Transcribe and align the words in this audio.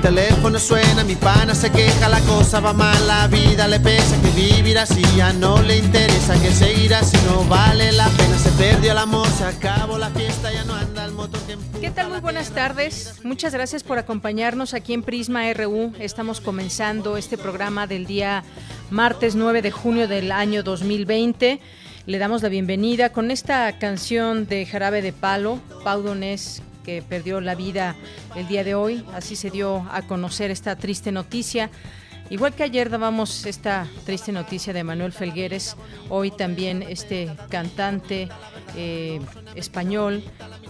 teléfono 0.00 0.58
suena, 0.58 1.04
mi 1.04 1.14
pana 1.14 1.54
se 1.54 1.70
queja, 1.70 2.08
la 2.08 2.20
cosa 2.20 2.60
va 2.60 2.72
mal, 2.72 3.06
la 3.06 3.26
vida 3.28 3.68
le 3.68 3.80
pesa, 3.80 4.16
que 4.22 4.30
vivir 4.30 4.78
así 4.78 5.02
ya 5.16 5.32
no 5.32 5.60
le 5.62 5.78
interesa, 5.78 6.40
que 6.40 6.50
seguir 6.50 6.94
así 6.94 7.16
no 7.26 7.44
vale 7.44 7.92
la 7.92 8.08
pena, 8.08 8.38
se 8.38 8.50
perdió 8.50 8.92
el 8.92 8.98
amor, 8.98 9.26
se 9.28 9.44
acabó 9.44 9.98
la 9.98 10.10
fiesta, 10.10 10.52
ya 10.52 10.64
no 10.64 10.74
anda 10.74 11.04
el 11.04 11.12
motor 11.12 11.40
que 11.42 11.56
¿Qué 11.80 11.90
tal? 11.90 12.08
Muy 12.08 12.20
buenas 12.20 12.50
tardes, 12.50 13.20
muchas 13.24 13.52
gracias 13.52 13.82
por 13.82 13.98
acompañarnos 13.98 14.74
aquí 14.74 14.94
en 14.94 15.02
Prisma 15.02 15.52
RU, 15.52 15.92
estamos 15.98 16.40
comenzando 16.40 17.16
este 17.16 17.36
programa 17.36 17.86
del 17.86 18.06
día 18.06 18.42
martes 18.90 19.34
9 19.34 19.60
de 19.60 19.70
junio 19.70 20.08
del 20.08 20.32
año 20.32 20.62
2020. 20.62 21.60
Le 22.06 22.18
damos 22.18 22.42
la 22.42 22.48
bienvenida 22.48 23.12
con 23.12 23.30
esta 23.30 23.78
canción 23.78 24.46
de 24.46 24.66
Jarabe 24.66 25.02
de 25.02 25.12
Palo, 25.12 25.58
Pau 25.84 26.02
Donés, 26.02 26.62
que 26.84 27.02
perdió 27.02 27.40
la 27.40 27.54
vida 27.54 27.96
el 28.36 28.46
día 28.46 28.62
de 28.62 28.74
hoy. 28.74 29.04
Así 29.14 29.34
se 29.34 29.50
dio 29.50 29.86
a 29.90 30.02
conocer 30.02 30.50
esta 30.50 30.76
triste 30.76 31.10
noticia. 31.10 31.70
Igual 32.30 32.54
que 32.54 32.62
ayer 32.62 32.88
dábamos 32.88 33.44
esta 33.44 33.86
triste 34.06 34.32
noticia 34.32 34.72
de 34.72 34.82
Manuel 34.82 35.12
Felgueres, 35.12 35.76
hoy 36.08 36.30
también 36.30 36.82
este 36.82 37.30
cantante 37.50 38.28
eh, 38.76 39.20
español, 39.54 40.24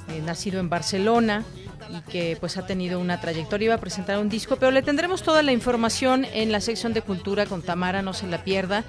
eh, 0.08 0.20
nacido 0.24 0.58
en 0.58 0.68
Barcelona, 0.68 1.44
y 1.90 2.00
que 2.10 2.36
pues 2.40 2.56
ha 2.56 2.66
tenido 2.66 2.98
una 2.98 3.20
trayectoria, 3.20 3.66
iba 3.66 3.74
a 3.74 3.78
presentar 3.78 4.18
un 4.18 4.28
disco, 4.28 4.56
pero 4.56 4.72
le 4.72 4.82
tendremos 4.82 5.22
toda 5.22 5.42
la 5.42 5.52
información 5.52 6.24
en 6.32 6.50
la 6.50 6.60
sección 6.60 6.92
de 6.92 7.02
cultura 7.02 7.46
con 7.46 7.62
Tamara, 7.62 8.02
no 8.02 8.14
se 8.14 8.26
la 8.26 8.42
pierda. 8.42 8.84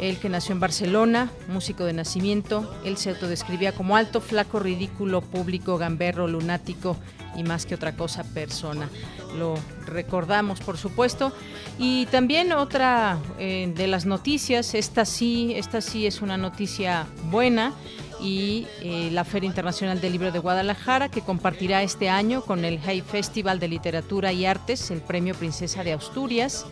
Él 0.00 0.18
que 0.18 0.28
nació 0.28 0.52
en 0.52 0.60
Barcelona, 0.60 1.30
músico 1.48 1.84
de 1.84 1.92
nacimiento, 1.92 2.72
él 2.84 2.96
se 2.96 3.10
autodescribía 3.10 3.72
como 3.72 3.96
alto, 3.96 4.20
flaco, 4.20 4.58
ridículo, 4.58 5.20
público, 5.20 5.76
gamberro, 5.78 6.28
lunático 6.28 6.96
y 7.36 7.42
más 7.42 7.66
que 7.66 7.74
otra 7.74 7.96
cosa, 7.96 8.24
persona. 8.24 8.88
Lo 9.36 9.54
recordamos, 9.86 10.60
por 10.60 10.76
supuesto. 10.76 11.32
Y 11.78 12.06
también 12.06 12.52
otra 12.52 13.18
eh, 13.38 13.72
de 13.74 13.86
las 13.86 14.06
noticias, 14.06 14.74
esta 14.74 15.04
sí, 15.04 15.52
esta 15.54 15.80
sí 15.80 16.06
es 16.06 16.22
una 16.22 16.36
noticia 16.36 17.06
buena 17.24 17.72
y 18.20 18.66
eh, 18.80 19.10
la 19.12 19.24
Feria 19.24 19.46
Internacional 19.46 20.00
del 20.00 20.12
Libro 20.12 20.32
de 20.32 20.38
Guadalajara, 20.38 21.08
que 21.08 21.20
compartirá 21.20 21.82
este 21.82 22.08
año 22.08 22.42
con 22.42 22.64
el 22.64 22.80
Hey 22.84 23.02
Festival 23.06 23.60
de 23.60 23.68
Literatura 23.68 24.32
y 24.32 24.44
Artes 24.44 24.90
el 24.90 25.00
Premio 25.00 25.34
Princesa 25.34 25.84
de 25.84 25.92
Asturias. 25.92 26.66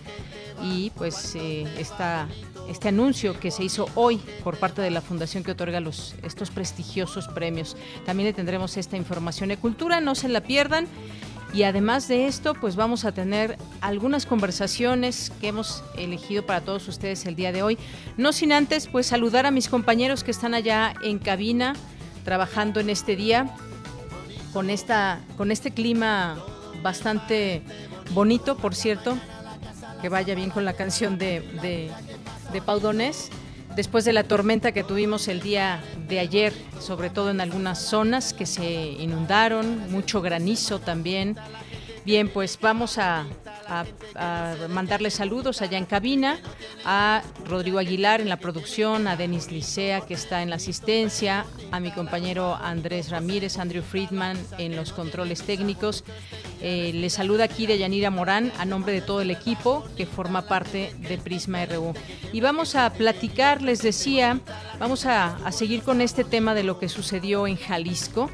Y 0.62 0.91
pues 0.91 1.34
eh, 1.37 1.66
esta 1.78 2.28
este 2.69 2.88
anuncio 2.88 3.38
que 3.38 3.50
se 3.50 3.65
hizo 3.65 3.88
hoy 3.94 4.21
por 4.43 4.59
parte 4.59 4.82
de 4.82 4.91
la 4.91 5.00
fundación 5.00 5.44
que 5.44 5.53
otorga 5.53 5.82
estos 6.22 6.50
prestigiosos 6.50 7.28
premios. 7.28 7.77
También 8.04 8.28
le 8.28 8.32
tendremos 8.32 8.77
esta 8.77 8.97
información 8.97 9.49
de 9.49 9.56
cultura, 9.56 10.00
no 10.00 10.15
se 10.15 10.28
la 10.28 10.41
pierdan. 10.41 10.87
Y 11.55 11.62
además 11.62 12.09
de 12.09 12.26
esto, 12.26 12.55
pues 12.55 12.76
vamos 12.76 13.05
a 13.05 13.12
tener 13.12 13.56
algunas 13.81 14.26
conversaciones 14.26 15.32
que 15.41 15.49
hemos 15.49 15.82
elegido 15.97 16.44
para 16.44 16.60
todos 16.60 16.87
ustedes 16.88 17.25
el 17.25 17.37
día 17.37 17.53
de 17.53 17.62
hoy. 17.62 17.78
No 18.16 18.32
sin 18.32 18.53
antes, 18.53 18.88
pues 18.88 19.06
saludar 19.06 19.47
a 19.47 19.50
mis 19.50 19.69
compañeros 19.69 20.25
que 20.25 20.32
están 20.32 20.55
allá 20.55 20.94
en 21.03 21.19
cabina 21.19 21.75
trabajando 22.25 22.81
en 22.81 22.91
este 22.91 23.16
día 23.16 23.49
con, 24.53 24.71
esta, 24.71 25.21
con 25.37 25.50
este 25.50 25.71
clima 25.71 26.37
bastante 26.82 27.62
bonito, 28.10 28.56
por 28.56 28.75
cierto, 28.75 29.16
que 30.03 30.09
vaya 30.09 30.34
bien 30.34 30.50
con 30.50 30.65
la 30.65 30.75
canción 30.75 31.16
de 31.16 31.91
Pau 32.61 32.81
después 33.77 34.05
de 34.05 34.12
la 34.12 34.25
tormenta 34.25 34.72
que 34.72 34.83
tuvimos 34.83 35.28
el 35.28 35.41
día 35.41 35.83
de 36.09 36.19
ayer, 36.19 36.53
sobre 36.81 37.11
todo 37.11 37.31
en 37.31 37.41
algunas 37.41 37.78
zonas 37.78 38.33
que 38.33 38.47
se 38.47 38.65
inundaron, 38.65 39.91
mucho 39.91 40.22
granizo 40.22 40.78
también. 40.78 41.37
Bien, 42.06 42.28
pues 42.28 42.56
vamos 42.62 42.99
a, 42.99 43.27
mandarle 44.69 45.11
saludos 45.11 45.61
allá 45.61 45.77
en 45.77 45.87
cabina, 45.87 46.39
a 46.84 47.21
Rodrigo 47.44 47.81
Aguilar 47.81 48.21
en 48.21 48.28
la 48.28 48.37
producción, 48.37 49.09
a 49.09 49.17
Denis 49.17 49.50
Licea 49.50 50.03
que 50.03 50.15
está 50.15 50.41
en 50.43 50.50
la 50.50 50.56
asistencia, 50.56 51.44
a 51.72 51.81
mi 51.81 51.91
compañero 51.91 52.55
Andrés 52.55 53.11
Ramírez, 53.11 53.59
Andrew 53.59 53.83
Friedman 53.83 54.39
en 54.56 54.77
los 54.77 54.93
controles 54.93 55.43
técnicos. 55.43 56.05
Eh, 56.61 56.93
le 56.94 57.11
saluda 57.11 57.43
aquí 57.43 57.67
de 57.67 57.77
Yanira 57.77 58.11
Morán 58.11 58.53
a 58.56 58.65
nombre 58.65 58.93
de 58.93 59.00
todo 59.00 59.21
el 59.21 59.33
equipo 59.33 59.84
que 59.97 60.06
forma 60.06 60.43
parte 60.43 60.94
de 61.09 61.19
Prisma 61.19 61.67
RU. 61.67 61.93
Y 62.33 62.41
vamos 62.41 62.77
a 62.77 62.93
platicar, 62.93 63.62
les 63.62 63.83
decía, 63.83 64.38
vamos 64.78 65.06
a, 65.06 65.38
a 65.44 65.50
seguir 65.50 65.83
con 65.83 66.00
este 66.00 66.23
tema 66.23 66.55
de 66.55 66.62
lo 66.62 66.78
que 66.78 66.88
sucedió 66.88 67.49
en 67.49 67.56
Jalisco 67.56 68.31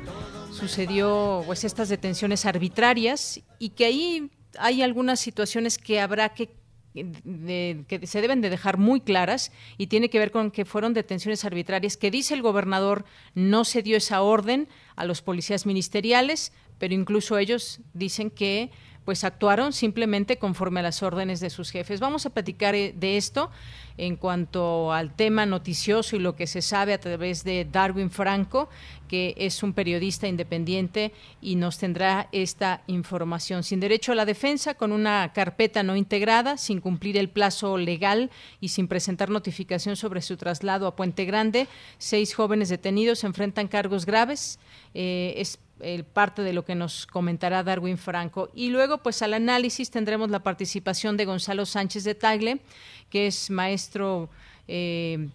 sucedió 0.63 1.43
pues 1.45 1.65
estas 1.65 1.89
detenciones 1.89 2.47
arbitrarias 2.47 3.41
y 3.59 3.71
que 3.71 3.85
ahí 3.85 4.31
hay 4.61 4.83
algunas 4.83 5.19
situaciones 5.19 5.77
que 5.77 6.01
habrá 6.01 6.29
que 6.29 6.55
que 6.95 8.01
se 8.05 8.21
deben 8.21 8.43
de 8.43 8.51
dejar 8.51 8.77
muy 8.77 9.01
claras 9.01 9.51
y 9.79 9.87
tiene 9.87 10.11
que 10.11 10.19
ver 10.19 10.31
con 10.31 10.51
que 10.51 10.67
fueron 10.67 10.93
detenciones 10.93 11.45
arbitrarias 11.45 11.97
que 11.97 12.11
dice 12.11 12.35
el 12.35 12.43
gobernador 12.43 13.07
no 13.35 13.65
se 13.65 13.83
dio 13.83 13.97
esa 13.97 14.21
orden 14.21 14.69
a 14.95 15.07
los 15.07 15.23
policías 15.23 15.65
ministeriales, 15.65 16.53
pero 16.79 16.93
incluso 16.93 17.39
ellos 17.39 17.81
dicen 17.95 18.31
que 18.31 18.71
pues 19.05 19.25
actuaron 19.25 19.73
simplemente 19.73 20.39
conforme 20.39 20.81
a 20.81 20.85
las 20.85 21.03
órdenes 21.03 21.41
de 21.41 21.51
sus 21.51 21.71
jefes. 21.71 22.01
Vamos 22.01 22.27
a 22.27 22.31
platicar 22.31 22.75
eh, 22.75 22.95
de 22.97 23.17
esto 23.17 23.51
en 23.99 24.17
cuanto 24.17 24.93
al 24.93 25.15
tema 25.15 25.45
noticioso 25.45 26.17
y 26.17 26.19
lo 26.19 26.35
que 26.35 26.47
se 26.47 26.63
sabe 26.63 26.95
a 26.95 27.01
través 27.01 27.45
de 27.45 27.67
Darwin 27.71 28.11
Franco, 28.11 28.69
que 29.09 29.35
es 29.37 29.63
un 29.63 29.75
periodista 29.75 30.27
independiente 30.27 31.13
y 31.41 31.57
nos 31.57 31.79
tendrá 31.79 32.29
esta 32.33 32.83
información. 32.87 33.63
Sin 33.63 33.81
derecho 33.81 34.13
a 34.13 34.15
la 34.15 34.25
defensa, 34.25 34.75
con 34.75 34.93
una 34.93 35.33
carpeta 35.35 35.83
no 35.83 35.97
integrada, 35.97 36.57
sin 36.57 36.81
cumplir 36.81 37.19
el 37.19 37.29
plazo 37.29 37.77
legal 37.77 38.31
y 38.61 38.69
sin 38.69 38.89
presentar 38.89 39.29
notificación 39.29 39.97
sobre 39.97 40.23
su 40.23 40.37
traslado 40.37 40.87
a 40.87 40.97
Puente 40.97 41.25
Grande, 41.27 41.67
seis 41.99 42.35
jóvenes 42.35 42.71
detenidos 42.71 43.25
enfrentan 43.25 43.69
cargos 43.69 44.07
graves. 44.07 44.59
Eh, 44.95 45.35
el 45.83 46.05
parte 46.05 46.43
de 46.43 46.53
lo 46.53 46.65
que 46.65 46.75
nos 46.75 47.07
comentará 47.07 47.63
Darwin 47.63 47.99
Franco. 47.99 48.49
Y 48.55 48.71
luego, 48.71 48.99
pues 48.99 49.21
al 49.23 49.35
análisis 49.35 49.91
tendremos 49.91 50.31
la 50.31 50.43
participación 50.43 51.17
de 51.17 51.25
Gonzalo 51.25 51.67
Sánchez 51.67 52.05
de 52.05 52.15
Tagle, 52.15 52.61
que 53.11 53.27
es 53.27 53.51
maestro 53.51 54.31
eh, 54.69 55.29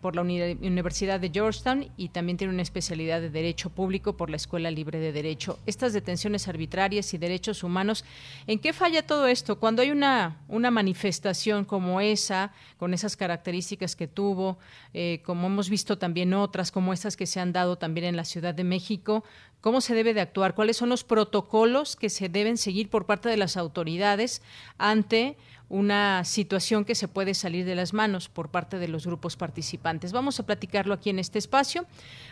por 0.00 0.16
la 0.16 0.22
Universidad 0.22 1.20
de 1.20 1.30
Georgetown 1.30 1.90
y 1.96 2.08
también 2.08 2.36
tiene 2.36 2.52
una 2.52 2.62
especialidad 2.62 3.20
de 3.20 3.30
Derecho 3.30 3.70
Público 3.70 4.16
por 4.16 4.30
la 4.30 4.36
Escuela 4.36 4.70
Libre 4.70 4.98
de 4.98 5.12
Derecho. 5.12 5.58
Estas 5.66 5.92
detenciones 5.92 6.48
arbitrarias 6.48 7.12
y 7.14 7.18
derechos 7.18 7.62
humanos, 7.62 8.04
¿en 8.46 8.58
qué 8.58 8.72
falla 8.72 9.06
todo 9.06 9.26
esto? 9.26 9.58
Cuando 9.58 9.82
hay 9.82 9.90
una, 9.90 10.38
una 10.48 10.70
manifestación 10.70 11.64
como 11.64 12.00
esa, 12.00 12.52
con 12.78 12.94
esas 12.94 13.16
características 13.16 13.96
que 13.96 14.08
tuvo, 14.08 14.58
eh, 14.94 15.20
como 15.24 15.46
hemos 15.46 15.68
visto 15.68 15.98
también 15.98 16.34
otras, 16.34 16.70
como 16.70 16.92
estas 16.92 17.16
que 17.16 17.26
se 17.26 17.40
han 17.40 17.52
dado 17.52 17.76
también 17.76 18.06
en 18.06 18.16
la 18.16 18.24
Ciudad 18.24 18.54
de 18.54 18.64
México, 18.64 19.24
¿cómo 19.60 19.80
se 19.80 19.94
debe 19.94 20.14
de 20.14 20.20
actuar? 20.20 20.54
¿Cuáles 20.54 20.76
son 20.76 20.88
los 20.88 21.04
protocolos 21.04 21.96
que 21.96 22.10
se 22.10 22.28
deben 22.28 22.56
seguir 22.56 22.90
por 22.90 23.06
parte 23.06 23.28
de 23.28 23.36
las 23.36 23.56
autoridades 23.56 24.42
ante 24.78 25.36
una 25.72 26.22
situación 26.24 26.84
que 26.84 26.94
se 26.94 27.08
puede 27.08 27.32
salir 27.32 27.64
de 27.64 27.74
las 27.74 27.94
manos 27.94 28.28
por 28.28 28.50
parte 28.50 28.78
de 28.78 28.88
los 28.88 29.06
grupos 29.06 29.38
participantes. 29.38 30.12
Vamos 30.12 30.38
a 30.38 30.44
platicarlo 30.44 30.92
aquí 30.92 31.08
en 31.08 31.18
este 31.18 31.38
espacio. 31.38 31.86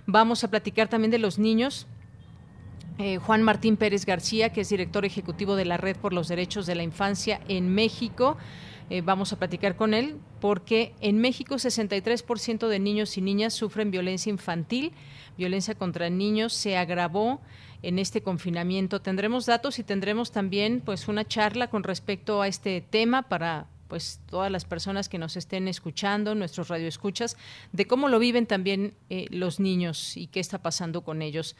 Vamos 0.06 0.44
a 0.44 0.50
platicar 0.50 0.88
también 0.88 1.10
de 1.10 1.18
los 1.18 1.38
niños 1.38 1.86
eh, 2.98 3.16
Juan 3.16 3.42
Martín 3.42 3.78
Pérez 3.78 4.04
García, 4.04 4.50
que 4.50 4.60
es 4.60 4.68
director 4.68 5.06
ejecutivo 5.06 5.56
de 5.56 5.64
la 5.64 5.78
Red 5.78 5.96
por 5.96 6.12
los 6.12 6.28
Derechos 6.28 6.66
de 6.66 6.74
la 6.74 6.82
Infancia 6.82 7.40
en 7.48 7.74
México. 7.74 8.36
Eh, 8.90 9.00
vamos 9.00 9.32
a 9.32 9.38
platicar 9.38 9.74
con 9.74 9.94
él 9.94 10.18
porque 10.42 10.92
en 11.00 11.16
México 11.16 11.54
63% 11.54 12.68
de 12.68 12.78
niños 12.78 13.16
y 13.16 13.22
niñas 13.22 13.54
sufren 13.54 13.90
violencia 13.90 14.28
infantil. 14.28 14.92
Violencia 15.38 15.74
contra 15.74 16.10
niños 16.10 16.52
se 16.52 16.76
agravó 16.76 17.40
en 17.82 17.98
este 17.98 18.22
confinamiento. 18.22 19.00
Tendremos 19.00 19.46
datos 19.46 19.78
y 19.78 19.84
tendremos 19.84 20.32
también 20.32 20.80
pues 20.80 21.08
una 21.08 21.26
charla 21.26 21.68
con 21.68 21.82
respecto 21.82 22.42
a 22.42 22.48
este 22.48 22.80
tema 22.80 23.22
para 23.22 23.66
pues 23.90 24.20
todas 24.30 24.52
las 24.52 24.64
personas 24.64 25.08
que 25.08 25.18
nos 25.18 25.36
estén 25.36 25.66
escuchando, 25.66 26.36
nuestros 26.36 26.68
radioescuchas, 26.68 27.36
de 27.72 27.86
cómo 27.86 28.08
lo 28.08 28.20
viven 28.20 28.46
también 28.46 28.94
eh, 29.10 29.26
los 29.30 29.58
niños 29.58 30.16
y 30.16 30.28
qué 30.28 30.38
está 30.38 30.62
pasando 30.62 31.02
con 31.02 31.22
ellos. 31.22 31.56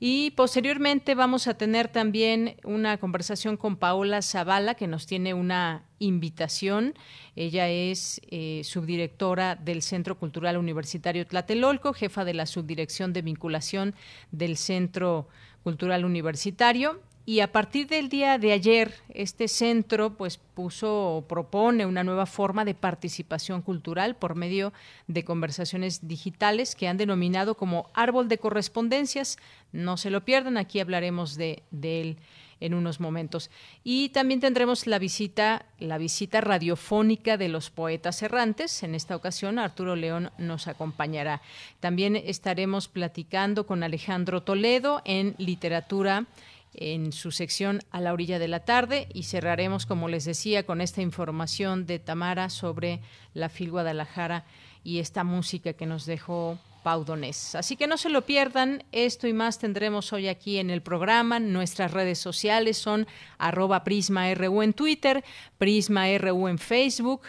Y 0.00 0.30
posteriormente 0.30 1.14
vamos 1.14 1.46
a 1.46 1.54
tener 1.54 1.88
también 1.88 2.56
una 2.64 2.96
conversación 2.96 3.58
con 3.58 3.76
Paola 3.76 4.22
Zavala, 4.22 4.76
que 4.76 4.86
nos 4.86 5.06
tiene 5.06 5.34
una 5.34 5.84
invitación. 5.98 6.94
Ella 7.36 7.68
es 7.68 8.22
eh, 8.30 8.62
subdirectora 8.64 9.54
del 9.54 9.82
Centro 9.82 10.18
Cultural 10.18 10.56
Universitario 10.56 11.26
Tlatelolco, 11.26 11.92
jefa 11.92 12.24
de 12.24 12.32
la 12.32 12.46
subdirección 12.46 13.12
de 13.12 13.20
vinculación 13.20 13.94
del 14.32 14.56
Centro 14.56 15.28
Cultural 15.64 16.04
Universitario. 16.04 17.00
Y 17.26 17.40
a 17.40 17.52
partir 17.52 17.86
del 17.86 18.10
día 18.10 18.36
de 18.36 18.52
ayer 18.52 18.94
este 19.08 19.48
centro 19.48 20.14
pues 20.14 20.36
puso 20.36 21.24
propone 21.26 21.86
una 21.86 22.04
nueva 22.04 22.26
forma 22.26 22.66
de 22.66 22.74
participación 22.74 23.62
cultural 23.62 24.14
por 24.14 24.34
medio 24.34 24.74
de 25.06 25.24
conversaciones 25.24 26.06
digitales 26.06 26.74
que 26.74 26.86
han 26.86 26.98
denominado 26.98 27.56
como 27.56 27.88
árbol 27.94 28.28
de 28.28 28.36
correspondencias. 28.36 29.38
No 29.72 29.96
se 29.96 30.10
lo 30.10 30.22
pierdan 30.26 30.58
aquí 30.58 30.80
hablaremos 30.80 31.36
de, 31.36 31.62
de 31.70 32.00
él 32.02 32.18
en 32.64 32.74
unos 32.74 32.98
momentos. 32.98 33.50
Y 33.84 34.08
también 34.08 34.40
tendremos 34.40 34.86
la 34.86 34.98
visita 34.98 35.66
la 35.78 35.98
visita 35.98 36.40
radiofónica 36.40 37.36
de 37.36 37.48
los 37.48 37.70
poetas 37.70 38.22
errantes. 38.22 38.82
En 38.82 38.94
esta 38.94 39.14
ocasión 39.14 39.58
Arturo 39.58 39.96
León 39.96 40.30
nos 40.38 40.66
acompañará. 40.66 41.42
También 41.80 42.16
estaremos 42.16 42.88
platicando 42.88 43.66
con 43.66 43.82
Alejandro 43.82 44.42
Toledo 44.42 45.02
en 45.04 45.34
literatura 45.38 46.26
en 46.72 47.12
su 47.12 47.30
sección 47.30 47.82
A 47.90 48.00
la 48.00 48.12
orilla 48.12 48.38
de 48.38 48.48
la 48.48 48.64
tarde. 48.64 49.08
Y 49.12 49.24
cerraremos, 49.24 49.84
como 49.84 50.08
les 50.08 50.24
decía, 50.24 50.64
con 50.64 50.80
esta 50.80 51.02
información 51.02 51.86
de 51.86 51.98
Tamara 51.98 52.48
sobre 52.48 53.00
la 53.34 53.48
FIL 53.48 53.70
Guadalajara 53.70 54.44
y 54.82 54.98
esta 54.98 55.22
música 55.22 55.74
que 55.74 55.86
nos 55.86 56.06
dejó 56.06 56.58
Paudonés. 56.84 57.54
Así 57.54 57.76
que 57.76 57.86
no 57.86 57.96
se 57.96 58.10
lo 58.10 58.26
pierdan, 58.26 58.84
esto 58.92 59.26
y 59.26 59.32
más 59.32 59.58
tendremos 59.58 60.12
hoy 60.12 60.28
aquí 60.28 60.58
en 60.58 60.68
el 60.68 60.82
programa. 60.82 61.40
Nuestras 61.40 61.90
redes 61.92 62.18
sociales 62.18 62.76
son 62.76 63.08
arroba 63.38 63.82
PrismaRU 63.84 64.62
en 64.62 64.74
Twitter, 64.74 65.24
PrismaRU 65.56 66.46
en 66.46 66.58
Facebook. 66.58 67.22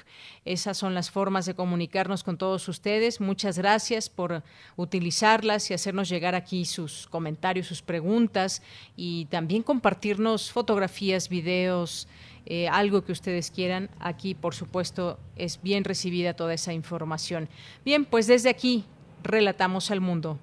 Esas 0.44 0.78
son 0.78 0.94
las 0.94 1.10
formas 1.10 1.46
de 1.46 1.56
comunicarnos 1.56 2.24
con 2.24 2.38
todos 2.38 2.68
ustedes. 2.68 3.22
Muchas 3.22 3.58
gracias 3.58 4.10
por 4.10 4.44
utilizarlas 4.76 5.72
y 5.72 5.74
hacernos 5.74 6.10
llegar 6.10 6.36
aquí 6.36 6.66
sus 6.66 7.08
comentarios, 7.08 7.66
sus 7.66 7.82
preguntas 7.82 8.62
y 8.98 9.26
también 9.26 9.64
compartirnos 9.64 10.52
fotografías, 10.52 11.30
videos, 11.30 12.10
eh, 12.46 12.68
algo 12.68 13.06
que 13.06 13.14
ustedes 13.14 13.52
quieran. 13.52 13.90
Aquí, 14.00 14.36
por 14.36 14.54
supuesto, 14.54 15.18
es 15.38 15.62
bien 15.62 15.86
recibida 15.86 16.36
toda 16.36 16.54
esa 16.54 16.74
información. 16.74 17.48
Bien, 17.86 18.04
pues 18.04 18.28
desde 18.28 18.50
aquí 18.50 18.84
Relatamos 19.26 19.90
al 19.90 20.02
mundo. 20.02 20.38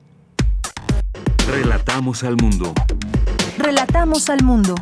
Relatamos 1.49 2.25
al 2.25 2.35
mundo. 2.35 2.75
Relatamos 3.57 4.29
al 4.29 4.43
mundo. 4.43 4.75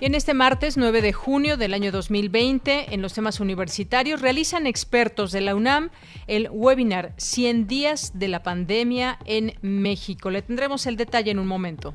Y 0.00 0.06
en 0.06 0.14
este 0.14 0.32
martes 0.32 0.78
9 0.78 1.02
de 1.02 1.12
junio 1.12 1.58
del 1.58 1.74
año 1.74 1.92
2020, 1.92 2.94
en 2.94 3.02
los 3.02 3.12
temas 3.12 3.40
universitarios, 3.40 4.22
realizan 4.22 4.66
expertos 4.66 5.32
de 5.32 5.42
la 5.42 5.54
UNAM 5.54 5.90
el 6.26 6.48
webinar 6.50 7.12
100 7.18 7.66
días 7.66 8.12
de 8.14 8.28
la 8.28 8.42
pandemia 8.42 9.18
en 9.26 9.52
México. 9.60 10.30
Le 10.30 10.40
tendremos 10.40 10.86
el 10.86 10.96
detalle 10.96 11.30
en 11.30 11.38
un 11.38 11.46
momento 11.46 11.94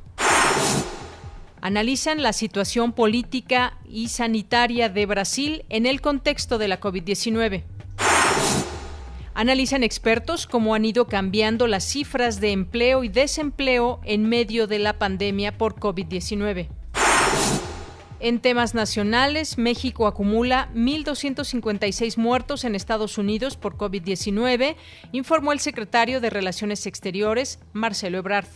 analizan 1.61 2.21
la 2.21 2.33
situación 2.33 2.93
política 2.93 3.77
y 3.87 4.09
sanitaria 4.09 4.89
de 4.89 5.05
Brasil 5.05 5.65
en 5.69 5.85
el 5.85 6.01
contexto 6.01 6.57
de 6.57 6.67
la 6.67 6.79
COVID-19. 6.79 7.63
Analizan 9.33 9.83
expertos 9.83 10.47
cómo 10.47 10.73
han 10.73 10.83
ido 10.83 11.07
cambiando 11.07 11.67
las 11.67 11.83
cifras 11.83 12.41
de 12.41 12.51
empleo 12.51 13.03
y 13.03 13.09
desempleo 13.09 14.01
en 14.03 14.27
medio 14.27 14.65
de 14.65 14.79
la 14.79 14.97
pandemia 14.97 15.57
por 15.57 15.75
COVID-19. 15.75 16.69
En 18.19 18.39
temas 18.39 18.73
nacionales, 18.73 19.59
México 19.59 20.07
acumula 20.07 20.69
1.256 20.73 22.17
muertos 22.17 22.63
en 22.63 22.73
Estados 22.73 23.19
Unidos 23.19 23.57
por 23.57 23.77
COVID-19, 23.77 24.75
informó 25.11 25.53
el 25.53 25.59
secretario 25.59 26.19
de 26.19 26.31
Relaciones 26.31 26.87
Exteriores, 26.87 27.59
Marcelo 27.73 28.17
Ebrard. 28.17 28.47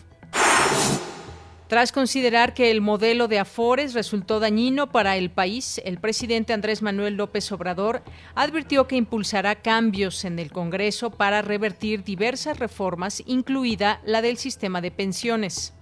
Tras 1.72 1.94
considerar 1.94 2.54
que 2.54 2.70
el 2.70 2.82
modelo 2.82 3.30
de 3.30 3.40
Afores 3.40 3.94
resultó 3.94 4.42
dañino 4.42 4.92
para 4.92 5.16
el 5.16 5.30
país, 5.30 5.80
el 5.86 6.00
presidente 6.00 6.52
Andrés 6.52 6.82
Manuel 6.82 7.16
López 7.16 7.50
Obrador 7.54 8.02
advirtió 8.36 8.88
que 8.88 8.98
impulsará 8.98 9.56
cambios 9.56 10.26
en 10.26 10.38
el 10.40 10.52
Congreso 10.52 11.12
para 11.12 11.42
revertir 11.42 12.04
diversas 12.04 12.60
reformas, 12.60 13.24
incluida 13.26 14.02
la 14.04 14.22
del 14.22 14.36
sistema 14.36 14.82
de 14.82 14.92
pensiones. 14.92 15.74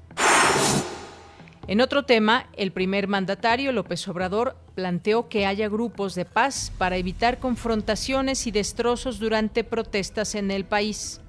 En 1.66 1.82
otro 1.82 2.06
tema, 2.06 2.46
el 2.56 2.72
primer 2.72 3.08
mandatario, 3.08 3.72
López 3.72 4.08
Obrador, 4.08 4.58
planteó 4.76 5.28
que 5.28 5.48
haya 5.48 5.70
grupos 5.70 6.14
de 6.14 6.26
paz 6.26 6.72
para 6.78 6.98
evitar 6.98 7.40
confrontaciones 7.40 8.46
y 8.46 8.52
destrozos 8.52 9.18
durante 9.18 9.64
protestas 9.64 10.36
en 10.36 10.52
el 10.52 10.66
país. 10.66 11.20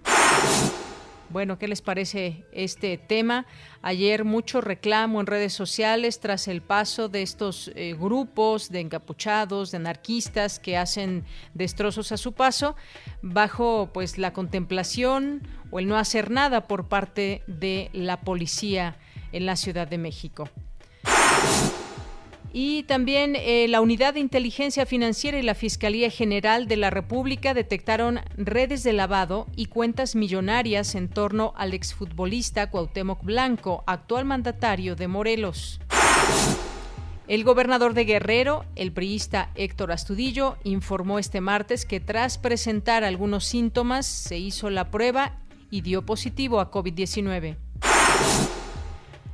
Bueno, 1.31 1.61
¿qué 1.61 1.69
les 1.69 1.81
parece 1.81 2.44
este 2.50 2.99
tema? 2.99 3.47
Ayer 3.82 4.25
mucho 4.25 4.61
reclamo 4.61 5.21
en 5.21 5.29
redes 5.29 5.53
sociales 5.53 6.19
tras 6.19 6.49
el 6.49 6.61
paso 6.61 7.09
de 7.09 7.23
estos 7.23 7.71
eh, 7.77 7.94
grupos 7.94 8.69
de 8.69 8.81
encapuchados, 8.81 9.71
de 9.71 9.77
anarquistas 9.77 10.59
que 10.59 10.76
hacen 10.76 11.25
destrozos 11.55 12.11
a 12.11 12.16
su 12.16 12.33
paso, 12.33 12.75
bajo 13.23 13.90
pues 13.95 14.19
la 14.19 14.33
contemplación 14.33 15.47
o 15.71 15.78
el 15.78 15.87
no 15.87 15.97
hacer 15.97 16.33
nada 16.33 16.66
por 16.66 16.88
parte 16.88 17.45
de 17.47 17.90
la 17.93 18.23
policía 18.23 18.97
en 19.31 19.47
la 19.47 19.55
Ciudad 19.55 19.87
de 19.87 19.99
México. 19.99 20.49
Y 22.52 22.83
también 22.85 23.37
eh, 23.37 23.66
la 23.69 23.80
Unidad 23.80 24.14
de 24.14 24.21
Inteligencia 24.21 24.85
Financiera 24.85 25.38
y 25.38 25.42
la 25.42 25.54
Fiscalía 25.54 26.11
General 26.11 26.66
de 26.66 26.76
la 26.76 26.90
República 26.90 27.54
detectaron 27.54 28.21
redes 28.37 28.83
de 28.83 28.92
lavado 28.92 29.47
y 29.54 29.66
cuentas 29.66 30.16
millonarias 30.16 30.97
en 30.97 31.09
torno 31.09 31.52
al 31.57 31.75
exfutbolista 31.75 32.69
Cuauhtémoc 32.69 33.23
Blanco, 33.23 33.85
actual 33.87 34.25
mandatario 34.25 34.97
de 34.97 35.07
Morelos. 35.07 35.80
El 37.28 37.45
gobernador 37.45 37.95
de 37.95 38.04
Guerrero, 38.04 38.64
el 38.75 38.90
priista 38.90 39.50
Héctor 39.54 39.92
Astudillo, 39.92 40.57
informó 40.64 41.21
este 41.21 41.40
martes 41.40 41.85
que 41.85 42.00
tras 42.00 42.38
presentar 42.38 43.04
algunos 43.04 43.45
síntomas 43.45 44.07
se 44.07 44.38
hizo 44.38 44.69
la 44.69 44.90
prueba 44.90 45.38
y 45.71 45.83
dio 45.83 46.04
positivo 46.04 46.59
a 46.59 46.73
COVID-19. 46.73 47.57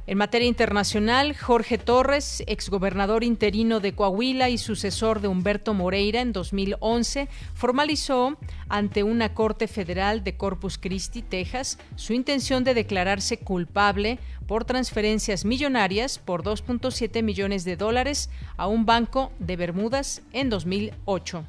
En 0.09 0.19
materia 0.19 0.47
internacional, 0.47 1.37
Jorge 1.37 1.79
Torres, 1.79 2.45
exgobernador 2.47 3.25
interino 3.25 3.81
de 3.81 3.93
Coahuila 3.93 4.51
y 4.51 4.57
sucesor 4.57 5.21
de 5.21 5.27
Humberto 5.27 5.75
Moreira 5.75 6.21
en 6.21 6.33
2011, 6.33 7.29
formalizó 7.55 8.39
ante 8.69 9.03
una 9.03 9.35
corte 9.35 9.67
federal 9.67 10.23
de 10.23 10.37
Corpus 10.37 10.79
Christi, 10.79 11.23
Texas, 11.23 11.79
su 11.97 12.13
intención 12.13 12.63
de 12.63 12.75
declararse 12.75 13.39
culpable 13.39 14.21
por 14.47 14.65
transferencias 14.65 15.45
millonarias 15.45 16.21
por 16.21 16.45
2.7 16.45 17.25
millones 17.25 17.65
de 17.65 17.77
dólares 17.77 18.31
a 18.57 18.69
un 18.69 18.87
banco 18.87 19.33
de 19.41 19.57
Bermudas 19.57 20.23
en 20.33 20.51
2008. 20.51 21.45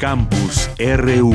Campus 0.00 0.68
RU 0.80 1.32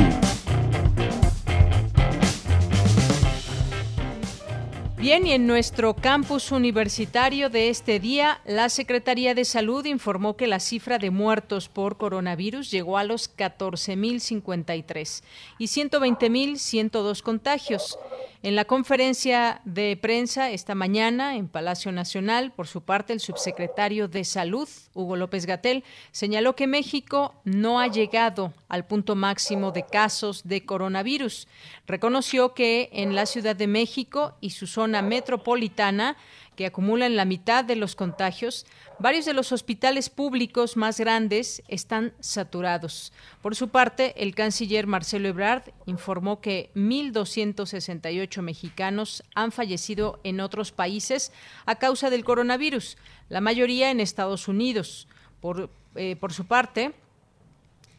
Bien, 4.98 5.24
y 5.28 5.32
en 5.32 5.46
nuestro 5.46 5.94
campus 5.94 6.50
universitario 6.50 7.50
de 7.50 7.68
este 7.68 8.00
día, 8.00 8.40
la 8.44 8.68
Secretaría 8.68 9.32
de 9.32 9.44
Salud 9.44 9.84
informó 9.84 10.36
que 10.36 10.48
la 10.48 10.58
cifra 10.58 10.98
de 10.98 11.12
muertos 11.12 11.68
por 11.68 11.96
coronavirus 11.98 12.68
llegó 12.72 12.98
a 12.98 13.04
los 13.04 13.32
14.053 13.36 15.22
y 15.56 15.66
120.102 15.66 17.22
contagios. 17.22 17.96
En 18.40 18.54
la 18.54 18.66
conferencia 18.66 19.60
de 19.64 19.98
prensa 20.00 20.52
esta 20.52 20.76
mañana 20.76 21.34
en 21.34 21.48
Palacio 21.48 21.90
Nacional, 21.90 22.52
por 22.52 22.68
su 22.68 22.82
parte, 22.82 23.12
el 23.12 23.18
subsecretario 23.18 24.06
de 24.06 24.24
Salud, 24.24 24.68
Hugo 24.94 25.16
López 25.16 25.44
Gatel, 25.44 25.82
señaló 26.12 26.54
que 26.54 26.68
México 26.68 27.34
no 27.42 27.80
ha 27.80 27.88
llegado 27.88 28.52
al 28.68 28.86
punto 28.86 29.16
máximo 29.16 29.72
de 29.72 29.84
casos 29.84 30.46
de 30.46 30.64
coronavirus. 30.64 31.48
Reconoció 31.88 32.54
que 32.54 32.90
en 32.92 33.16
la 33.16 33.26
Ciudad 33.26 33.56
de 33.56 33.66
México 33.66 34.36
y 34.40 34.50
su 34.50 34.68
zona 34.68 35.02
metropolitana 35.02 36.16
que 36.58 36.66
acumulan 36.66 37.14
la 37.14 37.24
mitad 37.24 37.64
de 37.64 37.76
los 37.76 37.94
contagios, 37.94 38.66
varios 38.98 39.24
de 39.24 39.32
los 39.32 39.52
hospitales 39.52 40.10
públicos 40.10 40.76
más 40.76 40.98
grandes 40.98 41.62
están 41.68 42.12
saturados. 42.18 43.12
Por 43.42 43.54
su 43.54 43.68
parte, 43.68 44.12
el 44.20 44.34
canciller 44.34 44.88
Marcelo 44.88 45.28
Ebrard 45.28 45.70
informó 45.86 46.40
que 46.40 46.72
1.268 46.74 48.42
mexicanos 48.42 49.22
han 49.36 49.52
fallecido 49.52 50.18
en 50.24 50.40
otros 50.40 50.72
países 50.72 51.30
a 51.64 51.76
causa 51.76 52.10
del 52.10 52.24
coronavirus, 52.24 52.98
la 53.28 53.40
mayoría 53.40 53.92
en 53.92 54.00
Estados 54.00 54.48
Unidos. 54.48 55.06
Por, 55.40 55.70
eh, 55.94 56.16
por 56.16 56.32
su 56.32 56.46
parte, 56.46 56.92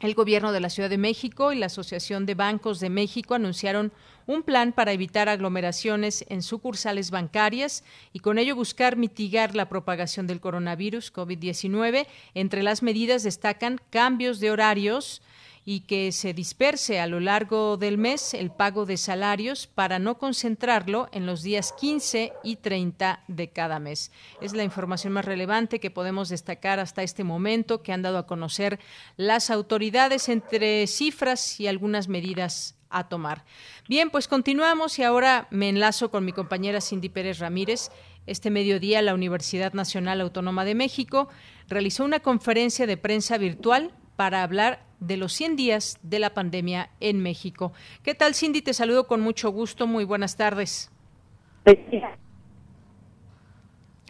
el 0.01 0.15
gobierno 0.15 0.51
de 0.51 0.59
la 0.59 0.69
Ciudad 0.69 0.89
de 0.89 0.97
México 0.97 1.53
y 1.53 1.57
la 1.57 1.67
Asociación 1.67 2.25
de 2.25 2.35
Bancos 2.35 2.81
de 2.81 2.89
México 2.89 3.35
anunciaron 3.35 3.93
un 4.29 4.43
plan 4.43 4.73
para 4.73 4.91
evitar 4.91 5.27
aglomeraciones 5.27 6.23
en 6.29 6.43
sucursales 6.43 7.09
bancarias 7.09 7.83
y 8.13 8.19
con 8.19 8.37
ello 8.37 8.55
buscar 8.55 8.95
mitigar 8.95 9.55
la 9.55 9.69
propagación 9.69 10.27
del 10.27 10.39
coronavirus 10.39 11.11
COVID-19. 11.11 12.05
Entre 12.35 12.61
las 12.61 12.83
medidas 12.83 13.23
destacan 13.23 13.81
cambios 13.89 14.39
de 14.39 14.51
horarios, 14.51 15.23
y 15.65 15.81
que 15.81 16.11
se 16.11 16.33
disperse 16.33 16.99
a 16.99 17.05
lo 17.05 17.19
largo 17.19 17.77
del 17.77 17.99
mes 17.99 18.33
el 18.33 18.49
pago 18.49 18.87
de 18.87 18.97
salarios 18.97 19.67
para 19.67 19.99
no 19.99 20.17
concentrarlo 20.17 21.09
en 21.11 21.27
los 21.27 21.43
días 21.43 21.73
15 21.73 22.33
y 22.43 22.55
30 22.55 23.23
de 23.27 23.49
cada 23.49 23.77
mes. 23.77 24.11
Es 24.41 24.53
la 24.53 24.63
información 24.63 25.13
más 25.13 25.25
relevante 25.25 25.79
que 25.79 25.91
podemos 25.91 26.29
destacar 26.29 26.79
hasta 26.79 27.03
este 27.03 27.23
momento 27.23 27.83
que 27.83 27.91
han 27.93 28.01
dado 28.01 28.17
a 28.17 28.25
conocer 28.25 28.79
las 29.15 29.51
autoridades 29.51 30.29
entre 30.29 30.87
cifras 30.87 31.59
y 31.59 31.67
algunas 31.67 32.07
medidas 32.07 32.78
a 32.89 33.07
tomar. 33.07 33.43
Bien, 33.87 34.09
pues 34.09 34.27
continuamos 34.27 34.99
y 34.99 35.03
ahora 35.03 35.47
me 35.51 35.69
enlazo 35.69 36.11
con 36.11 36.25
mi 36.25 36.31
compañera 36.31 36.81
Cindy 36.81 37.09
Pérez 37.09 37.39
Ramírez. 37.39 37.91
Este 38.27 38.49
mediodía 38.49 39.01
la 39.01 39.13
Universidad 39.13 39.73
Nacional 39.73 40.21
Autónoma 40.21 40.65
de 40.65 40.75
México 40.75 41.29
realizó 41.67 42.03
una 42.03 42.19
conferencia 42.19 42.87
de 42.87 42.97
prensa 42.97 43.37
virtual 43.37 43.91
para 44.15 44.43
hablar 44.43 44.83
de 44.99 45.17
los 45.17 45.33
100 45.33 45.55
días 45.55 45.97
de 46.03 46.19
la 46.19 46.33
pandemia 46.33 46.89
en 46.99 47.21
México. 47.21 47.71
¿Qué 48.03 48.13
tal, 48.15 48.35
Cindy? 48.35 48.61
Te 48.61 48.73
saludo 48.73 49.07
con 49.07 49.21
mucho 49.21 49.49
gusto. 49.49 49.87
Muy 49.87 50.03
buenas 50.03 50.35
tardes. 50.35 50.91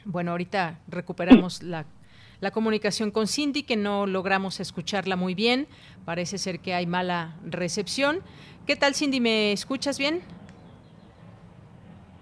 Bueno, 0.05 0.31
ahorita 0.31 0.79
recuperamos 0.87 1.61
la, 1.61 1.85
la, 2.39 2.51
comunicación 2.51 3.11
con 3.11 3.27
Cindy, 3.27 3.63
que 3.63 3.75
no 3.75 4.07
logramos 4.07 4.59
escucharla 4.59 5.15
muy 5.15 5.35
bien. 5.35 5.67
Parece 6.05 6.37
ser 6.37 6.59
que 6.59 6.73
hay 6.73 6.87
mala 6.87 7.37
recepción. 7.45 8.21
¿Qué 8.69 8.75
tal, 8.75 8.93
Cindy? 8.93 9.19
¿Me 9.19 9.51
escuchas 9.51 9.97
bien? 9.97 10.21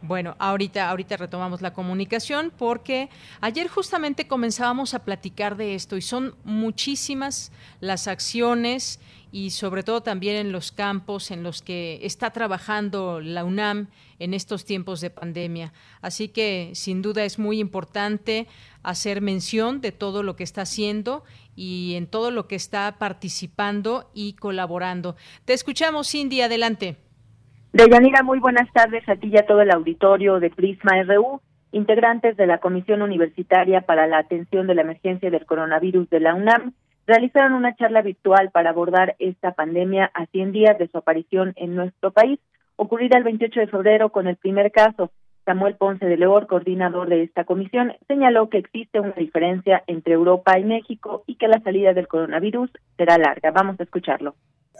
Bueno, 0.01 0.37
ahorita, 0.39 0.89
ahorita 0.89 1.17
retomamos 1.17 1.61
la 1.61 1.73
comunicación 1.73 2.53
porque 2.57 3.09
ayer 3.41 3.67
justamente 3.67 4.29
comenzábamos 4.29 4.93
a 4.93 4.99
platicar 4.99 5.57
de 5.57 5.75
esto 5.75 5.97
y 5.97 6.01
son 6.01 6.35
muchísimas 6.45 7.51
las 7.81 8.07
acciones 8.07 9.01
y 9.31 9.49
sobre 9.51 9.83
todo 9.83 10.01
también 10.01 10.35
en 10.35 10.51
los 10.51 10.71
campos 10.71 11.31
en 11.31 11.43
los 11.43 11.61
que 11.61 11.99
está 12.03 12.31
trabajando 12.31 13.19
la 13.21 13.43
UNAM 13.43 13.87
en 14.19 14.33
estos 14.33 14.65
tiempos 14.65 15.01
de 15.01 15.09
pandemia. 15.09 15.73
Así 16.01 16.29
que 16.29 16.71
sin 16.73 17.01
duda 17.01 17.23
es 17.23 17.39
muy 17.39 17.59
importante 17.59 18.47
hacer 18.83 19.21
mención 19.21 19.81
de 19.81 19.91
todo 19.91 20.23
lo 20.23 20.35
que 20.35 20.43
está 20.43 20.61
haciendo 20.61 21.23
y 21.55 21.95
en 21.95 22.07
todo 22.07 22.31
lo 22.31 22.47
que 22.47 22.55
está 22.55 22.95
participando 22.97 24.09
y 24.13 24.33
colaborando. 24.33 25.15
Te 25.45 25.53
escuchamos, 25.53 26.09
Cindy, 26.09 26.41
adelante. 26.41 26.97
Deyanira, 27.73 28.23
muy 28.23 28.39
buenas 28.39 28.71
tardes 28.73 29.07
a 29.09 29.15
ti 29.15 29.29
y 29.31 29.37
a 29.37 29.45
todo 29.45 29.61
el 29.61 29.71
auditorio 29.71 30.39
de 30.39 30.49
Prisma 30.49 31.03
RU. 31.03 31.41
Integrantes 31.73 32.37
de 32.37 32.47
la 32.47 32.59
Comisión 32.59 33.01
Universitaria 33.01 33.81
para 33.81 34.07
la 34.07 34.19
Atención 34.19 34.67
de 34.67 34.75
la 34.75 34.83
Emergencia 34.83 35.29
del 35.29 35.45
Coronavirus 35.45 36.09
de 36.09 36.21
la 36.21 36.33
UNAM 36.33 36.73
realizaron 37.07 37.53
una 37.53 37.75
charla 37.75 38.01
virtual 38.01 38.51
para 38.51 38.69
abordar 38.69 39.15
esta 39.17 39.53
pandemia 39.53 40.11
a 40.13 40.25
100 40.27 40.51
días 40.51 40.77
de 40.77 40.89
su 40.89 40.97
aparición 40.97 41.53
en 41.55 41.73
nuestro 41.73 42.11
país, 42.11 42.39
ocurrida 42.75 43.17
el 43.17 43.23
28 43.23 43.61
de 43.61 43.67
febrero 43.67 44.11
con 44.11 44.27
el 44.27 44.35
primer 44.35 44.71
caso. 44.71 45.09
Samuel 45.45 45.77
Ponce 45.77 46.05
de 46.05 46.17
León, 46.17 46.45
coordinador 46.47 47.07
de 47.07 47.23
esta 47.23 47.45
comisión, 47.45 47.93
señaló 48.09 48.49
que 48.49 48.57
existe 48.57 48.99
una 48.99 49.13
diferencia 49.13 49.81
entre 49.87 50.13
Europa 50.13 50.59
y 50.59 50.65
México 50.65 51.23
y 51.25 51.35
que 51.35 51.47
la 51.47 51.61
salida 51.61 51.93
del 51.93 52.09
coronavirus 52.09 52.69
será 52.97 53.17
larga. 53.17 53.51
Vamos 53.51 53.79
a 53.79 53.83
escucharlo. 53.83 54.35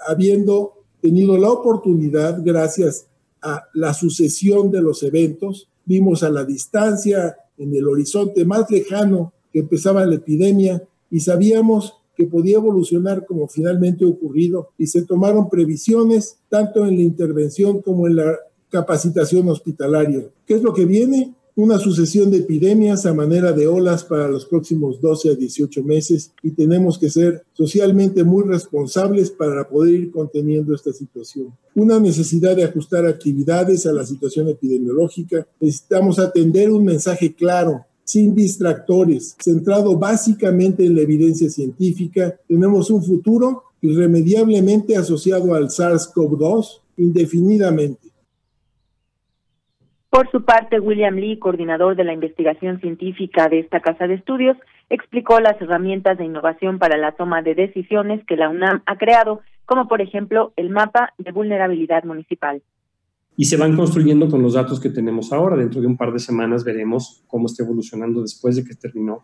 Habiendo 0.10 0.84
tenido 1.02 1.38
la 1.38 1.50
oportunidad, 1.50 2.40
gracias 2.44 3.10
a 3.42 3.64
la 3.74 3.94
sucesión 3.94 4.70
de 4.70 4.82
los 4.82 5.02
eventos, 5.04 5.70
vimos 5.86 6.22
a 6.24 6.30
la 6.30 6.44
distancia, 6.44 7.38
en 7.58 7.74
el 7.74 7.88
horizonte 7.88 8.44
más 8.44 8.70
lejano 8.70 9.32
que 9.54 9.60
empezaba 9.60 10.06
la 10.06 10.16
epidemia 10.16 10.84
y 11.10 11.22
sabíamos 11.22 11.97
que 12.18 12.26
podía 12.26 12.58
evolucionar 12.58 13.26
como 13.26 13.48
finalmente 13.48 14.04
ocurrido 14.04 14.70
y 14.78 14.88
se 14.88 15.04
tomaron 15.04 15.50
previsiones 15.50 16.40
tanto 16.50 16.86
en 16.86 16.98
la 16.98 17.04
intervención 17.04 17.82
como 17.82 18.08
en 18.08 18.16
la 18.18 18.38
capacitación 18.70 19.48
hospitalaria. 19.48 20.28
¿Qué 20.46 20.56
es 20.56 20.64
lo 20.64 20.74
que 20.74 20.86
viene? 20.86 21.34
una 21.58 21.80
sucesión 21.80 22.30
de 22.30 22.38
epidemias 22.38 23.08
a 23.08 23.16
manera 23.16 23.52
de 23.52 23.66
olas 23.66 24.04
para 24.04 24.28
los 24.28 24.46
próximos 24.46 25.02
12 25.02 25.32
a 25.32 25.34
18 25.34 25.84
meses 25.84 26.32
y 26.44 26.52
tenemos 26.52 27.00
que 27.00 27.10
ser 27.10 27.44
socialmente 27.54 28.24
muy 28.24 28.44
responsables 28.44 29.32
para 29.32 29.68
poder 29.68 29.96
ir 29.96 30.12
conteniendo 30.12 30.76
esta 30.76 30.94
situación. 30.94 31.48
Una 31.74 32.00
necesidad 32.00 32.56
de 32.56 32.64
ajustar 32.64 33.08
actividades 33.08 33.88
a 33.88 33.92
la 33.92 34.06
situación 34.06 34.48
epidemiológica. 34.50 35.48
Necesitamos 35.60 36.20
atender 36.20 36.70
un 36.70 36.86
mensaje 36.86 37.34
claro 37.34 37.88
sin 38.08 38.34
distractores, 38.34 39.36
centrado 39.38 39.98
básicamente 39.98 40.86
en 40.86 40.96
la 40.96 41.02
evidencia 41.02 41.50
científica. 41.50 42.34
Tenemos 42.48 42.90
un 42.90 43.04
futuro 43.04 43.64
irremediablemente 43.82 44.96
asociado 44.96 45.54
al 45.54 45.66
SARS-CoV-2 45.66 46.84
indefinidamente. 46.96 48.08
Por 50.10 50.32
su 50.32 50.46
parte, 50.46 50.80
William 50.80 51.16
Lee, 51.16 51.38
coordinador 51.38 51.98
de 51.98 52.06
la 52.06 52.14
investigación 52.14 52.80
científica 52.80 53.50
de 53.50 53.60
esta 53.60 53.82
casa 53.82 54.08
de 54.08 54.14
estudios, 54.14 54.56
explicó 54.90 55.42
las 55.42 55.62
herramientas 55.62 56.18
de 56.18 56.24
innovación 56.24 56.80
para 56.80 56.96
la 56.96 57.12
toma 57.12 57.42
de 57.42 57.56
decisiones 57.56 58.26
que 58.26 58.38
la 58.38 58.48
UNAM 58.48 58.84
ha 58.86 58.98
creado, 58.98 59.42
como 59.66 59.90
por 59.90 60.00
ejemplo 60.00 60.54
el 60.56 60.70
mapa 60.70 61.14
de 61.18 61.34
vulnerabilidad 61.34 62.06
municipal. 62.06 62.62
Y 63.38 63.46
se 63.46 63.56
van 63.56 63.78
construyendo 63.78 64.30
con 64.30 64.42
los 64.42 64.54
datos 64.54 64.80
que 64.80 64.90
tenemos 64.90 65.32
ahora. 65.32 65.56
Dentro 65.56 65.80
de 65.80 65.88
un 65.88 65.96
par 65.96 66.12
de 66.12 66.20
semanas 66.20 66.66
veremos 66.66 67.24
cómo 67.28 67.46
está 67.46 67.64
evolucionando 67.64 68.22
después 68.22 68.58
de 68.58 68.66
que 68.66 68.76
terminó 68.76 69.24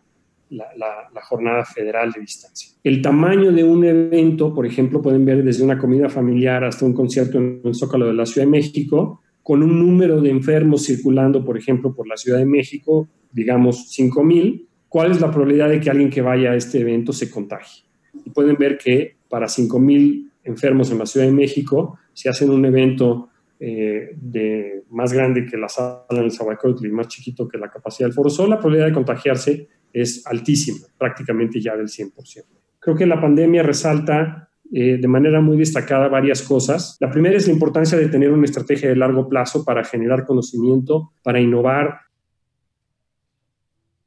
la, 0.50 0.68
la, 1.12 1.22
jornada 1.24 1.66
federal 1.66 2.12
de 2.12 2.22
distancia. 2.22 2.70
El 2.84 3.02
tamaño 3.02 3.52
de 3.52 3.64
un 3.64 3.84
evento, 3.84 4.54
por 4.54 4.66
ejemplo, 4.66 5.02
pueden 5.02 5.26
ver 5.26 5.44
desde 5.44 5.64
una 5.64 5.80
comida 5.80 6.10
familiar 6.10 6.64
hasta 6.64 6.86
un 6.86 6.94
concierto 6.94 7.40
en 7.40 7.62
el 7.64 7.74
Zócalo 7.74 8.06
de 8.06 8.14
la 8.14 8.26
Ciudad 8.26 8.46
de 8.46 8.52
México, 8.52 9.22
con 9.42 9.62
un 9.62 9.80
número 9.80 10.22
de 10.22 10.30
enfermos 10.30 10.86
circulando, 10.86 11.44
por 11.44 11.58
ejemplo, 11.58 11.94
por 11.94 12.08
la 12.08 12.18
Ciudad 12.18 12.38
de 12.38 12.46
México, 12.46 13.10
digamos 13.32 13.92
5.000, 13.98 14.68
¿cuál 14.88 15.12
es 15.12 15.20
la 15.20 15.32
probabilidad 15.32 15.70
de 15.70 15.80
que 15.80 15.90
alguien 15.90 16.10
que 16.10 16.22
vaya 16.22 16.52
a 16.52 16.56
este 16.56 16.80
evento 16.80 17.12
se 17.12 17.30
contagie? 17.30 17.84
Y 18.26 18.30
pueden 18.30 18.56
ver 18.56 18.78
que 18.78 19.18
para 19.28 19.48
5.000 19.48 20.30
enfermos 20.44 20.92
en 20.92 21.00
la 21.00 21.06
Ciudad 21.06 21.26
de 21.26 21.34
México, 21.34 21.98
si 22.14 22.30
hacen 22.30 22.52
un 22.52 22.66
evento 22.66 23.30
eh, 23.60 24.12
de, 24.16 24.84
más 24.90 25.14
grande 25.14 25.46
que 25.46 25.58
la 25.58 25.70
sala 25.70 26.06
en 26.10 26.18
el 26.18 26.32
Zahualcóyotl 26.32 26.86
y 26.86 26.92
más 26.92 27.08
chiquito 27.08 27.48
que 27.48 27.58
la 27.58 27.70
capacidad 27.70 28.08
del 28.08 28.14
Foro 28.14 28.30
Sol, 28.30 28.50
la 28.50 28.58
probabilidad 28.58 28.88
de 28.88 28.94
contagiarse 28.94 29.68
es 29.92 30.26
altísima, 30.26 30.88
prácticamente 30.98 31.62
ya 31.62 31.76
del 31.76 31.88
100%. 31.88 32.46
Creo 32.80 32.96
que 32.96 33.06
la 33.06 33.22
pandemia 33.22 33.64
resalta 33.64 34.50
eh, 34.76 34.98
de 34.98 35.08
manera 35.08 35.40
muy 35.40 35.56
destacada 35.56 36.08
varias 36.08 36.42
cosas. 36.42 36.98
La 37.00 37.12
primera 37.12 37.38
es 37.38 37.48
la 37.48 37.54
importancia 37.54 37.98
de 37.98 38.10
tener 38.10 38.32
una 38.32 38.46
estrategia 38.46 38.90
de 38.90 38.96
largo 38.96 39.30
plazo 39.30 39.64
para 39.64 39.84
generar 39.84 40.26
conocimiento, 40.26 41.12
para 41.22 41.40
innovar. 41.40 42.00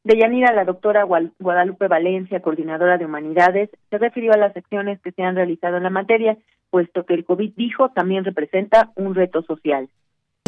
De 0.03 0.19
Yanira, 0.19 0.53
la 0.53 0.65
doctora 0.65 1.05
Guadalupe 1.05 1.89
Valencia, 1.89 2.41
coordinadora 2.41 2.99
de 2.99 3.05
humanidades, 3.05 3.71
se 3.91 3.99
refirió 3.99 4.33
a 4.33 4.37
las 4.37 4.57
acciones 4.57 5.01
que 5.01 5.13
se 5.13 5.23
han 5.23 5.37
realizado 5.37 5.77
en 5.77 5.85
la 5.85 5.91
materia, 5.91 6.37
puesto 6.71 7.05
que 7.05 7.15
el 7.15 7.25
COVID, 7.25 7.53
dijo, 7.57 7.91
también 7.91 8.25
representa 8.25 8.93
un 8.97 9.15
reto 9.15 9.43
social. 9.43 9.89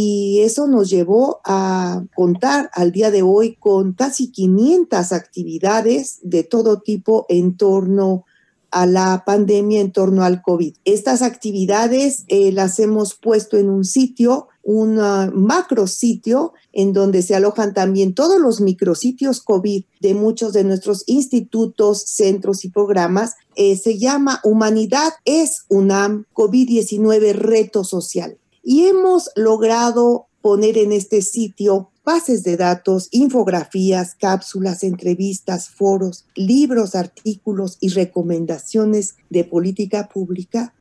y 0.00 0.42
eso 0.42 0.68
nos 0.68 0.90
llevó 0.90 1.40
a 1.44 2.04
contar 2.14 2.70
al 2.72 2.92
día 2.92 3.10
de 3.10 3.22
hoy 3.22 3.56
con 3.56 3.94
casi 3.94 4.30
500 4.30 5.12
actividades 5.12 6.20
de 6.22 6.44
todo 6.44 6.80
tipo 6.80 7.26
en 7.28 7.56
torno 7.56 8.25
a 8.70 8.87
la 8.87 9.22
pandemia, 9.25 9.80
en 9.80 9.92
torno 9.92 10.25
al 10.25 10.42
COVID. 10.42 10.76
Estas 10.84 11.22
actividades 11.22 12.25
eh, 12.28 12.52
las 12.52 12.78
hemos 12.78 13.14
puesto 13.14 13.56
en 13.56 13.70
un 13.70 13.84
sitio, 13.84 14.48
un 14.62 14.98
uh, 14.98 15.32
macro 15.32 15.87
sitio, 15.87 16.52
en 16.72 16.92
donde 16.92 17.22
se 17.22 17.34
alojan 17.34 17.72
también 17.72 18.14
todos 18.14 18.38
los 18.38 18.60
micrositios 18.60 19.40
COVID 19.40 19.84
de 20.00 20.14
muchos 20.14 20.52
de 20.52 20.64
nuestros 20.64 21.04
institutos, 21.06 22.02
centros 22.02 22.64
y 22.64 22.70
programas. 22.70 23.37
Eh, 23.61 23.75
se 23.75 23.99
llama 23.99 24.38
Humanidad 24.45 25.15
es 25.25 25.67
UNAM 25.69 26.27
COVID-19 26.33 27.33
Reto 27.33 27.83
Social 27.83 28.38
y 28.62 28.85
hemos 28.85 29.33
logrado 29.35 30.27
poner 30.41 30.79
en 30.79 30.93
este 30.93 31.23
sitio 31.23 31.91
bases 32.05 32.45
de 32.45 32.57
datos, 32.57 33.09
infografías, 33.11 34.15
cápsulas, 34.15 34.85
entrevistas, 34.85 35.71
foros, 35.71 36.29
libros, 36.37 36.95
artículos 36.95 37.79
y 37.81 37.88
recomendaciones 37.88 39.17
de 39.29 39.43
política 39.43 40.07
pública. 40.07 40.73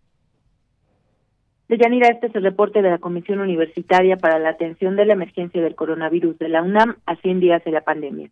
Deyanira, 1.70 2.10
este 2.10 2.28
es 2.28 2.36
el 2.36 2.44
reporte 2.44 2.84
de 2.84 2.92
la 2.92 3.00
Comisión 3.00 3.40
Universitaria 3.40 4.18
para 4.18 4.38
la 4.38 4.50
Atención 4.50 4.96
de 4.96 5.06
la 5.08 5.14
Emergencia 5.14 5.64
del 5.64 5.74
Coronavirus 5.74 6.38
de 6.38 6.50
la 6.50 6.62
UNAM 6.62 6.98
a 7.08 7.16
100 7.16 7.40
días 7.40 7.64
de 7.66 7.72
la 7.72 7.82
pandemia. 7.82 8.30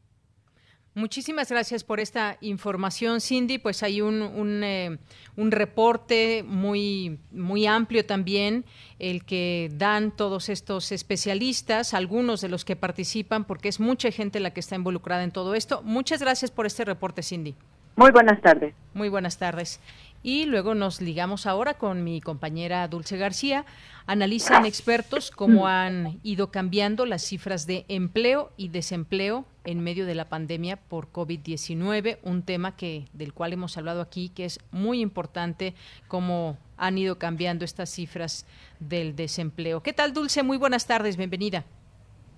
Muchísimas 0.95 1.51
gracias 1.51 1.83
por 1.83 1.99
esta 1.99 2.37
información, 2.39 3.19
Cindy. 3.19 3.57
Pues 3.57 3.83
hay 3.83 3.99
un, 3.99 4.21
un, 4.21 4.63
eh, 4.63 4.97
un, 5.35 5.51
reporte 5.51 6.41
muy, 6.47 7.19
muy 7.33 7.67
amplio 7.67 8.05
también, 8.05 8.63
el 8.97 9.25
que 9.25 9.69
dan 9.73 10.15
todos 10.15 10.47
estos 10.47 10.93
especialistas, 10.93 11.93
algunos 11.93 12.39
de 12.39 12.47
los 12.47 12.63
que 12.63 12.77
participan, 12.77 13.43
porque 13.43 13.67
es 13.67 13.81
mucha 13.81 14.09
gente 14.09 14.39
la 14.39 14.51
que 14.51 14.61
está 14.61 14.75
involucrada 14.75 15.25
en 15.25 15.31
todo 15.31 15.53
esto. 15.53 15.81
Muchas 15.83 16.21
gracias 16.21 16.49
por 16.49 16.65
este 16.65 16.85
reporte, 16.85 17.23
Cindy. 17.23 17.55
Muy 17.97 18.11
buenas 18.11 18.41
tardes. 18.41 18.73
Muy 18.93 19.09
buenas 19.09 19.37
tardes. 19.37 19.81
Y 20.25 20.47
luego 20.47 20.73
nos 20.73 21.01
ligamos 21.01 21.45
ahora 21.45 21.75
con 21.75 22.03
mi 22.03 22.19
compañera 22.19 22.87
Dulce 22.87 23.15
García. 23.15 23.63
Analizan 24.07 24.65
expertos 24.65 25.29
cómo 25.29 25.67
han 25.67 26.19
ido 26.23 26.49
cambiando 26.49 27.05
las 27.05 27.21
cifras 27.21 27.67
de 27.67 27.85
empleo 27.89 28.49
y 28.57 28.69
desempleo 28.69 29.45
en 29.65 29.83
medio 29.83 30.07
de 30.07 30.15
la 30.15 30.25
pandemia 30.25 30.77
por 30.77 31.11
COVID-19, 31.11 32.17
un 32.23 32.41
tema 32.41 32.75
que 32.75 33.05
del 33.13 33.33
cual 33.33 33.53
hemos 33.53 33.77
hablado 33.77 34.01
aquí 34.01 34.29
que 34.29 34.45
es 34.45 34.59
muy 34.71 34.99
importante 34.99 35.75
cómo 36.07 36.57
han 36.75 36.97
ido 36.97 37.19
cambiando 37.19 37.63
estas 37.63 37.91
cifras 37.91 38.47
del 38.79 39.15
desempleo. 39.15 39.83
¿Qué 39.83 39.93
tal, 39.93 40.11
Dulce? 40.11 40.41
Muy 40.41 40.57
buenas 40.57 40.87
tardes, 40.87 41.17
bienvenida. 41.17 41.65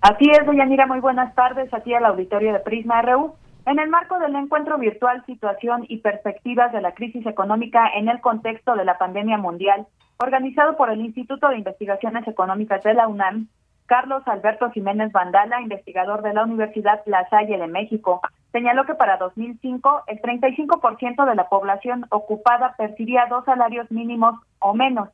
Así 0.02 0.26
es, 0.30 0.46
Mira, 0.46 0.86
muy 0.86 1.00
buenas 1.00 1.34
tardes 1.34 1.72
aquí 1.72 1.94
al 1.94 2.04
auditorio 2.04 2.52
de 2.52 2.60
Prisma 2.60 3.00
RU. 3.00 3.34
En 3.68 3.78
el 3.78 3.90
marco 3.90 4.18
del 4.18 4.34
encuentro 4.34 4.78
virtual 4.78 5.22
Situación 5.26 5.84
y 5.90 5.98
Perspectivas 5.98 6.72
de 6.72 6.80
la 6.80 6.92
Crisis 6.92 7.26
Económica 7.26 7.86
en 7.94 8.08
el 8.08 8.18
contexto 8.22 8.74
de 8.74 8.86
la 8.86 8.96
pandemia 8.96 9.36
mundial, 9.36 9.86
organizado 10.16 10.74
por 10.78 10.88
el 10.88 11.02
Instituto 11.02 11.50
de 11.50 11.58
Investigaciones 11.58 12.26
Económicas 12.26 12.82
de 12.82 12.94
la 12.94 13.06
UNAM, 13.08 13.48
Carlos 13.84 14.22
Alberto 14.24 14.70
Jiménez 14.70 15.12
Vandala, 15.12 15.60
investigador 15.60 16.22
de 16.22 16.32
la 16.32 16.44
Universidad 16.44 17.02
La 17.04 17.28
Salle 17.28 17.58
de 17.58 17.66
México, 17.66 18.22
señaló 18.52 18.86
que 18.86 18.94
para 18.94 19.18
2005 19.18 20.04
el 20.06 20.18
35% 20.22 21.26
de 21.26 21.34
la 21.34 21.50
población 21.50 22.06
ocupada 22.08 22.74
percibía 22.78 23.26
dos 23.28 23.44
salarios 23.44 23.90
mínimos 23.90 24.34
o 24.60 24.72
menos, 24.72 25.10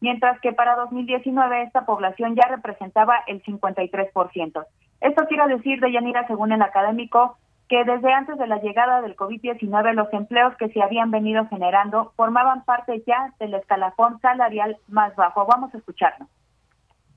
mientras 0.00 0.40
que 0.40 0.52
para 0.52 0.76
2019 0.76 1.62
esta 1.62 1.84
población 1.84 2.36
ya 2.36 2.46
representaba 2.46 3.24
el 3.26 3.42
53%. 3.42 4.66
Esto 5.00 5.26
quiere 5.26 5.48
decir, 5.48 5.80
Deyanira, 5.80 6.28
según 6.28 6.52
el 6.52 6.62
académico, 6.62 7.36
que 7.68 7.84
desde 7.84 8.12
antes 8.12 8.38
de 8.38 8.46
la 8.46 8.60
llegada 8.60 9.02
del 9.02 9.16
COVID-19 9.16 9.92
los 9.94 10.12
empleos 10.12 10.54
que 10.58 10.68
se 10.70 10.82
habían 10.82 11.10
venido 11.10 11.46
generando 11.48 12.12
formaban 12.16 12.64
parte 12.64 13.02
ya 13.06 13.34
del 13.38 13.54
escalafón 13.54 14.20
salarial 14.20 14.76
más 14.88 15.14
bajo. 15.16 15.46
Vamos 15.46 15.74
a 15.74 15.78
escucharlo. 15.78 16.26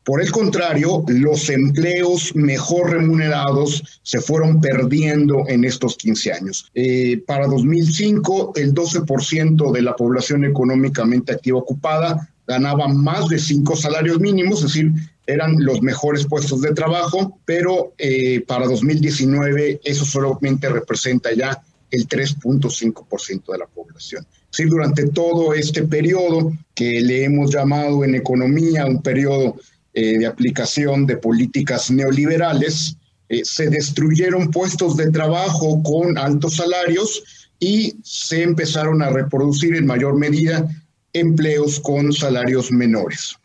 Por 0.04 0.20
el 0.20 0.32
contrario, 0.32 1.04
los 1.08 1.50
empleos 1.52 2.36
mejor 2.36 2.90
remunerados 2.90 4.02
se 4.02 4.20
fueron 4.20 4.60
perdiendo 4.60 5.44
en 5.48 5.64
estos 5.64 5.96
15 5.96 6.34
años. 6.34 6.72
Eh, 6.74 7.24
para 7.28 7.46
2005, 7.46 8.54
el 8.56 8.74
12% 8.74 9.72
de 9.72 9.82
la 9.84 9.96
población 9.96 10.44
económicamente 10.44 11.34
activa 11.34 11.60
ocupada 11.60 12.30
ganaba 12.48 12.88
más 12.88 13.30
de 13.30 13.38
cinco 13.38 13.76
salarios 13.76 14.20
mínimos, 14.20 14.60
es 14.60 14.74
decir, 14.74 14.92
eran 15.32 15.56
los 15.60 15.82
mejores 15.82 16.26
puestos 16.26 16.62
de 16.62 16.74
trabajo, 16.74 17.40
pero 17.46 17.94
eh, 17.98 18.42
para 18.42 18.66
2019 18.66 19.82
eso 19.84 20.06
solamente 20.06 20.70
representa 20.70 21.34
ya 21.34 21.62
el 21.90 22.08
3.5% 22.08 23.52
de 23.52 23.58
la 23.58 23.68
población. 23.68 24.26
Decir, 24.52 24.70
durante 24.70 25.08
todo 25.10 25.54
este 25.54 25.84
periodo 25.84 26.54
que 26.74 27.02
le 27.02 27.26
hemos 27.26 27.54
llamado 27.54 28.04
en 28.04 28.16
economía 28.16 28.86
un 28.86 29.02
periodo 29.02 29.58
eh, 29.94 30.18
de 30.18 30.26
aplicación 30.26 31.06
de 31.06 31.18
políticas 31.18 31.92
neoliberales, 31.92 32.96
eh, 33.30 33.42
se 33.44 33.70
destruyeron 33.70 34.52
puestos 34.52 34.98
de 34.98 35.12
trabajo 35.12 35.82
con 35.84 36.18
altos 36.18 36.56
salarios 36.56 37.24
y 37.60 37.96
se 38.04 38.42
empezaron 38.44 39.02
a 39.02 39.10
reproducir 39.10 39.76
en 39.76 39.86
mayor 39.86 40.18
medida 40.18 40.68
empleos 41.14 41.80
con 41.80 42.12
salarios 42.14 42.72
menores. 42.72 43.38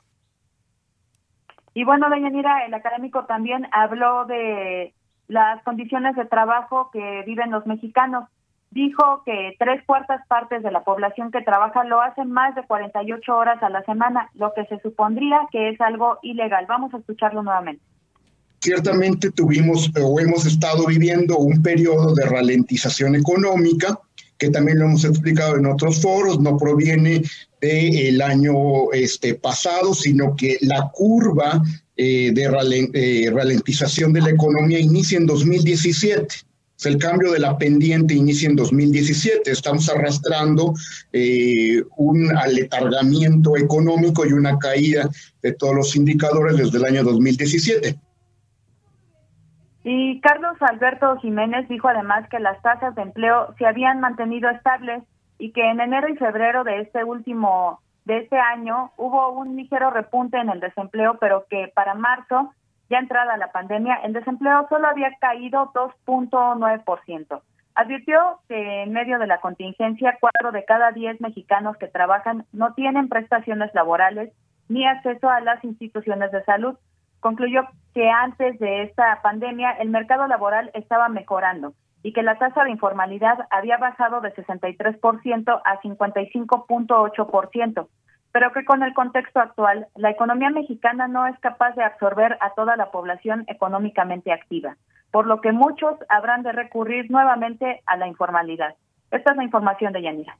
Y 1.77 1.85
bueno, 1.85 2.09
doña 2.09 2.31
Mira, 2.31 2.65
el 2.65 2.73
académico 2.73 3.27
también 3.27 3.69
habló 3.71 4.25
de 4.25 4.95
las 5.29 5.63
condiciones 5.63 6.17
de 6.17 6.25
trabajo 6.25 6.89
que 6.91 7.23
viven 7.27 7.51
los 7.51 7.67
mexicanos. 7.67 8.25
Dijo 8.71 9.23
que 9.27 9.55
tres 9.59 9.85
cuartas 9.85 10.27
partes 10.27 10.63
de 10.63 10.71
la 10.71 10.85
población 10.85 11.31
que 11.31 11.43
trabaja 11.43 11.85
lo 11.85 12.01
hacen 12.01 12.31
más 12.31 12.55
de 12.55 12.63
48 12.63 13.37
horas 13.37 13.63
a 13.63 13.69
la 13.69 13.83
semana, 13.83 14.31
lo 14.33 14.55
que 14.55 14.65
se 14.65 14.81
supondría 14.81 15.41
que 15.53 15.69
es 15.69 15.79
algo 15.83 16.19
ilegal. 16.23 16.65
Vamos 16.67 16.95
a 16.95 16.97
escucharlo 16.97 17.43
nuevamente. 17.43 17.83
Ciertamente 18.61 19.31
tuvimos 19.31 19.93
o 20.03 20.19
hemos 20.19 20.47
estado 20.47 20.87
viviendo 20.87 21.37
un 21.37 21.63
periodo 21.63 22.15
de 22.15 22.25
ralentización 22.25 23.17
económica 23.17 24.01
que 24.39 24.51
también 24.51 24.79
lo 24.79 24.87
hemos 24.87 25.05
explicado 25.05 25.57
en 25.57 25.67
otros 25.67 26.01
foros, 26.01 26.41
no 26.41 26.57
proviene 26.57 27.23
del 27.61 28.21
año 28.23 28.93
este, 28.93 29.35
pasado, 29.35 29.95
sino 29.95 30.37
que 30.37 30.59
la 30.61 30.91
curva 30.93 31.63
eh, 31.97 32.31
de 32.33 32.45
eh, 32.93 33.31
ralentización 33.31 34.13
de 34.13 34.21
la 34.21 34.31
economía 34.31 34.79
inicia 34.79 35.17
en 35.17 35.27
2017. 35.27 36.35
el 36.85 36.99
cambio 36.99 37.33
de 37.33 37.39
la 37.39 37.57
pendiente 37.57 38.15
inicia 38.15 38.51
en 38.51 38.57
2017. 38.57 39.51
Estamos 39.51 39.89
arrastrando 39.89 40.75
eh, 41.13 41.83
un 41.97 42.37
aletargamiento 42.37 43.57
económico 43.57 44.27
y 44.27 44.33
una 44.33 44.59
caída 44.59 45.09
de 45.43 45.53
todos 45.55 45.75
los 45.75 45.97
indicadores 45.97 46.59
desde 46.59 46.77
el 46.77 46.85
año 46.85 47.03
2017. 47.03 47.99
Y 49.89 50.21
Carlos 50.21 50.57
Alberto 50.63 51.17
Jiménez 51.19 51.69
dijo 51.69 51.87
además 51.87 52.29
que 52.29 52.41
las 52.41 52.61
tasas 52.61 52.97
de 52.97 53.03
empleo 53.03 53.55
se 53.57 53.67
habían 53.67 54.01
mantenido 54.01 54.51
estables 54.51 55.05
y 55.39 55.53
que 55.53 55.63
en 55.63 55.79
enero 55.79 56.09
y 56.09 56.17
febrero 56.17 56.65
de 56.65 56.81
este 56.81 57.05
último 57.05 57.79
de 58.05 58.19
este 58.19 58.37
año 58.37 58.91
hubo 58.97 59.29
un 59.31 59.55
ligero 59.55 59.91
repunte 59.91 60.39
en 60.39 60.51
el 60.51 60.59
desempleo, 60.59 61.19
pero 61.21 61.47
que 61.49 61.71
para 61.73 61.95
marzo, 61.95 62.53
ya 62.91 62.99
entrada 62.99 63.37
la 63.37 63.53
pandemia, 63.53 64.01
el 64.03 64.13
desempleo 64.13 64.67
solo 64.69 64.89
había 64.89 65.13
caído 65.21 65.73
2.9%. 65.73 67.41
Advirtió 67.77 68.41
que 68.49 68.83
en 68.83 68.93
medio 68.93 69.21
de 69.21 69.29
la 69.29 69.39
contingencia, 69.39 70.19
cuatro 70.21 70.51
de 70.51 70.65
cada 70.65 70.91
diez 70.91 71.21
mexicanos 71.21 71.77
que 71.77 71.87
trabajan 71.87 72.45
no 72.53 72.75
tienen 72.75 73.09
prestaciones 73.09 73.73
laborales 73.73 74.33
ni 74.69 74.85
acceso 74.85 75.31
a 75.31 75.41
las 75.43 75.63
instituciones 75.63 76.33
de 76.33 76.43
salud 76.43 76.77
concluyó 77.27 77.63
que 77.93 78.09
antes 78.09 78.57
de 78.61 78.85
esta 78.85 79.21
pandemia 79.21 79.73
el 79.81 79.91
mercado 79.91 80.29
laboral 80.29 80.71
estaba 80.75 81.09
mejorando 81.09 81.73
y 82.05 82.13
que 82.13 82.23
la 82.23 82.39
tasa 82.39 82.63
de 82.63 82.71
informalidad 82.71 83.49
había 83.51 83.79
bajado 83.79 84.21
de 84.21 84.33
63% 84.33 85.61
a 85.65 85.81
55.8%, 85.81 87.89
pero 88.31 88.53
que 88.53 88.65
con 88.65 88.85
el 88.85 88.95
contexto 88.95 89.41
actual 89.41 89.89
la 89.97 90.11
economía 90.11 90.51
mexicana 90.51 91.09
no 91.09 91.27
es 91.27 91.37
capaz 91.41 91.75
de 91.75 91.83
absorber 91.83 92.39
a 92.41 92.51
toda 92.51 92.77
la 92.77 92.93
población 92.93 93.43
económicamente 93.49 94.31
activa, 94.31 94.77
por 95.11 95.27
lo 95.27 95.41
que 95.41 95.51
muchos 95.51 95.97
habrán 96.09 96.45
de 96.45 96.53
recurrir 96.53 97.11
nuevamente 97.11 97.83
a 97.87 97.97
la 97.97 98.07
informalidad. 98.07 98.77
Esta 99.11 99.33
es 99.33 99.37
la 99.37 99.43
información 99.43 99.93
de 99.93 100.03
Yanira. 100.03 100.37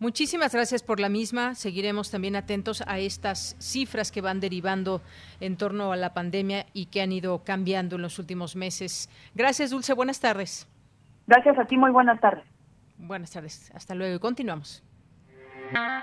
Muchísimas 0.00 0.54
gracias 0.54 0.82
por 0.82 0.98
la 0.98 1.10
misma. 1.10 1.54
Seguiremos 1.54 2.10
también 2.10 2.34
atentos 2.34 2.82
a 2.86 2.98
estas 2.98 3.54
cifras 3.58 4.10
que 4.10 4.22
van 4.22 4.40
derivando 4.40 5.02
en 5.40 5.58
torno 5.58 5.92
a 5.92 5.96
la 5.96 6.14
pandemia 6.14 6.64
y 6.72 6.86
que 6.86 7.02
han 7.02 7.12
ido 7.12 7.44
cambiando 7.44 7.96
en 7.96 8.02
los 8.02 8.18
últimos 8.18 8.56
meses. 8.56 9.10
Gracias, 9.34 9.70
Dulce. 9.70 9.92
Buenas 9.92 10.18
tardes. 10.18 10.66
Gracias 11.26 11.58
a 11.58 11.66
ti. 11.66 11.76
Muy 11.76 11.90
buenas 11.90 12.18
tardes. 12.18 12.44
Buenas 12.96 13.30
tardes. 13.30 13.70
Hasta 13.74 13.94
luego 13.94 14.16
y 14.16 14.18
continuamos. 14.18 14.82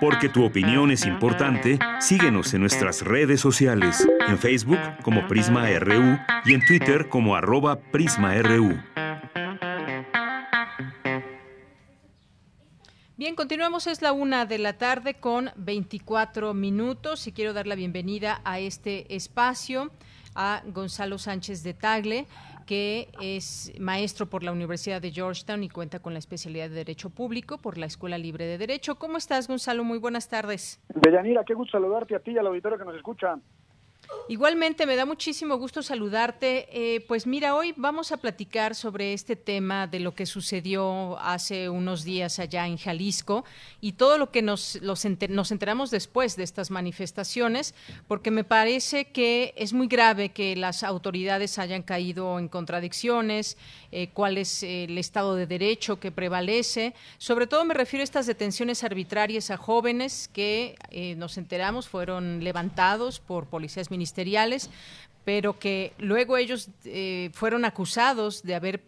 Porque 0.00 0.28
tu 0.28 0.44
opinión 0.44 0.92
es 0.92 1.04
importante, 1.04 1.80
síguenos 1.98 2.54
en 2.54 2.60
nuestras 2.60 3.02
redes 3.02 3.40
sociales, 3.40 4.08
en 4.28 4.38
Facebook 4.38 4.78
como 5.02 5.26
Prisma 5.26 5.68
RU 5.78 6.18
y 6.44 6.54
en 6.54 6.64
Twitter 6.64 7.08
como 7.08 7.34
arroba 7.34 7.80
PrismaRU. 7.90 8.78
Bien, 13.18 13.34
continuamos, 13.34 13.88
es 13.88 14.00
la 14.00 14.12
una 14.12 14.46
de 14.46 14.58
la 14.58 14.78
tarde 14.78 15.14
con 15.14 15.50
24 15.56 16.54
minutos 16.54 17.26
y 17.26 17.32
quiero 17.32 17.52
dar 17.52 17.66
la 17.66 17.74
bienvenida 17.74 18.40
a 18.44 18.60
este 18.60 19.12
espacio 19.12 19.90
a 20.36 20.62
Gonzalo 20.66 21.18
Sánchez 21.18 21.64
de 21.64 21.74
Tagle, 21.74 22.26
que 22.64 23.08
es 23.20 23.72
maestro 23.80 24.26
por 24.26 24.44
la 24.44 24.52
Universidad 24.52 25.02
de 25.02 25.10
Georgetown 25.10 25.64
y 25.64 25.68
cuenta 25.68 25.98
con 25.98 26.12
la 26.12 26.20
especialidad 26.20 26.68
de 26.68 26.76
Derecho 26.76 27.10
Público 27.10 27.58
por 27.58 27.76
la 27.76 27.86
Escuela 27.86 28.18
Libre 28.18 28.46
de 28.46 28.56
Derecho. 28.56 29.00
¿Cómo 29.00 29.16
estás, 29.16 29.48
Gonzalo? 29.48 29.82
Muy 29.82 29.98
buenas 29.98 30.28
tardes. 30.28 30.80
Deyanira, 30.88 31.42
qué 31.44 31.54
gusto 31.54 31.72
saludarte 31.72 32.14
a 32.14 32.20
ti 32.20 32.30
y 32.30 32.38
al 32.38 32.46
auditorio 32.46 32.78
que 32.78 32.84
nos 32.84 32.94
escucha. 32.94 33.34
Igualmente, 34.30 34.84
me 34.84 34.94
da 34.94 35.06
muchísimo 35.06 35.56
gusto 35.56 35.82
saludarte. 35.82 36.68
Eh, 36.70 37.00
pues 37.08 37.26
mira, 37.26 37.54
hoy 37.54 37.72
vamos 37.76 38.12
a 38.12 38.18
platicar 38.18 38.74
sobre 38.74 39.14
este 39.14 39.36
tema 39.36 39.86
de 39.86 40.00
lo 40.00 40.14
que 40.14 40.26
sucedió 40.26 41.18
hace 41.18 41.70
unos 41.70 42.04
días 42.04 42.38
allá 42.38 42.66
en 42.66 42.76
Jalisco 42.76 43.46
y 43.80 43.92
todo 43.92 44.18
lo 44.18 44.30
que 44.30 44.42
nos, 44.42 44.80
nos 44.82 45.04
enteramos 45.04 45.90
después 45.90 46.36
de 46.36 46.44
estas 46.44 46.70
manifestaciones, 46.70 47.74
porque 48.06 48.30
me 48.30 48.44
parece 48.44 49.06
que 49.06 49.54
es 49.56 49.72
muy 49.72 49.86
grave 49.86 50.28
que 50.28 50.56
las 50.56 50.82
autoridades 50.82 51.58
hayan 51.58 51.82
caído 51.82 52.38
en 52.38 52.48
contradicciones, 52.48 53.56
eh, 53.92 54.10
cuál 54.12 54.36
es 54.36 54.62
el 54.62 54.98
Estado 54.98 55.36
de 55.36 55.46
Derecho 55.46 56.00
que 56.00 56.12
prevalece. 56.12 56.94
Sobre 57.16 57.46
todo 57.46 57.64
me 57.64 57.72
refiero 57.72 58.02
a 58.02 58.04
estas 58.04 58.26
detenciones 58.26 58.84
arbitrarias 58.84 59.50
a 59.50 59.56
jóvenes 59.56 60.28
que 60.34 60.76
eh, 60.90 61.14
nos 61.16 61.38
enteramos 61.38 61.88
fueron 61.88 62.44
levantados 62.44 63.20
por 63.20 63.46
policías 63.46 63.90
ministeriales, 63.98 64.70
pero 65.24 65.58
que 65.58 65.92
luego 65.98 66.36
ellos 66.36 66.70
eh, 66.84 67.30
fueron 67.34 67.64
acusados 67.64 68.42
de 68.42 68.54
haber 68.54 68.82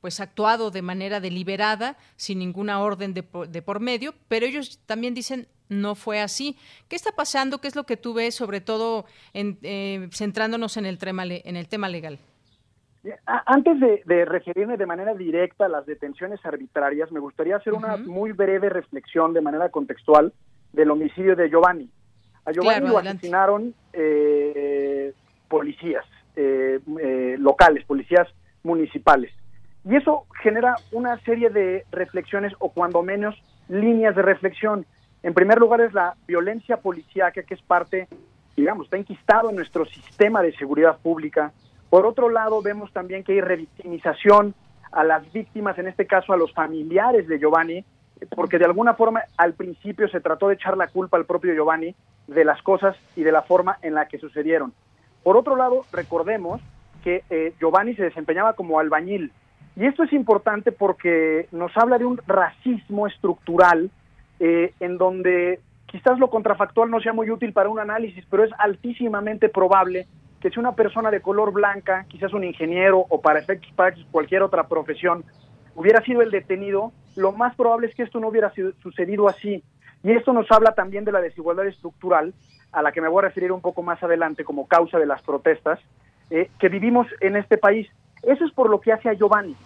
pues 0.00 0.20
actuado 0.20 0.70
de 0.70 0.82
manera 0.82 1.20
deliberada, 1.20 1.96
sin 2.16 2.38
ninguna 2.38 2.80
orden 2.80 3.14
de 3.14 3.22
por, 3.22 3.80
medio, 3.80 4.14
pero 4.28 4.46
ellos 4.46 4.78
también 4.86 5.14
dicen 5.14 5.48
no 5.68 5.94
fue 5.94 6.20
así. 6.20 6.56
¿Qué 6.88 6.94
está 6.96 7.12
pasando? 7.12 7.58
¿Qué 7.58 7.68
es 7.68 7.76
lo 7.76 7.84
que 7.84 7.96
tú 7.96 8.14
ves, 8.14 8.34
sobre 8.34 8.60
todo 8.60 9.04
centrándonos 10.12 10.76
en 10.76 10.86
el, 10.86 10.98
tema, 10.98 11.24
en 11.24 11.56
el 11.56 11.68
tema 11.68 11.88
legal? 11.88 12.18
Antes 13.26 13.78
de, 13.80 14.24
referirme 14.24 14.76
de 14.76 14.86
manera 14.86 15.14
directa 15.14 15.66
a 15.66 15.68
las 15.68 15.86
detenciones 15.86 16.44
arbitrarias, 16.44 17.12
me 17.12 17.20
gustaría 17.20 17.56
hacer 17.56 17.72
una 17.72 17.96
muy 17.96 18.32
breve 18.32 18.68
reflexión 18.68 19.32
de 19.32 19.40
manera 19.40 19.68
contextual 19.68 20.32
del 20.72 20.90
homicidio 20.90 21.36
de 21.36 21.48
Giovanni. 21.48 21.88
A 22.46 22.52
Giovanni 22.52 22.88
lo 22.88 22.98
asesinaron 22.98 23.74
eh, 23.92 25.12
policías 25.48 26.04
eh, 26.34 26.80
eh, 27.00 27.36
locales, 27.38 27.84
policías 27.84 28.28
municipales. 28.62 29.32
Y 29.84 29.96
eso 29.96 30.26
genera 30.42 30.76
una 30.92 31.18
serie 31.20 31.50
de 31.50 31.84
reflexiones 31.90 32.52
o 32.58 32.70
cuando 32.70 33.02
menos 33.02 33.34
líneas 33.68 34.16
de 34.16 34.22
reflexión. 34.22 34.86
En 35.22 35.34
primer 35.34 35.58
lugar 35.58 35.80
es 35.80 35.92
la 35.92 36.14
violencia 36.26 36.78
policíaca 36.78 37.42
que 37.42 37.54
es 37.54 37.62
parte, 37.62 38.08
digamos, 38.56 38.86
está 38.86 38.96
enquistado 38.96 39.50
en 39.50 39.56
nuestro 39.56 39.84
sistema 39.84 40.40
de 40.42 40.56
seguridad 40.56 40.98
pública 40.98 41.52
por 41.90 42.06
otro 42.06 42.28
lado, 42.28 42.62
vemos 42.62 42.92
también 42.92 43.22
que 43.22 43.32
hay 43.32 43.40
revictimización 43.40 44.54
a 44.92 45.04
las 45.04 45.30
víctimas, 45.32 45.78
en 45.78 45.88
este 45.88 46.06
caso 46.06 46.32
a 46.32 46.36
los 46.36 46.52
familiares 46.52 47.28
de 47.28 47.38
Giovanni, 47.38 47.84
porque 48.34 48.58
de 48.58 48.64
alguna 48.64 48.94
forma 48.94 49.22
al 49.36 49.54
principio 49.54 50.08
se 50.08 50.20
trató 50.20 50.48
de 50.48 50.54
echar 50.54 50.76
la 50.76 50.88
culpa 50.88 51.16
al 51.16 51.26
propio 51.26 51.54
Giovanni 51.54 51.94
de 52.26 52.44
las 52.44 52.62
cosas 52.62 52.96
y 53.14 53.22
de 53.22 53.32
la 53.32 53.42
forma 53.42 53.78
en 53.82 53.94
la 53.94 54.06
que 54.06 54.18
sucedieron. 54.18 54.72
Por 55.22 55.36
otro 55.36 55.56
lado, 55.56 55.84
recordemos 55.92 56.60
que 57.02 57.22
eh, 57.30 57.52
Giovanni 57.60 57.94
se 57.94 58.04
desempeñaba 58.04 58.54
como 58.54 58.78
albañil. 58.78 59.32
Y 59.76 59.84
esto 59.84 60.04
es 60.04 60.12
importante 60.12 60.72
porque 60.72 61.48
nos 61.52 61.76
habla 61.76 61.98
de 61.98 62.04
un 62.04 62.18
racismo 62.26 63.06
estructural 63.06 63.90
eh, 64.40 64.72
en 64.80 64.98
donde 64.98 65.60
quizás 65.86 66.18
lo 66.18 66.30
contrafactual 66.30 66.90
no 66.90 67.00
sea 67.00 67.12
muy 67.12 67.30
útil 67.30 67.52
para 67.52 67.68
un 67.68 67.78
análisis, 67.78 68.24
pero 68.30 68.44
es 68.44 68.50
altísimamente 68.58 69.48
probable 69.48 70.06
que 70.40 70.50
si 70.50 70.58
una 70.58 70.72
persona 70.72 71.10
de 71.10 71.20
color 71.20 71.52
blanca, 71.52 72.04
quizás 72.08 72.32
un 72.32 72.44
ingeniero 72.44 73.04
o 73.08 73.20
para 73.20 73.38
efectos 73.38 73.70
para 73.74 73.94
cualquier 74.10 74.42
otra 74.42 74.66
profesión, 74.68 75.24
hubiera 75.74 76.02
sido 76.02 76.22
el 76.22 76.30
detenido, 76.30 76.92
lo 77.16 77.32
más 77.32 77.54
probable 77.56 77.88
es 77.88 77.94
que 77.94 78.02
esto 78.02 78.20
no 78.20 78.28
hubiera 78.28 78.52
sucedido 78.82 79.28
así. 79.28 79.62
Y 80.02 80.12
esto 80.12 80.32
nos 80.32 80.50
habla 80.52 80.72
también 80.74 81.04
de 81.04 81.12
la 81.12 81.20
desigualdad 81.20 81.66
estructural, 81.66 82.34
a 82.72 82.82
la 82.82 82.92
que 82.92 83.00
me 83.00 83.08
voy 83.08 83.20
a 83.20 83.28
referir 83.28 83.52
un 83.52 83.60
poco 83.60 83.82
más 83.82 84.02
adelante 84.02 84.44
como 84.44 84.66
causa 84.66 84.98
de 84.98 85.06
las 85.06 85.22
protestas, 85.22 85.80
eh, 86.30 86.50
que 86.58 86.68
vivimos 86.68 87.06
en 87.20 87.36
este 87.36 87.58
país. 87.58 87.88
Eso 88.22 88.44
es 88.44 88.52
por 88.52 88.70
lo 88.70 88.80
que 88.80 88.92
hace 88.92 89.08
a 89.08 89.14
Giovanni. 89.14 89.56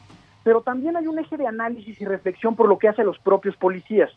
Pero 0.43 0.63
también 0.63 0.97
hay 0.97 1.07
un 1.07 1.19
eje 1.19 1.37
de 1.37 1.47
análisis 1.47 2.01
y 2.01 2.05
reflexión 2.05 2.57
por 2.57 2.69
lo 2.69 2.79
que 2.79 2.89
hace 2.89 3.05
los 3.05 3.19
propios 3.19 3.57
policías. 3.57 4.11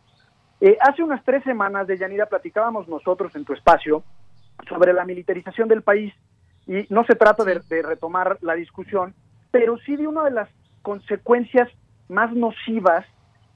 Eh, 0.62 0.78
hace 0.80 1.04
unas 1.04 1.24
tres 1.26 1.44
semanas, 1.44 1.88
de 1.88 1.98
Yanira, 1.98 2.28
platicábamos 2.28 2.88
nosotros 2.88 3.36
en 3.36 3.44
tu 3.44 3.54
espacio 3.54 4.04
sobre 4.70 4.94
la 4.94 5.04
militarización 5.04 5.68
del 5.68 5.82
país 5.82 6.14
y 6.68 6.86
no 6.90 7.04
se 7.04 7.16
trata 7.16 7.44
de, 7.44 7.62
retomar 7.82 8.38
la 8.42 8.54
discusión, 8.54 9.14
pero 9.52 9.78
sí 9.80 9.96
de 9.98 10.08
una 10.08 10.24
de 10.24 10.32
las 10.32 10.50
consecuencias 10.82 11.70
más 12.08 12.32
nocivas 12.34 13.06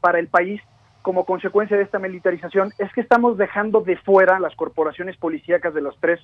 para 0.08 0.20
el 0.20 0.30
país 0.30 0.62
como 1.02 1.26
consecuencia 1.26 1.76
de 1.76 1.84
esta 1.84 2.00
militarización 2.00 2.72
es 2.78 2.90
que 2.94 3.02
estamos 3.02 3.38
dejando 3.38 3.82
de 3.82 3.98
fuera 3.98 4.40
las 4.40 4.56
corporaciones 4.56 5.18
policíacas 5.18 5.74
de 5.74 5.82
los 5.82 6.00
tres 6.00 6.22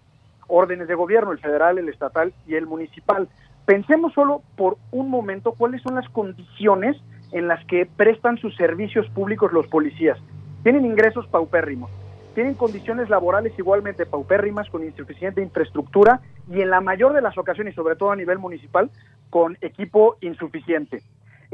órdenes 0.47 0.87
de 0.87 0.95
gobierno, 0.95 1.33
el 1.33 1.39
federal, 1.39 1.77
el 1.77 1.89
estatal 1.89 2.33
y 2.47 2.55
el 2.55 2.65
municipal. 2.65 3.27
Pensemos 3.65 4.13
solo 4.13 4.41
por 4.55 4.77
un 4.91 5.09
momento 5.09 5.51
cuáles 5.51 5.81
son 5.81 5.95
las 5.95 6.07
condiciones 6.07 6.95
en 7.33 7.49
las 7.49 7.65
que 7.65 7.85
prestan 7.85 8.37
sus 8.37 8.55
servicios 8.55 9.05
públicos 9.09 9.51
los 9.51 9.67
policías. 9.67 10.17
Tienen 10.63 10.85
ingresos 10.85 11.27
paupérrimos, 11.27 11.91
tienen 12.35 12.53
condiciones 12.53 13.09
laborales 13.09 13.51
igualmente 13.57 14.05
paupérrimas, 14.05 14.69
con 14.69 14.81
insuficiente 14.85 15.41
infraestructura 15.41 16.21
y 16.49 16.61
en 16.61 16.69
la 16.69 16.79
mayor 16.79 17.11
de 17.11 17.21
las 17.21 17.37
ocasiones, 17.37 17.75
sobre 17.75 17.97
todo 17.97 18.11
a 18.11 18.15
nivel 18.15 18.39
municipal, 18.39 18.89
con 19.29 19.57
equipo 19.59 20.15
insuficiente. 20.21 21.03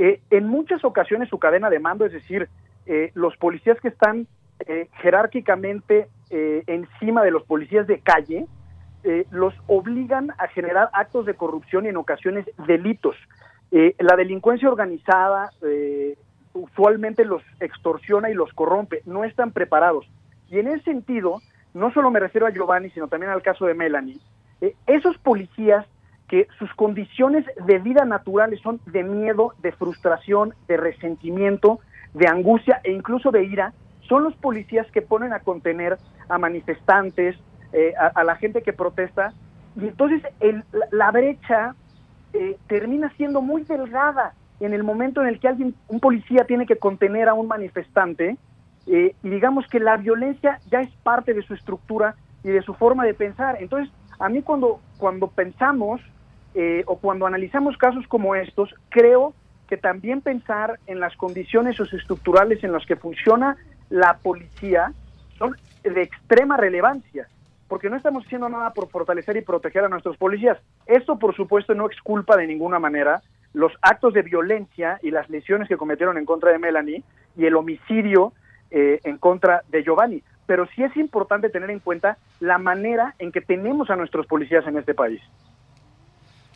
Eh, 0.01 0.21
en 0.29 0.47
muchas 0.47 0.85
ocasiones 0.85 1.27
su 1.27 1.39
cadena 1.39 1.69
de 1.69 1.79
mando, 1.79 2.05
es 2.05 2.13
decir, 2.13 2.47
eh, 2.85 3.11
los 3.15 3.35
policías 3.35 3.77
que 3.81 3.89
están 3.89 4.27
eh, 4.65 4.87
jerárquicamente 5.01 6.07
encima 6.31 7.23
de 7.23 7.31
los 7.31 7.43
policías 7.43 7.87
de 7.87 8.01
calle, 8.01 8.45
los 9.31 9.55
obligan 9.65 10.29
a 10.37 10.47
generar 10.47 10.89
actos 10.93 11.25
de 11.25 11.33
corrupción 11.33 11.85
y 11.85 11.89
en 11.89 11.97
ocasiones 11.97 12.45
delitos. 12.67 13.15
la 13.71 14.15
delincuencia 14.15 14.69
organizada 14.69 15.49
usualmente 16.53 17.25
los 17.25 17.41
extorsiona 17.59 18.29
y 18.29 18.35
los 18.35 18.53
corrompe, 18.53 19.01
no 19.05 19.23
están 19.23 19.51
preparados. 19.51 20.05
Y 20.49 20.59
en 20.59 20.67
ese 20.67 20.83
sentido, 20.83 21.41
no 21.73 21.91
solo 21.91 22.11
me 22.11 22.19
refiero 22.19 22.45
a 22.45 22.51
Giovanni, 22.51 22.91
sino 22.91 23.07
también 23.07 23.31
al 23.31 23.41
caso 23.41 23.65
de 23.65 23.73
Melanie, 23.73 24.19
eh, 24.61 24.75
esos 24.87 25.17
policías 25.17 25.85
que 26.29 26.47
sus 26.59 26.73
condiciones 26.75 27.45
de 27.65 27.79
vida 27.79 28.05
naturales 28.05 28.61
son 28.61 28.79
de 28.85 29.03
miedo, 29.03 29.53
de 29.61 29.71
frustración, 29.71 30.53
de 30.67 30.77
resentimiento, 30.77 31.79
de 32.13 32.27
angustia 32.27 32.79
e 32.83 32.91
incluso 32.91 33.31
de 33.31 33.43
ira, 33.43 33.73
son 34.07 34.23
los 34.23 34.35
policías 34.35 34.89
que 34.91 35.01
ponen 35.01 35.33
a 35.33 35.39
contener 35.39 35.97
a 36.29 36.37
manifestantes, 36.37 37.35
eh, 37.73 37.93
a, 37.97 38.23
la 38.23 38.35
gente 38.35 38.61
que 38.61 38.73
protesta, 38.73 39.33
y 39.75 39.87
entonces 39.87 40.21
la, 40.91 41.11
brecha 41.11 41.75
eh, 42.33 42.57
termina 42.67 43.11
siendo 43.17 43.41
muy 43.41 43.63
delgada 43.63 44.33
en 44.59 44.73
el 44.73 44.83
momento 44.83 45.21
en 45.21 45.27
el 45.27 45.39
que 45.39 45.47
alguien, 45.47 45.75
un 45.87 45.99
policía 45.99 46.45
tiene 46.45 46.65
que 46.65 46.77
contener 46.77 47.29
a 47.29 47.33
un 47.33 47.47
manifestante, 47.47 48.37
y 48.85 49.13
digamos 49.21 49.67
que 49.67 49.79
la 49.79 49.97
violencia 49.97 50.59
ya 50.71 50.81
es 50.81 50.89
parte 51.03 51.33
de 51.33 51.43
su 51.43 51.53
estructura 51.53 52.15
y 52.43 52.49
de 52.49 52.61
su 52.63 52.73
forma 52.73 53.05
de 53.05 53.13
pensar. 53.13 53.57
Entonces, 53.59 53.93
a 54.17 54.29
mí 54.29 54.41
cuando, 54.41 54.79
cuando 54.97 55.27
pensamos 55.27 56.01
eh, 56.55 56.83
o 56.87 56.97
cuando 56.97 57.25
analizamos 57.25 57.77
casos 57.77 58.07
como 58.07 58.35
estos, 58.35 58.73
creo 58.89 59.33
que 59.67 59.77
también 59.77 60.21
pensar 60.21 60.79
en 60.87 60.99
las 60.99 61.15
condiciones 61.15 61.75
socioestructurales 61.75 62.63
en 62.63 62.71
las 62.71 62.85
que 62.85 62.95
funciona 62.95 63.55
la 63.89 64.17
policía 64.17 64.93
son 65.37 65.55
de 65.83 66.01
extrema 66.01 66.57
relevancia, 66.57 67.27
porque 67.67 67.89
no 67.89 67.95
estamos 67.95 68.25
haciendo 68.25 68.49
nada 68.49 68.73
por 68.73 68.89
fortalecer 68.89 69.37
y 69.37 69.41
proteger 69.41 69.83
a 69.85 69.89
nuestros 69.89 70.17
policías. 70.17 70.57
Esto, 70.85 71.19
por 71.19 71.35
supuesto, 71.35 71.75
no 71.75 71.85
exculpa 71.85 72.35
de 72.35 72.47
ninguna 72.47 72.79
manera 72.79 73.21
los 73.53 73.71
actos 73.81 74.13
de 74.13 74.23
violencia 74.23 74.99
y 75.01 75.11
las 75.11 75.29
lesiones 75.29 75.67
que 75.67 75.77
cometieron 75.77 76.17
en 76.17 76.25
contra 76.25 76.51
de 76.51 76.59
Melanie 76.59 77.03
y 77.37 77.45
el 77.45 77.55
homicidio 77.55 78.33
eh, 78.71 78.99
en 79.03 79.17
contra 79.17 79.63
de 79.69 79.83
Giovanni 79.83 80.23
pero 80.49 80.65
sí 80.75 80.81
es 80.81 80.97
importante 80.97 81.51
tener 81.51 81.69
en 81.69 81.77
cuenta 81.77 82.17
la 82.39 82.57
manera 82.57 83.13
en 83.19 83.31
que 83.31 83.39
tenemos 83.39 83.91
a 83.91 83.95
nuestros 83.95 84.25
policías 84.25 84.65
en 84.65 84.79
este 84.79 84.95
país. 84.95 85.21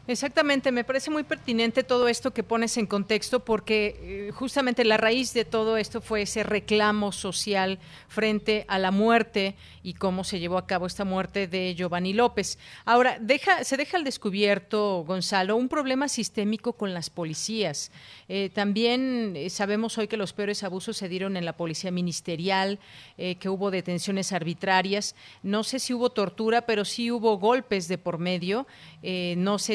Exactamente, 0.05 0.73
me 0.73 0.83
parece 0.83 1.09
muy 1.09 1.23
pertinente 1.23 1.81
todo 1.81 2.09
esto 2.09 2.31
que 2.31 2.43
pones 2.43 2.75
en 2.75 2.87
contexto 2.87 3.39
porque 3.39 3.95
eh, 4.01 4.31
justamente 4.33 4.83
la 4.83 4.97
raíz 4.97 5.33
de 5.33 5.45
todo 5.45 5.77
esto 5.77 6.01
fue 6.01 6.23
ese 6.23 6.43
reclamo 6.43 7.13
social 7.13 7.79
frente 8.09 8.65
a 8.67 8.79
la 8.79 8.91
muerte 8.91 9.55
y 9.83 9.93
cómo 9.93 10.23
se 10.23 10.39
llevó 10.39 10.57
a 10.57 10.65
cabo 10.65 10.87
esta 10.87 11.03
muerte 11.03 11.47
de 11.47 11.75
Giovanni 11.75 12.13
López. 12.13 12.57
Ahora, 12.85 13.19
se 13.63 13.77
deja 13.77 13.97
al 13.97 14.03
descubierto, 14.03 15.03
Gonzalo, 15.05 15.55
un 15.55 15.69
problema 15.69 16.07
sistémico 16.07 16.73
con 16.73 16.93
las 16.93 17.09
policías. 17.09 17.91
Eh, 18.29 18.49
también 18.53 19.33
eh, 19.35 19.49
sabemos 19.49 19.97
hoy 19.97 20.07
que 20.07 20.17
los 20.17 20.33
peores 20.33 20.63
abusos 20.63 20.97
se 20.97 21.09
dieron 21.09 21.37
en 21.37 21.45
la 21.45 21.57
policía 21.57 21.91
ministerial, 21.91 22.79
que 23.17 23.49
hubo 23.49 23.71
detenciones 23.71 24.31
arbitrarias. 24.31 25.15
No 25.43 25.63
sé 25.63 25.79
si 25.79 25.93
hubo 25.93 26.09
tortura, 26.09 26.65
pero 26.65 26.85
sí 26.85 27.11
hubo 27.11 27.37
golpes 27.37 27.87
de 27.87 27.97
por 27.97 28.17
medio. 28.17 28.65
no 29.37 29.59
sé 29.59 29.73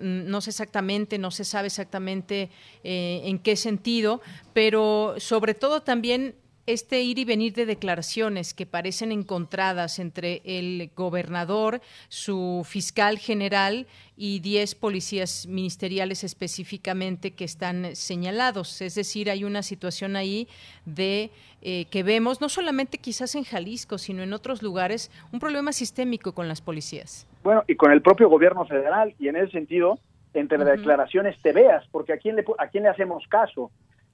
no 0.00 0.40
sé 0.40 0.50
exactamente, 0.50 1.18
no 1.18 1.30
se 1.30 1.44
sabe 1.44 1.66
exactamente 1.66 2.50
eh, 2.82 3.22
en 3.24 3.38
qué 3.38 3.56
sentido, 3.56 4.20
pero 4.52 5.14
sobre 5.18 5.54
todo 5.54 5.82
también 5.82 6.34
este 6.66 7.00
ir 7.02 7.18
y 7.18 7.24
venir 7.24 7.52
de 7.52 7.66
declaraciones 7.66 8.54
que 8.54 8.66
parecen 8.66 9.12
encontradas 9.12 9.98
entre 9.98 10.42
el 10.44 10.90
gobernador, 10.96 11.80
su 12.08 12.66
fiscal 12.66 13.18
general 13.18 13.86
y 14.16 14.40
10 14.40 14.74
policías 14.76 15.46
ministeriales 15.46 16.24
específicamente 16.24 17.32
que 17.32 17.44
están 17.44 17.94
señalados. 17.96 18.80
Es 18.80 18.94
decir, 18.94 19.30
hay 19.30 19.44
una 19.44 19.62
situación 19.62 20.16
ahí 20.16 20.48
de 20.84 21.30
eh, 21.62 21.86
que 21.90 22.02
vemos, 22.02 22.40
no 22.40 22.48
solamente 22.48 22.98
quizás 22.98 23.34
en 23.34 23.44
Jalisco, 23.44 23.98
sino 23.98 24.22
en 24.22 24.32
otros 24.32 24.62
lugares, 24.62 25.10
un 25.32 25.40
problema 25.40 25.72
sistémico 25.72 26.32
con 26.32 26.48
las 26.48 26.60
policías. 26.60 27.26
Bueno, 27.42 27.64
y 27.66 27.74
con 27.74 27.90
el 27.90 28.02
propio 28.02 28.28
gobierno 28.28 28.66
federal, 28.66 29.14
y 29.18 29.28
en 29.28 29.36
ese 29.36 29.52
sentido, 29.52 29.98
entre 30.34 30.58
las 30.58 30.78
declaraciones 30.78 31.40
te 31.42 31.52
veas, 31.52 31.84
porque 31.90 32.12
¿a 32.12 32.18
quién 32.18 32.36
le, 32.36 32.44
a 32.58 32.68
quién 32.68 32.84
le 32.84 32.90
hacemos 32.90 33.26
caso? 33.28 33.70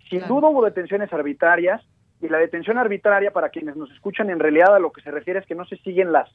Sin 0.08 0.26
duda 0.26 0.48
hubo 0.48 0.64
detenciones 0.64 1.12
arbitrarias, 1.12 1.82
y 2.20 2.28
la 2.28 2.38
detención 2.38 2.78
arbitraria, 2.78 3.30
para 3.30 3.48
quienes 3.48 3.76
nos 3.76 3.90
escuchan, 3.92 4.30
en 4.30 4.40
realidad 4.40 4.74
a 4.74 4.78
lo 4.78 4.92
que 4.92 5.00
se 5.00 5.10
refiere 5.10 5.40
es 5.40 5.46
que 5.46 5.54
no 5.54 5.64
se 5.64 5.76
siguen 5.78 6.12
las, 6.12 6.28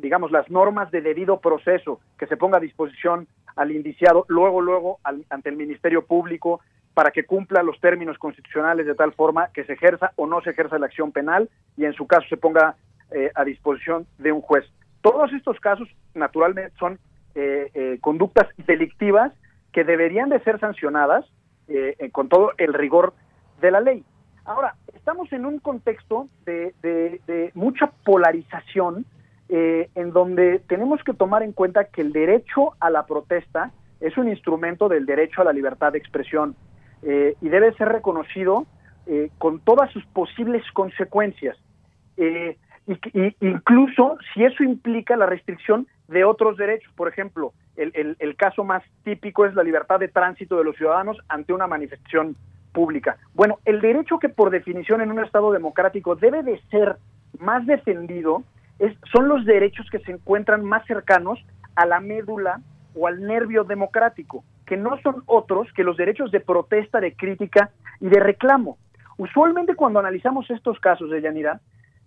digamos, 0.00 0.30
las 0.30 0.48
normas 0.50 0.90
de 0.90 1.00
debido 1.00 1.40
proceso, 1.40 2.00
que 2.18 2.26
se 2.26 2.36
ponga 2.36 2.58
a 2.58 2.60
disposición 2.60 3.26
al 3.56 3.72
indiciado 3.72 4.24
luego, 4.28 4.60
luego 4.60 4.98
ante 5.02 5.48
el 5.48 5.56
Ministerio 5.56 6.04
Público 6.04 6.60
para 6.94 7.10
que 7.10 7.24
cumpla 7.24 7.62
los 7.62 7.78
términos 7.80 8.16
constitucionales 8.16 8.86
de 8.86 8.94
tal 8.94 9.12
forma 9.12 9.48
que 9.52 9.64
se 9.64 9.74
ejerza 9.74 10.12
o 10.16 10.26
no 10.26 10.40
se 10.40 10.50
ejerza 10.50 10.78
la 10.78 10.86
acción 10.86 11.12
penal 11.12 11.50
y 11.76 11.84
en 11.84 11.92
su 11.92 12.06
caso 12.06 12.26
se 12.28 12.36
ponga 12.36 12.76
eh, 13.10 13.30
a 13.34 13.44
disposición 13.44 14.06
de 14.18 14.32
un 14.32 14.40
juez. 14.40 14.64
Todos 15.02 15.32
estos 15.32 15.60
casos, 15.60 15.88
naturalmente, 16.14 16.72
son 16.78 16.98
eh, 17.34 17.70
eh, 17.74 17.98
conductas 18.00 18.48
delictivas 18.66 19.32
que 19.72 19.84
deberían 19.84 20.30
de 20.30 20.40
ser 20.40 20.58
sancionadas 20.58 21.26
con 22.12 22.28
todo 22.28 22.52
el 22.58 22.72
rigor 22.72 23.12
de 23.60 23.72
la 23.72 23.80
ley. 23.80 24.04
Ahora, 24.46 24.76
estamos 24.94 25.32
en 25.32 25.44
un 25.44 25.58
contexto 25.58 26.28
de, 26.44 27.50
mucha 27.54 27.88
polarización 28.04 29.04
eh, 29.48 29.90
en 29.96 30.12
donde 30.12 30.60
tenemos 30.68 31.02
que 31.02 31.14
tomar 31.14 31.42
en 31.42 31.52
cuenta 31.52 31.84
que 31.86 32.00
el 32.00 32.12
derecho 32.12 32.74
a 32.78 32.90
la 32.90 33.06
protesta 33.06 33.72
es 34.00 34.16
un 34.16 34.28
instrumento 34.28 34.88
del 34.88 35.04
derecho 35.04 35.40
a 35.40 35.44
la 35.44 35.52
libertad 35.52 35.92
de 35.92 35.98
expresión 35.98 36.54
eh, 37.02 37.34
y 37.40 37.48
debe 37.48 37.74
ser 37.74 37.88
reconocido 37.88 38.66
eh, 39.06 39.30
con 39.38 39.58
todas 39.58 39.90
sus 39.90 40.06
posibles 40.06 40.62
consecuencias, 40.72 41.56
y, 42.16 42.56
incluso 43.40 44.16
si 44.32 44.44
eso 44.44 44.62
implica 44.62 45.16
la 45.16 45.26
restricción 45.26 45.88
de 46.06 46.24
otros 46.24 46.56
derechos. 46.56 46.92
Por 46.94 47.08
ejemplo, 47.08 47.52
el 47.76 48.36
caso 48.36 48.62
más 48.64 48.82
típico 49.02 49.44
es 49.44 49.54
la 49.54 49.64
libertad 49.64 49.98
de 49.98 50.08
tránsito 50.08 50.56
de 50.56 50.64
los 50.64 50.76
ciudadanos 50.76 51.18
ante 51.28 51.52
una 51.52 51.66
manifestación 51.66 52.36
pública. 52.76 53.16
Bueno, 53.32 53.58
el 53.64 53.80
derecho 53.80 54.18
que 54.18 54.28
por 54.28 54.50
definición 54.50 55.00
en 55.00 55.10
un 55.10 55.24
Estado 55.24 55.50
democrático 55.50 56.14
debe 56.14 56.42
de 56.42 56.60
ser 56.70 56.98
más 57.38 57.64
defendido 57.64 58.42
es, 58.78 58.94
son 59.10 59.28
los 59.28 59.46
derechos 59.46 59.88
que 59.90 60.00
se 60.00 60.12
encuentran 60.12 60.62
más 60.62 60.84
cercanos 60.84 61.38
a 61.74 61.86
la 61.86 62.00
médula 62.00 62.60
o 62.94 63.06
al 63.06 63.22
nervio 63.22 63.64
democrático, 63.64 64.44
que 64.66 64.76
no 64.76 65.00
son 65.02 65.22
otros 65.24 65.72
que 65.72 65.84
los 65.84 65.96
derechos 65.96 66.30
de 66.30 66.40
protesta, 66.40 67.00
de 67.00 67.14
crítica 67.14 67.70
y 67.98 68.08
de 68.08 68.20
reclamo. 68.20 68.76
Usualmente 69.16 69.74
cuando 69.74 70.00
analizamos 70.00 70.50
estos 70.50 70.78
casos 70.78 71.08
de 71.08 71.22
Yanira, 71.22 71.62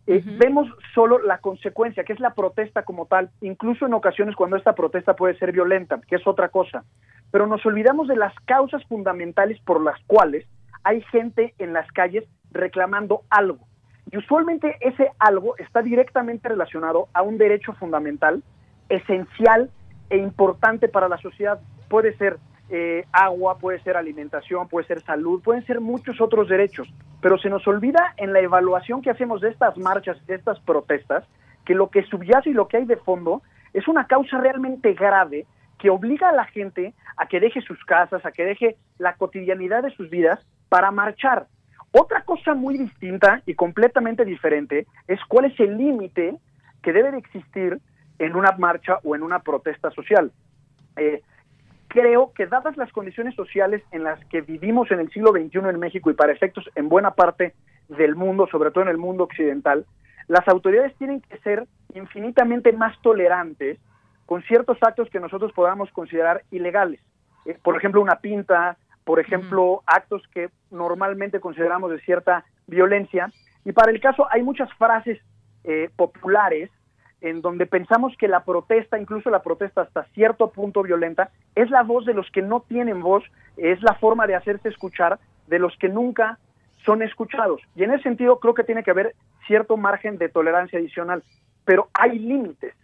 eh, 0.06 0.22
vemos 0.24 0.68
solo 0.94 1.18
la 1.18 1.40
consecuencia, 1.40 2.04
que 2.04 2.14
es 2.14 2.20
la 2.20 2.36
protesta 2.36 2.84
como 2.84 3.08
tal, 3.08 3.32
incluso 3.42 3.88
en 3.88 3.96
ocasiones 3.96 4.36
cuando 4.36 4.56
esta 4.56 4.76
protesta 4.76 5.16
puede 5.16 5.36
ser 5.40 5.52
violenta, 5.52 6.00
que 6.08 6.18
es 6.18 6.28
otra 6.28 6.50
cosa. 6.50 6.84
Pero 7.32 7.48
nos 7.48 7.66
olvidamos 7.66 8.08
de 8.08 8.18
las 8.18 8.36
causas 8.46 8.84
fundamentales 8.86 9.60
por 9.62 9.82
las 9.82 10.00
cuales 10.06 10.46
hay 10.84 11.02
gente 11.04 11.54
en 11.58 11.74
las 11.74 11.92
calles 11.92 12.26
reclamando 12.52 13.22
algo. 13.30 13.68
Y 14.12 14.18
usualmente 14.18 14.76
ese 14.82 15.12
algo 15.20 15.56
está 15.58 15.82
directamente 15.82 16.50
relacionado 16.50 17.10
a 17.14 17.22
un 17.22 17.38
derecho 17.38 17.74
fundamental, 17.74 18.42
esencial 18.90 19.70
e 20.10 20.18
importante 20.18 20.88
para 20.88 21.08
la 21.08 21.18
sociedad. 21.18 21.60
Puede 21.90 22.16
ser 22.18 22.38
eh, 22.70 23.06
agua, 23.12 23.58
puede 23.60 23.80
ser 23.82 23.98
alimentación, 23.98 24.68
puede 24.68 24.88
ser 24.88 25.02
salud, 25.02 25.42
pueden 25.42 25.66
ser 25.66 25.80
muchos 25.80 26.20
otros 26.22 26.50
derechos. 26.50 26.88
Pero 27.22 27.38
se 27.38 27.50
nos 27.50 27.68
olvida 27.68 28.14
en 28.18 28.34
la 28.34 28.40
evaluación 28.40 29.02
que 29.02 29.12
hacemos 29.12 29.42
de 29.42 29.50
estas 29.50 29.78
marchas, 29.78 30.26
de 30.26 30.36
estas 30.36 30.60
protestas, 30.62 31.24
que 31.66 31.76
lo 31.76 31.90
que 31.90 32.04
subyace 32.04 32.50
y 32.50 32.54
lo 32.54 32.68
que 32.68 32.78
hay 32.78 32.86
de 32.86 32.98
fondo 32.98 33.44
es 33.74 33.88
una 33.88 34.08
causa 34.08 34.40
realmente 34.40 34.94
grave 34.94 35.46
que 35.80 35.90
obliga 35.90 36.30
a 36.30 36.34
la 36.34 36.46
gente 36.46 36.94
a 37.18 37.28
que 37.28 37.40
deje 37.40 37.62
sus 37.62 37.84
casas, 37.86 38.24
a 38.26 38.32
que 38.32 38.46
deje 38.46 38.76
la 38.98 39.16
cotidianidad 39.16 39.82
de 39.82 39.96
sus 39.96 40.10
vidas 40.10 40.40
para 40.68 40.92
marchar. 40.92 41.48
Otra 41.92 42.24
cosa 42.24 42.54
muy 42.54 42.78
distinta 42.78 43.42
y 43.46 43.56
completamente 43.56 44.24
diferente 44.24 44.86
es 45.08 45.20
cuál 45.28 45.46
es 45.46 45.60
el 45.60 45.78
límite 45.78 46.36
que 46.84 46.94
debe 46.94 47.12
de 47.12 47.18
existir 47.18 47.80
en 48.20 48.36
una 48.36 48.52
marcha 48.52 49.00
o 49.04 49.16
en 49.16 49.24
una 49.24 49.40
protesta 49.40 49.90
social. 49.92 50.32
Eh, 50.98 51.22
creo 51.88 52.34
que 52.34 52.46
dadas 52.46 52.78
las 52.78 52.92
condiciones 52.92 53.34
sociales 53.34 53.82
en 53.92 54.04
las 54.04 54.24
que 54.26 54.42
vivimos 54.42 54.92
en 54.92 55.00
el 55.00 55.10
siglo 55.10 55.32
XXI 55.32 55.60
en 55.70 55.80
México 55.80 56.12
y 56.12 56.14
para 56.14 56.32
efectos 56.32 56.70
en 56.76 56.90
buena 56.90 57.12
parte 57.12 57.56
del 57.88 58.16
mundo, 58.16 58.48
sobre 58.52 58.72
todo 58.72 58.84
en 58.84 58.90
el 58.90 58.98
mundo 58.98 59.24
occidental, 59.24 59.86
las 60.28 60.48
autoridades 60.48 60.96
tienen 60.98 61.22
que 61.22 61.38
ser 61.40 61.66
infinitamente 61.96 62.72
más 62.72 63.02
tolerantes 63.02 63.80
con 64.30 64.44
ciertos 64.44 64.78
actos 64.82 65.10
que 65.10 65.20
nosotros 65.20 65.52
podamos 65.54 65.90
considerar 65.90 66.44
ilegales. 66.52 67.00
Eh, 67.48 67.58
por 67.64 67.76
ejemplo, 67.76 68.00
una 68.00 68.20
pinta, 68.20 68.78
por 69.04 69.20
ejemplo, 69.20 69.82
actos 69.88 70.22
que 70.32 70.52
normalmente 70.70 71.40
consideramos 71.40 71.90
de 71.90 72.00
cierta 72.02 72.46
violencia. 72.68 73.32
Y 73.66 73.72
para 73.72 73.92
el 73.92 74.00
caso 74.00 74.28
hay 74.30 74.44
muchas 74.44 74.72
frases 74.76 75.20
eh, 75.64 75.90
populares 75.96 76.70
en 77.22 77.42
donde 77.42 77.66
pensamos 77.66 78.16
que 78.20 78.28
la 78.28 78.44
protesta, 78.44 79.00
incluso 79.00 79.32
la 79.32 79.42
protesta 79.42 79.82
hasta 79.82 80.04
cierto 80.14 80.52
punto 80.52 80.84
violenta, 80.84 81.32
es 81.56 81.72
la 81.72 81.82
voz 81.82 82.06
de 82.06 82.14
los 82.14 82.30
que 82.30 82.44
no 82.44 82.60
tienen 82.60 83.02
voz, 83.02 83.24
es 83.58 83.82
la 83.82 83.96
forma 83.96 84.28
de 84.28 84.36
hacerse 84.36 84.70
escuchar 84.70 85.18
de 85.48 85.58
los 85.58 85.76
que 85.78 85.90
nunca 85.90 86.38
son 86.86 87.02
escuchados. 87.02 87.64
Y 87.76 87.84
en 87.84 87.94
ese 87.94 88.04
sentido 88.04 88.40
creo 88.40 88.54
que 88.54 88.64
tiene 88.64 88.84
que 88.84 88.92
haber 88.92 89.16
cierto 89.48 89.76
margen 89.76 90.20
de 90.20 90.30
tolerancia 90.30 90.78
adicional, 90.78 91.24
pero 91.66 91.90
hay 91.96 92.20
límites. 92.20 92.76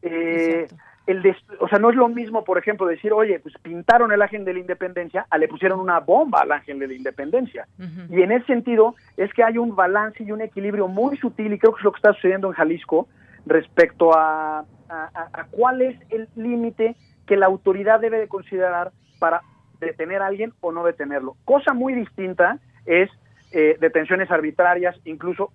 Eh, 0.00 0.66
el 1.06 1.36
o 1.60 1.68
sea, 1.68 1.78
no 1.78 1.90
es 1.90 1.96
lo 1.96 2.08
mismo, 2.08 2.44
por 2.44 2.56
ejemplo, 2.56 2.86
decir, 2.86 3.12
oye, 3.12 3.38
pues 3.38 3.54
pintaron 3.62 4.12
el 4.12 4.22
ángel 4.22 4.44
de 4.44 4.54
la 4.54 4.60
independencia, 4.60 5.26
a 5.28 5.38
le 5.38 5.48
pusieron 5.48 5.80
una 5.80 6.00
bomba 6.00 6.40
al 6.40 6.52
ángel 6.52 6.78
de 6.78 6.88
la 6.88 6.94
independencia. 6.94 7.66
Y 8.10 8.22
en 8.22 8.32
ese 8.32 8.46
sentido 8.46 8.94
es 9.16 9.32
que 9.34 9.44
hay 9.44 9.58
un 9.58 9.76
balance 9.76 10.22
y 10.22 10.32
un 10.32 10.40
equilibrio 10.40 10.88
muy 10.88 11.16
sutil, 11.18 11.52
y 11.52 11.58
creo 11.58 11.72
que 11.72 11.80
es 11.80 11.84
lo 11.84 11.92
que 11.92 11.98
está 11.98 12.14
sucediendo 12.14 12.48
en 12.48 12.54
Jalisco, 12.54 13.08
respecto 13.46 14.16
a, 14.16 14.64
a, 14.88 15.46
cuál 15.50 15.82
es 15.82 15.96
el 16.10 16.28
límite 16.36 16.96
que 17.26 17.36
la 17.36 17.46
autoridad 17.46 18.00
debe 18.00 18.18
de 18.18 18.28
considerar 18.28 18.92
para 19.18 19.42
detener 19.80 20.22
a 20.22 20.26
alguien 20.26 20.52
o 20.60 20.72
no 20.72 20.84
detenerlo. 20.84 21.36
Cosa 21.44 21.74
muy 21.74 21.94
distinta 21.94 22.58
es 22.86 23.10
eh, 23.52 23.76
detenciones 23.80 24.30
arbitrarias, 24.30 24.96
incluso 25.04 25.52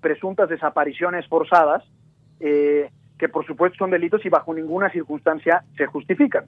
presuntas 0.00 0.48
desapariciones 0.48 1.26
forzadas, 1.28 1.84
eh, 2.40 2.90
que 3.18 3.28
por 3.28 3.46
supuesto 3.46 3.78
son 3.78 3.90
delitos 3.90 4.24
y 4.24 4.28
bajo 4.28 4.54
ninguna 4.54 4.90
circunstancia 4.90 5.64
se 5.76 5.86
justifican. 5.86 6.46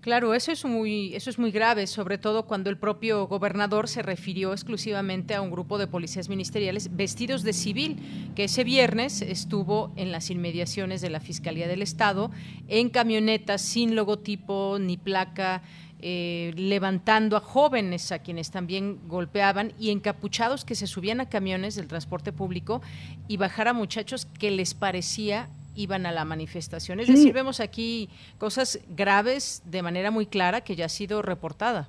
Claro, 0.00 0.32
eso 0.32 0.52
es 0.52 0.64
muy 0.64 1.14
eso 1.16 1.28
es 1.28 1.38
muy 1.38 1.50
grave, 1.50 1.86
sobre 1.88 2.18
todo 2.18 2.46
cuando 2.46 2.70
el 2.70 2.78
propio 2.78 3.26
gobernador 3.26 3.88
se 3.88 4.00
refirió 4.00 4.52
exclusivamente 4.52 5.34
a 5.34 5.42
un 5.42 5.50
grupo 5.50 5.76
de 5.76 5.88
policías 5.88 6.28
ministeriales 6.28 6.96
vestidos 6.96 7.42
de 7.42 7.52
civil 7.52 8.32
que 8.36 8.44
ese 8.44 8.62
viernes 8.62 9.22
estuvo 9.22 9.92
en 9.96 10.12
las 10.12 10.30
inmediaciones 10.30 11.00
de 11.00 11.10
la 11.10 11.18
Fiscalía 11.18 11.66
del 11.66 11.82
Estado 11.82 12.30
en 12.68 12.90
camionetas 12.90 13.60
sin 13.60 13.96
logotipo 13.96 14.78
ni 14.80 14.96
placa. 14.96 15.62
Eh, 16.00 16.52
levantando 16.56 17.36
a 17.36 17.40
jóvenes 17.40 18.12
a 18.12 18.20
quienes 18.20 18.52
también 18.52 19.00
golpeaban 19.08 19.72
y 19.80 19.90
encapuchados 19.90 20.64
que 20.64 20.76
se 20.76 20.86
subían 20.86 21.20
a 21.20 21.28
camiones 21.28 21.74
del 21.74 21.88
transporte 21.88 22.32
público 22.32 22.80
y 23.26 23.36
bajar 23.36 23.66
a 23.66 23.72
muchachos 23.72 24.24
que 24.24 24.52
les 24.52 24.74
parecía 24.74 25.48
iban 25.78 26.06
a 26.06 26.12
la 26.12 26.24
manifestación. 26.24 26.98
Es 26.98 27.06
decir, 27.06 27.32
vemos 27.32 27.60
aquí 27.60 28.10
cosas 28.38 28.80
graves 28.88 29.62
de 29.64 29.82
manera 29.82 30.10
muy 30.10 30.26
clara 30.26 30.60
que 30.60 30.74
ya 30.74 30.86
ha 30.86 30.88
sido 30.88 31.22
reportada. 31.22 31.88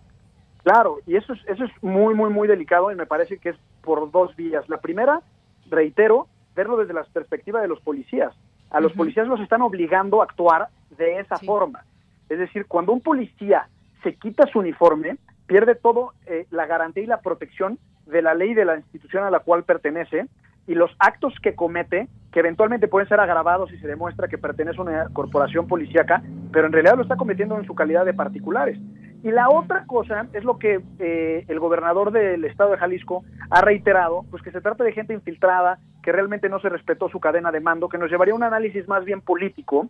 Claro, 0.63 0.99
y 1.07 1.15
eso 1.15 1.33
es, 1.33 1.39
eso 1.47 1.65
es 1.65 1.71
muy, 1.81 2.13
muy, 2.13 2.29
muy 2.29 2.47
delicado 2.47 2.91
y 2.91 2.95
me 2.95 3.07
parece 3.07 3.39
que 3.39 3.49
es 3.49 3.55
por 3.81 4.11
dos 4.11 4.35
vías. 4.35 4.69
La 4.69 4.79
primera, 4.79 5.21
reitero, 5.69 6.27
verlo 6.55 6.77
desde 6.77 6.93
la 6.93 7.03
perspectiva 7.03 7.61
de 7.61 7.67
los 7.67 7.81
policías. 7.81 8.33
A 8.69 8.79
los 8.79 8.93
policías 8.93 9.27
los 9.27 9.39
están 9.39 9.63
obligando 9.63 10.21
a 10.21 10.25
actuar 10.25 10.67
de 10.95 11.19
esa 11.19 11.37
forma. 11.37 11.83
Es 12.29 12.37
decir, 12.37 12.67
cuando 12.67 12.91
un 12.91 13.01
policía 13.01 13.67
se 14.03 14.13
quita 14.13 14.45
su 14.47 14.59
uniforme, 14.59 15.17
pierde 15.47 15.73
todo 15.73 16.13
eh, 16.27 16.45
la 16.51 16.67
garantía 16.67 17.03
y 17.03 17.07
la 17.07 17.21
protección 17.21 17.79
de 18.05 18.21
la 18.21 18.35
ley 18.35 18.53
de 18.53 18.65
la 18.65 18.77
institución 18.77 19.23
a 19.23 19.31
la 19.31 19.39
cual 19.39 19.63
pertenece 19.63 20.27
y 20.69 20.75
los 20.75 20.91
actos 20.99 21.33
que 21.41 21.55
comete, 21.55 22.07
que 22.31 22.41
eventualmente 22.41 22.87
pueden 22.87 23.09
ser 23.09 23.19
agravados 23.19 23.71
si 23.71 23.79
se 23.79 23.87
demuestra 23.87 24.27
que 24.27 24.37
pertenece 24.37 24.77
a 24.77 24.83
una 24.83 25.09
corporación 25.11 25.67
policíaca, 25.67 26.21
pero 26.53 26.67
en 26.67 26.73
realidad 26.73 26.95
lo 26.95 27.01
está 27.01 27.15
cometiendo 27.15 27.57
en 27.57 27.65
su 27.65 27.73
calidad 27.73 28.05
de 28.05 28.13
particulares. 28.13 28.77
Y 29.23 29.31
la 29.31 29.49
otra 29.49 29.85
cosa 29.87 30.27
es 30.31 30.43
lo 30.43 30.59
que 30.59 30.79
eh, 30.99 31.43
el 31.47 31.59
gobernador 31.59 32.11
del 32.11 32.45
estado 32.45 32.69
de 32.69 32.77
Jalisco 32.77 33.23
ha 33.49 33.61
reiterado, 33.61 34.25
pues 34.29 34.43
que 34.43 34.51
se 34.51 34.61
trata 34.61 34.83
de 34.83 34.91
gente 34.93 35.15
infiltrada, 35.15 35.79
que 36.03 36.11
realmente 36.11 36.49
no 36.49 36.59
se 36.59 36.69
respetó 36.69 37.09
su 37.09 37.19
cadena 37.19 37.51
de 37.51 37.61
mando, 37.61 37.89
que 37.89 37.97
nos 37.97 38.11
llevaría 38.11 38.33
a 38.33 38.37
un 38.37 38.43
análisis 38.43 38.87
más 38.87 39.03
bien 39.03 39.21
político, 39.21 39.89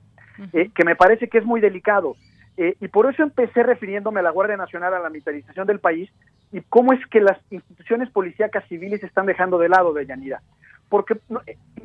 eh, 0.54 0.70
que 0.74 0.86
me 0.86 0.96
parece 0.96 1.28
que 1.28 1.40
es 1.40 1.46
muy 1.46 1.60
delicado. 1.60 2.16
Eh, 2.56 2.76
y 2.80 2.88
por 2.88 3.12
eso 3.12 3.22
empecé 3.22 3.64
refiriéndome 3.64 4.22
a 4.22 4.24
la 4.24 4.32
Guardia 4.32 4.56
Nacional, 4.56 4.94
a 4.94 5.00
la 5.00 5.10
militarización 5.10 5.68
del 5.68 5.80
país, 5.80 6.10
y 6.54 6.62
cómo 6.62 6.94
es 6.94 7.06
que 7.08 7.20
las 7.20 7.38
instituciones 7.50 8.10
policíacas 8.10 8.66
civiles 8.70 9.04
están 9.04 9.26
dejando 9.26 9.58
de 9.58 9.68
lado 9.68 9.92
de 9.92 10.06
Yanira. 10.06 10.42
Porque, 10.90 11.20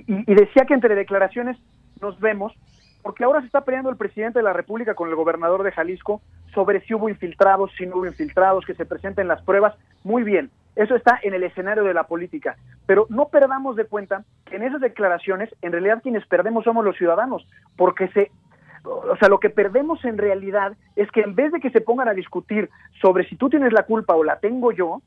y, 0.07 0.31
y 0.31 0.35
decía 0.35 0.65
que 0.67 0.75
entre 0.75 0.95
declaraciones 0.95 1.57
nos 2.01 2.19
vemos, 2.21 2.53
porque 3.03 3.25
ahora 3.25 3.41
se 3.41 3.47
está 3.47 3.61
peleando 3.63 3.91
el 3.91 3.97
presidente 3.97 4.39
de 4.39 4.45
la 4.45 4.53
República 4.53 4.95
con 4.95 5.09
el 5.09 5.15
gobernador 5.15 5.63
de 5.63 5.73
Jalisco 5.73 6.23
sobre 6.55 6.81
si 6.83 6.95
hubo 6.95 7.09
infiltrados, 7.09 7.71
si 7.77 7.87
no 7.87 7.97
hubo 7.97 8.07
infiltrados, 8.07 8.65
que 8.65 8.75
se 8.75 8.87
presenten 8.87 9.29
las 9.29 9.43
pruebas. 9.43 9.75
Muy 10.05 10.23
bien, 10.23 10.51
eso 10.77 10.97
está 10.97 11.19
en 11.23 11.35
el 11.35 11.43
escenario 11.43 11.85
de 11.85 11.95
la 11.95 12.05
política. 12.05 12.57
Pero 12.87 13.07
no 13.11 13.29
perdamos 13.29 13.77
de 13.77 13.85
cuenta 13.85 14.25
que 14.47 14.57
en 14.57 14.63
esas 14.63 14.81
declaraciones, 14.81 15.55
en 15.63 15.73
realidad 15.73 16.01
quienes 16.03 16.27
perdemos 16.27 16.65
somos 16.65 16.85
los 16.85 16.97
ciudadanos, 16.97 17.47
porque 17.77 18.09
se 18.09 18.31
o 18.85 19.17
sea, 19.17 19.31
lo 19.31 19.41
que 19.41 19.49
perdemos 19.49 20.05
en 20.05 20.19
realidad 20.19 20.77
es 20.95 21.11
que 21.11 21.23
en 21.23 21.35
vez 21.35 21.51
de 21.53 21.61
que 21.61 21.71
se 21.71 21.81
pongan 21.81 22.09
a 22.09 22.13
discutir 22.13 22.69
sobre 23.01 23.27
si 23.27 23.37
tú 23.37 23.49
tienes 23.49 23.73
la 23.73 23.85
culpa 23.85 24.15
o 24.15 24.25
la 24.25 24.41
tengo 24.41 24.73
yo, 24.73 25.01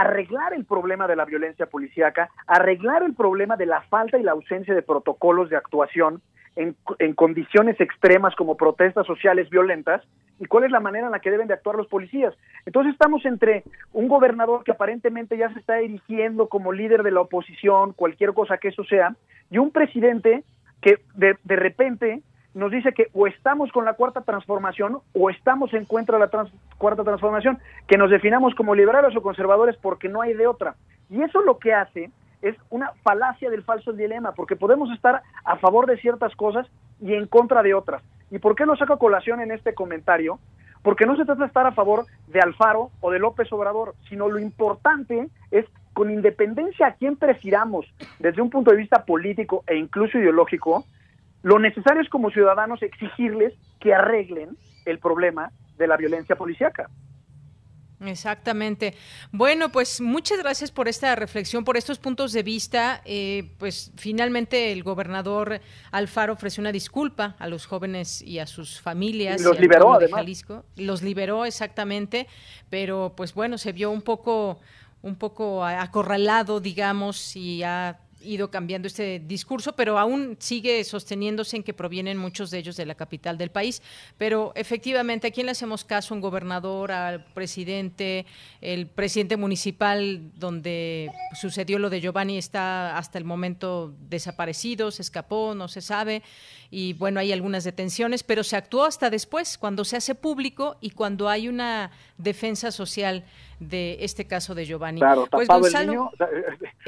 arreglar 0.00 0.54
el 0.54 0.64
problema 0.64 1.06
de 1.06 1.16
la 1.16 1.24
violencia 1.24 1.66
policíaca, 1.66 2.30
arreglar 2.46 3.02
el 3.02 3.14
problema 3.14 3.56
de 3.56 3.66
la 3.66 3.82
falta 3.82 4.18
y 4.18 4.22
la 4.22 4.32
ausencia 4.32 4.74
de 4.74 4.82
protocolos 4.82 5.50
de 5.50 5.56
actuación, 5.56 6.22
en, 6.56 6.74
condiciones 7.14 7.80
extremas 7.80 8.34
como 8.34 8.56
protestas 8.56 9.06
sociales 9.06 9.48
violentas 9.50 10.02
y 10.38 10.46
cuál 10.46 10.64
es 10.64 10.70
la 10.70 10.80
manera 10.80 11.06
en 11.06 11.12
la 11.12 11.20
que 11.20 11.30
deben 11.30 11.48
de 11.48 11.54
actuar 11.54 11.76
los 11.76 11.86
policías. 11.88 12.34
Entonces 12.66 12.92
estamos 12.92 13.24
entre 13.24 13.64
un 13.92 14.08
gobernador 14.08 14.64
que 14.64 14.72
aparentemente 14.72 15.36
ya 15.36 15.52
se 15.52 15.60
está 15.60 15.78
erigiendo 15.78 16.48
como 16.48 16.72
líder 16.72 17.02
de 17.02 17.10
la 17.10 17.20
oposición, 17.20 17.92
cualquier 17.92 18.32
cosa 18.32 18.58
que 18.58 18.68
eso 18.68 18.84
sea, 18.84 19.14
y 19.50 19.58
un 19.58 19.70
presidente 19.70 20.44
que 20.80 20.98
de, 21.14 21.36
de 21.44 21.56
repente 21.56 22.22
nos 22.54 22.70
dice 22.70 22.92
que 22.92 23.08
o 23.12 23.26
estamos 23.26 23.72
con 23.72 23.84
la 23.84 23.94
cuarta 23.94 24.20
transformación 24.20 24.98
o 25.14 25.30
estamos 25.30 25.72
en 25.74 25.84
contra 25.84 26.18
de 26.18 26.26
la 26.26 26.46
cuarta 26.78 27.04
transformación, 27.04 27.58
que 27.86 27.96
nos 27.96 28.10
definamos 28.10 28.54
como 28.54 28.74
liberales 28.74 29.16
o 29.16 29.22
conservadores 29.22 29.76
porque 29.76 30.08
no 30.08 30.20
hay 30.20 30.34
de 30.34 30.46
otra. 30.46 30.74
Y 31.08 31.22
eso 31.22 31.40
lo 31.42 31.58
que 31.58 31.72
hace 31.72 32.10
es 32.42 32.56
una 32.70 32.92
falacia 33.02 33.50
del 33.50 33.62
falso 33.62 33.92
dilema, 33.92 34.32
porque 34.32 34.56
podemos 34.56 34.90
estar 34.90 35.22
a 35.44 35.56
favor 35.56 35.86
de 35.86 35.96
ciertas 35.98 36.34
cosas 36.34 36.66
y 37.00 37.14
en 37.14 37.26
contra 37.26 37.62
de 37.62 37.74
otras. 37.74 38.02
¿Y 38.30 38.38
por 38.38 38.56
qué 38.56 38.66
lo 38.66 38.76
saco 38.76 38.94
a 38.94 38.98
colación 38.98 39.40
en 39.40 39.52
este 39.52 39.74
comentario? 39.74 40.38
Porque 40.82 41.06
no 41.06 41.16
se 41.16 41.24
trata 41.24 41.42
de 41.42 41.46
estar 41.46 41.66
a 41.66 41.72
favor 41.72 42.06
de 42.26 42.40
Alfaro 42.40 42.90
o 43.00 43.10
de 43.10 43.20
López 43.20 43.52
Obrador, 43.52 43.94
sino 44.08 44.28
lo 44.28 44.38
importante 44.38 45.28
es, 45.50 45.66
con 45.92 46.10
independencia 46.10 46.86
a 46.86 46.94
quién 46.94 47.16
prefiramos 47.16 47.86
desde 48.18 48.42
un 48.42 48.50
punto 48.50 48.70
de 48.70 48.78
vista 48.78 49.04
político 49.04 49.62
e 49.66 49.76
incluso 49.76 50.18
ideológico, 50.18 50.84
lo 51.42 51.58
necesario 51.58 52.02
es 52.02 52.08
como 52.08 52.30
ciudadanos 52.30 52.82
exigirles 52.82 53.54
que 53.80 53.94
arreglen 53.94 54.56
el 54.84 54.98
problema 54.98 55.50
de 55.76 55.86
la 55.86 55.96
violencia 55.96 56.36
policíaca. 56.36 56.88
Exactamente. 58.04 58.94
Bueno, 59.30 59.70
pues 59.70 60.00
muchas 60.00 60.38
gracias 60.38 60.70
por 60.70 60.88
esta 60.88 61.14
reflexión, 61.14 61.64
por 61.64 61.76
estos 61.76 61.98
puntos 61.98 62.32
de 62.32 62.42
vista. 62.42 63.00
Eh, 63.04 63.54
pues 63.58 63.92
finalmente 63.96 64.72
el 64.72 64.82
gobernador 64.82 65.60
Alfaro 65.92 66.32
ofreció 66.32 66.62
una 66.62 66.72
disculpa 66.72 67.36
a 67.38 67.46
los 67.46 67.66
jóvenes 67.66 68.22
y 68.22 68.38
a 68.38 68.46
sus 68.46 68.80
familias. 68.80 69.40
Y 69.40 69.44
los 69.44 69.60
liberó, 69.60 69.94
además. 69.94 70.20
Jalisco. 70.20 70.64
Los 70.76 71.02
liberó 71.02 71.44
exactamente, 71.44 72.26
pero 72.70 73.14
pues 73.16 73.34
bueno, 73.34 73.58
se 73.58 73.72
vio 73.72 73.90
un 73.90 74.02
poco 74.02 74.60
un 75.02 75.16
poco 75.16 75.64
acorralado, 75.64 76.60
digamos, 76.60 77.34
y 77.34 77.64
ha 77.64 77.98
ido 78.24 78.50
cambiando 78.50 78.88
este 78.88 79.20
discurso, 79.20 79.72
pero 79.74 79.98
aún 79.98 80.36
sigue 80.38 80.82
sosteniéndose 80.84 81.56
en 81.56 81.62
que 81.62 81.74
provienen 81.74 82.18
muchos 82.18 82.50
de 82.50 82.58
ellos 82.58 82.76
de 82.76 82.86
la 82.86 82.94
capital 82.94 83.38
del 83.38 83.50
país. 83.50 83.82
Pero 84.18 84.52
efectivamente, 84.54 85.28
¿a 85.28 85.30
quién 85.30 85.46
le 85.46 85.52
hacemos 85.52 85.84
caso? 85.84 86.14
¿Un 86.14 86.20
gobernador, 86.20 86.92
al 86.92 87.24
presidente, 87.24 88.26
el 88.60 88.86
presidente 88.86 89.36
municipal 89.36 90.30
donde 90.34 91.10
sucedió 91.40 91.78
lo 91.78 91.90
de 91.90 92.00
Giovanni 92.00 92.38
está 92.38 92.96
hasta 92.96 93.18
el 93.18 93.24
momento 93.24 93.94
desaparecido, 94.08 94.90
se 94.90 95.02
escapó, 95.02 95.54
no 95.54 95.68
se 95.68 95.80
sabe 95.80 96.22
y 96.74 96.94
bueno, 96.94 97.20
hay 97.20 97.32
algunas 97.32 97.64
detenciones, 97.64 98.22
pero 98.22 98.42
se 98.42 98.56
actuó 98.56 98.86
hasta 98.86 99.10
después, 99.10 99.58
cuando 99.58 99.84
se 99.84 99.98
hace 99.98 100.14
público 100.14 100.78
y 100.80 100.88
cuando 100.88 101.28
hay 101.28 101.46
una 101.46 101.90
defensa 102.16 102.72
social 102.72 103.26
de 103.68 103.98
este 104.00 104.26
caso 104.26 104.54
de 104.54 104.64
Giovanni. 104.64 105.00
Claro, 105.00 105.26
pues 105.30 105.48
el 105.74 105.86
niño, 105.86 106.10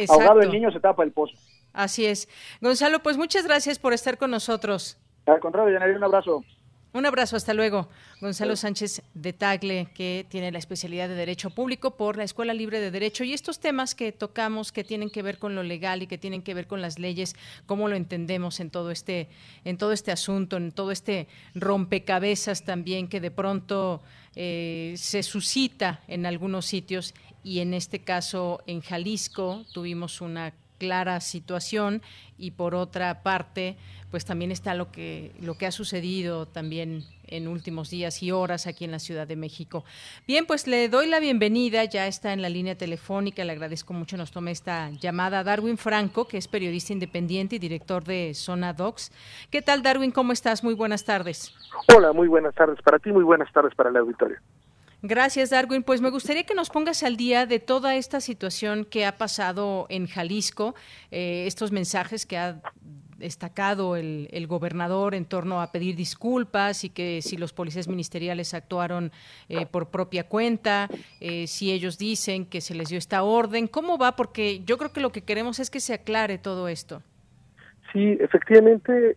ahogado 0.09 0.41
el 0.41 0.51
niño 0.51 0.71
se 0.73 0.81
tapa 0.81 1.05
el 1.05 1.13
pozo. 1.13 1.35
Así 1.73 2.07
es. 2.07 2.29
Gonzalo, 2.61 3.01
pues 3.01 3.17
muchas 3.17 3.45
gracias 3.47 3.79
por 3.79 3.93
estar 3.93 4.19
con 4.19 4.31
nosotros. 4.31 4.99
Al 5.27 5.41
contrario, 5.41 5.73
Yanari, 5.73 5.95
un 5.95 6.05
abrazo. 6.05 6.45
Un 6.95 7.07
abrazo, 7.07 7.35
hasta 7.35 7.55
luego. 7.55 7.89
Gonzalo 8.21 8.55
Sánchez 8.55 9.03
de 9.15 9.33
Tagle, 9.33 9.89
que 9.97 10.25
tiene 10.29 10.53
la 10.53 10.59
especialidad 10.59 11.09
de 11.09 11.17
Derecho 11.17 11.51
Público 11.51 11.97
por 11.97 12.17
la 12.17 12.23
Escuela 12.23 12.55
Libre 12.55 12.79
de 12.79 12.93
Derecho. 12.93 13.25
Y 13.25 13.33
estos 13.33 13.59
temas 13.59 13.97
que 13.97 14.13
tocamos, 14.13 14.71
que 14.71 14.85
tienen 14.85 15.11
que 15.11 15.21
ver 15.21 15.39
con 15.39 15.57
lo 15.57 15.65
legal 15.65 16.05
y 16.05 16.07
que 16.07 16.19
tienen 16.19 16.41
que 16.41 16.55
ver 16.55 16.69
con 16.69 16.81
las 16.81 17.01
leyes, 17.01 17.35
cómo 17.67 17.89
lo 17.89 17.97
entendemos 17.97 18.61
en 18.61 18.71
todo 18.71 18.93
este, 18.93 19.29
en 19.65 19.77
todo 19.77 19.91
este 19.91 20.13
asunto, 20.13 20.57
en 20.57 20.71
todo 20.71 20.93
este 20.93 21.27
rompecabezas 21.57 22.65
también 22.65 23.09
que 23.09 23.21
de 23.21 23.33
pronto 23.33 24.01
eh, 24.37 24.95
se 24.97 25.25
suscita 25.25 26.01
en 26.07 26.27
algunos 26.27 26.65
sitios. 26.65 27.13
Y 27.43 27.59
en 27.59 27.75
este 27.75 28.05
caso, 28.05 28.63
en 28.69 28.83
Jalisco, 28.83 29.65
tuvimos 29.73 30.21
una 30.21 30.55
clara 30.85 31.21
situación 31.21 32.03
y 32.37 32.51
por 32.51 32.75
otra 32.75 33.23
parte 33.23 33.79
pues 34.11 34.27
también 34.27 34.53
está 34.53 34.75
lo 34.75 34.93
que 34.93 35.33
lo 35.41 35.55
que 35.57 35.65
ha 35.65 35.73
sucedido 35.73 36.47
también 36.47 37.05
en 37.27 37.49
últimos 37.49 37.89
días 37.89 38.23
y 38.23 38.33
horas 38.33 38.67
aquí 38.67 38.85
en 38.85 38.91
la 38.91 38.99
Ciudad 38.99 39.27
de 39.27 39.35
México. 39.35 39.83
Bien, 40.27 40.45
pues 40.45 40.67
le 40.67 40.91
doy 40.91 41.09
la 41.09 41.21
bienvenida, 41.21 41.85
ya 41.85 42.07
está 42.07 42.35
en 42.35 42.43
la 42.43 42.51
línea 42.51 42.77
telefónica, 42.77 43.45
le 43.45 43.53
agradezco 43.53 43.95
mucho 43.95 44.19
nos 44.19 44.31
tome 44.31 44.51
esta 44.51 44.91
llamada 44.91 45.43
Darwin 45.43 45.79
Franco, 45.79 46.29
que 46.29 46.37
es 46.37 46.49
periodista 46.49 46.93
independiente 46.93 47.57
y 47.57 47.59
director 47.59 48.05
de 48.05 48.35
Zona 48.35 48.75
Docs. 48.75 49.11
¿Qué 49.51 49.63
tal 49.63 49.83
Darwin? 49.83 50.11
¿Cómo 50.11 50.33
estás? 50.33 50.63
Muy 50.63 50.75
buenas 50.75 51.05
tardes. 51.07 51.55
Hola, 51.97 52.13
muy 52.13 52.29
buenas 52.29 52.55
tardes 52.55 52.81
para 52.83 52.99
ti, 52.99 53.11
muy 53.11 53.25
buenas 53.25 53.51
tardes 53.55 53.75
para 53.75 53.89
el 53.89 53.97
auditorio. 53.97 54.37
Gracias, 55.07 55.51
Darwin. 55.51 55.83
Pues 55.83 56.01
me 56.01 56.09
gustaría 56.09 56.45
que 56.45 56.55
nos 56.55 56.71
pongas 56.71 57.03
al 57.03 57.19
día 57.19 57.45
de 57.45 57.59
toda 57.59 57.95
esta 57.95 58.23
situación 58.23 58.87
que 58.87 59.05
ha 59.05 59.19
pasado 59.19 59.85
en 59.91 60.07
Jalisco, 60.07 60.75
eh, 61.11 61.45
estos 61.47 61.73
mensajes 61.73 62.25
que 62.25 62.39
ha 62.39 62.63
destacado 63.19 63.97
el, 63.97 64.47
gobernador 64.47 65.15
en 65.15 65.27
torno 65.27 65.61
a 65.61 65.73
pedir 65.73 65.95
disculpas 65.95 66.85
y 66.85 66.89
que 66.89 67.21
si 67.21 67.37
los 67.37 67.53
policías 67.53 67.87
ministeriales 67.87 68.55
actuaron 68.55 69.13
eh, 69.51 69.67
por 69.67 69.91
propia 69.91 70.27
cuenta, 70.27 70.89
eh, 71.21 71.49
si 71.49 71.71
ellos 71.71 71.99
dicen 71.99 72.47
que 72.47 72.63
se 72.63 72.75
les 72.75 72.89
dio 72.89 72.97
esta 72.97 73.25
orden, 73.25 73.69
¿cómo 73.69 73.99
va? 73.99 74.17
Porque 74.17 74.65
yo 74.65 74.79
creo 74.79 74.91
que 74.91 75.01
lo 75.01 75.13
que 75.13 75.21
queremos 75.21 75.59
es 75.59 75.69
que 75.69 75.81
se 75.81 75.93
aclare 75.93 76.39
todo 76.39 76.67
esto. 76.67 77.03
Sí, 77.93 78.17
efectivamente, 78.21 79.15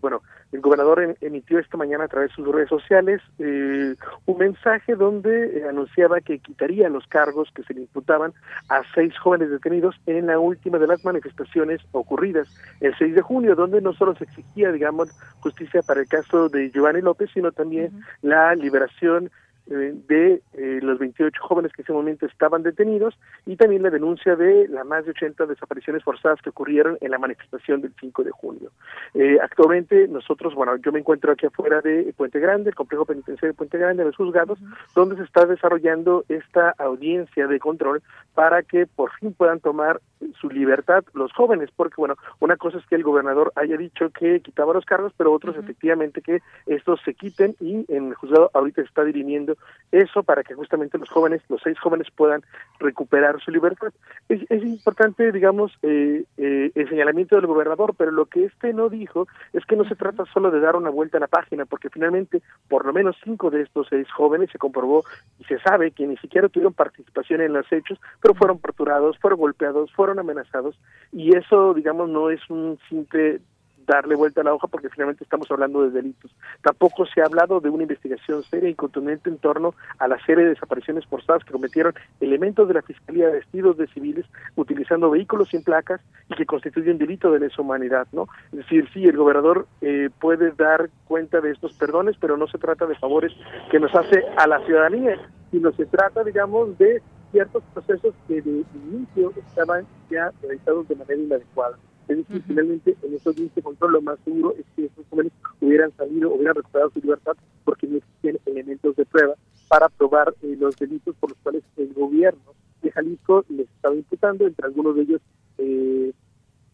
bueno, 0.00 0.22
el 0.52 0.60
gobernador 0.60 1.16
emitió 1.20 1.58
esta 1.58 1.76
mañana 1.76 2.04
a 2.04 2.08
través 2.08 2.30
de 2.30 2.36
sus 2.36 2.54
redes 2.54 2.68
sociales 2.68 3.20
eh, 3.38 3.94
un 4.26 4.38
mensaje 4.38 4.94
donde 4.94 5.58
eh, 5.58 5.68
anunciaba 5.68 6.20
que 6.20 6.38
quitaría 6.38 6.88
los 6.88 7.06
cargos 7.06 7.50
que 7.54 7.62
se 7.64 7.74
le 7.74 7.82
imputaban 7.82 8.32
a 8.68 8.82
seis 8.94 9.16
jóvenes 9.18 9.50
detenidos 9.50 9.96
en 10.06 10.26
la 10.26 10.38
última 10.38 10.78
de 10.78 10.86
las 10.86 11.04
manifestaciones 11.04 11.80
ocurridas 11.92 12.48
el 12.80 12.96
6 12.96 13.14
de 13.14 13.22
junio, 13.22 13.54
donde 13.54 13.80
no 13.80 13.92
solo 13.92 14.14
se 14.14 14.24
exigía, 14.24 14.72
digamos, 14.72 15.10
justicia 15.40 15.82
para 15.82 16.00
el 16.00 16.08
caso 16.08 16.48
de 16.48 16.70
Giovanni 16.70 17.00
López, 17.00 17.30
sino 17.32 17.52
también 17.52 17.92
la 18.22 18.54
liberación 18.54 19.30
de 19.68 20.42
eh, 20.54 20.78
los 20.82 20.98
28 20.98 21.40
jóvenes 21.42 21.72
que 21.72 21.82
en 21.82 21.84
ese 21.84 21.92
momento 21.92 22.26
estaban 22.26 22.62
detenidos 22.62 23.18
y 23.46 23.56
también 23.56 23.82
la 23.82 23.90
denuncia 23.90 24.34
de 24.34 24.66
las 24.68 24.86
más 24.86 25.04
de 25.04 25.10
80 25.10 25.46
desapariciones 25.46 26.02
forzadas 26.02 26.40
que 26.40 26.50
ocurrieron 26.50 26.96
en 27.00 27.10
la 27.10 27.18
manifestación 27.18 27.82
del 27.82 27.92
5 28.00 28.24
de 28.24 28.30
junio. 28.30 28.70
Eh, 29.14 29.38
actualmente 29.42 30.08
nosotros, 30.08 30.54
bueno, 30.54 30.76
yo 30.76 30.90
me 30.92 31.00
encuentro 31.00 31.32
aquí 31.32 31.46
afuera 31.46 31.80
de 31.80 32.12
Puente 32.16 32.40
Grande, 32.40 32.70
el 32.70 32.76
complejo 32.76 33.04
penitenciario 33.04 33.52
de 33.52 33.56
Puente 33.56 33.78
Grande, 33.78 34.02
de 34.02 34.08
los 34.08 34.16
juzgados, 34.16 34.58
donde 34.94 35.16
se 35.16 35.24
está 35.24 35.44
desarrollando 35.44 36.24
esta 36.28 36.74
audiencia 36.78 37.46
de 37.46 37.58
control 37.58 38.02
para 38.34 38.62
que 38.62 38.86
por 38.86 39.12
fin 39.12 39.34
puedan 39.34 39.60
tomar 39.60 40.00
su 40.40 40.48
libertad 40.50 41.04
los 41.14 41.32
jóvenes, 41.32 41.70
porque 41.74 41.96
bueno, 41.96 42.16
una 42.40 42.56
cosa 42.56 42.78
es 42.78 42.86
que 42.86 42.94
el 42.94 43.02
gobernador 43.02 43.52
haya 43.56 43.76
dicho 43.76 44.10
que 44.10 44.40
quitaba 44.40 44.74
los 44.74 44.84
cargos, 44.84 45.12
pero 45.16 45.32
otros 45.32 45.56
efectivamente 45.56 46.22
que 46.22 46.40
estos 46.66 47.00
se 47.04 47.14
quiten 47.14 47.56
y 47.60 47.84
en 47.88 48.08
el 48.08 48.14
juzgado 48.14 48.50
ahorita 48.54 48.82
se 48.82 48.88
está 48.88 49.04
dirimiendo 49.04 49.56
eso 49.92 50.22
para 50.22 50.42
que 50.42 50.54
justamente 50.54 50.98
los 50.98 51.08
jóvenes, 51.08 51.42
los 51.48 51.60
seis 51.62 51.78
jóvenes 51.78 52.08
puedan 52.14 52.42
recuperar 52.78 53.40
su 53.40 53.50
libertad. 53.50 53.92
Es, 54.28 54.42
importante, 54.50 55.32
digamos, 55.32 55.72
eh, 55.82 56.24
eh, 56.36 56.70
el 56.74 56.88
señalamiento 56.88 57.36
del 57.36 57.46
gobernador, 57.46 57.94
pero 57.96 58.10
lo 58.10 58.26
que 58.26 58.44
este 58.44 58.72
no 58.72 58.88
dijo 58.88 59.26
es 59.52 59.64
que 59.64 59.76
no 59.76 59.84
se 59.84 59.96
trata 59.96 60.24
solo 60.26 60.50
de 60.50 60.60
dar 60.60 60.76
una 60.76 60.90
vuelta 60.90 61.18
a 61.18 61.20
la 61.20 61.26
página, 61.26 61.64
porque 61.64 61.90
finalmente 61.90 62.42
por 62.68 62.84
lo 62.84 62.92
menos 62.92 63.16
cinco 63.24 63.50
de 63.50 63.62
estos 63.62 63.86
seis 63.88 64.10
jóvenes 64.10 64.50
se 64.50 64.58
comprobó 64.58 65.04
y 65.38 65.44
se 65.44 65.58
sabe 65.60 65.90
que 65.90 66.06
ni 66.06 66.16
siquiera 66.16 66.48
tuvieron 66.48 66.74
participación 66.74 67.40
en 67.40 67.52
los 67.52 67.70
hechos, 67.72 67.98
pero 68.20 68.34
fueron 68.34 68.58
torturados, 68.58 69.18
fueron 69.18 69.40
golpeados, 69.40 69.92
fueron 69.92 70.07
amenazados 70.16 70.78
y 71.12 71.36
eso, 71.36 71.74
digamos, 71.74 72.08
no 72.08 72.30
es 72.30 72.40
un 72.48 72.78
simple 72.88 73.40
darle 73.88 74.14
vuelta 74.14 74.42
a 74.42 74.44
la 74.44 74.54
hoja 74.54 74.68
porque 74.68 74.90
finalmente 74.90 75.24
estamos 75.24 75.50
hablando 75.50 75.82
de 75.82 75.90
delitos. 75.90 76.30
Tampoco 76.62 77.06
se 77.06 77.20
ha 77.20 77.24
hablado 77.24 77.58
de 77.60 77.70
una 77.70 77.82
investigación 77.82 78.42
seria 78.44 78.68
y 78.68 78.74
contundente 78.74 79.30
en 79.30 79.38
torno 79.38 79.74
a 79.98 80.06
la 80.06 80.22
serie 80.24 80.44
de 80.44 80.50
desapariciones 80.50 81.06
forzadas 81.06 81.42
que 81.42 81.52
cometieron 81.52 81.94
elementos 82.20 82.68
de 82.68 82.74
la 82.74 82.82
Fiscalía 82.82 83.30
vestidos 83.30 83.76
de 83.78 83.88
civiles 83.88 84.26
utilizando 84.54 85.10
vehículos 85.10 85.48
sin 85.48 85.64
placas 85.64 86.00
y 86.28 86.34
que 86.34 86.46
constituyen 86.46 86.98
delito 86.98 87.32
de 87.32 87.40
lesa 87.40 87.62
humanidad, 87.62 88.06
¿no? 88.12 88.28
Es 88.52 88.58
decir, 88.58 88.88
sí, 88.92 89.04
el 89.04 89.16
gobernador 89.16 89.66
eh, 89.80 90.10
puede 90.20 90.52
dar 90.52 90.90
cuenta 91.06 91.40
de 91.40 91.50
estos 91.50 91.72
perdones, 91.72 92.16
pero 92.20 92.36
no 92.36 92.46
se 92.46 92.58
trata 92.58 92.86
de 92.86 92.94
favores 92.96 93.32
que 93.70 93.80
nos 93.80 93.94
hace 93.94 94.22
a 94.36 94.46
la 94.46 94.64
ciudadanía, 94.66 95.16
sino 95.50 95.72
se 95.72 95.86
trata, 95.86 96.22
digamos, 96.24 96.76
de 96.76 97.02
ciertos 97.30 97.62
procesos 97.74 98.14
que 98.26 98.40
de 98.42 98.64
inicio 98.74 99.32
estaban 99.36 99.86
ya 100.10 100.32
realizados 100.42 100.88
de 100.88 100.96
manera 100.96 101.20
inadecuada. 101.20 101.78
Es 102.08 102.16
decir, 102.16 102.42
finalmente 102.46 102.96
en 103.02 103.14
esos 103.14 103.36
de 103.36 103.62
control 103.62 103.92
lo 103.92 104.02
más 104.02 104.18
seguro 104.24 104.54
es 104.58 104.64
que 104.74 104.86
esos 104.86 105.04
jóvenes 105.10 105.32
hubieran 105.60 105.92
salido, 105.96 106.32
hubieran 106.32 106.54
recuperado 106.54 106.90
su 106.90 107.00
libertad 107.00 107.36
porque 107.64 107.86
no 107.86 107.98
existían 107.98 108.38
elementos 108.46 108.96
de 108.96 109.04
prueba 109.04 109.34
para 109.68 109.90
probar 109.90 110.34
eh, 110.42 110.56
los 110.58 110.74
delitos 110.76 111.14
por 111.16 111.30
los 111.30 111.38
cuales 111.42 111.62
el 111.76 111.92
gobierno 111.92 112.54
de 112.82 112.90
Jalisco 112.90 113.44
les 113.50 113.68
estaba 113.68 113.94
imputando, 113.94 114.46
entre 114.46 114.66
algunos 114.66 114.96
de 114.96 115.02
ellos 115.02 115.20
eh, 115.58 116.12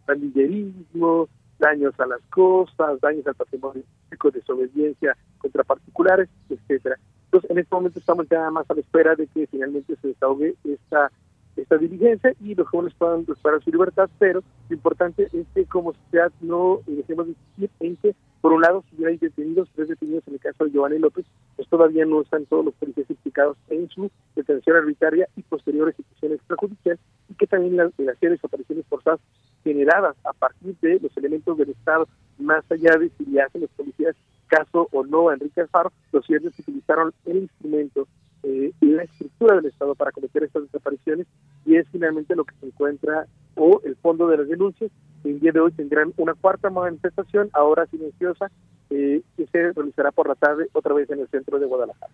pandillerismo, 0.07 1.29
daños 1.59 1.99
a 1.99 2.07
las 2.07 2.21
costas, 2.31 3.01
daños 3.01 3.27
al 3.27 3.35
patrimonio 3.35 3.83
público, 4.05 4.31
desobediencia 4.31 5.17
contra 5.39 5.65
particulares, 5.65 6.29
etcétera. 6.49 6.97
Entonces, 7.35 7.51
en 7.51 7.59
este 7.59 7.75
momento 7.75 7.99
estamos 7.99 8.29
ya 8.31 8.49
más 8.49 8.65
a 8.71 8.75
la 8.75 8.81
espera 8.81 9.17
de 9.17 9.27
que 9.27 9.49
finalmente 9.49 9.97
se 10.01 10.07
desahogue 10.07 10.55
esta 10.63 11.11
esta 11.57 11.77
diligencia 11.79 12.33
y 12.41 12.55
los 12.55 12.69
jóvenes 12.69 12.95
puedan 12.97 13.27
recuperar 13.27 13.61
su 13.63 13.71
libertad, 13.73 14.09
pero 14.21 14.41
lo 14.69 14.75
importante 14.75 15.29
es 15.33 15.45
que 15.53 15.65
como 15.67 15.93
sociedad 15.95 16.31
no 16.41 16.79
dejemos 16.87 17.27
de 17.27 17.33
insistir 17.33 17.71
en 17.81 17.97
que, 17.97 18.15
por 18.41 18.53
un 18.53 18.61
lado, 18.63 18.85
si 18.89 19.05
hay 19.05 19.17
detenidos, 19.19 19.69
tres 19.75 19.89
detenidos 19.89 20.23
en 20.29 20.35
el 20.35 20.41
caso 20.41 20.65
de 20.65 20.71
Giovanni 20.71 21.01
López, 21.01 21.27
pues 21.57 21.69
todavía 21.69 22.05
no 22.05 22.23
están 22.23 22.47
todos 22.47 22.67
los 22.67 22.75
policías 22.75 23.11
implicados 23.11 23.57
en 23.69 23.89
su 23.89 24.09
detención 24.37 24.77
arbitraria 24.77 25.29
y 25.35 25.43
posterior 25.43 25.89
ejecución 25.89 26.35
extrajudicial, 26.35 26.99
y 27.29 27.35
que 27.35 27.49
también 27.49 27.77
las, 27.77 27.91
las 27.99 28.21
desapariciones 28.21 28.87
forzadas 28.87 29.21
generadas 29.65 30.15
a 30.25 30.33
partir 30.35 30.77
de 30.83 31.01
los 31.01 31.17
elementos 31.17 31.59
del 31.59 31.71
Estado, 31.71 32.07
más 32.39 32.65
allá 32.71 32.97
de 32.97 33.11
si 33.19 33.25
le 33.27 33.43
hacen 33.43 33.63
los 33.63 33.71
policías 33.71 34.15
caso 34.55 34.89
o 34.93 35.05
no 35.05 35.29
a 35.29 35.35
Enrique 35.35 35.61
Alfaro, 35.61 35.93
los 36.13 36.27
que 36.27 36.37
utilizaron 36.37 37.13
el 37.27 37.39
instrumento 37.39 38.07
eh, 38.45 38.73
la 38.81 39.05
estructura 39.05 39.57
del 39.57 39.67
Estado 39.67 39.95
para 39.95 40.13
cometer 40.13 40.45
estas 40.45 40.65
desapariciones 40.65 41.27
y 41.65 41.77
es 41.77 41.89
finalmente 41.91 42.37
lo 42.37 42.45
que 42.45 42.55
se 42.61 42.67
encuentra 42.67 43.27
o 43.57 43.81
el 43.85 43.97
fondo 43.97 44.29
de 44.29 44.39
las 44.39 44.49
denuncias. 44.49 44.91
El 45.25 45.41
día 45.41 45.53
de 45.53 45.61
hoy 45.61 45.73
tendrán 45.73 46.13
una 46.19 46.35
cuarta 46.35 46.69
manifestación, 46.69 47.49
ahora 47.55 47.87
silenciosa, 47.87 48.51
eh, 48.91 49.23
que 49.37 49.47
se 49.47 49.73
realizará 49.73 50.13
por 50.13 50.29
la 50.29 50.35
tarde 50.35 50.69
otra 50.73 50.93
vez 50.93 51.09
en 51.11 51.21
el 51.21 51.29
centro 51.29 51.59
de 51.59 51.67
Guadalajara. 51.67 52.13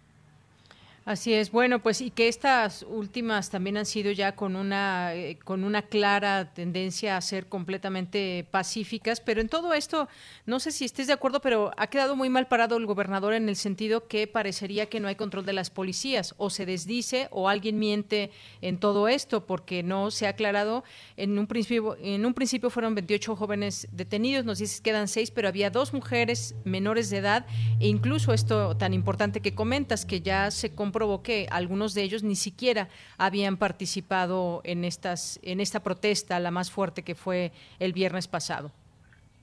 Así 1.10 1.34
es, 1.34 1.50
bueno, 1.50 1.82
pues 1.82 2.00
y 2.02 2.12
que 2.12 2.28
estas 2.28 2.86
últimas 2.88 3.50
también 3.50 3.76
han 3.76 3.84
sido 3.84 4.12
ya 4.12 4.36
con 4.36 4.54
una 4.54 5.12
eh, 5.12 5.40
con 5.42 5.64
una 5.64 5.82
clara 5.82 6.54
tendencia 6.54 7.16
a 7.16 7.20
ser 7.20 7.48
completamente 7.48 8.46
pacíficas, 8.52 9.20
pero 9.20 9.40
en 9.40 9.48
todo 9.48 9.74
esto 9.74 10.08
no 10.46 10.60
sé 10.60 10.70
si 10.70 10.84
estés 10.84 11.08
de 11.08 11.12
acuerdo, 11.12 11.40
pero 11.40 11.72
ha 11.76 11.88
quedado 11.88 12.14
muy 12.14 12.28
mal 12.30 12.46
parado 12.46 12.76
el 12.76 12.86
gobernador 12.86 13.34
en 13.34 13.48
el 13.48 13.56
sentido 13.56 14.06
que 14.06 14.28
parecería 14.28 14.86
que 14.86 15.00
no 15.00 15.08
hay 15.08 15.16
control 15.16 15.44
de 15.44 15.52
las 15.52 15.68
policías 15.68 16.36
o 16.38 16.48
se 16.48 16.64
desdice 16.64 17.26
o 17.32 17.48
alguien 17.48 17.80
miente 17.80 18.30
en 18.60 18.78
todo 18.78 19.08
esto 19.08 19.46
porque 19.46 19.82
no 19.82 20.12
se 20.12 20.28
ha 20.28 20.30
aclarado. 20.30 20.84
En 21.16 21.36
un 21.40 21.48
principio 21.48 21.96
en 22.00 22.24
un 22.24 22.34
principio 22.34 22.70
fueron 22.70 22.94
28 22.94 23.34
jóvenes 23.34 23.88
detenidos, 23.90 24.44
nos 24.44 24.58
dices 24.58 24.80
quedan 24.80 25.08
seis, 25.08 25.32
pero 25.32 25.48
había 25.48 25.70
dos 25.70 25.92
mujeres 25.92 26.54
menores 26.62 27.10
de 27.10 27.16
edad 27.16 27.46
e 27.80 27.88
incluso 27.88 28.32
esto 28.32 28.76
tan 28.76 28.94
importante 28.94 29.40
que 29.40 29.56
comentas 29.56 30.06
que 30.06 30.20
ya 30.20 30.52
se 30.52 30.72
comprobó 30.72 30.99
que 31.22 31.46
algunos 31.50 31.94
de 31.94 32.02
ellos 32.02 32.22
ni 32.22 32.36
siquiera 32.36 32.88
habían 33.18 33.56
participado 33.56 34.60
en, 34.64 34.84
estas, 34.84 35.40
en 35.42 35.60
esta 35.60 35.80
protesta, 35.80 36.38
la 36.40 36.50
más 36.50 36.70
fuerte 36.70 37.02
que 37.02 37.14
fue 37.14 37.52
el 37.78 37.92
viernes 37.92 38.28
pasado. 38.28 38.70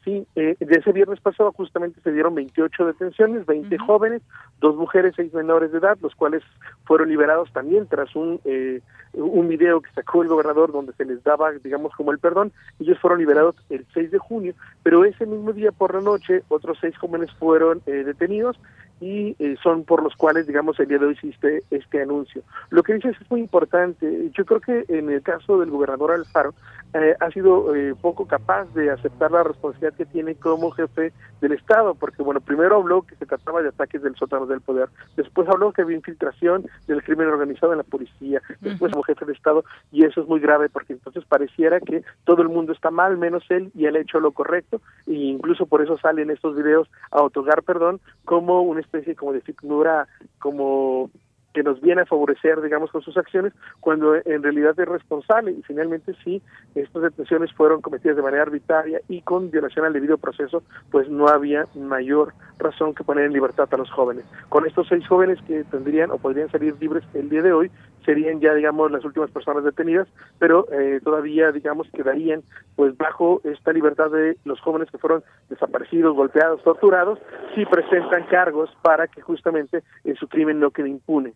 Sí, 0.06 0.26
eh, 0.36 0.56
de 0.58 0.80
ese 0.80 0.94
viernes 0.94 1.20
pasado 1.20 1.52
justamente 1.52 2.00
se 2.02 2.14
dieron 2.14 2.34
28 2.34 2.86
detenciones, 2.86 3.46
20 3.46 3.78
jóvenes, 3.78 4.22
dos 4.62 4.78
mujeres, 4.78 5.14
seis 5.18 5.34
menores 5.34 5.74
de 5.74 5.80
edad, 5.80 5.98
los 6.02 6.16
cuales 6.16 6.44
fueron 6.86 7.10
liberados 7.10 7.52
también 7.52 7.88
tras 7.88 8.16
un 8.16 8.40
eh, 8.46 8.80
un 9.14 9.48
video 9.48 9.82
que 9.82 9.92
sacó 9.92 10.22
el 10.22 10.30
gobernador 10.30 10.72
donde 10.72 10.94
se 10.94 11.04
les 11.04 11.24
daba, 11.24 11.52
digamos, 11.52 11.94
como 11.94 12.12
el 12.12 12.20
perdón. 12.20 12.54
Ellos 12.80 12.98
fueron 13.00 13.20
liberados 13.20 13.56
el 13.70 13.86
6 13.94 14.12
de 14.12 14.18
junio, 14.18 14.54
pero 14.84 15.04
ese 15.06 15.26
mismo 15.26 15.52
día 15.54 15.72
por 15.72 15.94
la 15.94 16.02
noche 16.02 16.44
otros 16.50 16.78
seis 16.80 16.98
jóvenes 16.98 17.32
fueron 17.34 17.82
eh, 17.86 18.04
detenidos 18.06 18.58
y 19.00 19.36
eh, 19.40 19.56
son 19.62 19.84
por 19.84 20.04
los 20.04 20.16
cuales, 20.16 20.48
digamos, 20.48 20.80
el 20.80 20.88
día 20.88 20.98
de 20.98 21.08
hoy 21.08 21.14
hiciste 21.14 21.64
este 21.70 22.02
anuncio. 22.02 22.44
Lo 22.70 22.84
que 22.84 22.94
dices 22.94 23.16
es 23.20 23.32
muy 23.32 23.42
importante. 23.42 24.32
Yo 24.34 24.46
creo 24.46 24.60
que 24.60 24.86
en 24.90 25.10
el 25.10 25.22
caso 25.22 25.60
del 25.60 25.70
gobernador 25.70 26.12
Alfaro, 26.12 26.54
eh, 26.94 27.16
ha 27.20 27.30
sido 27.32 27.76
eh, 27.76 27.94
poco 28.02 28.26
capaz 28.28 28.66
de 28.74 28.90
aceptar 28.90 29.30
la 29.30 29.44
responsabilidad 29.44 29.94
que 29.94 30.06
tiene 30.06 30.36
como 30.36 30.72
jefe 30.72 31.12
del 31.42 31.52
Estado, 31.52 31.94
porque, 31.96 32.24
bueno, 32.24 32.40
primero 32.40 32.78
habló 32.78 33.02
que 33.02 33.16
se 33.16 33.26
trataba 33.26 33.62
de 33.62 33.70
ataques 33.70 34.02
del 34.02 34.16
sótano 34.16 34.46
del 34.46 34.62
poder, 34.62 34.90
después 35.18 35.48
habló 35.50 35.74
que 35.74 35.82
había 35.82 35.98
infiltración 35.98 36.66
del 36.88 37.04
crimen 37.04 37.28
organizado 37.28 37.74
en 37.74 37.80
la 37.80 37.84
policía, 37.84 38.42
después 38.62 38.94
como 38.94 39.04
jefe 39.04 39.26
de 39.26 39.34
Estado, 39.34 39.66
y 39.92 40.06
eso 40.06 40.22
es 40.22 40.28
muy 40.28 40.40
grave 40.40 40.70
porque 40.70 40.94
entonces 40.94 41.26
pareciera 41.26 41.80
que 41.82 42.04
todo 42.24 42.42
el 42.42 42.50
mundo 42.50 42.72
está 42.72 42.90
mal, 42.90 43.18
menos 43.18 43.44
él, 43.50 43.70
y 43.76 43.86
él 43.86 43.98
ha 43.98 44.00
hecho 44.00 44.20
lo 44.20 44.32
correcto, 44.32 44.82
e 45.06 45.14
incluso 45.14 45.66
por 45.66 45.84
eso 45.84 45.98
salen 45.98 46.32
estos 46.32 46.56
videos 46.56 46.90
a 47.12 47.22
otorgar 47.22 47.64
perdón 47.64 48.00
como 48.24 48.62
una 48.62 48.80
especie 48.88 49.16
como 49.16 49.34
de 49.34 49.42
figura, 49.42 50.08
como 50.40 51.10
que 51.58 51.64
nos 51.64 51.82
viene 51.82 52.04
a 52.04 52.06
favorecer, 52.06 52.62
digamos, 52.62 52.92
con 52.92 53.02
sus 53.02 53.18
acciones, 53.18 53.52
cuando 53.80 54.14
en 54.14 54.44
realidad 54.44 54.80
es 54.80 54.88
responsable. 54.88 55.54
Y 55.54 55.64
finalmente, 55.64 56.14
sí, 56.24 56.40
estas 56.76 57.02
detenciones 57.02 57.52
fueron 57.54 57.82
cometidas 57.82 58.16
de 58.16 58.22
manera 58.22 58.44
arbitraria 58.44 59.02
y 59.08 59.24
con 59.24 59.50
violación 59.50 59.84
al 59.84 59.94
debido 59.94 60.20
proceso, 60.20 60.62
pues 60.92 61.10
no 61.10 61.28
había 61.30 61.66
mayor 61.74 62.36
razón 62.60 62.94
que 62.94 63.04
poner 63.04 63.26
en 63.26 63.34
libertad 63.34 63.68
a 63.72 63.78
los 63.78 63.90
jóvenes. 63.90 64.24
Con 64.50 64.68
estos 64.68 64.88
seis 64.88 65.08
jóvenes 65.08 65.40
que 65.48 65.64
tendrían 65.64 66.12
o 66.12 66.20
podrían 66.20 66.52
salir 66.52 66.76
libres 66.80 67.04
el 67.16 67.28
día 67.28 67.42
de 67.42 67.54
hoy, 67.54 67.72
serían 68.06 68.40
ya, 68.40 68.54
digamos, 68.54 68.92
las 68.92 69.04
últimas 69.04 69.32
personas 69.32 69.64
detenidas, 69.64 70.08
pero 70.38 70.68
eh, 70.72 71.02
todavía, 71.04 71.52
digamos, 71.52 71.90
quedarían 71.92 72.44
pues 72.76 72.96
bajo 72.96 73.42
esta 73.44 73.74
libertad 73.74 74.12
de 74.12 74.38
los 74.46 74.62
jóvenes 74.62 74.92
que 74.92 75.00
fueron 75.00 75.24
desaparecidos, 75.50 76.16
golpeados, 76.16 76.64
torturados, 76.64 77.18
si 77.56 77.66
presentan 77.66 78.28
cargos 78.28 78.70
para 78.84 79.08
que 79.08 79.22
justamente 79.22 79.82
en 80.04 80.16
su 80.18 80.28
crimen 80.28 80.60
no 80.60 80.70
quede 80.70 80.90
impune. 80.90 81.34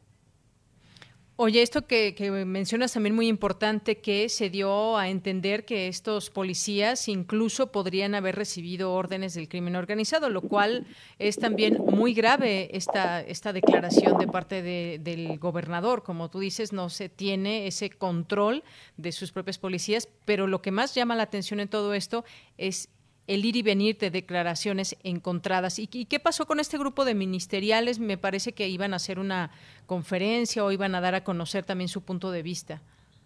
Oye, 1.44 1.64
esto 1.64 1.88
que, 1.88 2.14
mencionas 2.46 2.94
también 2.94 3.16
muy 3.16 3.28
importante, 3.28 3.98
que 3.98 4.30
se 4.30 4.52
dio 4.52 4.96
a 4.96 5.10
entender 5.10 5.66
que 5.66 5.88
estos 5.88 6.30
policías 6.30 7.08
incluso 7.08 7.72
podrían 7.72 8.14
haber 8.14 8.36
recibido 8.36 8.94
órdenes 8.94 9.34
del 9.34 9.50
crimen 9.50 9.76
organizado, 9.76 10.30
lo 10.30 10.42
cual 10.42 10.86
es 11.18 11.38
también 11.38 11.80
muy 11.84 12.14
grave 12.14 12.70
esta, 12.78 13.22
esta 13.22 13.54
declaración 13.54 14.20
de 14.20 14.28
parte 14.28 14.62
del 14.62 15.39
gobernador. 15.39 16.04
Como 16.04 16.30
tú 16.30 16.38
dices, 16.38 16.74
no 16.74 16.92
se 16.92 17.10
tiene 17.10 17.66
ese 17.66 17.89
control 17.89 18.64
de 18.98 19.12
sus 19.12 19.32
propias 19.32 19.58
policías, 19.58 20.08
pero 20.26 20.46
lo 20.46 20.62
que 20.62 20.70
más 20.70 20.94
llama 20.94 21.16
la 21.16 21.24
atención 21.24 21.60
en 21.60 21.70
todo 21.70 21.96
esto 21.96 22.24
es 22.60 22.88
el 23.28 23.46
ir 23.46 23.56
y 23.56 23.62
venir 23.62 23.98
de 23.98 24.12
declaraciones 24.12 24.98
encontradas. 25.04 25.80
¿Y, 25.80 25.88
qué 25.88 26.20
pasó 26.20 26.46
con 26.46 26.60
este 26.60 26.78
grupo 26.78 27.06
de 27.06 27.16
ministeriales? 27.16 28.00
Me 28.00 28.18
parece 28.18 28.54
que 28.54 28.68
iban 28.68 28.94
a 28.94 28.98
hacer 28.98 29.20
una 29.20 29.52
conferencia 29.86 30.64
o 30.66 30.72
iban 30.72 30.96
a 30.96 31.02
dar 31.02 31.16
a 31.16 31.24
conocer 31.24 31.64
también 31.64 31.88
su 31.88 32.02
punto 32.02 32.32
de 32.32 32.44
vista. 32.44 32.82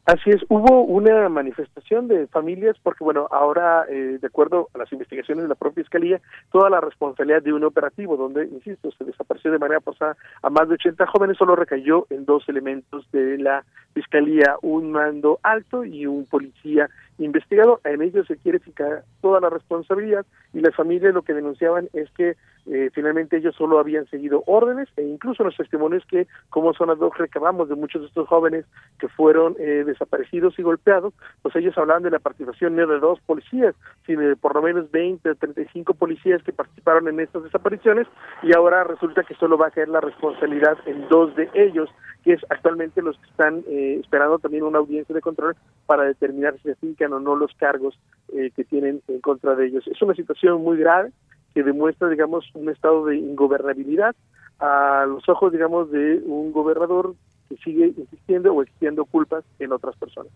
Así 0.06 0.30
es, 0.30 0.43
hubo 0.50 0.84
una 0.84 1.28
manifestación 1.30 2.08
de 2.08 2.28
familias 2.28 2.78
porque, 2.84 3.04
bueno, 3.04 3.28
ahora, 3.32 3.86
eh, 3.89 4.20
de 4.22 4.28
acuerdo 4.28 4.70
a 4.76 4.78
las 4.78 4.91
investigaciones 4.91 5.43
de 5.43 5.50
la 5.50 5.56
propia 5.56 5.84
Fiscalía, 5.84 6.22
toda 6.52 6.70
la 6.70 6.80
responsabilidad 6.80 7.41
de 7.41 7.54
un 7.54 7.64
operativo 7.64 8.16
donde, 8.16 8.46
insisto, 8.46 8.91
se 8.91 9.04
desapareció 9.04 9.52
de 9.52 9.58
manera 9.58 9.80
pasada 9.80 10.16
a 10.43 10.52
más 10.52 10.70
de 10.70 10.76
80 10.76 11.08
jóvenes, 11.08 11.38
solo 11.39 11.56
recayó 11.56 12.06
en 12.12 12.26
dos 12.26 12.48
elementos 12.48 13.10
de 13.12 13.39
la 13.39 13.66
Fiscalía, 13.96 14.58
un 14.62 14.91
mando 14.91 15.39
alto 15.41 15.84
y 15.84 16.06
un 16.06 16.28
policía 16.28 16.88
investigado. 17.18 17.82
En 17.84 18.01
ellos 18.01 18.28
se 18.28 18.38
quiere 18.38 18.59
fijar 18.59 19.03
toda 19.22 19.39
la 19.39 19.49
responsabilidad 19.49 20.26
y 20.53 20.59
las 20.59 20.76
familias 20.76 21.13
lo 21.13 21.24
que 21.24 21.34
denunciaban 21.34 21.89
es 21.93 22.09
que 22.11 22.36
eh, 22.68 22.89
finalmente 22.93 23.38
ellos 23.38 23.55
solo 23.55 23.80
habían 23.80 24.07
seguido 24.07 24.43
órdenes 24.47 24.89
e 24.97 25.03
incluso 25.03 25.43
los 25.43 25.55
testimonios 25.55 26.03
que 26.05 26.28
como 26.49 26.74
Zona 26.74 26.95
dos 26.95 27.16
recabamos 27.16 27.70
de 27.70 27.76
muchos 27.76 28.01
de 28.01 28.07
estos 28.07 28.28
jóvenes 28.28 28.66
que 28.99 29.07
fueron 29.07 29.55
eh, 29.59 29.84
desaparecidos 29.86 30.57
y 30.57 30.63
golpeados, 30.63 31.13
pues 31.43 31.55
ellos 31.55 31.78
hablaban 31.78 32.03
de 32.03 32.09
la 32.09 32.20
participación 32.20 32.76
no 32.76 32.88
de 32.88 32.99
dos 32.99 33.20
policías, 33.22 33.76
sino 34.05 34.22
de 34.22 34.36
por 34.36 34.55
lo 34.55 34.63
menos 34.63 34.89
20 34.91 35.30
o 35.30 35.36
35 35.36 35.93
policías 35.93 36.41
que 36.43 36.53
participaron 36.53 37.07
en 37.07 37.20
estas 37.20 37.43
desapariciones 37.43 38.07
y 38.41 38.55
ahora 38.55 38.84
resulta 38.84 39.24
que 39.24 39.36
solo 39.36 39.57
va 39.57 39.68
a 39.68 39.72
caer 39.72 39.89
la 39.89 40.01
responsabilidad 40.01 40.78
en 40.88 41.07
dos 41.07 41.36
de 41.36 41.49
ellos, 41.53 41.89
que 42.24 42.34
es 42.34 42.41
actualmente 42.49 43.03
los 43.03 43.18
que 43.20 43.30
están 43.30 43.63
eh, 43.68 43.99
esperando 44.01 44.39
también 44.39 44.63
una 44.63 44.80
audiencia 44.80 45.13
de 45.13 45.22
control 45.22 45.55
para 45.86 46.03
determinar 46.03 46.55
si 46.57 46.63
se 46.63 46.76
fincan 46.76 47.13
o 47.13 47.20
no 47.20 47.36
los 47.36 47.53
cargos 47.55 47.97
que 48.28 48.66
tienen 48.66 49.01
en 49.07 49.22
contra 49.22 49.55
de 49.55 49.68
ellos. 49.68 49.88
Es 49.88 50.01
una 50.01 50.13
situación 50.13 50.61
muy 50.61 50.78
grave, 50.78 51.11
que 51.56 51.64
demuestra, 51.64 52.10
digamos, 52.10 52.45
un 52.53 52.70
estado 52.70 53.06
de 53.06 53.18
ingobernabilidad 53.18 54.14
a 54.60 55.06
los 55.08 55.28
ojos, 55.30 55.53
digamos, 55.53 55.89
de 55.89 56.22
un 56.26 56.51
gobernador 56.51 57.16
que 57.49 57.56
sigue 57.58 57.93
insistiendo 57.97 58.53
o 58.53 58.62
exigiendo 58.62 59.06
culpas 59.06 59.45
en 59.60 59.72
otras 59.72 59.95
personas. 59.95 60.32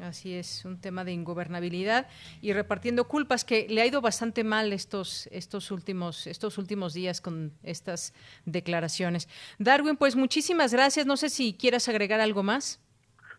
Así 0.00 0.34
es, 0.34 0.64
un 0.64 0.80
tema 0.80 1.04
de 1.04 1.12
ingobernabilidad 1.12 2.08
y 2.40 2.54
repartiendo 2.54 3.06
culpas 3.06 3.44
que 3.44 3.68
le 3.68 3.82
ha 3.82 3.86
ido 3.86 4.00
bastante 4.00 4.42
mal 4.42 4.72
estos 4.72 5.28
estos 5.30 5.70
últimos 5.70 6.26
estos 6.26 6.58
últimos 6.58 6.92
días 6.94 7.20
con 7.20 7.52
estas 7.62 8.12
declaraciones. 8.44 9.28
Darwin, 9.58 9.96
pues 9.96 10.16
muchísimas 10.16 10.72
gracias. 10.72 11.06
No 11.06 11.16
sé 11.16 11.28
si 11.28 11.52
quieras 11.52 11.88
agregar 11.88 12.20
algo 12.20 12.42
más. 12.42 12.80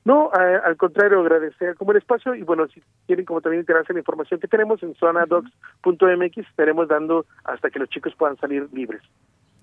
No, 0.05 0.31
al 0.33 0.75
contrario, 0.75 1.21
agradecer 1.21 1.75
como 1.75 1.91
el 1.91 1.97
espacio 1.97 2.35
y 2.35 2.43
bueno, 2.43 2.67
si 2.67 2.81
quieren 3.07 3.25
como 3.25 3.39
también 3.41 3.61
enterarse 3.61 3.93
la 3.93 3.99
información 3.99 4.39
que 4.39 4.47
tenemos 4.47 4.83
en 4.83 4.95
zonadocs.mx, 4.95 6.37
estaremos 6.49 6.89
dando 6.89 7.25
hasta 7.45 7.69
que 7.69 7.79
los 7.79 7.89
chicos 7.89 8.13
puedan 8.17 8.37
salir 8.37 8.67
libres. 8.73 9.01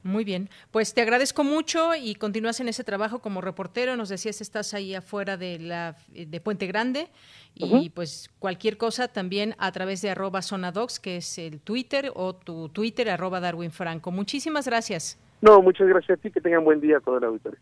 Muy 0.03 0.25
bien, 0.25 0.49
pues 0.71 0.95
te 0.95 1.03
agradezco 1.03 1.45
mucho 1.45 1.95
y 1.95 2.15
continúas 2.15 2.59
en 2.61 2.69
ese 2.69 2.85
trabajo 2.85 3.19
como 3.19 3.43
reportero. 3.43 3.97
Nos 3.97 4.09
decías 4.09 4.41
estás 4.41 4.73
ahí 4.73 4.95
afuera 4.95 5.37
de 5.37 5.59
la 5.59 5.95
de 6.09 6.41
Puente 6.41 6.67
Grande 6.67 7.09
y 7.55 7.91
pues 7.91 8.31
cualquier 8.39 8.79
cosa 8.79 9.09
también 9.09 9.55
a 9.59 9.71
través 9.73 10.01
de 10.01 10.09
arroba 10.09 10.41
zonadocs, 10.41 11.01
que 11.01 11.19
es 11.19 11.37
el 11.37 11.61
Twitter 11.61 12.11
o 12.15 12.35
tu 12.35 12.71
Twitter 12.71 13.11
arroba 13.11 13.41
Darwin 13.41 13.73
Franco. 13.73 14.11
Muchísimas 14.11 14.67
gracias. 14.67 15.19
No, 15.43 15.61
muchas 15.61 15.87
gracias 15.87 16.19
a 16.19 16.23
ti, 16.23 16.31
que 16.31 16.41
tengan 16.41 16.65
buen 16.65 16.81
día 16.81 16.97
a 16.97 17.01
todo 17.01 17.19
el 17.19 17.25
auditorio. 17.25 17.59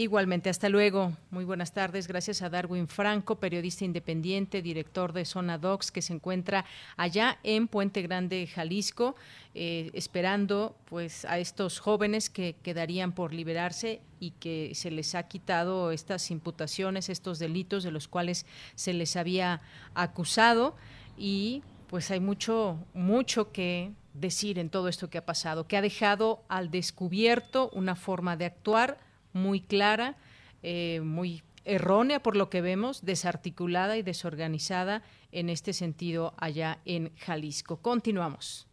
Igualmente, 0.00 0.48
hasta 0.48 0.70
luego. 0.70 1.12
Muy 1.30 1.44
buenas 1.44 1.74
tardes. 1.74 2.08
Gracias 2.08 2.40
a 2.40 2.48
Darwin 2.48 2.88
Franco, 2.88 3.38
periodista 3.38 3.84
independiente, 3.84 4.62
director 4.62 5.12
de 5.12 5.26
Zona 5.26 5.58
Docs, 5.58 5.92
que 5.92 6.00
se 6.00 6.14
encuentra 6.14 6.64
allá 6.96 7.38
en 7.42 7.68
Puente 7.68 8.00
Grande, 8.00 8.46
Jalisco, 8.46 9.14
eh, 9.54 9.90
esperando 9.92 10.74
pues 10.86 11.26
a 11.26 11.38
estos 11.38 11.80
jóvenes 11.80 12.30
que 12.30 12.56
quedarían 12.62 13.12
por 13.12 13.34
liberarse 13.34 14.00
y 14.20 14.30
que 14.30 14.72
se 14.74 14.90
les 14.90 15.14
ha 15.14 15.24
quitado 15.24 15.92
estas 15.92 16.30
imputaciones, 16.30 17.10
estos 17.10 17.38
delitos 17.38 17.82
de 17.82 17.90
los 17.90 18.08
cuales 18.08 18.46
se 18.76 18.94
les 18.94 19.16
había 19.16 19.60
acusado 19.92 20.76
y 21.18 21.62
pues 21.88 22.10
hay 22.10 22.20
mucho, 22.20 22.78
mucho 22.94 23.52
que 23.52 23.92
decir 24.14 24.58
en 24.58 24.70
todo 24.70 24.88
esto 24.88 25.10
que 25.10 25.18
ha 25.18 25.26
pasado, 25.26 25.66
que 25.66 25.76
ha 25.76 25.82
dejado 25.82 26.42
al 26.48 26.70
descubierto 26.70 27.68
una 27.74 27.96
forma 27.96 28.38
de 28.38 28.46
actuar 28.46 29.09
muy 29.32 29.60
clara, 29.60 30.16
eh, 30.62 31.00
muy 31.02 31.42
errónea 31.64 32.22
por 32.22 32.36
lo 32.36 32.50
que 32.50 32.60
vemos, 32.60 33.04
desarticulada 33.04 33.96
y 33.96 34.02
desorganizada 34.02 35.02
en 35.32 35.50
este 35.50 35.72
sentido 35.72 36.34
allá 36.38 36.78
en 36.84 37.12
Jalisco. 37.16 37.76
Continuamos. 37.76 38.66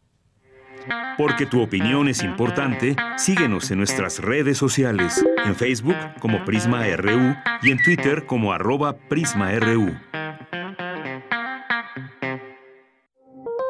Porque 1.17 1.45
tu 1.45 1.61
opinión 1.61 2.07
es 2.07 2.23
importante, 2.23 2.95
síguenos 3.17 3.71
en 3.71 3.79
nuestras 3.79 4.19
redes 4.19 4.57
sociales, 4.57 5.25
en 5.43 5.55
Facebook 5.55 5.95
como 6.19 6.45
Prisma 6.45 6.85
RU 6.95 7.35
y 7.63 7.71
en 7.71 7.81
Twitter 7.81 8.25
como 8.25 8.53
arroba 8.53 8.95
PrismaRU. 8.95 9.97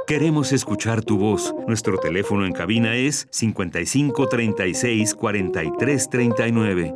Queremos 0.07 0.53
escuchar 0.53 1.03
tu 1.03 1.17
voz. 1.17 1.53
Nuestro 1.67 1.97
teléfono 1.97 2.45
en 2.45 2.53
cabina 2.53 2.95
es 2.95 3.27
55 3.29 4.29
36 4.29 5.13
43 5.13 6.09
39. 6.09 6.95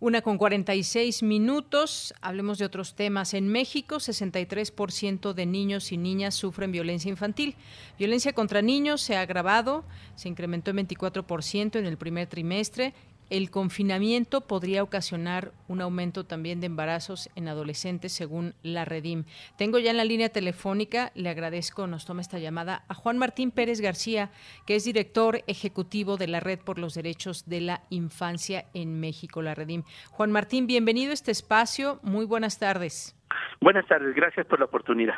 Una 0.00 0.22
con 0.22 0.38
46 0.38 1.22
minutos. 1.22 2.14
Hablemos 2.22 2.56
de 2.56 2.64
otros 2.64 2.94
temas. 2.94 3.34
En 3.34 3.48
México, 3.48 3.96
63% 3.96 5.34
de 5.34 5.44
niños 5.44 5.92
y 5.92 5.98
niñas 5.98 6.34
sufren 6.34 6.72
violencia 6.72 7.10
infantil. 7.10 7.56
Violencia 7.98 8.32
contra 8.32 8.62
niños 8.62 9.02
se 9.02 9.16
ha 9.16 9.20
agravado, 9.20 9.84
se 10.14 10.30
incrementó 10.30 10.70
en 10.70 10.78
24% 10.78 11.78
en 11.78 11.84
el 11.84 11.98
primer 11.98 12.26
trimestre 12.26 12.94
el 13.30 13.50
confinamiento 13.50 14.40
podría 14.42 14.82
ocasionar 14.82 15.52
un 15.68 15.80
aumento 15.80 16.24
también 16.24 16.60
de 16.60 16.66
embarazos 16.66 17.28
en 17.34 17.48
adolescentes, 17.48 18.12
según 18.12 18.54
la 18.62 18.84
Redim. 18.84 19.24
Tengo 19.56 19.78
ya 19.78 19.90
en 19.90 19.96
la 19.96 20.04
línea 20.04 20.28
telefónica, 20.28 21.12
le 21.14 21.28
agradezco, 21.28 21.86
nos 21.86 22.06
toma 22.06 22.20
esta 22.20 22.38
llamada, 22.38 22.84
a 22.88 22.94
Juan 22.94 23.18
Martín 23.18 23.50
Pérez 23.50 23.80
García, 23.80 24.30
que 24.66 24.76
es 24.76 24.84
director 24.84 25.42
ejecutivo 25.46 26.16
de 26.16 26.28
la 26.28 26.40
Red 26.40 26.60
por 26.60 26.78
los 26.78 26.94
Derechos 26.94 27.48
de 27.48 27.60
la 27.60 27.82
Infancia 27.90 28.66
en 28.74 29.00
México, 29.00 29.42
la 29.42 29.54
Redim. 29.54 29.82
Juan 30.10 30.30
Martín, 30.30 30.66
bienvenido 30.66 31.10
a 31.10 31.14
este 31.14 31.32
espacio. 31.32 31.98
Muy 32.02 32.26
buenas 32.26 32.58
tardes. 32.58 33.16
Buenas 33.60 33.86
tardes, 33.86 34.14
gracias 34.14 34.46
por 34.46 34.58
la 34.58 34.66
oportunidad. 34.66 35.16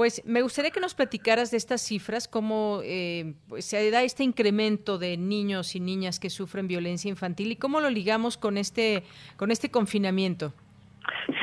Pues 0.00 0.24
me 0.24 0.40
gustaría 0.40 0.70
que 0.70 0.80
nos 0.80 0.94
platicaras 0.94 1.50
de 1.50 1.58
estas 1.58 1.82
cifras, 1.82 2.26
cómo 2.26 2.80
eh, 2.82 3.34
pues, 3.50 3.66
se 3.66 3.90
da 3.90 4.02
este 4.02 4.24
incremento 4.24 4.96
de 4.96 5.18
niños 5.18 5.76
y 5.76 5.80
niñas 5.80 6.18
que 6.18 6.30
sufren 6.30 6.68
violencia 6.68 7.10
infantil 7.10 7.52
y 7.52 7.56
cómo 7.56 7.82
lo 7.82 7.90
ligamos 7.90 8.38
con 8.38 8.56
este, 8.56 9.02
con 9.36 9.50
este 9.50 9.70
confinamiento. 9.70 10.54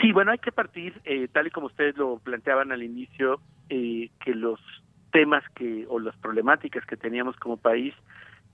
Sí, 0.02 0.12
bueno, 0.12 0.32
hay 0.32 0.40
que 0.40 0.52
partir, 0.52 1.00
eh, 1.06 1.28
tal 1.32 1.46
y 1.46 1.52
como 1.52 1.68
ustedes 1.68 1.98
lo 1.98 2.18
planteaban 2.18 2.72
al 2.72 2.82
inicio, 2.82 3.40
eh, 3.70 4.10
que 4.26 4.34
los 4.34 4.60
temas 5.12 5.44
que 5.54 5.86
o 5.88 6.00
las 6.00 6.16
problemáticas 6.16 6.84
que 6.88 6.98
teníamos 6.98 7.36
como 7.36 7.58
país 7.58 7.94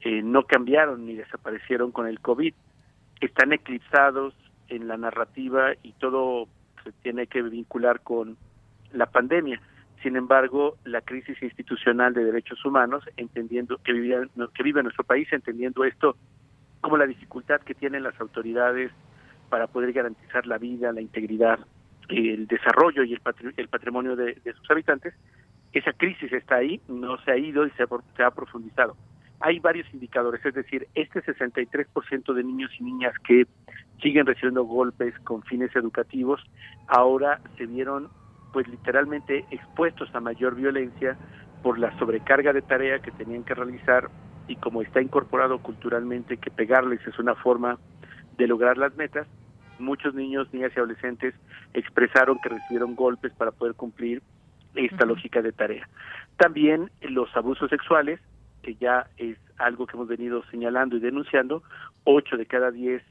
no 0.03 0.43
cambiaron 0.43 1.05
ni 1.05 1.15
desaparecieron 1.15 1.93
con 1.93 2.07
el 2.07 2.19
COVID. 2.19 2.53
Están 3.21 3.53
eclipsados 3.53 4.33
en 4.67 4.89
la 4.89 4.97
narrativa 4.97 5.75
y 5.81 5.93
todo 5.93 6.49
se 6.83 6.91
tiene 6.91 7.27
que 7.27 7.41
vincular 7.41 8.01
con 8.01 8.35
la 8.91 9.05
pandemia. 9.05 9.61
Sin 10.03 10.17
embargo, 10.17 10.77
la 10.83 10.99
crisis 10.99 11.41
institucional 11.41 12.13
de 12.13 12.25
derechos 12.25 12.63
humanos, 12.65 13.05
entendiendo 13.15 13.77
que, 13.77 13.93
vive, 13.93 14.27
que 14.53 14.63
vive 14.63 14.83
nuestro 14.83 15.05
país, 15.05 15.31
entendiendo 15.31 15.85
esto 15.85 16.17
como 16.81 16.97
la 16.97 17.07
dificultad 17.07 17.61
que 17.61 17.73
tienen 17.73 18.03
las 18.03 18.19
autoridades 18.19 18.91
para 19.47 19.67
poder 19.67 19.93
garantizar 19.93 20.45
la 20.45 20.57
vida, 20.57 20.91
la 20.91 20.99
integridad, 20.99 21.57
el 22.09 22.47
desarrollo 22.47 23.05
y 23.05 23.13
el, 23.13 23.69
patrimonio 23.69 24.17
de, 24.17 24.35
sus 24.57 24.69
habitantes, 24.69 25.13
esa 25.71 25.93
crisis 25.93 26.33
está 26.33 26.55
ahí, 26.55 26.81
no 26.89 27.17
se 27.23 27.31
ha 27.31 27.37
ido 27.37 27.65
y 27.65 27.71
se 27.71 27.83
ha, 28.23 28.31
profundizado. 28.31 28.97
Hay 29.39 29.59
varios 29.59 29.91
indicadores, 29.93 30.45
es 30.45 30.53
decir, 30.53 30.85
este 30.95 31.23
63% 31.23 32.33
de 32.33 32.43
niños 32.43 32.71
y 32.77 32.83
niñas 32.83 33.13
que 33.25 33.47
siguen 34.01 34.25
recibiendo 34.25 34.63
golpes 34.65 35.17
con 35.19 35.43
fines 35.43 35.73
educativos, 35.77 36.41
ahora 36.87 37.39
se 37.57 37.65
vieron 37.65 38.09
pues 38.53 38.67
literalmente 38.67 39.45
expuestos 39.51 40.13
a 40.15 40.21
mayor 40.21 40.55
violencia 40.55 41.17
por 41.63 41.79
la 41.79 41.97
sobrecarga 41.97 42.53
de 42.53 42.61
tarea 42.61 42.99
que 42.99 43.11
tenían 43.11 43.43
que 43.43 43.55
realizar 43.55 44.09
y 44.47 44.55
como 44.57 44.81
está 44.81 45.01
incorporado 45.01 45.59
culturalmente 45.59 46.37
que 46.37 46.51
pegarles 46.51 47.05
es 47.07 47.17
una 47.19 47.35
forma 47.35 47.79
de 48.37 48.47
lograr 48.47 48.77
las 48.77 48.95
metas, 48.95 49.27
muchos 49.79 50.13
niños, 50.13 50.53
niñas 50.53 50.71
y 50.75 50.79
adolescentes 50.79 51.33
expresaron 51.73 52.39
que 52.41 52.49
recibieron 52.49 52.95
golpes 52.95 53.33
para 53.33 53.51
poder 53.51 53.73
cumplir 53.75 54.21
esta 54.75 55.05
lógica 55.05 55.41
de 55.41 55.51
tarea. 55.51 55.87
También 56.37 56.91
los 57.01 57.35
abusos 57.35 57.69
sexuales, 57.69 58.19
que 58.61 58.75
ya 58.75 59.07
es 59.17 59.37
algo 59.57 59.87
que 59.87 59.95
hemos 59.95 60.07
venido 60.07 60.43
señalando 60.51 60.97
y 60.97 60.99
denunciando, 60.99 61.63
ocho 62.03 62.37
de 62.37 62.45
cada 62.45 62.71
diez 62.71 63.03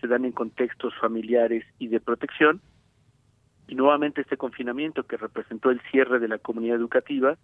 se 0.00 0.06
dan 0.06 0.24
en 0.24 0.32
contextos 0.32 0.94
familiares 0.98 1.64
y 1.78 1.88
de 1.88 2.00
protección, 2.00 2.60
Y 3.70 3.76
nuevamente 3.76 4.22
este 4.22 4.36
confinamiento 4.36 5.04
que 5.04 5.16
representó 5.16 5.70
el 5.70 5.80
cierre 5.92 6.18
de 6.18 6.26
la 6.26 6.38
comunidad 6.38 6.74
educativa, 6.74 7.38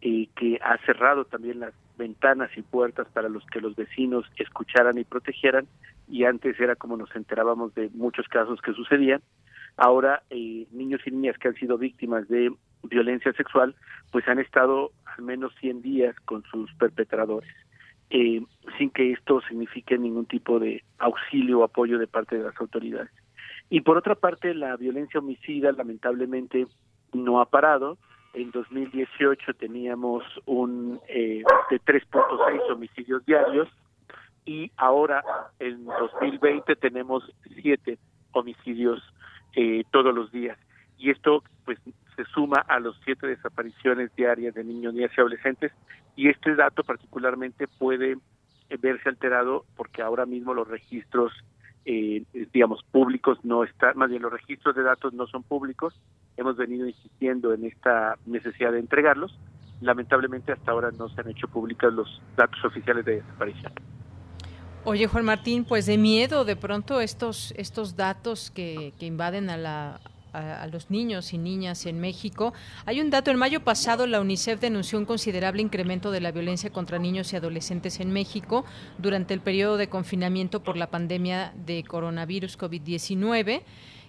eh, 0.00 0.26
que 0.34 0.58
ha 0.62 0.78
cerrado 0.86 1.26
también 1.26 1.60
las 1.60 1.74
ventanas 1.98 2.50
y 2.56 2.62
puertas 2.62 3.06
para 3.12 3.28
los 3.28 3.44
que 3.44 3.60
los 3.60 3.76
vecinos 3.76 4.24
escucharan 4.38 4.96
y 4.96 5.04
protegieran, 5.04 5.66
y 6.08 6.24
antes 6.24 6.58
era 6.58 6.76
como 6.76 6.96
nos 6.96 7.14
enterábamos 7.14 7.74
de 7.74 7.90
muchos 7.92 8.26
casos 8.28 8.62
que 8.62 8.72
sucedían. 8.72 9.20
Ahora, 9.76 10.22
eh, 10.30 10.66
niños 10.72 11.02
y 11.04 11.10
niñas 11.10 11.36
que 11.36 11.48
han 11.48 11.54
sido 11.56 11.76
víctimas 11.76 12.26
de 12.28 12.50
violencia 12.84 13.34
sexual, 13.34 13.74
pues 14.12 14.26
han 14.28 14.38
estado 14.38 14.92
al 15.04 15.24
menos 15.24 15.52
100 15.60 15.82
días 15.82 16.16
con 16.24 16.42
sus 16.44 16.72
perpetradores, 16.76 17.54
eh, 18.08 18.40
sin 18.78 18.88
que 18.88 19.12
esto 19.12 19.42
signifique 19.42 19.98
ningún 19.98 20.24
tipo 20.24 20.58
de 20.58 20.82
auxilio 20.96 21.58
o 21.58 21.64
apoyo 21.64 21.98
de 21.98 22.06
parte 22.06 22.38
de 22.38 22.44
las 22.44 22.58
autoridades. 22.58 23.10
Y 23.68 23.80
por 23.80 23.96
otra 23.96 24.14
parte, 24.14 24.54
la 24.54 24.76
violencia 24.76 25.20
homicida 25.20 25.72
lamentablemente 25.72 26.66
no 27.12 27.40
ha 27.40 27.46
parado. 27.46 27.98
En 28.34 28.50
2018 28.50 29.54
teníamos 29.54 30.22
un 30.44 31.00
eh, 31.08 31.42
de 31.70 31.80
3.6 31.80 32.70
homicidios 32.70 33.24
diarios 33.24 33.68
y 34.44 34.70
ahora 34.76 35.24
en 35.58 35.86
2020 35.86 36.76
tenemos 36.76 37.24
7 37.62 37.98
homicidios 38.32 39.02
eh, 39.54 39.84
todos 39.90 40.14
los 40.14 40.30
días. 40.30 40.58
Y 40.98 41.10
esto 41.10 41.42
pues 41.64 41.78
se 42.14 42.24
suma 42.26 42.64
a 42.68 42.78
los 42.80 42.98
siete 43.04 43.26
desapariciones 43.26 44.14
diarias 44.14 44.54
de 44.54 44.64
niños, 44.64 44.94
niñas 44.94 45.12
y 45.16 45.20
adolescentes 45.20 45.72
y 46.14 46.28
este 46.28 46.54
dato 46.54 46.82
particularmente 46.82 47.66
puede 47.66 48.16
verse 48.80 49.08
alterado 49.08 49.64
porque 49.76 50.02
ahora 50.02 50.26
mismo 50.26 50.54
los 50.54 50.66
registros 50.66 51.32
eh, 51.86 52.24
digamos 52.52 52.82
públicos 52.90 53.38
no 53.44 53.62
están 53.62 53.96
más 53.96 54.10
bien 54.10 54.20
los 54.20 54.32
registros 54.32 54.74
de 54.74 54.82
datos 54.82 55.14
no 55.14 55.26
son 55.28 55.44
públicos. 55.44 55.94
Hemos 56.36 56.56
venido 56.56 56.86
insistiendo 56.86 57.54
en 57.54 57.64
esta 57.64 58.18
necesidad 58.26 58.72
de 58.72 58.80
entregarlos. 58.80 59.38
Lamentablemente 59.80 60.52
hasta 60.52 60.72
ahora 60.72 60.90
no 60.90 61.08
se 61.08 61.20
han 61.20 61.30
hecho 61.30 61.46
públicos 61.46 61.92
los 61.94 62.20
datos 62.36 62.62
oficiales 62.64 63.04
de 63.04 63.16
desaparición. 63.16 63.72
Oye, 64.84 65.06
Juan 65.06 65.24
Martín, 65.24 65.64
pues 65.64 65.86
de 65.86 65.96
miedo 65.96 66.44
de 66.44 66.56
pronto 66.56 67.00
estos, 67.00 67.54
estos 67.56 67.96
datos 67.96 68.50
que, 68.50 68.92
que 68.98 69.06
invaden 69.06 69.48
a 69.50 69.56
la, 69.56 70.00
a, 70.32 70.66
los 70.66 70.90
niños 70.90 71.32
y 71.32 71.38
niñas 71.38 71.86
en 71.86 72.00
México. 72.00 72.52
Hay 72.84 73.00
un 73.00 73.10
dato, 73.10 73.30
en 73.30 73.38
mayo 73.38 73.60
pasado 73.60 74.06
la 74.06 74.20
UNICEF 74.20 74.60
denunció 74.60 74.98
un 74.98 75.04
considerable 75.04 75.62
incremento 75.62 76.10
de 76.10 76.20
la 76.20 76.32
violencia 76.32 76.70
contra 76.70 76.98
niños 76.98 77.32
y 77.32 77.36
adolescentes 77.36 78.00
en 78.00 78.12
México 78.12 78.64
durante 78.98 79.34
el 79.34 79.40
periodo 79.40 79.76
de 79.76 79.88
confinamiento 79.88 80.62
por 80.62 80.76
la 80.76 80.88
pandemia 80.88 81.52
de 81.66 81.84
coronavirus 81.84 82.58
COVID-19. 82.58 83.62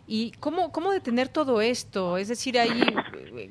¿Y 0.09 0.31
cómo, 0.39 0.71
cómo 0.71 0.91
detener 0.91 1.27
todo 1.27 1.59
esto? 1.59 2.17
Es 2.17 2.29
decir, 2.29 2.57
ahí 2.57 2.81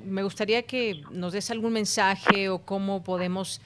me 0.05 0.23
gustaría 0.23 0.63
que 0.63 1.03
nos 1.11 1.35
des 1.35 1.51
algún 1.51 1.75
mensaje 1.75 2.49
o 2.49 2.59
cómo 2.59 3.05
podemos 3.05 3.61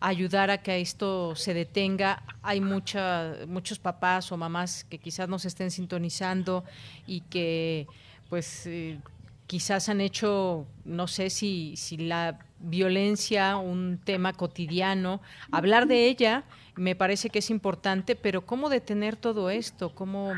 ayudar 0.00 0.50
a 0.50 0.58
que 0.58 0.80
esto 0.80 1.34
se 1.34 1.54
detenga. 1.54 2.22
Hay 2.42 2.60
mucha, 2.60 3.34
muchos 3.48 3.78
papás 3.78 4.30
o 4.30 4.36
mamás 4.36 4.84
que 4.84 4.98
quizás 4.98 5.28
nos 5.28 5.44
estén 5.44 5.70
sintonizando 5.70 6.64
y 7.06 7.22
que 7.22 7.86
pues 8.28 8.66
eh, 8.66 8.98
quizás 9.46 9.88
han 9.88 10.00
hecho, 10.00 10.66
no 10.84 11.06
sé 11.06 11.30
si, 11.30 11.76
si 11.76 11.96
la 11.96 12.38
violencia 12.58 13.56
un 13.56 13.98
tema 14.02 14.32
cotidiano, 14.32 15.20
hablar 15.52 15.86
de 15.86 16.08
ella 16.08 16.44
me 16.76 16.94
parece 16.94 17.30
que 17.30 17.38
es 17.38 17.50
importante, 17.50 18.16
pero 18.16 18.42
¿cómo 18.42 18.68
detener 18.68 19.16
todo 19.16 19.50
esto? 19.50 19.94
¿Cómo, 19.94 20.34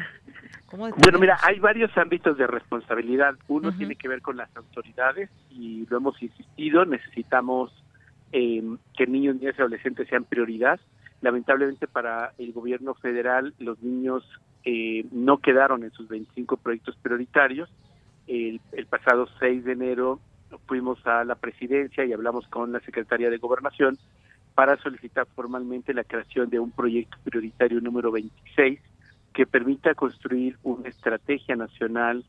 bueno, 0.70 1.18
mira, 1.18 1.38
hay 1.42 1.58
varios 1.58 1.96
ámbitos 1.96 2.36
de 2.36 2.46
responsabilidad. 2.46 3.34
Uno 3.48 3.72
tiene 3.72 3.96
que 3.96 4.06
ver 4.06 4.20
con 4.20 4.36
las 4.36 4.54
autoridades 4.54 5.30
y 5.50 5.86
lo 5.88 5.96
hemos 5.96 6.22
insistido, 6.22 6.84
necesitamos 6.84 7.72
eh, 8.32 8.62
que 8.94 9.06
niños, 9.06 9.36
niñas 9.36 9.54
y 9.56 9.60
adolescentes 9.62 10.08
sean 10.08 10.24
prioridad. 10.24 10.78
Lamentablemente 11.20 11.86
para 11.86 12.32
el 12.38 12.52
gobierno 12.52 12.94
federal 12.94 13.54
los 13.58 13.82
niños 13.82 14.24
eh, 14.64 15.06
no 15.10 15.38
quedaron 15.38 15.82
en 15.82 15.90
sus 15.92 16.08
25 16.08 16.56
proyectos 16.58 16.96
prioritarios. 17.02 17.68
El, 18.26 18.60
pasado 18.90 19.26
6 19.40 19.64
de 19.64 19.72
enero 19.72 20.20
fuimos 20.66 21.04
a 21.06 21.24
la 21.24 21.34
presidencia 21.34 22.04
y 22.04 22.12
hablamos 22.12 22.46
con 22.48 22.72
la 22.72 22.80
secretaria 22.80 23.30
de 23.30 23.38
Gobernación 23.38 23.98
para 24.54 24.76
solicitar 24.76 25.26
formalmente 25.34 25.94
la 25.94 26.04
creación 26.04 26.50
de 26.50 26.58
un 26.58 26.70
proyecto 26.70 27.16
prioritario 27.24 27.80
número 27.80 28.12
26 28.12 28.80
que 29.32 29.46
permita 29.46 29.94
construir 29.94 30.58
una 30.62 30.88
estrategia 30.88 31.56
nacional 31.56 32.24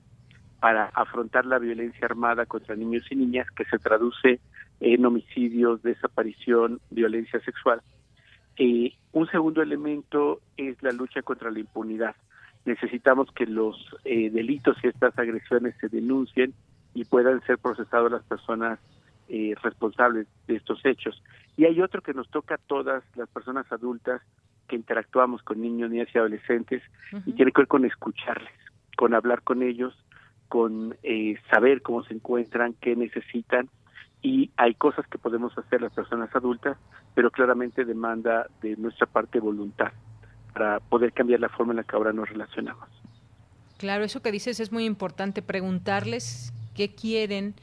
para 0.59 0.85
afrontar 0.93 1.45
la 1.45 1.59
violencia 1.59 2.05
armada 2.05 2.45
contra 2.45 2.75
niños 2.75 3.03
y 3.09 3.15
niñas 3.15 3.47
que 3.51 3.65
se 3.65 3.79
traduce 3.79 4.39
en 4.79 5.05
homicidios, 5.05 5.81
desaparición, 5.81 6.79
violencia 6.89 7.39
sexual. 7.41 7.81
Eh, 8.59 8.93
un 9.13 9.25
segundo 9.27 9.61
elemento 9.61 10.41
es 10.57 10.83
la 10.83 10.91
lucha 10.91 11.21
contra 11.21 11.49
la 11.49 11.59
impunidad. 11.59 12.15
Necesitamos 12.65 13.31
que 13.31 13.45
los 13.45 13.77
eh, 14.03 14.29
delitos 14.29 14.75
y 14.83 14.87
estas 14.87 15.17
agresiones 15.17 15.75
se 15.79 15.87
denuncien 15.87 16.53
y 16.93 17.05
puedan 17.05 17.41
ser 17.45 17.57
procesados 17.57 18.11
las 18.11 18.23
personas 18.23 18.77
eh, 19.29 19.55
responsables 19.63 20.27
de 20.45 20.57
estos 20.57 20.85
hechos. 20.85 21.23
Y 21.55 21.65
hay 21.65 21.81
otro 21.81 22.01
que 22.01 22.13
nos 22.13 22.29
toca 22.29 22.55
a 22.55 22.57
todas 22.57 23.01
las 23.15 23.29
personas 23.29 23.71
adultas 23.71 24.21
que 24.67 24.75
interactuamos 24.75 25.41
con 25.41 25.61
niños, 25.61 25.89
niñas 25.89 26.09
y 26.13 26.17
adolescentes 26.17 26.83
y 27.25 27.31
tiene 27.31 27.53
que 27.53 27.61
ver 27.61 27.67
con 27.67 27.85
escucharles, 27.85 28.53
con 28.97 29.13
hablar 29.13 29.41
con 29.41 29.63
ellos, 29.63 29.95
con 30.49 30.97
eh, 31.03 31.37
saber 31.49 31.81
cómo 31.81 32.03
se 32.03 32.13
encuentran, 32.13 32.75
qué 32.81 32.95
necesitan 32.97 33.69
y 34.21 34.51
hay 34.57 34.73
cosas 34.75 35.07
que 35.07 35.17
podemos 35.17 35.57
hacer 35.57 35.81
las 35.81 35.93
personas 35.93 36.33
adultas, 36.35 36.77
pero 37.15 37.31
claramente 37.31 37.85
demanda 37.85 38.47
de 38.61 38.75
nuestra 38.77 39.07
parte 39.07 39.39
voluntad 39.39 39.91
para 40.53 40.79
poder 40.79 41.13
cambiar 41.13 41.39
la 41.39 41.49
forma 41.49 41.73
en 41.73 41.77
la 41.77 41.83
que 41.83 41.95
ahora 41.95 42.11
nos 42.11 42.29
relacionamos. 42.29 42.87
Claro, 43.77 44.03
eso 44.03 44.21
que 44.21 44.31
dices 44.31 44.59
es 44.59 44.71
muy 44.71 44.85
importante, 44.85 45.41
preguntarles 45.41 46.51
qué 46.75 46.93
quieren. 46.93 47.55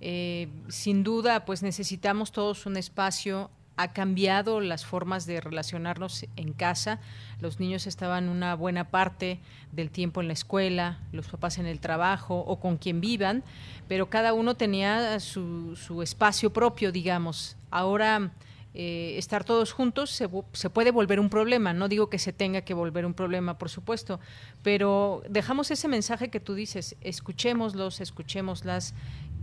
Eh, 0.00 0.48
sin 0.68 1.02
duda, 1.02 1.44
pues 1.44 1.62
necesitamos 1.62 2.32
todos 2.32 2.64
un 2.64 2.76
espacio 2.76 3.50
ha 3.78 3.92
cambiado 3.92 4.60
las 4.60 4.84
formas 4.84 5.24
de 5.24 5.40
relacionarnos 5.40 6.26
en 6.34 6.52
casa. 6.52 6.98
Los 7.40 7.60
niños 7.60 7.86
estaban 7.86 8.28
una 8.28 8.56
buena 8.56 8.90
parte 8.90 9.38
del 9.70 9.92
tiempo 9.92 10.20
en 10.20 10.26
la 10.26 10.32
escuela, 10.32 10.98
los 11.12 11.28
papás 11.28 11.58
en 11.58 11.66
el 11.66 11.78
trabajo 11.78 12.40
o 12.40 12.58
con 12.58 12.76
quien 12.76 13.00
vivan, 13.00 13.44
pero 13.86 14.10
cada 14.10 14.32
uno 14.32 14.56
tenía 14.56 15.20
su, 15.20 15.76
su 15.76 16.02
espacio 16.02 16.52
propio, 16.52 16.90
digamos. 16.90 17.56
Ahora 17.70 18.32
eh, 18.74 19.14
estar 19.16 19.44
todos 19.44 19.70
juntos 19.70 20.10
se, 20.10 20.28
se, 20.54 20.70
puede 20.70 20.90
volver 20.90 21.20
un 21.20 21.30
problema. 21.30 21.72
No 21.72 21.86
digo 21.86 22.10
que 22.10 22.18
se 22.18 22.32
tenga 22.32 22.62
que 22.62 22.74
volver 22.74 23.06
un 23.06 23.14
problema, 23.14 23.58
por 23.58 23.70
supuesto, 23.70 24.18
pero 24.64 25.22
dejamos 25.30 25.70
ese 25.70 25.86
mensaje 25.86 26.30
que 26.30 26.40
tú 26.40 26.54
dices, 26.54 26.96
escuchémoslos, 27.00 28.00
escuchémoslas, 28.00 28.92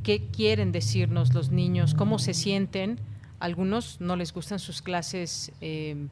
qué 0.03 0.27
quieren 0.27 0.73
decirnos 0.73 1.33
los 1.33 1.51
niños, 1.51 1.95
cómo 1.95 2.19
se 2.19 2.33
sienten 2.33 2.99
algunos 3.46 4.02
no 4.02 4.16
les 4.16 4.34
gustan 4.34 4.60
sus 4.60 4.82
clases 4.82 5.52
eh, 5.62 6.08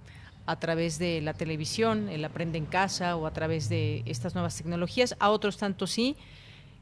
a 0.46 0.60
través 0.60 1.00
de 1.00 1.22
la 1.22 1.34
televisión, 1.34 2.10
el 2.10 2.24
aprende 2.24 2.58
en 2.58 2.66
casa 2.66 3.16
o 3.16 3.26
a 3.26 3.34
través 3.34 3.70
de 3.70 4.04
estas 4.06 4.36
nuevas 4.36 4.56
tecnologías. 4.56 5.16
A 5.20 5.30
otros 5.30 5.58
tanto 5.58 5.88
sí. 5.88 6.16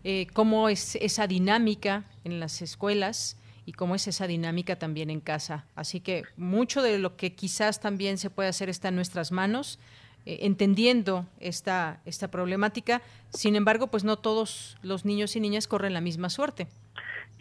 Eh, 0.03 0.27
cómo 0.33 0.67
es 0.67 0.95
esa 0.95 1.27
dinámica 1.27 2.05
en 2.23 2.39
las 2.39 2.63
escuelas 2.63 3.37
y 3.67 3.73
cómo 3.73 3.93
es 3.93 4.07
esa 4.07 4.25
dinámica 4.25 4.77
también 4.77 5.11
en 5.11 5.21
casa. 5.21 5.65
Así 5.75 5.99
que 5.99 6.23
mucho 6.37 6.81
de 6.81 6.97
lo 6.97 7.15
que 7.15 7.35
quizás 7.35 7.79
también 7.79 8.17
se 8.17 8.31
puede 8.31 8.49
hacer 8.49 8.67
está 8.67 8.87
en 8.87 8.95
nuestras 8.95 9.31
manos, 9.31 9.77
eh, 10.25 10.39
entendiendo 10.41 11.27
esta, 11.39 12.01
esta 12.05 12.31
problemática. 12.31 13.03
Sin 13.29 13.55
embargo, 13.55 13.87
pues 13.87 14.03
no 14.03 14.17
todos 14.17 14.77
los 14.81 15.05
niños 15.05 15.35
y 15.35 15.39
niñas 15.39 15.67
corren 15.67 15.93
la 15.93 16.01
misma 16.01 16.31
suerte. 16.31 16.67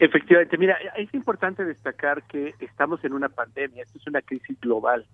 Efectivamente, 0.01 0.57
mira, 0.57 0.77
es 0.97 1.13
importante 1.13 1.63
destacar 1.63 2.23
que 2.23 2.55
estamos 2.59 3.03
en 3.05 3.13
una 3.13 3.29
pandemia, 3.29 3.83
esto 3.83 3.99
es 3.99 4.07
una 4.07 4.23
crisis 4.23 4.59
global 4.59 5.05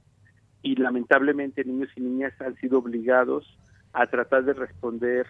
y 0.61 0.77
lamentablemente 0.77 1.65
niños 1.65 1.89
y 1.97 1.99
niñas 1.99 2.31
han 2.39 2.55
sido 2.55 2.79
obligados 2.79 3.45
a 3.91 4.07
tratar 4.07 4.45
de 4.45 4.53
responder 4.53 5.27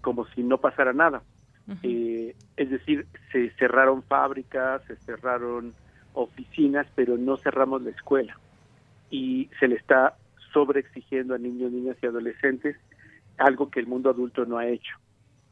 como 0.00 0.26
si 0.26 0.42
no 0.42 0.58
pasara 0.58 0.92
nada. 0.92 1.22
Eh, 1.84 2.34
es 2.56 2.68
decir, 2.68 3.06
se 3.30 3.50
cerraron 3.50 4.02
fábricas, 4.02 4.82
se 4.88 4.96
cerraron 4.96 5.72
oficinas, 6.14 6.88
pero 6.96 7.16
no 7.16 7.36
cerramos 7.36 7.82
la 7.82 7.90
escuela 7.90 8.36
y 9.08 9.48
se 9.60 9.68
le 9.68 9.76
está 9.76 10.16
sobreexigiendo 10.52 11.36
a 11.36 11.38
niños, 11.38 11.70
niñas 11.70 11.96
y 12.02 12.06
adolescentes 12.06 12.76
algo 13.38 13.70
que 13.70 13.78
el 13.78 13.86
mundo 13.86 14.10
adulto 14.10 14.46
no 14.46 14.58
ha 14.58 14.66
hecho 14.66 14.96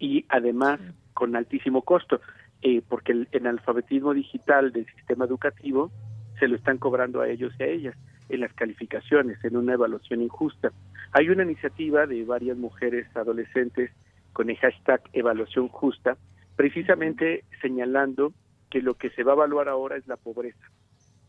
y 0.01 0.25
además 0.29 0.81
con 1.13 1.37
altísimo 1.37 1.83
costo. 1.83 2.21
Eh, 2.67 2.81
porque 2.89 3.13
el, 3.13 3.47
alfabetismo 3.47 4.15
digital 4.15 4.73
del 4.73 4.87
sistema 4.87 5.27
educativo 5.27 5.93
se 6.41 6.49
lo 6.49 6.57
están 6.57 6.79
cobrando 6.79 7.21
a 7.21 7.29
ellos 7.29 7.53
y 7.59 7.63
a 7.63 7.67
ellas 7.67 7.95
en 8.31 8.41
las 8.41 8.55
calificaciones, 8.55 9.37
en 9.45 9.59
una 9.59 9.75
evaluación 9.75 10.23
injusta. 10.23 10.73
Hay 11.13 11.29
una 11.29 11.43
iniciativa 11.43 12.07
de 12.07 12.25
varias 12.25 12.57
mujeres 12.57 13.07
adolescentes 13.15 13.91
con 14.33 14.49
el 14.49 14.57
hashtag 14.57 15.03
evaluación 15.13 15.69
justa 15.69 16.17
precisamente 16.57 17.45
señalando 17.61 18.33
que 18.71 18.81
lo 18.81 18.95
que 18.95 19.11
se 19.11 19.25
va 19.25 19.33
a 19.33 19.35
evaluar 19.35 19.69
ahora 19.69 19.99
es 19.99 20.07
la 20.07 20.17
pobreza. 20.17 20.65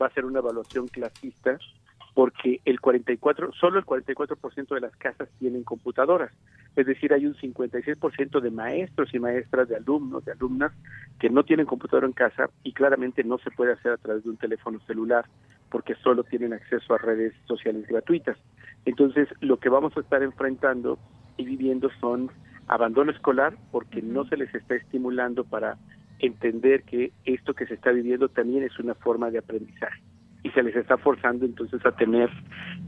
Va 0.02 0.08
a 0.08 0.14
ser 0.14 0.24
una 0.24 0.40
evaluación 0.40 0.88
clasista 0.88 1.60
porque 2.16 2.62
el 2.64 2.80
44, 2.80 3.52
solo 3.52 3.78
el 3.78 3.86
44% 3.86 4.74
de 4.74 4.80
las 4.80 4.96
casas 4.96 5.28
tienen 5.38 5.64
computadoras. 5.64 6.32
Es 6.78 6.86
decir, 6.88 7.14
hay 7.14 7.26
un 7.26 7.36
56% 7.36 8.40
de 8.40 8.52
maestros 8.52 9.14
y 9.14 9.20
maestras, 9.20 9.68
de 9.68 9.76
alumnos, 9.76 10.24
de 10.24 10.32
alumnas 10.32 10.72
que 11.20 11.30
no 11.30 11.44
tienen 11.44 11.66
computadora 11.66 12.08
en 12.08 12.14
casa 12.14 12.50
y 12.64 12.72
claramente 12.72 13.26
no 13.26 13.38
se 13.40 13.52
puede 13.52 13.74
hacer 13.74 13.92
a 13.92 13.98
través 13.98 14.24
de 14.24 14.30
un 14.30 14.38
teléfono 14.38 14.80
celular 14.88 15.26
porque 15.70 15.94
solo 15.96 16.24
tienen 16.24 16.54
acceso 16.54 16.94
a 16.94 17.00
redes 17.00 17.34
sociales 17.48 17.86
gratuitas. 17.86 18.38
Entonces, 18.86 19.28
lo 19.42 19.58
que 19.58 19.68
vamos 19.68 19.96
a 19.98 20.00
estar 20.00 20.24
enfrentando 20.24 20.98
y 21.36 21.44
viviendo 21.44 21.90
son 22.00 22.32
abandono 22.68 23.12
escolar 23.12 23.58
porque 23.74 24.02
no 24.02 24.24
se 24.24 24.38
les 24.38 24.56
está 24.56 24.76
estimulando 24.76 25.44
para 25.44 25.78
entender 26.20 26.84
que 26.84 27.12
esto 27.26 27.54
que 27.54 27.68
se 27.68 27.74
está 27.74 27.92
viviendo 27.92 28.30
también 28.30 28.64
es 28.64 28.80
una 28.80 28.96
forma 28.96 29.32
de 29.32 29.40
aprendizaje 29.40 30.02
y 30.46 30.52
se 30.52 30.62
les 30.62 30.76
está 30.76 30.96
forzando 30.98 31.44
entonces 31.44 31.84
a 31.88 31.92
tener 31.92 32.30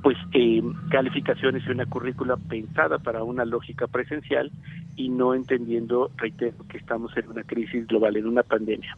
pues 0.03 0.15
eh, 0.33 0.61
calificaciones 0.91 1.63
y 1.65 1.71
una 1.71 1.87
currícula 1.87 2.37
pensada 2.37 2.99
para 2.99 3.23
una 3.23 3.45
lógica 3.45 3.87
presencial 3.87 4.51
y 4.95 5.09
no 5.09 5.33
entendiendo, 5.33 6.11
reitero, 6.17 6.55
que 6.69 6.77
estamos 6.77 7.17
en 7.17 7.27
una 7.29 7.41
crisis 7.41 7.87
global, 7.87 8.15
en 8.15 8.27
una 8.27 8.43
pandemia. 8.43 8.95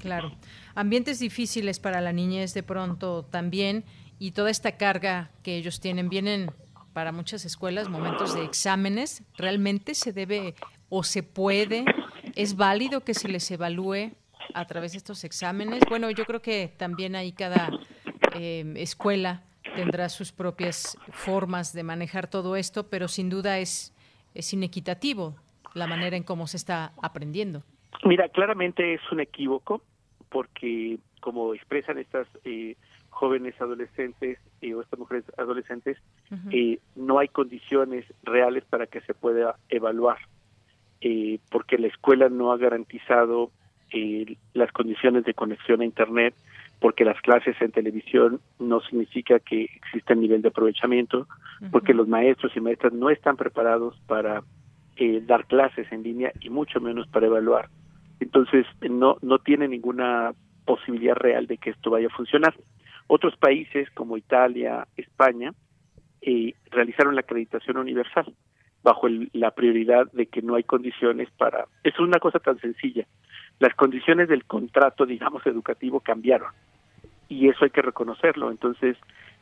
Claro, 0.00 0.32
ambientes 0.74 1.20
difíciles 1.20 1.78
para 1.78 2.00
la 2.00 2.12
niñez 2.12 2.52
de 2.52 2.64
pronto 2.64 3.22
también 3.30 3.84
y 4.18 4.32
toda 4.32 4.50
esta 4.50 4.76
carga 4.76 5.30
que 5.44 5.56
ellos 5.56 5.78
tienen 5.78 6.08
vienen 6.08 6.50
para 6.94 7.12
muchas 7.12 7.44
escuelas 7.44 7.88
momentos 7.88 8.34
de 8.34 8.44
exámenes. 8.44 9.22
¿Realmente 9.38 9.94
se 9.94 10.12
debe 10.12 10.56
o 10.88 11.04
se 11.04 11.22
puede, 11.22 11.84
es 12.34 12.56
válido 12.56 13.02
que 13.02 13.14
se 13.14 13.28
les 13.28 13.48
evalúe 13.52 14.10
a 14.52 14.66
través 14.66 14.92
de 14.92 14.98
estos 14.98 15.24
exámenes? 15.24 15.80
Bueno, 15.88 16.10
yo 16.10 16.24
creo 16.24 16.42
que 16.42 16.72
también 16.76 17.16
ahí 17.16 17.32
cada 17.32 17.70
em, 18.34 18.76
escuela 18.76 19.42
tendrá 19.74 20.08
sus 20.08 20.32
propias 20.32 20.96
formas 21.10 21.72
de 21.72 21.82
manejar 21.82 22.28
todo 22.28 22.56
esto, 22.56 22.88
pero 22.88 23.08
sin 23.08 23.30
duda 23.30 23.58
es, 23.58 23.94
es 24.34 24.52
inequitativo 24.52 25.36
la 25.74 25.86
manera 25.86 26.16
en 26.16 26.22
cómo 26.22 26.46
se 26.46 26.56
está 26.56 26.92
aprendiendo. 27.02 27.62
Mira, 28.04 28.28
claramente 28.28 28.94
es 28.94 29.00
un 29.10 29.20
equívoco 29.20 29.82
porque 30.28 30.98
como 31.20 31.54
expresan 31.54 31.98
estas 31.98 32.26
eh, 32.44 32.76
jóvenes 33.08 33.58
adolescentes 33.60 34.38
eh, 34.60 34.74
o 34.74 34.82
estas 34.82 34.98
mujeres 34.98 35.24
adolescentes, 35.38 35.96
eh, 36.50 36.80
no 36.96 37.18
hay 37.18 37.28
condiciones 37.28 38.04
reales 38.24 38.64
para 38.64 38.86
que 38.86 39.00
se 39.02 39.14
pueda 39.14 39.56
evaluar, 39.68 40.18
porque 41.50 41.78
la 41.78 41.86
escuela 41.86 42.28
no 42.28 42.50
ha 42.50 42.56
garantizado 42.56 43.50
eh, 43.90 44.36
las 44.54 44.72
condiciones 44.72 45.24
de 45.24 45.34
conexión 45.34 45.80
a 45.80 45.84
Internet, 45.84 46.34
porque 46.80 47.04
las 47.04 47.20
clases 47.22 47.56
en 47.60 47.70
televisión 47.70 48.40
no 48.58 48.80
significa 48.80 49.38
que 49.38 49.64
exista 49.64 50.14
nivel 50.14 50.42
de 50.42 50.48
aprovechamiento, 50.48 51.26
porque 51.70 51.94
los 51.94 52.08
maestros 52.08 52.54
y 52.56 52.60
maestras 52.60 52.92
no 52.92 53.10
están 53.10 53.36
preparados 53.36 53.98
para 54.06 54.42
eh, 54.96 55.22
dar 55.24 55.46
clases 55.46 55.90
en 55.92 56.02
línea 56.02 56.32
y 56.40 56.50
mucho 56.50 56.80
menos 56.80 57.06
para 57.08 57.26
evaluar. 57.26 57.68
Entonces, 58.20 58.66
no, 58.82 59.16
no 59.22 59.38
tiene 59.38 59.68
ninguna 59.68 60.32
posibilidad 60.64 61.14
real 61.14 61.46
de 61.46 61.58
que 61.58 61.70
esto 61.70 61.90
vaya 61.90 62.08
a 62.08 62.16
funcionar. 62.16 62.54
Otros 63.06 63.36
países 63.36 63.88
como 63.90 64.16
Italia, 64.16 64.86
España, 64.96 65.52
eh, 66.20 66.54
realizaron 66.70 67.14
la 67.14 67.20
acreditación 67.20 67.76
universal 67.76 68.34
bajo 68.82 69.08
la 69.32 69.50
prioridad 69.52 70.10
de 70.12 70.26
que 70.26 70.42
no 70.42 70.54
hay 70.54 70.64
condiciones 70.64 71.30
para... 71.38 71.66
Es 71.82 71.98
una 71.98 72.18
cosa 72.18 72.38
tan 72.38 72.58
sencilla 72.60 73.06
las 73.58 73.74
condiciones 73.74 74.28
del 74.28 74.44
contrato, 74.44 75.06
digamos, 75.06 75.46
educativo 75.46 76.00
cambiaron. 76.00 76.50
Y 77.28 77.48
eso 77.48 77.64
hay 77.64 77.70
que 77.70 77.82
reconocerlo. 77.82 78.50
Entonces, 78.50 78.96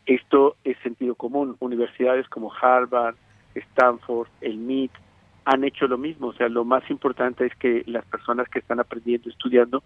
esto 0.06 0.56
es 0.64 0.76
sentido 0.78 1.14
común. 1.14 1.56
Universidades 1.60 2.28
como 2.28 2.52
Harvard, 2.52 3.16
Stanford, 3.54 4.28
el 4.40 4.58
MIT, 4.58 4.92
han 5.44 5.64
hecho 5.64 5.86
lo 5.86 5.98
mismo. 5.98 6.28
O 6.28 6.32
sea, 6.34 6.48
lo 6.48 6.64
más 6.64 6.88
importante 6.90 7.46
es 7.46 7.54
que 7.56 7.82
las 7.86 8.04
personas 8.04 8.48
que 8.48 8.58
están 8.58 8.80
aprendiendo, 8.80 9.28
estudiando, 9.28 9.82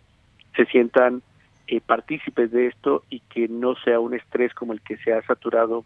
se 0.54 0.66
sientan 0.66 1.22
eh, 1.68 1.80
partícipes 1.80 2.50
de 2.50 2.68
esto 2.68 3.02
y 3.10 3.20
que 3.20 3.48
no 3.48 3.74
sea 3.76 4.00
un 4.00 4.14
estrés 4.14 4.54
como 4.54 4.72
el 4.72 4.80
que 4.80 4.96
se 4.98 5.12
ha 5.12 5.22
saturado 5.22 5.84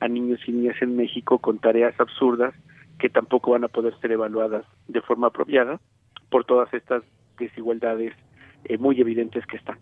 a 0.00 0.08
niños 0.08 0.40
y 0.46 0.52
niñas 0.52 0.80
en 0.80 0.96
México 0.96 1.38
con 1.38 1.58
tareas 1.58 1.98
absurdas 2.00 2.54
que 2.98 3.08
tampoco 3.08 3.52
van 3.52 3.64
a 3.64 3.68
poder 3.68 3.98
ser 4.00 4.12
evaluadas 4.12 4.64
de 4.88 5.00
forma 5.00 5.28
apropiada 5.28 5.80
por 6.30 6.44
todas 6.44 6.72
estas 6.74 7.02
desigualdades 7.40 8.14
eh, 8.64 8.78
muy 8.78 9.00
evidentes 9.00 9.44
que 9.46 9.56
están. 9.56 9.78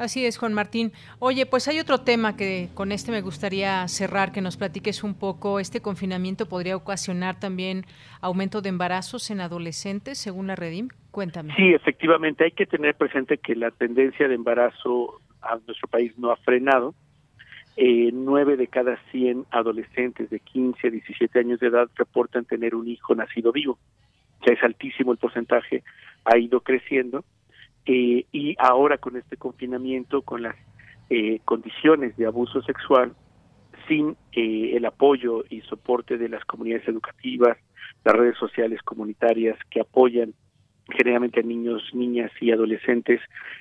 Así 0.00 0.24
es, 0.24 0.38
Juan 0.38 0.54
Martín. 0.54 0.92
Oye, 1.18 1.44
pues 1.44 1.68
hay 1.68 1.78
otro 1.78 1.98
tema 1.98 2.34
que 2.34 2.70
con 2.72 2.90
este 2.90 3.12
me 3.12 3.20
gustaría 3.20 3.86
cerrar, 3.86 4.32
que 4.32 4.40
nos 4.40 4.56
platiques 4.56 5.04
un 5.04 5.12
poco. 5.12 5.60
¿Este 5.60 5.82
confinamiento 5.82 6.46
podría 6.46 6.74
ocasionar 6.74 7.38
también 7.38 7.84
aumento 8.22 8.62
de 8.62 8.70
embarazos 8.70 9.30
en 9.30 9.42
adolescentes, 9.42 10.16
según 10.16 10.46
la 10.46 10.56
Redim? 10.56 10.88
Cuéntame. 11.10 11.54
Sí, 11.54 11.74
efectivamente, 11.74 12.44
hay 12.44 12.52
que 12.52 12.64
tener 12.64 12.94
presente 12.94 13.36
que 13.36 13.54
la 13.54 13.70
tendencia 13.72 14.26
de 14.26 14.36
embarazo 14.36 15.20
a 15.42 15.58
nuestro 15.66 15.86
país 15.88 16.16
no 16.16 16.30
ha 16.30 16.36
frenado. 16.36 16.94
Eh, 17.76 18.10
nueve 18.12 18.56
de 18.56 18.68
cada 18.68 18.98
cien 19.10 19.44
adolescentes 19.50 20.30
de 20.30 20.40
15 20.40 20.88
a 20.88 20.90
17 20.90 21.38
años 21.38 21.60
de 21.60 21.66
edad 21.66 21.90
reportan 21.96 22.46
tener 22.46 22.74
un 22.74 22.88
hijo 22.88 23.14
nacido 23.14 23.52
vivo. 23.52 23.78
Ya 24.46 24.54
es 24.54 24.62
altísimo 24.64 25.12
el 25.12 25.18
porcentaje 25.18 25.82
ha 26.24 26.38
ido 26.38 26.60
creciendo 26.60 27.24
eh, 27.86 28.26
y 28.32 28.56
ahora 28.58 28.98
con 28.98 29.16
este 29.16 29.36
confinamiento, 29.36 30.22
con 30.22 30.42
las 30.42 30.56
eh, 31.08 31.40
condiciones 31.44 32.16
de 32.16 32.26
abuso 32.26 32.62
sexual, 32.62 33.14
sin 33.88 34.16
eh, 34.32 34.76
el 34.76 34.84
apoyo 34.84 35.44
y 35.48 35.62
soporte 35.62 36.18
de 36.18 36.28
las 36.28 36.44
comunidades 36.44 36.86
educativas, 36.86 37.58
las 38.04 38.14
redes 38.14 38.36
sociales 38.38 38.80
comunitarias 38.82 39.58
que 39.70 39.80
apoyan 39.80 40.34
generalmente 40.90 41.40
a 41.40 41.42
niños, 41.42 41.82
niñas 41.92 42.30
y 42.40 42.50
adolescentes 42.50 43.20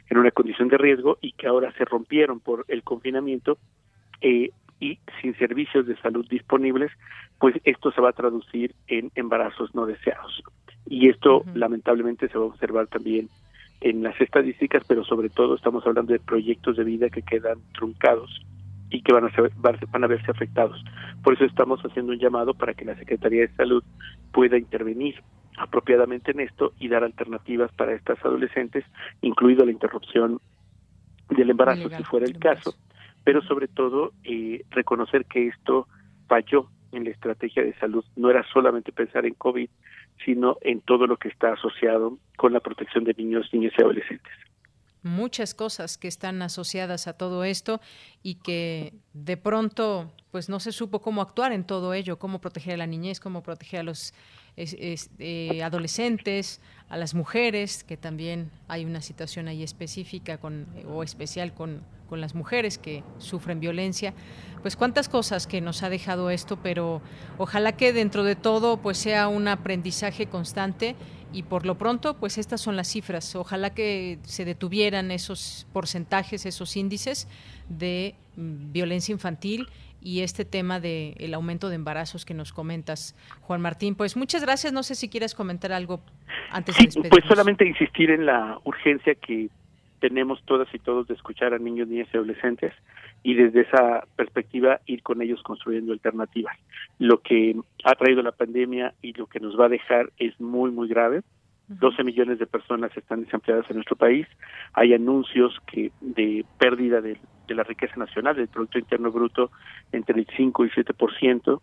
en 0.09 0.17
una 0.17 0.31
condición 0.31 0.67
de 0.67 0.77
riesgo 0.77 1.17
y 1.21 1.31
que 1.33 1.47
ahora 1.47 1.71
se 1.73 1.85
rompieron 1.85 2.39
por 2.39 2.65
el 2.67 2.83
confinamiento 2.83 3.57
y 4.21 4.99
sin 5.21 5.37
servicios 5.37 5.85
de 5.87 5.97
salud 5.97 6.25
disponibles, 6.29 6.91
pues 7.39 7.55
esto 7.63 7.91
se 7.91 8.01
va 8.01 8.09
a 8.09 8.13
traducir 8.13 8.75
en 8.87 9.11
embarazos 9.15 9.73
no 9.75 9.85
deseados. 9.85 10.43
Y 10.89 11.07
esto 11.07 11.45
lamentablemente 11.53 12.27
se 12.27 12.37
va 12.37 12.45
a 12.45 12.47
observar 12.47 12.87
también 12.87 13.29
en 13.79 14.03
las 14.03 14.19
estadísticas, 14.19 14.83
pero 14.87 15.05
sobre 15.05 15.29
todo 15.29 15.55
estamos 15.55 15.85
hablando 15.85 16.11
de 16.11 16.19
proyectos 16.19 16.75
de 16.75 16.83
vida 16.83 17.09
que 17.09 17.21
quedan 17.21 17.59
truncados 17.73 18.43
y 18.89 19.01
que 19.03 19.13
van 19.13 19.25
a, 19.25 19.31
ser, 19.31 19.51
van 19.55 20.03
a 20.03 20.07
verse 20.07 20.31
afectados. 20.31 20.83
Por 21.23 21.35
eso 21.35 21.45
estamos 21.45 21.79
haciendo 21.81 22.11
un 22.11 22.19
llamado 22.19 22.55
para 22.55 22.73
que 22.73 22.85
la 22.85 22.95
Secretaría 22.95 23.41
de 23.41 23.55
Salud 23.55 23.83
pueda 24.31 24.57
intervenir 24.57 25.21
apropiadamente 25.57 26.31
en 26.31 26.39
esto 26.39 26.73
y 26.79 26.87
dar 26.87 27.03
alternativas 27.03 27.71
para 27.73 27.93
estas 27.93 28.17
adolescentes, 28.25 28.83
incluido 29.21 29.65
la 29.65 29.71
interrupción 29.71 30.39
del 31.29 31.51
embarazo, 31.51 31.89
si 31.89 32.03
fuera 32.03 32.25
el 32.25 32.39
caso, 32.39 32.73
pero 33.23 33.43
sobre 33.43 33.67
todo 33.67 34.13
eh, 34.23 34.63
reconocer 34.71 35.25
que 35.25 35.47
esto 35.47 35.87
falló 36.27 36.67
en 36.91 37.03
la 37.03 37.11
estrategia 37.11 37.63
de 37.63 37.75
salud. 37.75 38.03
No 38.15 38.31
era 38.31 38.43
solamente 38.51 38.91
pensar 38.91 39.25
en 39.25 39.35
COVID, 39.35 39.69
sino 40.23 40.57
en 40.61 40.81
todo 40.81 41.07
lo 41.07 41.17
que 41.17 41.29
está 41.29 41.53
asociado 41.53 42.17
con 42.37 42.53
la 42.53 42.59
protección 42.59 43.03
de 43.03 43.13
niños, 43.13 43.49
niñas 43.53 43.73
y 43.77 43.81
adolescentes. 43.81 44.33
Muchas 45.01 45.53
cosas 45.53 45.97
que 45.97 46.07
están 46.07 46.41
asociadas 46.41 47.07
a 47.07 47.13
todo 47.13 47.43
esto 47.43 47.79
y 48.21 48.35
que 48.35 48.93
de 49.13 49.37
pronto 49.37 50.11
pues 50.31 50.49
no 50.49 50.59
se 50.59 50.71
supo 50.71 51.01
cómo 51.01 51.21
actuar 51.21 51.51
en 51.53 51.63
todo 51.63 51.93
ello, 51.93 52.19
cómo 52.19 52.39
proteger 52.39 52.75
a 52.75 52.77
la 52.77 52.87
niñez, 52.87 53.19
cómo 53.19 53.41
proteger 53.41 53.79
a 53.79 53.83
los 53.83 54.13
eh, 54.57 55.63
adolescentes, 55.63 56.59
a 56.89 56.97
las 56.97 57.13
mujeres, 57.13 57.83
que 57.83 57.97
también 57.97 58.51
hay 58.67 58.83
una 58.83 59.01
situación 59.01 59.47
ahí 59.47 59.63
específica 59.63 60.37
con, 60.37 60.67
o 60.87 61.01
especial 61.01 61.53
con, 61.53 61.81
con 62.09 62.19
las 62.19 62.35
mujeres 62.35 62.77
que 62.77 63.03
sufren 63.19 63.59
violencia. 63.59 64.13
Pues 64.61 64.75
cuántas 64.75 65.07
cosas 65.07 65.47
que 65.47 65.61
nos 65.61 65.81
ha 65.83 65.89
dejado 65.89 66.29
esto, 66.29 66.57
pero 66.61 67.01
ojalá 67.37 67.77
que 67.77 67.93
dentro 67.93 68.23
de 68.23 68.35
todo 68.35 68.77
pues 68.77 68.97
sea 68.97 69.29
un 69.29 69.47
aprendizaje 69.47 70.27
constante 70.27 70.95
y 71.31 71.43
por 71.43 71.65
lo 71.65 71.75
pronto 71.75 72.15
pues 72.15 72.37
estas 72.37 72.61
son 72.61 72.75
las 72.75 72.87
cifras. 72.87 73.35
Ojalá 73.35 73.73
que 73.73 74.19
se 74.23 74.45
detuvieran 74.45 75.11
esos 75.11 75.67
porcentajes, 75.73 76.45
esos 76.45 76.75
índices 76.75 77.27
de 77.69 78.15
mm, 78.35 78.71
violencia 78.71 79.13
infantil 79.13 79.67
y 80.01 80.21
este 80.21 80.45
tema 80.45 80.79
del 80.79 81.15
el 81.17 81.33
aumento 81.33 81.69
de 81.69 81.75
embarazos 81.75 82.25
que 82.25 82.33
nos 82.33 82.53
comentas, 82.53 83.15
Juan 83.41 83.61
Martín. 83.61 83.95
Pues 83.95 84.15
muchas 84.15 84.41
gracias. 84.43 84.71
No 84.73 84.83
sé 84.83 84.95
si 84.95 85.09
quieres 85.09 85.35
comentar 85.35 85.71
algo 85.71 86.01
antes 86.51 86.77
de 86.77 86.85
despedirnos. 86.85 87.19
Pues 87.19 87.25
solamente 87.27 87.67
insistir 87.67 88.09
en 88.11 88.25
la 88.25 88.59
urgencia 88.63 89.15
que 89.15 89.49
tenemos 89.99 90.41
todas 90.45 90.73
y 90.73 90.79
todos 90.79 91.07
de 91.07 91.13
escuchar 91.13 91.53
a 91.53 91.59
niños, 91.59 91.87
niñas 91.87 92.07
y 92.13 92.17
adolescentes 92.17 92.73
y 93.23 93.33
desde 93.33 93.61
esa 93.61 94.05
perspectiva 94.15 94.79
ir 94.85 95.03
con 95.03 95.21
ellos 95.21 95.41
construyendo 95.43 95.93
alternativas. 95.93 96.57
Lo 96.99 97.21
que 97.21 97.55
ha 97.83 97.95
traído 97.95 98.21
la 98.21 98.31
pandemia 98.31 98.93
y 99.01 99.13
lo 99.13 99.27
que 99.27 99.39
nos 99.39 99.59
va 99.59 99.65
a 99.65 99.69
dejar 99.69 100.11
es 100.17 100.39
muy, 100.39 100.71
muy 100.71 100.87
grave. 100.87 101.21
12 101.67 102.03
millones 102.03 102.39
de 102.39 102.47
personas 102.47 102.95
están 102.97 103.23
desempleadas 103.23 103.69
en 103.69 103.75
nuestro 103.75 103.95
país. 103.95 104.27
Hay 104.73 104.93
anuncios 104.93 105.55
que 105.71 105.91
de 106.01 106.43
pérdida 106.57 106.99
de, 106.99 107.17
la 107.49 107.63
riqueza 107.63 107.95
nacional, 107.97 108.35
del 108.35 108.47
Producto 108.47 108.79
Interno 108.79 109.11
Bruto, 109.11 109.51
entre 109.91 110.19
el 110.19 110.27
5 110.35 110.65
y 110.65 110.69
7%. 110.69 111.61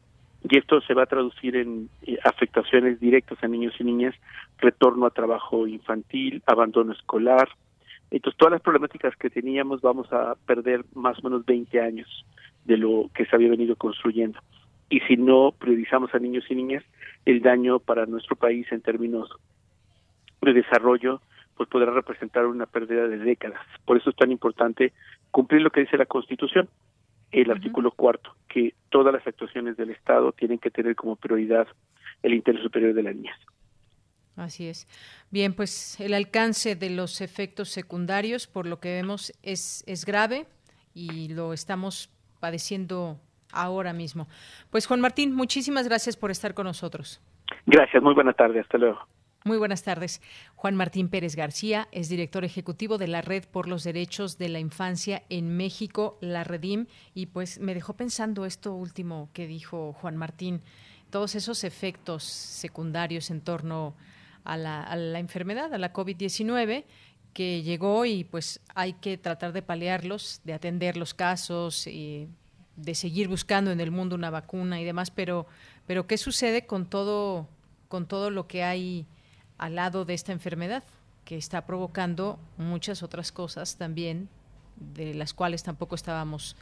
Y 0.48 0.58
esto 0.58 0.80
se 0.80 0.94
va 0.94 1.04
a 1.04 1.06
traducir 1.06 1.56
en 1.56 1.88
eh, 2.02 2.18
afectaciones 2.24 3.00
directas 3.00 3.38
a 3.42 3.48
niños 3.48 3.74
y 3.80 3.84
niñas, 3.84 4.14
retorno 4.58 5.06
a 5.06 5.10
trabajo 5.10 5.66
infantil, 5.66 6.42
abandono 6.46 6.92
escolar. 6.92 7.48
Entonces, 8.10 8.38
todas 8.38 8.52
las 8.52 8.62
problemáticas 8.62 9.16
que 9.16 9.30
teníamos 9.30 9.80
vamos 9.80 10.12
a 10.12 10.34
perder 10.46 10.84
más 10.94 11.18
o 11.18 11.22
menos 11.22 11.44
20 11.44 11.80
años 11.80 12.24
de 12.64 12.76
lo 12.76 13.10
que 13.14 13.26
se 13.26 13.34
había 13.34 13.50
venido 13.50 13.76
construyendo. 13.76 14.38
Y 14.88 15.00
si 15.00 15.16
no 15.16 15.52
priorizamos 15.58 16.14
a 16.14 16.18
niños 16.18 16.44
y 16.48 16.54
niñas, 16.54 16.84
el 17.24 17.42
daño 17.42 17.80
para 17.80 18.06
nuestro 18.06 18.36
país 18.36 18.66
en 18.70 18.80
términos 18.80 19.28
de 20.40 20.52
desarrollo 20.52 21.20
pues 21.56 21.68
podrá 21.68 21.90
representar 21.90 22.46
una 22.46 22.66
pérdida 22.66 23.08
de 23.08 23.16
décadas. 23.16 23.60
Por 23.84 23.96
eso 23.96 24.10
es 24.10 24.16
tan 24.16 24.30
importante 24.30 24.92
cumplir 25.30 25.62
lo 25.62 25.70
que 25.70 25.80
dice 25.80 25.96
la 25.96 26.06
Constitución, 26.06 26.68
el 27.32 27.50
artículo 27.50 27.90
cuarto, 27.90 28.34
que 28.48 28.74
todas 28.90 29.12
las 29.12 29.26
actuaciones 29.26 29.76
del 29.76 29.90
Estado 29.90 30.32
tienen 30.32 30.58
que 30.58 30.70
tener 30.70 30.94
como 30.94 31.16
prioridad 31.16 31.66
el 32.22 32.34
interés 32.34 32.62
superior 32.62 32.94
de 32.94 33.02
la 33.02 33.12
niñez. 33.12 33.34
Así 34.36 34.68
es. 34.68 34.86
Bien, 35.30 35.54
pues 35.54 35.98
el 35.98 36.12
alcance 36.12 36.76
de 36.76 36.90
los 36.90 37.20
efectos 37.22 37.70
secundarios, 37.70 38.46
por 38.46 38.66
lo 38.66 38.80
que 38.80 38.90
vemos, 38.90 39.32
es, 39.42 39.82
es 39.86 40.04
grave 40.04 40.46
y 40.94 41.28
lo 41.28 41.54
estamos 41.54 42.10
padeciendo 42.38 43.18
ahora 43.50 43.94
mismo. 43.94 44.28
Pues 44.70 44.86
Juan 44.86 45.00
Martín, 45.00 45.34
muchísimas 45.34 45.88
gracias 45.88 46.16
por 46.16 46.30
estar 46.30 46.52
con 46.52 46.66
nosotros. 46.66 47.20
Gracias, 47.64 48.02
muy 48.02 48.14
buena 48.14 48.34
tarde, 48.34 48.60
hasta 48.60 48.76
luego. 48.76 48.98
Muy 49.44 49.58
buenas 49.58 49.84
tardes. 49.84 50.20
Juan 50.56 50.74
Martín 50.74 51.08
Pérez 51.08 51.36
García 51.36 51.86
es 51.92 52.08
director 52.08 52.44
ejecutivo 52.44 52.98
de 52.98 53.06
la 53.06 53.22
Red 53.22 53.44
por 53.44 53.68
los 53.68 53.84
Derechos 53.84 54.38
de 54.38 54.48
la 54.48 54.58
Infancia 54.58 55.22
en 55.28 55.56
México, 55.56 56.18
la 56.20 56.42
Redim, 56.42 56.86
y 57.14 57.26
pues 57.26 57.60
me 57.60 57.72
dejó 57.72 57.94
pensando 57.94 58.44
esto 58.44 58.74
último 58.74 59.30
que 59.32 59.46
dijo 59.46 59.92
Juan 59.92 60.16
Martín, 60.16 60.62
todos 61.10 61.36
esos 61.36 61.62
efectos 61.62 62.24
secundarios 62.24 63.30
en 63.30 63.40
torno 63.40 63.94
a 63.94 64.15
a 64.46 64.56
la 64.56 65.18
enfermedad, 65.18 65.72
a 65.74 65.78
la 65.78 65.92
COVID-19 65.92 66.84
que 67.36 67.62
llegó 67.62 68.06
y 68.06 68.24
pues 68.24 68.60
hay 68.74 68.94
que 68.94 69.18
tratar 69.18 69.52
de 69.52 69.60
paliarlos, 69.60 70.40
de 70.44 70.54
atender 70.54 70.96
los 70.96 71.12
casos, 71.12 71.86
y 71.86 72.30
de 72.76 72.94
seguir 72.94 73.28
buscando 73.28 73.70
en 73.70 73.80
el 73.80 73.90
mundo 73.90 74.14
una 74.14 74.30
vacuna 74.30 74.80
y 74.80 74.84
demás, 74.84 75.10
pero, 75.10 75.46
pero 75.86 76.06
¿qué 76.06 76.16
sucede 76.16 76.64
con 76.64 76.86
todo, 76.86 77.46
con 77.88 78.06
todo 78.06 78.30
lo 78.30 78.46
que 78.46 78.64
hay 78.64 79.06
al 79.58 79.74
lado 79.74 80.06
de 80.06 80.14
esta 80.14 80.32
enfermedad, 80.32 80.82
que 81.26 81.36
está 81.36 81.66
provocando 81.66 82.38
muchas 82.56 83.02
otras 83.02 83.32
cosas 83.32 83.76
también, 83.76 84.30
de 84.76 85.12
las 85.12 85.34
cuales 85.34 85.62
tampoco 85.62 85.94
estábamos 85.94 86.56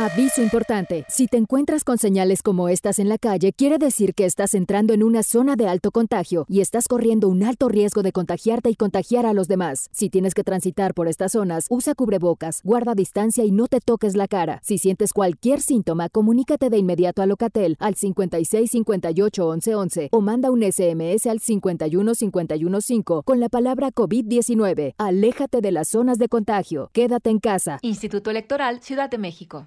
Aviso 0.00 0.42
importante. 0.42 1.04
Si 1.08 1.26
te 1.26 1.38
encuentras 1.38 1.82
con 1.82 1.98
señales 1.98 2.44
como 2.44 2.68
estas 2.68 3.00
en 3.00 3.08
la 3.08 3.18
calle, 3.18 3.52
quiere 3.52 3.78
decir 3.78 4.14
que 4.14 4.26
estás 4.26 4.54
entrando 4.54 4.94
en 4.94 5.02
una 5.02 5.24
zona 5.24 5.56
de 5.56 5.66
alto 5.66 5.90
contagio 5.90 6.46
y 6.48 6.60
estás 6.60 6.86
corriendo 6.86 7.26
un 7.26 7.42
alto 7.42 7.68
riesgo 7.68 8.04
de 8.04 8.12
contagiarte 8.12 8.70
y 8.70 8.76
contagiar 8.76 9.26
a 9.26 9.32
los 9.32 9.48
demás. 9.48 9.88
Si 9.90 10.08
tienes 10.08 10.34
que 10.34 10.44
transitar 10.44 10.94
por 10.94 11.08
estas 11.08 11.32
zonas, 11.32 11.66
usa 11.68 11.96
cubrebocas, 11.96 12.60
guarda 12.62 12.94
distancia 12.94 13.44
y 13.44 13.50
no 13.50 13.66
te 13.66 13.80
toques 13.80 14.14
la 14.14 14.28
cara. 14.28 14.60
Si 14.62 14.78
sientes 14.78 15.12
cualquier 15.12 15.60
síntoma, 15.60 16.08
comunícate 16.08 16.70
de 16.70 16.78
inmediato 16.78 17.20
a 17.20 17.26
Locatel 17.26 17.76
al 17.80 17.96
56 17.96 18.70
58 18.70 19.48
11 19.48 19.74
11 19.74 20.08
o 20.12 20.20
manda 20.20 20.52
un 20.52 20.62
SMS 20.62 21.26
al 21.26 21.40
51 21.40 22.14
51 22.14 22.80
5 22.80 23.22
con 23.24 23.40
la 23.40 23.48
palabra 23.48 23.90
COVID-19. 23.90 24.94
Aléjate 24.96 25.60
de 25.60 25.72
las 25.72 25.88
zonas 25.88 26.18
de 26.18 26.28
contagio. 26.28 26.88
Quédate 26.92 27.30
en 27.30 27.40
casa. 27.40 27.80
Instituto 27.82 28.30
Electoral 28.30 28.80
Ciudad 28.80 29.10
de 29.10 29.18
México. 29.18 29.66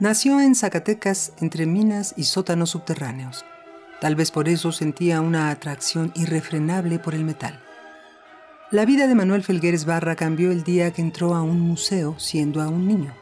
Nació 0.00 0.40
en 0.40 0.54
Zacatecas 0.54 1.32
entre 1.40 1.66
minas 1.66 2.14
y 2.16 2.22
sótanos 2.24 2.70
subterráneos. 2.70 3.44
Tal 4.00 4.14
vez 4.14 4.30
por 4.30 4.48
eso 4.48 4.70
sentía 4.70 5.20
una 5.20 5.50
atracción 5.50 6.12
irrefrenable 6.14 7.00
por 7.00 7.16
el 7.16 7.24
metal. 7.24 7.60
La 8.70 8.84
vida 8.84 9.08
de 9.08 9.16
Manuel 9.16 9.42
Felgueres 9.42 9.86
Barra 9.86 10.14
cambió 10.14 10.52
el 10.52 10.62
día 10.62 10.92
que 10.92 11.02
entró 11.02 11.34
a 11.34 11.42
un 11.42 11.58
museo 11.58 12.16
siendo 12.16 12.62
aún 12.62 12.86
niño. 12.86 13.12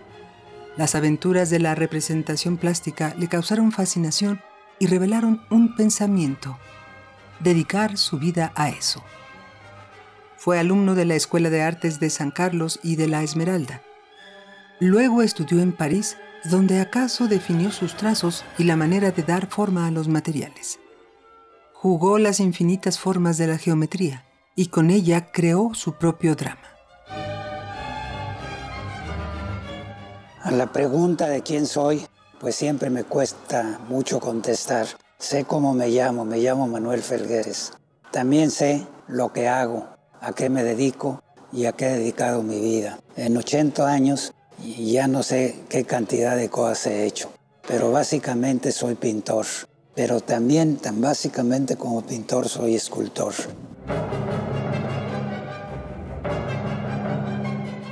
Las 0.77 0.95
aventuras 0.95 1.49
de 1.49 1.61
la 1.61 1.75
representación 1.75 2.59
plástica 2.59 3.15
le 3.17 3.29
causaron 3.29 3.73
fascinación 3.73 4.43
y 4.79 4.87
revelaron 4.87 5.41
un 5.49 5.77
pensamiento, 5.77 6.59
dedicar 7.41 7.97
su 7.97 8.19
vida 8.19 8.53
a 8.55 8.69
eso. 8.69 9.03
Fue 10.37 10.59
alumno 10.59 10.95
de 10.95 11.07
la 11.07 11.15
Escuela 11.15 11.49
de 11.49 11.63
Artes 11.63 12.01
de 12.01 12.11
San 12.11 12.31
Carlos 12.31 12.81
y 12.83 12.97
de 12.97 13.09
la 13.09 13.23
Esmeralda. 13.23 13.81
Luego 14.79 15.23
estudió 15.23 15.63
en 15.63 15.73
París 15.73 16.19
donde 16.51 16.81
acaso 16.81 17.29
definió 17.29 17.71
sus 17.71 17.97
trazos 17.97 18.45
y 18.59 18.65
la 18.65 18.77
manera 18.77 19.11
de 19.11 19.23
dar 19.23 19.47
forma 19.47 19.87
a 19.87 19.91
los 19.91 20.09
materiales. 20.09 20.79
Jugó 21.73 22.19
las 22.19 22.41
infinitas 22.41 22.99
formas 22.99 23.39
de 23.39 23.47
la 23.47 23.59
geometría 23.59 24.25
y 24.55 24.67
con 24.67 24.91
ella 24.91 25.31
creó 25.33 25.75
su 25.75 25.95
propio 25.95 26.35
drama. 26.35 26.63
A 30.43 30.51
la 30.53 30.73
pregunta 30.73 31.29
de 31.29 31.43
quién 31.43 31.67
soy, 31.67 32.07
pues 32.39 32.55
siempre 32.55 32.89
me 32.89 33.05
cuesta 33.05 33.81
mucho 33.89 34.21
contestar. 34.21 34.87
Sé 35.19 35.45
cómo 35.45 35.75
me 35.75 35.89
llamo, 35.89 36.25
me 36.25 36.39
llamo 36.39 36.69
Manuel 36.69 37.03
Felgueres. 37.03 37.73
También 38.13 38.51
sé 38.51 38.87
lo 39.09 39.33
que 39.33 39.49
hago, 39.49 39.89
a 40.21 40.33
qué 40.33 40.49
me 40.49 40.63
dedico 40.63 41.23
y 41.53 41.67
a 41.67 41.73
qué 41.73 41.87
he 41.87 41.99
dedicado 41.99 42.43
mi 42.43 42.61
vida. 42.61 43.01
En 43.17 43.37
80 43.37 43.87
años 43.87 44.35
ya 44.75 45.07
no 45.07 45.23
sé 45.23 45.55
qué 45.69 45.85
cantidad 45.85 46.35
de 46.37 46.49
cosas 46.49 46.89
he 46.89 47.07
hecho, 47.07 47.31
pero 47.67 47.93
básicamente 47.93 48.73
soy 48.73 48.97
pintor, 48.97 49.47
pero 49.95 50.21
también 50.21 50.77
tan 50.77 51.01
básicamente 51.01 51.77
como 51.77 52.05
pintor 52.05 52.49
soy 52.49 52.75
escultor. 52.75 53.33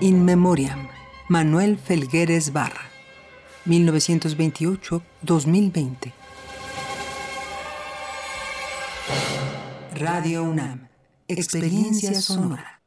In 0.01 0.25
Memoriam, 0.25 0.89
Manuel 1.29 1.79
Felgueres 1.79 2.53
Barra, 2.53 2.91
1928-2020. 3.67 6.13
Radio 9.95 10.43
UNAM, 10.43 10.89
experiencia 11.29 12.21
sonora. 12.21 12.84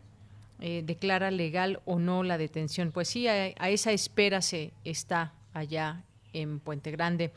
eh, 0.59 0.81
declara 0.83 1.29
legal 1.29 1.81
o 1.85 1.99
no 1.99 2.23
la 2.23 2.37
detención. 2.37 2.91
Pues 2.91 3.09
sí, 3.09 3.27
a, 3.27 3.47
esa 3.69 3.91
espera 3.91 4.41
se 4.41 4.73
está 4.83 5.33
allá 5.53 6.03
en 6.33 6.59
Puente 6.59 6.89
Grande. 6.91 7.31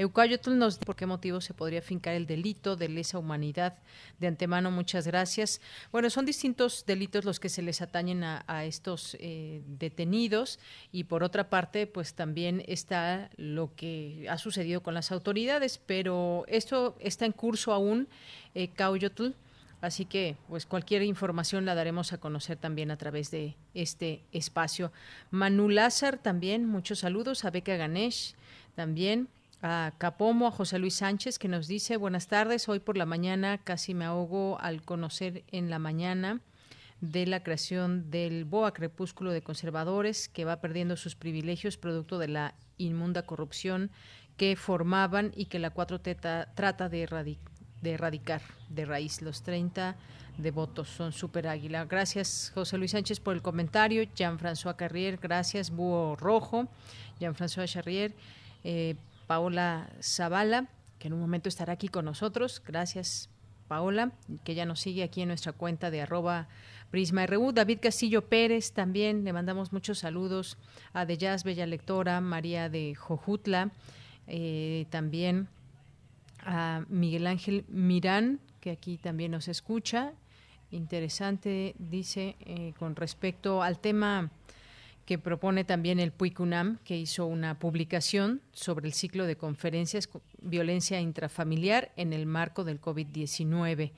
Eucayotl 0.00 0.56
nos 0.56 0.76
dice 0.76 0.86
por 0.86 0.96
qué 0.96 1.04
motivo 1.04 1.42
se 1.42 1.52
podría 1.52 1.82
fincar 1.82 2.14
el 2.14 2.26
delito 2.26 2.74
de 2.74 2.88
lesa 2.88 3.18
humanidad. 3.18 3.76
De 4.18 4.28
antemano, 4.28 4.70
muchas 4.70 5.06
gracias. 5.06 5.60
Bueno, 5.92 6.08
son 6.08 6.24
distintos 6.24 6.84
delitos 6.86 7.26
los 7.26 7.38
que 7.38 7.50
se 7.50 7.60
les 7.60 7.82
atañen 7.82 8.24
a, 8.24 8.64
estos 8.64 9.14
eh, 9.20 9.60
detenidos 9.66 10.58
y 10.90 11.04
por 11.04 11.22
otra 11.22 11.50
parte, 11.50 11.86
pues 11.86 12.14
también 12.14 12.64
está 12.66 13.28
lo 13.36 13.74
que 13.76 14.26
ha 14.30 14.38
sucedido 14.38 14.82
con 14.82 14.94
las 14.94 15.12
autoridades, 15.12 15.78
pero 15.84 16.44
esto 16.48 16.96
está 17.00 17.26
en 17.26 17.32
curso 17.32 17.72
aún, 17.72 18.08
eh, 18.54 18.70
Así 19.82 20.04
que, 20.04 20.36
pues 20.48 20.66
cualquier 20.66 21.02
información 21.02 21.64
la 21.64 21.74
daremos 21.74 22.12
a 22.12 22.18
conocer 22.18 22.56
también 22.56 22.90
a 22.90 22.96
través 22.96 23.30
de 23.30 23.56
este 23.74 24.22
espacio. 24.32 24.92
Manu 25.30 25.68
Lázar 25.68 26.18
también, 26.18 26.66
muchos 26.66 27.00
saludos. 27.00 27.44
A 27.44 27.50
Beca 27.50 27.76
Ganesh 27.76 28.34
también. 28.74 29.28
A 29.62 29.92
Capomo, 29.98 30.46
a 30.46 30.50
José 30.50 30.78
Luis 30.78 30.94
Sánchez, 30.94 31.38
que 31.38 31.48
nos 31.48 31.68
dice, 31.68 31.98
buenas 31.98 32.28
tardes, 32.28 32.68
hoy 32.68 32.80
por 32.80 32.96
la 32.96 33.04
mañana 33.04 33.58
casi 33.58 33.92
me 33.92 34.06
ahogo 34.06 34.58
al 34.60 34.82
conocer 34.82 35.44
en 35.52 35.68
la 35.68 35.78
mañana 35.78 36.40
de 37.02 37.26
la 37.26 37.42
creación 37.42 38.10
del 38.10 38.46
BOA 38.46 38.72
Crepúsculo 38.72 39.32
de 39.32 39.42
Conservadores, 39.42 40.28
que 40.28 40.46
va 40.46 40.62
perdiendo 40.62 40.96
sus 40.96 41.14
privilegios 41.14 41.76
producto 41.76 42.18
de 42.18 42.28
la 42.28 42.54
inmunda 42.78 43.26
corrupción 43.26 43.90
que 44.38 44.56
formaban 44.56 45.32
y 45.36 45.46
que 45.46 45.58
la 45.58 45.74
4T 45.74 46.48
trata 46.54 46.88
de 46.88 47.02
erradicar 47.02 48.40
de 48.70 48.86
raíz. 48.86 49.20
Los 49.20 49.42
30 49.42 49.96
de 50.38 50.50
votos 50.50 50.88
son 50.88 51.12
super 51.12 51.46
águila. 51.46 51.84
Gracias, 51.84 52.50
José 52.54 52.78
Luis 52.78 52.92
Sánchez, 52.92 53.20
por 53.20 53.34
el 53.34 53.42
comentario. 53.42 54.02
Jean-François 54.14 54.76
Carrier, 54.76 55.18
gracias. 55.18 55.70
Búho 55.70 56.16
Rojo, 56.16 56.68
Jean-François 57.18 57.66
Charrier, 57.66 58.14
eh, 58.64 58.96
Paola 59.30 59.88
Zavala, 60.02 60.66
que 60.98 61.06
en 61.06 61.14
un 61.14 61.20
momento 61.20 61.48
estará 61.48 61.74
aquí 61.74 61.86
con 61.86 62.04
nosotros. 62.04 62.60
Gracias, 62.66 63.30
Paola, 63.68 64.10
que 64.42 64.56
ya 64.56 64.64
nos 64.64 64.80
sigue 64.80 65.04
aquí 65.04 65.22
en 65.22 65.28
nuestra 65.28 65.52
cuenta 65.52 65.92
de 65.92 66.00
arroba 66.00 66.48
Prisma. 66.90 67.24
David 67.28 67.78
Castillo 67.80 68.28
Pérez 68.28 68.72
también, 68.72 69.22
le 69.22 69.32
mandamos 69.32 69.72
muchos 69.72 70.00
saludos 70.00 70.58
a 70.92 71.06
De 71.06 71.16
Jazz, 71.16 71.44
Bella 71.44 71.64
Lectora, 71.66 72.20
María 72.20 72.68
de 72.68 72.96
Jojutla, 72.96 73.70
eh, 74.26 74.86
también 74.90 75.46
a 76.40 76.84
Miguel 76.88 77.28
Ángel 77.28 77.64
Mirán, 77.68 78.40
que 78.58 78.72
aquí 78.72 78.98
también 78.98 79.30
nos 79.30 79.46
escucha. 79.46 80.12
Interesante, 80.72 81.76
dice, 81.78 82.34
eh, 82.40 82.74
con 82.80 82.96
respecto 82.96 83.62
al 83.62 83.78
tema 83.78 84.32
que 85.04 85.18
propone 85.18 85.64
también 85.64 85.98
el 85.98 86.12
PUICUNAM, 86.12 86.78
que 86.84 86.96
hizo 86.96 87.26
una 87.26 87.58
publicación 87.58 88.40
sobre 88.52 88.86
el 88.86 88.92
ciclo 88.92 89.26
de 89.26 89.36
conferencias 89.36 90.08
violencia 90.40 91.00
intrafamiliar 91.00 91.92
en 91.96 92.12
el 92.12 92.26
marco 92.26 92.64
del 92.64 92.80
COVID-19. 92.80 93.92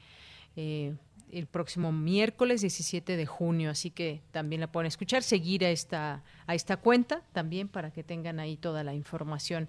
Eh, 0.57 0.95
el 1.33 1.47
próximo 1.47 1.93
miércoles 1.93 2.61
17 2.61 3.17
de 3.17 3.27
junio, 3.27 3.71
así 3.71 3.91
que 3.91 4.21
también 4.33 4.61
la 4.61 4.71
pueden 4.71 4.87
escuchar, 4.87 5.23
seguir 5.23 5.65
a 5.65 5.71
esta, 5.71 6.23
a 6.47 6.55
esta 6.55 6.77
cuenta 6.77 7.23
también 7.33 7.69
para 7.69 7.91
que 7.91 8.05
tengan 8.05 8.39
ahí 8.39 8.59
toda 8.59 8.85
la 8.85 8.95
información. 8.95 9.69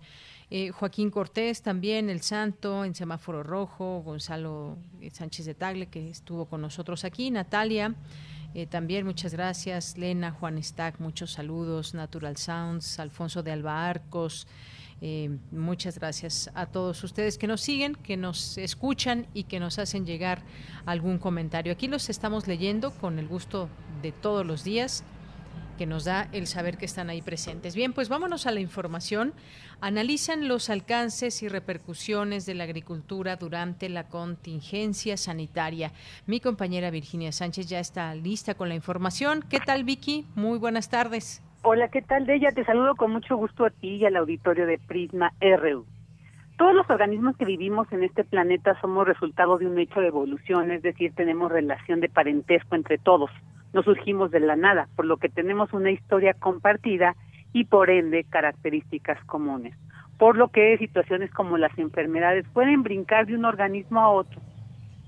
Eh, 0.50 0.72
Joaquín 0.72 1.10
Cortés 1.10 1.62
también, 1.62 2.10
El 2.10 2.22
Santo, 2.22 2.84
en 2.84 2.94
Semáforo 2.94 3.44
Rojo, 3.44 4.02
Gonzalo 4.02 4.78
Sánchez 5.14 5.46
de 5.46 5.56
Tagle, 5.56 5.88
que 5.88 6.10
estuvo 6.10 6.46
con 6.46 6.62
nosotros 6.62 7.06
aquí, 7.06 7.32
Natalia. 7.32 7.96
Eh, 8.56 8.68
también 8.68 9.06
muchas 9.06 9.34
gracias, 9.34 9.98
Lena, 9.98 10.32
Juan 10.32 10.62
Stack, 10.62 11.00
muchos 11.00 11.32
saludos, 11.32 11.94
Natural 11.94 12.38
Sounds, 12.38 13.00
Alfonso 13.00 13.42
de 13.42 13.52
Alba 13.52 13.90
Arcos, 13.90 14.48
eh, 15.02 15.38
muchas 15.52 16.00
gracias 16.00 16.50
a 16.54 16.68
todos 16.68 17.04
ustedes 17.04 17.38
que 17.38 17.48
nos 17.48 17.62
siguen, 17.62 17.96
que 17.96 18.16
nos 18.16 18.58
escuchan 18.58 19.28
y 19.34 19.44
que 19.46 19.60
nos 19.60 19.80
hacen 19.80 20.06
llegar 20.06 20.44
algún 20.86 21.18
comentario. 21.18 21.74
Aquí 21.74 21.88
los 21.88 22.10
estamos 22.10 22.48
leyendo 22.48 22.92
con 22.92 23.20
el 23.20 23.28
gusto 23.28 23.70
de 24.02 24.12
todos 24.12 24.46
los 24.46 24.64
días 24.64 25.04
que 25.74 25.86
nos 25.86 26.06
da 26.06 26.28
el 26.32 26.48
saber 26.48 26.78
que 26.78 26.86
están 26.86 27.10
ahí 27.10 27.22
presentes. 27.22 27.76
Bien, 27.76 27.94
pues 27.94 28.10
vámonos 28.10 28.48
a 28.48 28.52
la 28.52 28.60
información. 28.60 29.34
Analizan 29.82 30.48
los 30.48 30.70
alcances 30.70 31.44
y 31.44 31.48
repercusiones 31.50 32.46
de 32.46 32.56
la 32.56 32.64
agricultura 32.64 33.36
durante 33.36 33.90
la 33.90 34.08
contingencia 34.08 35.18
sanitaria. 35.18 35.92
Mi 36.26 36.40
compañera 36.40 36.92
Virginia 36.92 37.32
Sánchez 37.32 37.68
ya 37.68 37.80
está 37.80 38.14
lista 38.16 38.54
con 38.56 38.70
la 38.70 38.76
información. 38.76 39.44
¿Qué 39.50 39.60
tal, 39.60 39.84
Vicky? 39.84 40.26
Muy 40.36 40.58
buenas 40.58 40.90
tardes. 40.90 41.44
Hola, 41.64 41.88
¿qué 41.88 42.02
tal, 42.02 42.26
Deya? 42.26 42.52
Te 42.52 42.66
saludo 42.66 42.96
con 42.96 43.12
mucho 43.12 43.38
gusto 43.38 43.66
a 43.66 43.70
ti 43.70 43.96
y 43.96 44.06
al 44.06 44.18
auditorio 44.18 44.66
de 44.66 44.78
Prisma 44.80 45.34
RU. 45.40 45.86
Todos 46.58 46.76
los 46.76 46.90
organismos 46.90 47.36
que 47.38 47.46
vivimos 47.46 47.92
en 47.92 48.04
este 48.04 48.24
planeta 48.24 48.80
somos 48.80 49.08
resultado 49.08 49.58
de 49.58 49.68
un 49.68 49.80
hecho 49.80 50.00
de 50.02 50.08
evolución, 50.08 50.72
es 50.72 50.84
decir, 50.84 51.14
tenemos 51.16 51.52
relación 51.52 52.00
de 52.00 52.10
parentesco 52.10 52.76
entre 52.76 52.98
todos 52.98 53.32
no 53.74 53.84
surgimos 53.84 54.32
de 54.32 54.40
la 54.40 54.56
nada, 54.56 54.88
por 54.96 55.06
lo 55.06 55.18
que 55.18 55.30
tenemos 55.30 55.74
una 55.74 55.92
historia 55.92 56.34
compartida 56.34 57.16
y 57.52 57.66
por 57.66 57.90
ende 57.90 58.24
características 58.24 59.24
comunes. 59.26 59.76
Por 60.18 60.38
lo 60.38 60.50
que 60.50 60.78
situaciones 60.78 61.32
como 61.32 61.58
las 61.58 61.78
enfermedades 61.78 62.46
pueden 62.54 62.84
brincar 62.84 63.26
de 63.26 63.36
un 63.36 63.46
organismo 63.46 64.00
a 64.00 64.10
otro. 64.10 64.40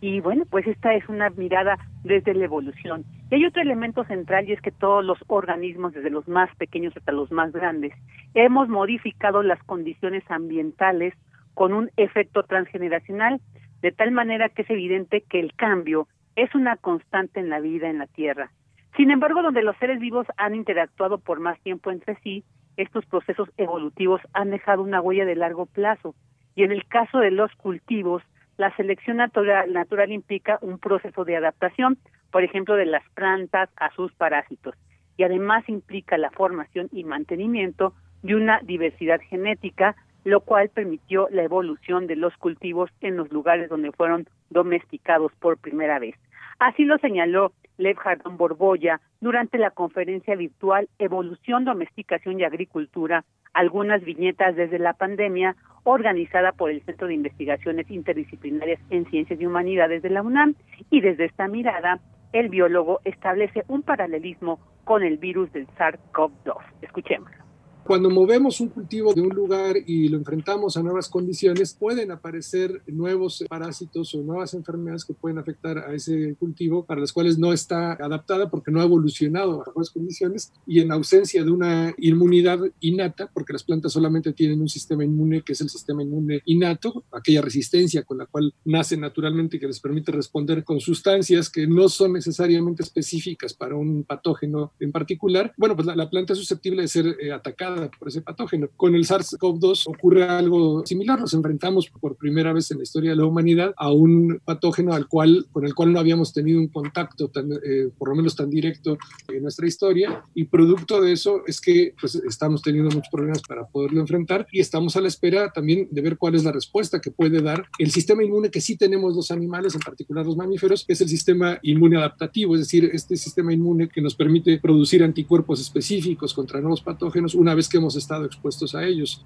Y 0.01 0.20
bueno, 0.20 0.43
pues 0.49 0.68
esta 0.68 0.93
es 0.93 1.07
una 1.07 1.30
mirada 1.32 1.78
desde 2.03 2.34
la 2.34 2.45
evolución. 2.45 3.05
Y 3.32 3.36
hay 3.36 3.45
otro 3.45 3.61
elemento 3.61 4.03
central 4.03 4.47
y 4.47 4.53
es 4.53 4.61
que 4.61 4.72
todos 4.72 5.03
los 5.03 5.18
organismos, 5.28 5.93
desde 5.93 6.09
los 6.09 6.28
más 6.28 6.53
pequeños 6.57 6.95
hasta 6.97 7.11
los 7.11 7.32
más 7.32 7.51
grandes, 7.51 7.93
hemos 8.34 8.68
modificado 8.68 9.41
las 9.41 9.61
condiciones 9.63 10.24
ambientales 10.30 11.13
con 11.53 11.74
un 11.74 11.89
efecto 11.97 12.43
transgeneracional, 12.43 13.39
de 13.82 13.91
tal 13.91 14.11
manera 14.11 14.49
que 14.49 14.63
es 14.63 14.70
evidente 14.70 15.22
que 15.22 15.39
el 15.39 15.53
cambio 15.55 16.07
es 16.36 16.53
una 16.55 16.77
constante 16.77 17.39
en 17.39 17.49
la 17.49 17.59
vida 17.59 17.89
en 17.89 17.99
la 17.99 18.07
Tierra. 18.07 18.51
Sin 18.97 19.11
embargo, 19.11 19.41
donde 19.41 19.61
los 19.61 19.75
seres 19.77 19.99
vivos 19.99 20.25
han 20.38 20.55
interactuado 20.55 21.17
por 21.17 21.39
más 21.39 21.59
tiempo 21.61 21.91
entre 21.91 22.15
sí, 22.21 22.43
estos 22.77 23.05
procesos 23.05 23.49
evolutivos 23.57 24.21
han 24.33 24.51
dejado 24.51 24.81
una 24.81 25.01
huella 25.01 25.25
de 25.25 25.36
largo 25.36 25.65
plazo. 25.65 26.15
Y 26.55 26.63
en 26.63 26.71
el 26.71 26.86
caso 26.86 27.19
de 27.19 27.31
los 27.31 27.53
cultivos, 27.55 28.23
la 28.57 28.73
selección 28.75 29.17
natural, 29.17 30.11
implica 30.11 30.59
un 30.61 30.79
proceso 30.79 31.25
de 31.25 31.36
adaptación, 31.36 31.97
por 32.31 32.43
ejemplo, 32.43 32.75
de 32.75 32.86
las 32.86 33.03
plantas 33.13 33.69
a 33.75 33.91
sus 33.91 34.13
parásitos. 34.13 34.75
Y 35.17 35.23
además 35.23 35.67
implica 35.67 36.17
la 36.17 36.31
formación 36.31 36.89
y 36.91 37.03
mantenimiento 37.03 37.93
de 38.23 38.36
una 38.36 38.59
diversidad 38.61 39.19
genética, 39.29 39.95
lo 40.23 40.41
cual 40.41 40.69
permitió 40.69 41.27
la 41.31 41.43
evolución 41.43 42.07
de 42.07 42.15
los 42.15 42.36
cultivos 42.38 42.89
en 43.01 43.17
los 43.17 43.31
lugares 43.31 43.69
donde 43.69 43.91
fueron 43.91 44.27
domesticados 44.49 45.31
por 45.39 45.57
primera 45.57 45.99
vez. 45.99 46.15
Así 46.59 46.85
lo 46.85 46.97
señaló 46.99 47.51
Lev 47.77 47.97
Jardón 47.97 48.37
Borboya 48.37 49.01
durante 49.19 49.57
la 49.57 49.71
conferencia 49.71 50.35
virtual 50.35 50.87
Evolución, 50.99 51.65
Domesticación 51.65 52.39
y 52.39 52.43
Agricultura, 52.43 53.25
algunas 53.53 54.03
viñetas 54.03 54.55
desde 54.55 54.79
la 54.79 54.93
pandemia, 54.93 55.55
organizada 55.83 56.51
por 56.51 56.71
el 56.71 56.81
Centro 56.83 57.07
de 57.07 57.15
Investigaciones 57.15 57.89
Interdisciplinarias 57.89 58.79
en 58.89 59.05
Ciencias 59.05 59.39
y 59.39 59.45
Humanidades 59.45 60.01
de 60.01 60.09
la 60.09 60.21
UNAM. 60.21 60.55
Y 60.89 61.01
desde 61.01 61.25
esta 61.25 61.47
mirada, 61.47 61.99
el 62.33 62.49
biólogo 62.49 63.01
establece 63.05 63.63
un 63.67 63.81
paralelismo 63.83 64.59
con 64.83 65.03
el 65.03 65.17
virus 65.17 65.51
del 65.53 65.67
SARS-CoV-2. 65.67 66.57
Escuchémoslo. 66.81 67.44
Cuando 67.86 68.09
movemos 68.09 68.59
un 68.61 68.69
cultivo 68.69 69.13
de 69.13 69.21
un 69.21 69.29
lugar 69.29 69.75
y 69.86 70.07
lo 70.07 70.17
enfrentamos 70.17 70.75
a 70.75 70.81
nuevas 70.81 71.07
condiciones, 71.07 71.75
pueden 71.75 72.09
aparecer 72.09 72.81
nuevos 72.88 73.43
parásitos 73.47 74.15
o 74.15 74.23
nuevas 74.23 74.55
enfermedades 74.55 75.05
que 75.05 75.13
pueden 75.13 75.38
afectar 75.38 75.77
a 75.77 75.93
ese 75.93 76.33
cultivo 76.39 76.83
para 76.83 77.01
las 77.01 77.13
cuales 77.13 77.38
no 77.38 77.53
está 77.53 77.93
adaptada 77.93 78.49
porque 78.49 78.71
no 78.71 78.81
ha 78.81 78.86
evolucionado 78.86 79.61
a 79.61 79.65
nuevas 79.65 79.91
condiciones 79.91 80.51
y 80.65 80.79
en 80.79 80.91
ausencia 80.91 81.43
de 81.43 81.51
una 81.51 81.93
inmunidad 81.99 82.59
innata, 82.79 83.29
porque 83.31 83.53
las 83.53 83.63
plantas 83.63 83.91
solamente 83.91 84.33
tienen 84.33 84.61
un 84.61 84.69
sistema 84.69 85.05
inmune 85.05 85.43
que 85.43 85.53
es 85.53 85.61
el 85.61 85.69
sistema 85.69 86.01
inmune 86.01 86.41
innato, 86.45 87.03
aquella 87.11 87.43
resistencia 87.43 88.01
con 88.01 88.17
la 88.17 88.25
cual 88.25 88.51
nacen 88.65 89.01
naturalmente 89.01 89.57
y 89.57 89.59
que 89.59 89.67
les 89.67 89.79
permite 89.79 90.11
responder 90.11 90.63
con 90.63 90.79
sustancias 90.79 91.51
que 91.51 91.67
no 91.67 91.88
son 91.88 92.13
necesariamente 92.13 92.81
específicas 92.81 93.53
para 93.53 93.75
un 93.75 94.05
patógeno 94.05 94.73
en 94.79 94.91
particular, 94.91 95.53
bueno, 95.55 95.75
pues 95.75 95.86
la, 95.86 96.09
planta 96.09 96.33
es 96.33 96.39
susceptible 96.39 96.81
de 96.81 96.88
ser 96.88 97.15
eh, 97.19 97.31
atacada 97.31 97.74
por 97.97 98.07
ese 98.07 98.21
patógeno. 98.21 98.67
Con 98.76 98.95
el 98.95 99.05
SARS-CoV-2 99.05 99.84
ocurre 99.88 100.23
algo 100.23 100.86
similar. 100.86 101.19
Nos 101.19 101.34
enfrentamos 101.34 101.89
por 101.89 102.15
primera 102.15 102.53
vez 102.53 102.71
en 102.71 102.78
la 102.78 102.84
historia 102.84 103.11
de 103.11 103.17
la 103.17 103.26
humanidad 103.26 103.73
a 103.78 103.91
un 103.91 104.41
patógeno 104.43 104.93
al 104.93 105.07
cual, 105.07 105.47
con 105.51 105.65
el 105.65 105.73
cual 105.73 105.93
no 105.93 105.99
habíamos 105.99 106.34
tenido 106.34 106.59
un 106.59 106.67
contacto 106.67 107.30
tan, 107.30 107.51
eh, 107.51 107.89
por 107.97 108.09
lo 108.09 108.15
menos 108.15 108.36
tan 108.36 108.49
directo 108.49 108.97
en 109.28 109.43
nuestra 109.43 109.67
historia. 109.67 110.23
Y 110.34 110.45
producto 110.45 111.01
de 111.01 111.11
eso 111.11 111.41
es 111.47 111.61
que 111.61 111.93
pues, 111.99 112.15
estamos 112.15 112.61
teniendo 112.61 112.89
muchos 112.89 113.09
problemas 113.11 113.41
para 113.41 113.65
poderlo 113.67 114.01
enfrentar 114.01 114.47
y 114.51 114.59
estamos 114.59 114.95
a 114.95 115.01
la 115.01 115.07
espera 115.07 115.51
también 115.51 115.88
de 115.91 116.01
ver 116.01 116.17
cuál 116.17 116.36
es 116.36 116.43
la 116.43 116.51
respuesta 116.51 116.99
que 117.01 117.11
puede 117.11 117.41
dar 117.41 117.65
el 117.80 117.91
sistema 117.91 118.23
inmune 118.23 118.49
que 118.49 118.61
sí 118.61 118.78
tenemos 118.78 119.15
los 119.15 119.32
animales, 119.32 119.76
en 119.76 119.82
particular 119.82 120.26
los 120.26 120.38
mamíferos, 120.38 120.86
que 120.86 120.93
es 120.93 121.01
el 121.01 121.09
sistema 121.09 121.59
inmune 121.61 121.97
adaptativo, 121.97 122.55
es 122.55 122.61
decir, 122.61 122.89
este 122.93 123.17
sistema 123.17 123.53
inmune 123.53 123.89
que 123.89 124.01
nos 124.01 124.15
permite 124.15 124.59
producir 124.59 125.03
anticuerpos 125.03 125.61
específicos 125.61 126.34
contra 126.34 126.61
nuevos 126.61 126.82
patógenos 126.82 127.36
una 127.36 127.55
vez 127.55 127.64
que 127.70 127.78
hemos 127.78 127.95
estado 127.95 128.26
expuestos 128.26 128.76
a 128.76 128.84
ellos. 128.84 129.26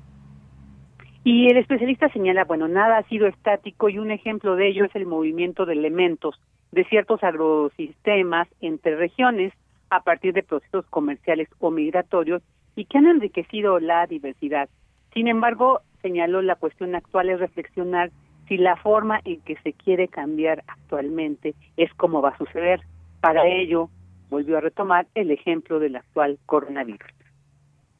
Y 1.24 1.50
el 1.50 1.58
especialista 1.58 2.10
señala, 2.10 2.46
bueno, 2.46 2.68
nada 2.68 2.98
ha 2.98 3.04
sido 3.04 3.28
estático 3.28 3.90
y 3.90 4.00
un 4.00 4.12
ejemplo 4.12 4.56
de 4.56 4.70
ello 4.70 4.86
es 4.86 4.96
el 4.96 5.06
movimiento 5.06 5.66
de 5.66 5.74
elementos 5.74 6.40
de 6.72 6.86
ciertos 6.86 7.24
agrosistemas 7.24 8.48
entre 8.62 8.96
regiones 8.96 9.54
a 9.90 10.02
partir 10.02 10.34
de 10.34 10.44
procesos 10.44 10.86
comerciales 10.90 11.50
o 11.60 11.72
migratorios 11.72 12.42
y 12.76 12.86
que 12.86 12.98
han 12.98 13.08
enriquecido 13.08 13.80
la 13.80 14.06
diversidad. 14.08 14.70
Sin 15.14 15.28
embargo, 15.28 15.82
señaló 16.02 16.42
la 16.42 16.56
cuestión 16.56 16.96
actual 16.96 17.30
es 17.30 17.40
reflexionar 17.40 18.12
si 18.48 18.58
la 18.58 18.76
forma 18.78 19.20
en 19.26 19.42
que 19.42 19.58
se 19.58 19.74
quiere 19.74 20.08
cambiar 20.08 20.64
actualmente 20.68 21.54
es 21.78 21.94
como 21.96 22.22
va 22.22 22.30
a 22.30 22.38
suceder. 22.38 22.82
Para 23.22 23.48
ello, 23.48 23.90
volvió 24.30 24.58
a 24.58 24.62
retomar 24.62 25.08
el 25.16 25.32
ejemplo 25.32 25.80
del 25.80 25.96
actual 25.96 26.40
coronavirus. 26.46 27.19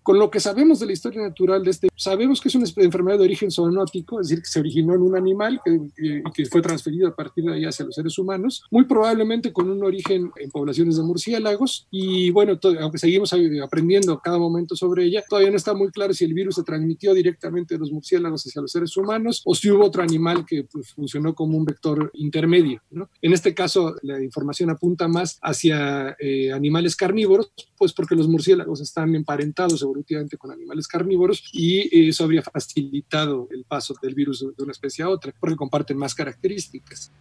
Con 0.10 0.18
lo 0.18 0.32
que 0.32 0.40
sabemos 0.40 0.80
de 0.80 0.88
la 0.88 0.94
historia 0.94 1.22
natural 1.22 1.64
de 1.64 1.70
este, 1.70 1.88
sabemos 1.96 2.42
que 2.42 2.48
es 2.48 2.56
una 2.56 2.66
enfermedad 2.78 3.20
de 3.20 3.26
origen 3.26 3.52
zoonótico, 3.52 4.20
es 4.20 4.30
decir, 4.30 4.42
que 4.42 4.50
se 4.50 4.60
originó 4.60 4.96
en 4.96 5.02
un 5.02 5.16
animal 5.16 5.62
y 5.68 6.24
que, 6.32 6.48
fue 6.48 6.64
transferido 6.64 7.10
a 7.10 7.16
partir 7.16 7.44
de 7.44 7.54
ahí 7.54 7.66
hacia 7.66 7.86
los 7.86 7.94
seres 7.94 8.18
humanos, 8.18 8.64
muy 8.72 8.86
probablemente 8.86 9.54
con 9.54 9.70
un 9.70 9.84
origen 9.84 10.32
en 10.38 10.50
poblaciones 10.50 10.98
de 10.98 11.04
murciélagos. 11.04 11.86
Y 11.92 12.32
bueno, 12.32 12.58
aunque 12.82 12.98
seguimos 12.98 13.36
aprendiendo 13.64 14.20
cada 14.20 14.40
momento 14.40 14.76
sobre 14.76 15.04
ella, 15.04 15.24
todavía 15.30 15.52
no 15.52 15.58
está 15.58 15.76
muy 15.76 15.92
claro 15.92 16.12
si 16.12 16.26
el 16.26 16.34
virus 16.34 16.56
se 16.56 16.64
transmitió 16.64 17.14
directamente 17.14 17.76
de 17.76 17.80
los 17.80 17.92
murciélagos 17.92 18.44
hacia 18.48 18.64
los 18.64 18.72
seres 18.72 18.98
humanos 18.98 19.44
o 19.46 19.54
si 19.54 19.70
hubo 19.70 19.86
otro 19.86 20.02
animal 20.02 20.44
que 20.44 20.64
pues, 20.64 20.92
funcionó 20.92 21.36
como 21.36 21.56
un 21.56 21.66
vector 21.66 22.10
intermedio. 22.16 22.82
En 23.22 23.34
este 23.34 23.54
caso, 23.54 23.94
la 24.02 24.20
información 24.24 24.72
apunta 24.72 25.08
más 25.08 25.38
hacia 25.44 26.16
eh, 26.20 26.52
animales 26.52 26.96
carnívoros, 26.96 27.52
pues 27.78 27.94
porque 27.94 28.16
los 28.16 28.28
murciélagos 28.28 28.82
están 28.82 29.14
emparentados 29.14 29.84
evolutivamente 30.00 30.38
con 30.38 30.52
animales 30.52 30.88
carnívoros 30.88 31.50
y 31.54 32.10
eso 32.10 32.24
habría 32.24 32.42
facilitado 32.42 33.48
el 33.52 33.66
paso 33.66 33.94
del 34.02 34.16
virus 34.16 34.40
de 34.40 34.64
una 34.64 34.72
especie 34.72 35.04
a 35.04 35.10
otra, 35.10 35.34
porque 35.40 35.56
comparten 35.56 35.98
más 35.98 36.16
características. 36.16 37.12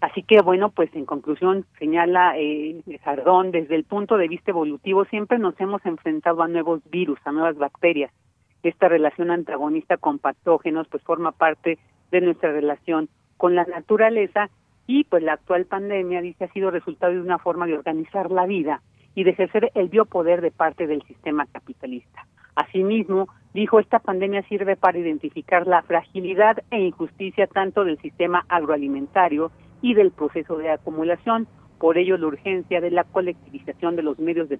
Así 0.00 0.22
que 0.22 0.40
bueno, 0.40 0.70
pues 0.70 0.90
en 0.94 1.04
conclusión 1.04 1.64
señala 1.78 2.36
eh, 2.36 2.82
desde 2.84 3.74
el 3.74 3.84
punto 3.84 4.16
de 4.16 4.28
vista 4.28 4.50
evolutivo 4.50 5.04
siempre 5.04 5.38
nos 5.38 5.58
hemos 5.60 5.84
enfrentado 5.86 6.42
a 6.42 6.48
nuevos 6.48 6.80
virus, 6.90 7.20
a 7.24 7.32
nuevas 7.32 7.56
bacterias. 7.56 8.10
Esta 8.64 8.88
relación 8.88 9.30
antagonista 9.30 9.96
con 9.96 10.18
patógenos 10.18 10.88
pues 10.88 11.02
forma 11.04 11.32
parte 11.32 11.78
de 12.10 12.20
nuestra 12.20 12.52
relación 12.52 13.08
con 13.36 13.54
la 13.54 13.64
naturaleza 13.64 14.50
y 14.86 15.04
pues 15.04 15.22
la 15.22 15.34
actual 15.34 15.66
pandemia 15.66 16.20
dice 16.20 16.44
ha 16.44 16.52
sido 16.52 16.70
resultado 16.70 17.12
de 17.12 17.20
una 17.20 17.38
forma 17.38 17.66
de 17.66 17.74
organizar 17.74 18.30
la 18.30 18.46
vida 18.46 18.82
y 19.14 19.24
de 19.24 19.30
ejercer 19.30 19.70
el 19.74 19.88
biopoder 19.88 20.40
de 20.40 20.50
parte 20.50 20.86
del 20.86 21.02
sistema 21.02 21.46
capitalista. 21.46 22.26
Asimismo, 22.54 23.28
dijo, 23.54 23.78
esta 23.78 23.98
pandemia 23.98 24.42
sirve 24.42 24.76
para 24.76 24.98
identificar 24.98 25.66
la 25.66 25.82
fragilidad 25.82 26.62
e 26.70 26.80
injusticia 26.80 27.46
tanto 27.46 27.84
del 27.84 27.98
sistema 27.98 28.44
agroalimentario 28.48 29.50
y 29.80 29.94
del 29.94 30.10
proceso 30.10 30.56
de 30.56 30.70
acumulación, 30.70 31.48
por 31.78 31.98
ello 31.98 32.16
la 32.16 32.26
urgencia 32.26 32.80
de 32.80 32.90
la 32.90 33.04
colectivización 33.04 33.96
de 33.96 34.02
los 34.02 34.18
medios 34.18 34.48
de, 34.48 34.58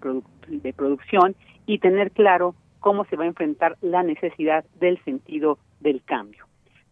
de 0.49 0.73
producción 0.73 1.37
y 1.67 1.79
tener 1.79 2.11
claro 2.11 2.55
cómo 2.81 3.05
se 3.05 3.17
va 3.17 3.25
a 3.25 3.29
enfrentar 3.29 3.77
la 3.81 4.03
necesidad 4.03 4.65
del 4.81 5.03
sentido 5.05 5.59
del 5.81 6.03
cambio. 6.03 6.47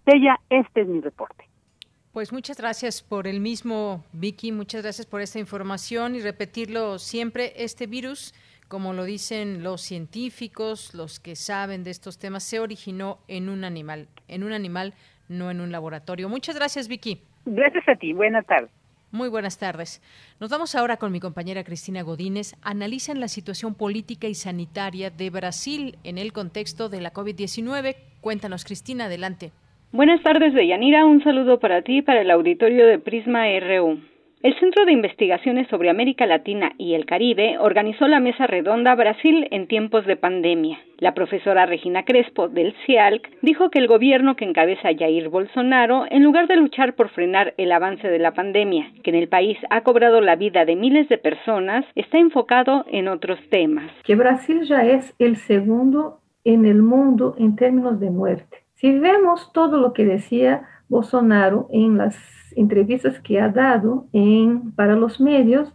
Ella, 0.06 0.38
este 0.48 0.82
es 0.82 0.88
mi 0.88 1.00
reporte. 1.00 1.49
Pues 2.12 2.32
muchas 2.32 2.56
gracias 2.56 3.02
por 3.02 3.28
el 3.28 3.38
mismo, 3.38 4.04
Vicky, 4.12 4.50
muchas 4.50 4.82
gracias 4.82 5.06
por 5.06 5.20
esta 5.20 5.38
información 5.38 6.16
y 6.16 6.20
repetirlo 6.20 6.98
siempre, 6.98 7.52
este 7.56 7.86
virus, 7.86 8.34
como 8.66 8.92
lo 8.92 9.04
dicen 9.04 9.62
los 9.62 9.80
científicos, 9.80 10.92
los 10.92 11.20
que 11.20 11.36
saben 11.36 11.84
de 11.84 11.90
estos 11.90 12.18
temas, 12.18 12.42
se 12.42 12.58
originó 12.58 13.20
en 13.28 13.48
un 13.48 13.62
animal, 13.62 14.08
en 14.26 14.42
un 14.42 14.52
animal, 14.52 14.94
no 15.28 15.52
en 15.52 15.61
un 15.61 15.70
laboratorio. 15.70 16.28
Muchas 16.28 16.56
gracias, 16.56 16.88
Vicky. 16.88 17.22
Gracias 17.44 17.88
a 17.88 17.94
ti, 17.94 18.12
buenas 18.12 18.44
tardes. 18.44 18.72
Muy 19.12 19.28
buenas 19.28 19.58
tardes. 19.58 20.02
Nos 20.40 20.50
vamos 20.50 20.74
ahora 20.74 20.96
con 20.96 21.12
mi 21.12 21.20
compañera 21.20 21.62
Cristina 21.62 22.02
Godínez. 22.02 22.56
Analizan 22.62 23.20
la 23.20 23.28
situación 23.28 23.76
política 23.76 24.26
y 24.26 24.34
sanitaria 24.34 25.11
de 25.11 25.30
Brasil 25.30 25.96
en 26.02 26.18
el 26.18 26.32
contexto 26.32 26.88
de 26.88 27.00
la 27.00 27.12
COVID-19. 27.12 27.94
Cuéntanos, 28.20 28.64
Cristina, 28.64 29.04
adelante. 29.04 29.52
Buenas 29.93 30.22
tardes, 30.22 30.55
Deyanira. 30.55 31.05
Un 31.05 31.20
saludo 31.24 31.59
para 31.59 31.82
ti 31.82 31.97
y 31.97 32.03
para 32.03 32.20
el 32.20 32.30
auditorio 32.30 32.86
de 32.86 33.01
Prisma 33.01 33.47
RU. 33.59 33.99
El 34.41 34.55
Centro 34.61 34.84
de 34.84 34.93
Investigaciones 34.93 35.66
sobre 35.66 35.91
América 35.91 36.27
Latina 36.27 36.70
y 36.78 36.94
el 36.94 37.06
Caribe 37.06 37.59
organizó 37.59 38.06
la 38.06 38.20
mesa 38.20 38.47
redonda 38.47 38.94
Brasil 38.94 39.48
en 39.51 39.66
tiempos 39.66 40.06
de 40.06 40.14
pandemia. 40.14 40.78
La 40.98 41.12
profesora 41.12 41.66
Regina 41.66 42.05
Crespo 42.05 42.47
del 42.48 42.73
CIALC 42.86 43.31
dijo 43.43 43.70
que 43.70 43.81
el 43.81 43.89
gobierno 43.89 44.36
que 44.36 44.44
encabeza 44.44 44.94
Jair 44.97 45.28
Bolsonaro, 45.28 46.05
en 46.09 46.23
lugar 46.23 46.47
de 46.47 46.56
luchar 46.56 46.94
por 46.94 47.09
frenar 47.09 47.55
el 47.56 47.73
avance 47.73 48.06
de 48.06 48.20
la 48.20 48.32
pandemia, 48.32 48.93
que 49.02 49.10
en 49.10 49.16
el 49.16 49.28
país 49.28 49.59
ha 49.70 49.81
cobrado 49.81 50.20
la 50.20 50.36
vida 50.36 50.64
de 50.64 50.77
miles 50.77 51.09
de 51.09 51.19
personas, 51.19 51.85
está 51.97 52.19
enfocado 52.19 52.85
en 52.93 53.09
otros 53.09 53.40
temas. 53.51 53.90
Que 54.05 54.14
Brasil 54.14 54.62
ya 54.62 54.86
es 54.86 55.12
el 55.19 55.35
segundo 55.35 56.20
en 56.44 56.64
el 56.64 56.81
mundo 56.81 57.35
en 57.39 57.56
términos 57.56 57.98
de 57.98 58.10
muerte. 58.10 58.69
Si 58.81 58.98
vemos 58.98 59.52
todo 59.52 59.77
lo 59.77 59.93
que 59.93 60.07
decía 60.07 60.66
Bolsonaro 60.89 61.69
en 61.70 61.98
las 61.98 62.16
entrevistas 62.57 63.20
que 63.20 63.39
ha 63.39 63.51
dado 63.51 64.07
en, 64.15 64.73
para 64.73 64.97
los 64.97 65.20
medios, 65.20 65.70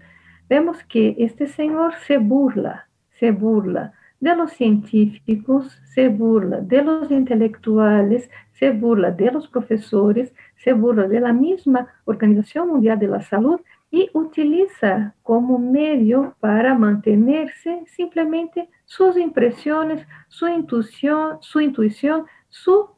vemos 0.50 0.84
que 0.86 1.16
este 1.20 1.46
señor 1.46 1.94
se 2.08 2.18
burla, 2.18 2.90
se 3.20 3.30
burla 3.30 3.94
de 4.20 4.36
los 4.36 4.54
científicos, 4.54 5.80
se 5.94 6.08
burla 6.08 6.62
de 6.62 6.82
los 6.82 7.12
intelectuales, 7.12 8.28
se 8.54 8.72
burla 8.72 9.12
de 9.12 9.30
los 9.30 9.48
profesores, 9.50 10.34
se 10.56 10.74
burla 10.74 11.08
de 11.08 11.20
la 11.20 11.32
misma 11.32 11.88
Organización 12.06 12.70
Mundial 12.70 12.98
de 12.98 13.08
la 13.08 13.22
Salud 13.22 13.62
y 13.92 14.10
utiliza 14.14 15.14
como 15.22 15.60
medio 15.60 16.36
para 16.40 16.74
mantenerse 16.74 17.84
simplemente 17.86 18.68
sus 18.86 19.16
impresiones, 19.16 20.08
su 20.28 20.48
intuición, 20.48 21.38
su 21.42 21.62
intuición, 21.62 22.26
su 22.50 22.95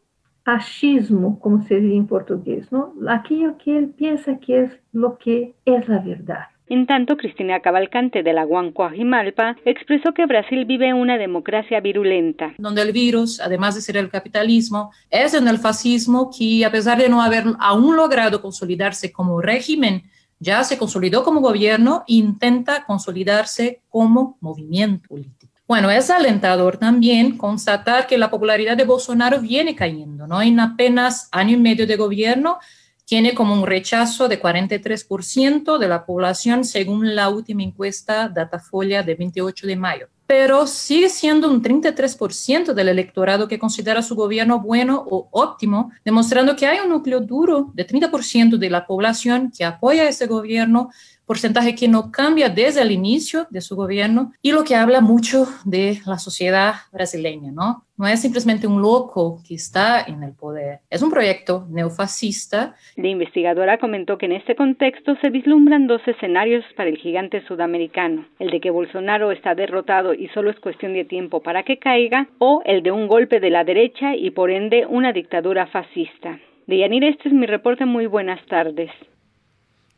achismo, 0.47 1.39
como 1.39 1.61
se 1.63 1.75
dice 1.81 1.95
en 1.95 2.07
portugués, 2.07 2.71
¿no? 2.71 2.93
Aquello 3.07 3.57
que 3.57 3.77
él 3.77 3.89
piensa 3.89 4.39
que 4.39 4.63
es 4.63 4.71
lo 4.93 5.17
que 5.17 5.55
es 5.65 5.87
la 5.89 5.99
verdad. 5.99 6.45
En 6.69 6.85
tanto, 6.85 7.15
Cristina 7.15 7.61
Cavalcante 7.61 8.23
de 8.23 8.33
la 8.33 8.43
Guancoajimalpa 8.43 9.55
expresó 9.65 10.13
que 10.13 10.25
Brasil 10.25 10.65
vive 10.65 10.93
una 10.93 11.17
democracia 11.17 11.79
virulenta. 11.79 12.53
Donde 12.57 12.81
el 12.81 12.91
virus, 12.91 13.39
además 13.39 13.75
de 13.75 13.81
ser 13.81 13.97
el 13.97 14.09
capitalismo, 14.09 14.91
es 15.09 15.33
en 15.33 15.47
el 15.47 15.59
fascismo 15.59 16.29
que, 16.29 16.65
a 16.65 16.71
pesar 16.71 16.97
de 16.97 17.09
no 17.09 17.21
haber 17.21 17.43
aún 17.59 17.95
logrado 17.95 18.41
consolidarse 18.41 19.11
como 19.11 19.41
régimen, 19.41 20.03
ya 20.39 20.63
se 20.63 20.77
consolidó 20.77 21.23
como 21.23 21.41
gobierno 21.41 22.03
e 22.07 22.15
intenta 22.15 22.85
consolidarse 22.85 23.81
como 23.89 24.37
movimiento 24.41 25.07
político. 25.09 25.36
Bueno, 25.67 25.91
es 25.91 26.09
alentador 26.09 26.77
también 26.77 27.37
constatar 27.37 28.07
que 28.07 28.17
la 28.17 28.31
popularidad 28.31 28.77
de 28.77 28.85
Bolsonaro 28.85 29.41
viene 29.41 29.75
cayendo, 29.75 30.25
¿no? 30.25 30.41
En 30.41 30.61
apenas 30.61 31.27
año 31.33 31.57
y 31.57 31.59
medio 31.59 31.85
de 31.85 31.97
gobierno, 31.97 32.59
tiene 33.03 33.33
como 33.33 33.53
un 33.53 33.65
rechazo 33.65 34.29
de 34.29 34.41
43% 34.41 35.77
de 35.77 35.87
la 35.87 36.05
población 36.05 36.63
según 36.63 37.15
la 37.15 37.29
última 37.29 37.63
encuesta 37.63 38.29
Datafolia 38.29 39.03
de 39.03 39.15
28 39.15 39.67
de 39.67 39.75
mayo. 39.75 40.07
Pero 40.25 40.67
sigue 40.67 41.09
siendo 41.09 41.49
un 41.49 41.61
33% 41.61 42.73
del 42.73 42.89
electorado 42.89 43.47
que 43.47 43.59
considera 43.59 44.01
su 44.01 44.15
gobierno 44.15 44.59
bueno 44.59 45.05
o 45.09 45.29
óptimo, 45.31 45.91
demostrando 46.03 46.55
que 46.55 46.67
hay 46.67 46.79
un 46.79 46.89
núcleo 46.89 47.21
duro 47.21 47.71
de 47.73 47.87
30% 47.87 48.57
de 48.57 48.69
la 48.69 48.85
población 48.85 49.51
que 49.57 49.63
apoya 49.63 50.07
ese 50.07 50.27
gobierno, 50.27 50.89
porcentaje 51.27 51.75
que 51.75 51.87
no 51.87 52.09
cambia 52.11 52.49
desde 52.49 52.81
el 52.81 52.91
inicio 52.91 53.45
de 53.51 53.61
su 53.61 53.75
gobierno 53.75 54.31
y 54.41 54.53
lo 54.53 54.63
que 54.63 54.75
habla 54.75 55.01
mucho 55.01 55.45
de 55.65 55.99
la 56.05 56.17
sociedad 56.17 56.73
brasileña, 56.91 57.51
¿no? 57.51 57.83
No 57.97 58.07
es 58.07 58.21
simplemente 58.21 58.67
un 58.67 58.81
loco 58.81 59.41
que 59.45 59.55
está 59.55 60.03
en 60.03 60.23
el 60.23 60.33
poder, 60.33 60.79
es 60.89 61.01
un 61.01 61.09
proyecto 61.09 61.65
neofascista. 61.69 62.75
La 62.95 63.07
investigadora 63.07 63.79
comentó 63.79 64.17
que 64.17 64.27
en 64.27 64.33
este 64.33 64.55
contexto 64.55 65.15
se 65.21 65.29
vislumbran 65.29 65.87
dos 65.87 66.01
escenarios 66.07 66.63
para 66.75 66.89
el 66.89 66.97
gigante 66.97 67.45
sudamericano, 67.47 68.25
el 68.39 68.51
de 68.51 68.61
que 68.61 68.69
Bolsonaro 68.69 69.31
está 69.31 69.53
derrotado 69.55 70.13
y 70.13 70.29
solo 70.29 70.51
es 70.51 70.59
cuestión 70.59 70.93
de 70.93 71.05
tiempo 71.05 71.41
para 71.41 71.63
que 71.63 71.77
caiga, 71.77 72.29
o 72.37 72.61
el 72.65 72.83
de 72.83 72.91
un 72.91 73.07
golpe 73.07 73.39
de 73.39 73.49
la 73.49 73.63
derecha 73.63 74.15
y 74.15 74.29
por 74.29 74.49
ende 74.49 74.85
una 74.85 75.11
dictadura 75.11 75.67
fascista. 75.67 76.39
Deyanira, 76.67 77.07
este 77.07 77.29
es 77.29 77.33
mi 77.33 77.47
reporte. 77.47 77.85
Muy 77.85 78.05
buenas 78.05 78.45
tardes. 78.45 78.91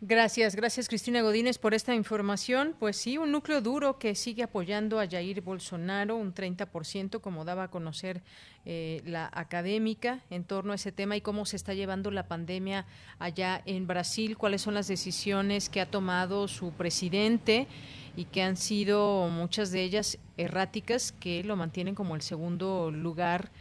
Gracias, 0.01 0.55
gracias 0.55 0.87
Cristina 0.87 1.21
Godínez 1.21 1.57
por 1.57 1.73
esta 1.73 1.93
información. 1.93 2.73
Pues 2.79 2.95
sí, 2.95 3.17
un 3.17 3.33
núcleo 3.33 3.59
duro 3.59 3.99
que 3.99 4.15
sigue 4.15 4.43
apoyando 4.43 4.97
a 4.97 5.09
Jair 5.09 5.41
Bolsonaro, 5.41 6.15
un 6.15 6.33
30%, 6.33 7.19
como 7.19 7.43
daba 7.43 7.63
a 7.63 7.67
conocer 7.67 8.23
eh, 8.65 9.01
la 9.05 9.29
académica 9.33 10.21
en 10.29 10.45
torno 10.45 10.71
a 10.71 10.75
ese 10.75 10.93
tema 10.93 11.17
y 11.17 11.21
cómo 11.21 11.45
se 11.45 11.57
está 11.57 11.73
llevando 11.73 12.11
la 12.11 12.29
pandemia 12.29 12.85
allá 13.19 13.61
en 13.65 13.87
Brasil, 13.87 14.37
cuáles 14.37 14.61
son 14.61 14.73
las 14.73 14.87
decisiones 14.87 15.67
que 15.67 15.81
ha 15.81 15.85
tomado 15.85 16.47
su 16.47 16.71
presidente 16.71 17.67
y 18.15 18.23
que 18.23 18.41
han 18.41 18.55
sido 18.55 19.27
muchas 19.27 19.69
de 19.69 19.83
ellas 19.83 20.17
erráticas 20.37 21.11
que 21.11 21.43
lo 21.43 21.57
mantienen 21.57 21.93
como 21.93 22.15
el 22.15 22.21
segundo 22.21 22.89
lugar 22.89 23.51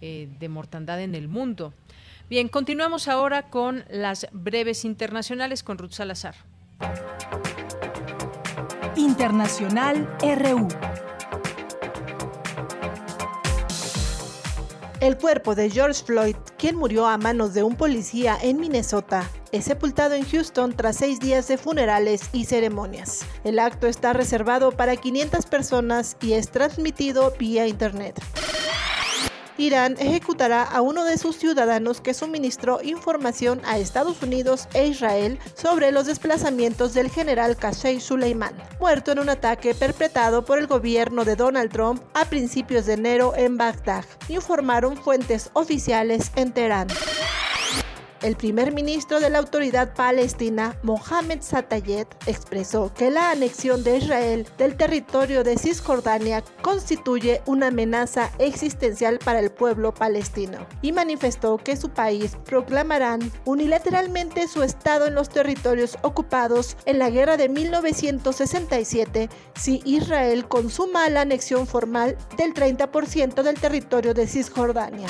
eh, 0.00 0.28
de 0.38 0.48
mortandad 0.48 1.02
en 1.02 1.16
el 1.16 1.26
mundo. 1.26 1.74
Bien, 2.28 2.48
continuamos 2.48 3.08
ahora 3.08 3.48
con 3.48 3.86
las 3.88 4.26
breves 4.32 4.84
internacionales 4.84 5.62
con 5.62 5.78
Ruth 5.78 5.92
Salazar. 5.92 6.34
Internacional 8.96 10.06
RU. 10.20 10.68
El 15.00 15.16
cuerpo 15.16 15.54
de 15.54 15.70
George 15.70 16.04
Floyd, 16.04 16.36
quien 16.58 16.76
murió 16.76 17.06
a 17.06 17.16
manos 17.16 17.54
de 17.54 17.62
un 17.62 17.76
policía 17.76 18.36
en 18.42 18.60
Minnesota, 18.60 19.30
es 19.50 19.64
sepultado 19.64 20.14
en 20.14 20.28
Houston 20.28 20.74
tras 20.76 20.96
seis 20.96 21.20
días 21.20 21.48
de 21.48 21.56
funerales 21.56 22.28
y 22.34 22.44
ceremonias. 22.44 23.24
El 23.44 23.58
acto 23.58 23.86
está 23.86 24.12
reservado 24.12 24.72
para 24.72 24.96
500 24.96 25.46
personas 25.46 26.18
y 26.20 26.34
es 26.34 26.50
transmitido 26.50 27.32
vía 27.38 27.66
Internet. 27.66 28.20
Irán 29.58 29.96
ejecutará 29.98 30.62
a 30.62 30.80
uno 30.80 31.04
de 31.04 31.18
sus 31.18 31.36
ciudadanos 31.36 32.00
que 32.00 32.14
suministró 32.14 32.80
información 32.82 33.60
a 33.64 33.76
Estados 33.78 34.22
Unidos 34.22 34.68
e 34.72 34.86
Israel 34.86 35.38
sobre 35.54 35.90
los 35.90 36.06
desplazamientos 36.06 36.94
del 36.94 37.10
general 37.10 37.56
Qasem 37.56 38.00
Soleimán, 38.00 38.54
muerto 38.78 39.10
en 39.10 39.18
un 39.18 39.28
ataque 39.28 39.74
perpetrado 39.74 40.44
por 40.44 40.58
el 40.58 40.68
gobierno 40.68 41.24
de 41.24 41.34
Donald 41.34 41.72
Trump 41.72 42.00
a 42.14 42.24
principios 42.24 42.86
de 42.86 42.94
enero 42.94 43.34
en 43.36 43.56
Bagdad, 43.56 44.04
informaron 44.28 44.96
fuentes 44.96 45.50
oficiales 45.54 46.30
en 46.36 46.52
Teherán. 46.52 46.88
El 48.20 48.34
primer 48.34 48.72
ministro 48.72 49.20
de 49.20 49.30
la 49.30 49.38
autoridad 49.38 49.94
palestina, 49.94 50.76
Mohamed 50.82 51.40
Satayet, 51.40 52.08
expresó 52.26 52.92
que 52.92 53.12
la 53.12 53.30
anexión 53.30 53.84
de 53.84 53.98
Israel 53.98 54.44
del 54.58 54.76
territorio 54.76 55.44
de 55.44 55.56
Cisjordania 55.56 56.42
constituye 56.60 57.42
una 57.46 57.68
amenaza 57.68 58.32
existencial 58.40 59.20
para 59.20 59.38
el 59.38 59.52
pueblo 59.52 59.94
palestino 59.94 60.66
y 60.82 60.90
manifestó 60.90 61.58
que 61.58 61.76
su 61.76 61.90
país 61.90 62.36
proclamarán 62.44 63.20
unilateralmente 63.44 64.48
su 64.48 64.64
estado 64.64 65.06
en 65.06 65.14
los 65.14 65.28
territorios 65.28 65.96
ocupados 66.02 66.76
en 66.86 66.98
la 66.98 67.10
guerra 67.10 67.36
de 67.36 67.48
1967 67.48 69.28
si 69.54 69.80
Israel 69.84 70.48
consuma 70.48 71.08
la 71.08 71.20
anexión 71.20 71.68
formal 71.68 72.16
del 72.36 72.52
30% 72.52 73.42
del 73.44 73.60
territorio 73.60 74.12
de 74.12 74.26
Cisjordania. 74.26 75.06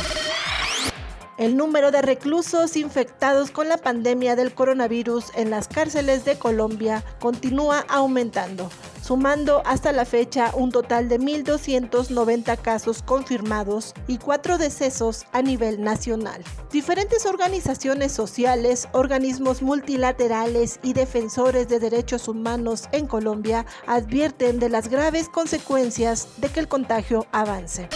El 1.38 1.56
número 1.56 1.92
de 1.92 2.02
reclusos 2.02 2.76
infectados 2.76 3.52
con 3.52 3.68
la 3.68 3.76
pandemia 3.76 4.34
del 4.34 4.52
coronavirus 4.52 5.26
en 5.36 5.50
las 5.50 5.68
cárceles 5.68 6.24
de 6.24 6.36
Colombia 6.36 7.04
continúa 7.20 7.84
aumentando, 7.88 8.68
sumando 9.04 9.62
hasta 9.64 9.92
la 9.92 10.04
fecha 10.04 10.50
un 10.56 10.72
total 10.72 11.08
de 11.08 11.20
1.290 11.20 12.58
casos 12.58 13.02
confirmados 13.02 13.94
y 14.08 14.18
cuatro 14.18 14.58
decesos 14.58 15.26
a 15.30 15.40
nivel 15.40 15.80
nacional. 15.80 16.42
Diferentes 16.72 17.24
organizaciones 17.24 18.10
sociales, 18.10 18.88
organismos 18.90 19.62
multilaterales 19.62 20.80
y 20.82 20.92
defensores 20.92 21.68
de 21.68 21.78
derechos 21.78 22.26
humanos 22.26 22.88
en 22.90 23.06
Colombia 23.06 23.64
advierten 23.86 24.58
de 24.58 24.70
las 24.70 24.88
graves 24.88 25.28
consecuencias 25.28 26.26
de 26.38 26.48
que 26.48 26.58
el 26.58 26.66
contagio 26.66 27.28
avance 27.30 27.88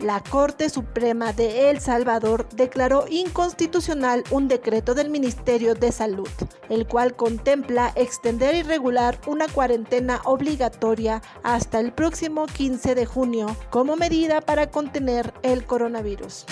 la 0.00 0.22
Corte 0.22 0.68
Suprema 0.70 1.32
de 1.32 1.70
El 1.70 1.80
Salvador 1.80 2.48
declaró 2.50 3.06
inconstitucional 3.08 4.24
un 4.30 4.48
decreto 4.48 4.94
del 4.94 5.10
Ministerio 5.10 5.74
de 5.74 5.92
Salud, 5.92 6.28
el 6.68 6.86
cual 6.86 7.16
contempla 7.16 7.92
extender 7.96 8.54
y 8.54 8.62
regular 8.62 9.20
una 9.26 9.48
cuarentena 9.48 10.20
obligatoria 10.24 11.22
hasta 11.42 11.80
el 11.80 11.92
próximo 11.92 12.46
15 12.46 12.94
de 12.94 13.06
junio 13.06 13.56
como 13.70 13.96
medida 13.96 14.40
para 14.40 14.70
contener 14.70 15.32
el 15.42 15.64
coronavirus. 15.64 16.46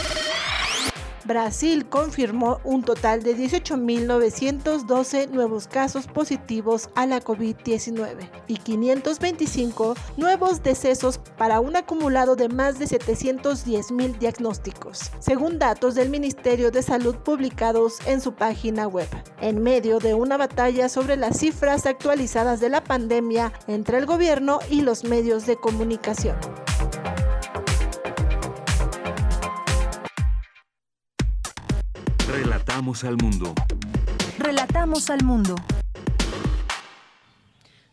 Brasil 1.27 1.87
confirmó 1.89 2.61
un 2.63 2.83
total 2.83 3.23
de 3.23 3.37
18.912 3.37 5.29
nuevos 5.31 5.67
casos 5.67 6.07
positivos 6.07 6.89
a 6.95 7.05
la 7.07 7.21
COVID-19 7.21 8.31
y 8.47 8.59
525 8.59 9.95
nuevos 10.17 10.63
decesos 10.63 11.19
para 11.37 11.59
un 11.61 11.75
acumulado 11.75 12.37
de 12.37 12.49
más 12.49 12.79
de 12.79 12.87
710.000 12.87 14.19
diagnósticos, 14.19 15.11
según 15.19 15.59
datos 15.59 15.97
del 15.97 16.11
Ministerio 16.11 16.71
de 16.71 16.83
Salud 16.83 17.17
publicados 17.17 17.99
en 18.07 18.21
su 18.21 18.35
página 18.35 18.87
web. 18.87 19.09
En 19.41 19.63
medio 19.63 19.99
de 19.99 20.15
una 20.15 20.37
batalla 20.37 20.89
sobre 20.89 21.17
las 21.17 21.39
cifras 21.39 21.87
actualizadas 21.87 22.61
de 22.61 22.69
la 22.69 22.85
pandemia 22.85 23.53
entre 23.67 23.99
el 23.99 24.07
gobierno 24.07 24.61
y 24.71 24.83
los 24.83 25.03
medios 25.05 25.45
de 25.47 25.57
comunicación. 25.57 26.37
Relatamos 32.37 33.03
al 33.03 33.17
mundo. 33.17 33.55
Relatamos 34.39 35.09
al 35.09 35.25
mundo. 35.25 35.55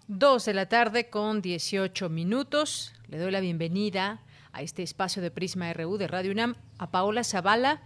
Dos 0.09 0.43
de 0.43 0.53
la 0.53 0.67
tarde 0.67 1.09
con 1.09 1.41
18 1.41 2.09
minutos. 2.09 2.93
Le 3.07 3.19
doy 3.19 3.31
la 3.31 3.39
bienvenida 3.39 4.19
a 4.51 4.61
este 4.61 4.83
espacio 4.83 5.21
de 5.21 5.31
Prisma 5.31 5.71
RU 5.71 5.97
de 5.97 6.09
Radio 6.09 6.33
UNAM 6.33 6.55
a 6.77 6.91
Paola 6.91 7.23
Zavala, 7.23 7.79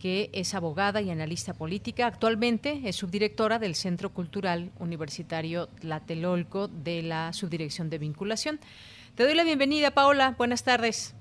que 0.00 0.30
es 0.32 0.54
abogada 0.54 1.02
y 1.02 1.10
analista 1.10 1.52
política. 1.52 2.06
Actualmente 2.06 2.80
es 2.86 2.96
subdirectora 2.96 3.58
del 3.58 3.74
Centro 3.74 4.08
Cultural 4.08 4.70
Universitario 4.78 5.66
Tlatelolco 5.66 6.68
de 6.68 7.02
la 7.02 7.34
Subdirección 7.34 7.90
de 7.90 7.98
Vinculación. 7.98 8.60
Te 9.14 9.24
doy 9.24 9.34
la 9.34 9.44
bienvenida, 9.44 9.90
Paola. 9.90 10.36
Buenas 10.38 10.64
tardes. 10.64 11.14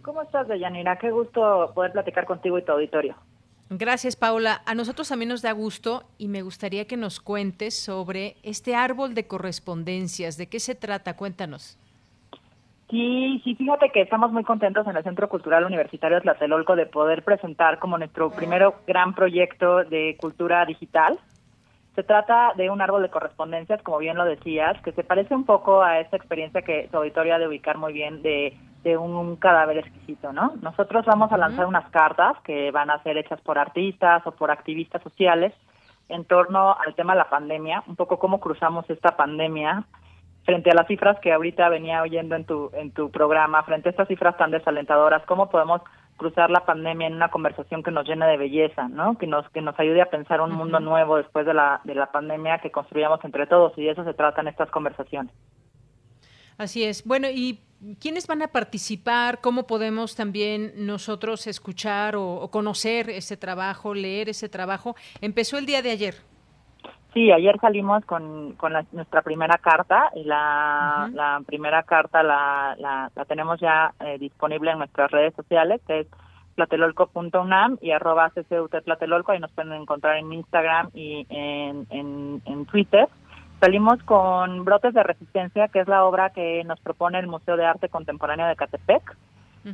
¿Cómo 0.00 0.22
estás, 0.22 0.48
Deyanira? 0.48 0.96
Qué 0.98 1.10
gusto 1.10 1.72
poder 1.74 1.92
platicar 1.92 2.24
contigo 2.24 2.58
y 2.58 2.64
tu 2.64 2.72
auditorio. 2.72 3.16
Gracias, 3.72 4.16
Paula. 4.16 4.62
A 4.66 4.74
nosotros 4.74 5.08
también 5.08 5.28
nos 5.28 5.42
da 5.42 5.52
gusto 5.52 6.02
y 6.18 6.26
me 6.26 6.42
gustaría 6.42 6.88
que 6.88 6.96
nos 6.96 7.20
cuentes 7.20 7.78
sobre 7.78 8.34
este 8.42 8.74
árbol 8.74 9.14
de 9.14 9.28
correspondencias. 9.28 10.36
¿De 10.36 10.48
qué 10.48 10.58
se 10.58 10.74
trata? 10.74 11.16
Cuéntanos. 11.16 11.78
Sí, 12.90 13.40
sí, 13.44 13.54
fíjate 13.54 13.90
que 13.90 14.00
estamos 14.00 14.32
muy 14.32 14.42
contentos 14.42 14.84
en 14.88 14.96
el 14.96 15.04
Centro 15.04 15.28
Cultural 15.28 15.64
Universitario 15.64 16.20
Tlatelolco 16.20 16.74
de 16.74 16.86
poder 16.86 17.22
presentar 17.22 17.78
como 17.78 17.96
nuestro 17.96 18.32
primer 18.32 18.68
gran 18.88 19.14
proyecto 19.14 19.84
de 19.84 20.16
cultura 20.18 20.66
digital. 20.66 21.20
Se 21.94 22.02
trata 22.02 22.52
de 22.56 22.70
un 22.70 22.80
árbol 22.80 23.02
de 23.02 23.10
correspondencias, 23.10 23.80
como 23.82 23.98
bien 23.98 24.16
lo 24.16 24.24
decías, 24.24 24.82
que 24.82 24.90
se 24.90 25.04
parece 25.04 25.32
un 25.32 25.44
poco 25.44 25.80
a 25.80 26.00
esta 26.00 26.16
experiencia 26.16 26.62
que 26.62 26.88
su 26.90 26.96
auditorio 26.96 27.36
ha 27.36 27.38
de 27.38 27.46
ubicar 27.46 27.78
muy 27.78 27.92
bien 27.92 28.20
de 28.22 28.56
de 28.82 28.96
un 28.96 29.36
cadáver 29.36 29.78
exquisito, 29.78 30.32
¿no? 30.32 30.54
Nosotros 30.62 31.04
vamos 31.04 31.30
a 31.32 31.36
lanzar 31.36 31.66
unas 31.66 31.88
cartas 31.90 32.36
que 32.44 32.70
van 32.70 32.90
a 32.90 33.02
ser 33.02 33.18
hechas 33.18 33.40
por 33.42 33.58
artistas 33.58 34.26
o 34.26 34.32
por 34.32 34.50
activistas 34.50 35.02
sociales 35.02 35.52
en 36.08 36.24
torno 36.24 36.76
al 36.78 36.94
tema 36.94 37.12
de 37.12 37.18
la 37.18 37.28
pandemia, 37.28 37.84
un 37.86 37.96
poco 37.96 38.18
cómo 38.18 38.40
cruzamos 38.40 38.88
esta 38.88 39.16
pandemia 39.16 39.84
frente 40.44 40.70
a 40.70 40.74
las 40.74 40.86
cifras 40.86 41.18
que 41.20 41.32
ahorita 41.32 41.68
venía 41.68 42.02
oyendo 42.02 42.34
en 42.34 42.44
tu 42.44 42.70
en 42.72 42.90
tu 42.90 43.10
programa, 43.10 43.62
frente 43.62 43.88
a 43.88 43.92
estas 43.92 44.08
cifras 44.08 44.36
tan 44.36 44.50
desalentadoras, 44.50 45.24
cómo 45.26 45.50
podemos 45.50 45.82
cruzar 46.16 46.50
la 46.50 46.64
pandemia 46.64 47.06
en 47.06 47.14
una 47.14 47.30
conversación 47.30 47.82
que 47.82 47.90
nos 47.90 48.06
llene 48.06 48.26
de 48.26 48.36
belleza, 48.36 48.88
¿no? 48.88 49.16
Que 49.18 49.26
nos 49.26 49.48
que 49.50 49.60
nos 49.60 49.78
ayude 49.78 50.02
a 50.02 50.10
pensar 50.10 50.40
un 50.40 50.52
mundo 50.52 50.80
nuevo 50.80 51.16
después 51.16 51.46
de 51.46 51.54
la 51.54 51.80
de 51.84 51.94
la 51.94 52.10
pandemia 52.10 52.58
que 52.58 52.70
construyamos 52.70 53.24
entre 53.24 53.46
todos 53.46 53.76
y 53.76 53.84
de 53.84 53.90
eso 53.90 54.04
se 54.04 54.14
tratan 54.14 54.48
estas 54.48 54.70
conversaciones. 54.70 55.32
Así 56.60 56.84
es. 56.84 57.04
Bueno, 57.04 57.28
y 57.30 57.58
¿Quiénes 57.98 58.26
van 58.26 58.42
a 58.42 58.48
participar? 58.48 59.40
¿Cómo 59.40 59.66
podemos 59.66 60.14
también 60.14 60.74
nosotros 60.76 61.46
escuchar 61.46 62.14
o, 62.14 62.46
conocer 62.52 63.08
ese 63.08 63.38
trabajo, 63.38 63.94
leer 63.94 64.28
ese 64.28 64.50
trabajo? 64.50 64.96
Empezó 65.22 65.56
el 65.56 65.64
día 65.64 65.80
de 65.80 65.90
ayer. 65.90 66.14
Sí, 67.14 67.32
ayer 67.32 67.58
salimos 67.58 68.04
con, 68.04 68.52
con 68.56 68.74
nuestra 68.92 69.22
primera 69.22 69.56
carta 69.56 70.10
y 70.14 70.24
la, 70.24 71.08
la 71.14 71.40
primera 71.46 71.82
carta 71.84 72.22
la, 72.22 72.76
la, 72.78 73.24
tenemos 73.24 73.58
ya 73.60 73.94
eh, 74.00 74.18
disponible 74.18 74.72
en 74.72 74.78
nuestras 74.78 75.10
redes 75.10 75.32
sociales, 75.34 75.80
que 75.86 76.00
es 76.00 76.06
platelolco.unam 76.56 77.78
y 77.80 77.92
arroba 77.92 78.30
tlatelolco, 78.84 79.32
ahí 79.32 79.38
nos 79.38 79.52
pueden 79.52 79.72
encontrar 79.72 80.18
en 80.18 80.34
Instagram 80.34 80.90
y 80.92 81.26
en, 81.30 81.86
en, 81.88 82.42
en 82.44 82.66
Twitter. 82.66 83.08
Salimos 83.60 84.02
con 84.04 84.64
Brotes 84.64 84.94
de 84.94 85.02
Resistencia, 85.02 85.68
que 85.68 85.80
es 85.80 85.88
la 85.88 86.04
obra 86.04 86.30
que 86.30 86.64
nos 86.64 86.80
propone 86.80 87.18
el 87.18 87.26
Museo 87.26 87.58
de 87.58 87.66
Arte 87.66 87.90
Contemporáneo 87.90 88.46
de 88.46 88.56
Catepec. 88.56 89.16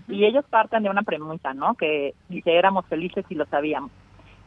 Y 0.08 0.24
ellos 0.24 0.44
parten 0.50 0.82
de 0.82 0.90
una 0.90 1.02
pregunta, 1.02 1.54
¿no? 1.54 1.74
Que 1.74 2.14
dice, 2.28 2.56
éramos 2.56 2.84
felices 2.86 3.24
y 3.28 3.36
lo 3.36 3.46
sabíamos. 3.46 3.92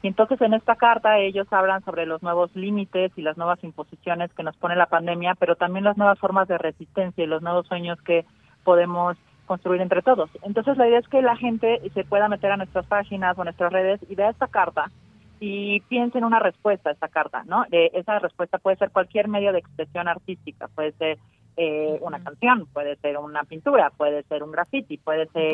Y 0.02 0.08
entonces 0.08 0.42
en 0.42 0.54
esta 0.54 0.76
carta 0.76 1.18
ellos 1.20 1.48
hablan 1.52 1.84
sobre 1.86 2.06
los 2.06 2.22
nuevos 2.22 2.54
límites 2.54 3.14
y 3.16 3.22
las 3.22 3.38
nuevas 3.38 3.64
imposiciones 3.64 4.34
que 4.34 4.44
nos 4.44 4.58
pone 4.58 4.76
la 4.76 4.88
pandemia, 4.88 5.36
pero 5.36 5.56
también 5.56 5.86
las 5.86 5.98
nuevas 5.98 6.20
formas 6.20 6.50
de 6.50 6.58
resistencia 6.58 7.24
y 7.24 7.28
los 7.28 7.42
nuevos 7.42 7.66
sueños 7.68 8.02
que 8.02 8.26
podemos 8.66 9.18
construir 9.46 9.82
entre 9.82 10.02
todos. 10.02 10.30
Entonces 10.42 10.78
la 10.78 10.88
idea 10.88 11.00
es 11.00 11.08
que 11.08 11.22
la 11.22 11.38
gente 11.38 11.82
se 11.94 12.04
pueda 12.04 12.28
meter 12.28 12.52
a 12.52 12.58
nuestras 12.58 12.86
páginas 12.88 13.38
o 13.38 13.42
a 13.42 13.46
nuestras 13.46 13.72
redes 13.72 14.02
y 14.10 14.16
vea 14.16 14.30
esta 14.30 14.48
carta 14.48 14.92
y 15.40 15.80
piense 15.82 16.18
en 16.18 16.26
una 16.26 16.40
respuesta 16.40 16.90
a 16.90 16.94
esta 16.94 17.08
carta, 17.08 17.44
¿no? 17.46 17.66
De 17.70 17.92
esa 17.94 18.20
respuesta 18.20 18.58
puede 18.58 18.78
ser 18.78 18.92
cualquier 18.92 19.28
medio 19.28 19.54
de 19.54 19.60
expresión 19.60 20.08
artística, 20.08 20.68
puede 20.68 20.92
ser 20.94 21.18
eh, 21.58 21.98
una 22.02 22.22
canción, 22.24 22.68
puede 22.68 22.96
ser 22.98 23.18
una 23.18 23.44
pintura, 23.44 23.92
puede 23.92 24.24
ser 24.24 24.44
un 24.44 24.52
graffiti, 24.52 24.98
puede 24.98 25.28
ser 25.28 25.54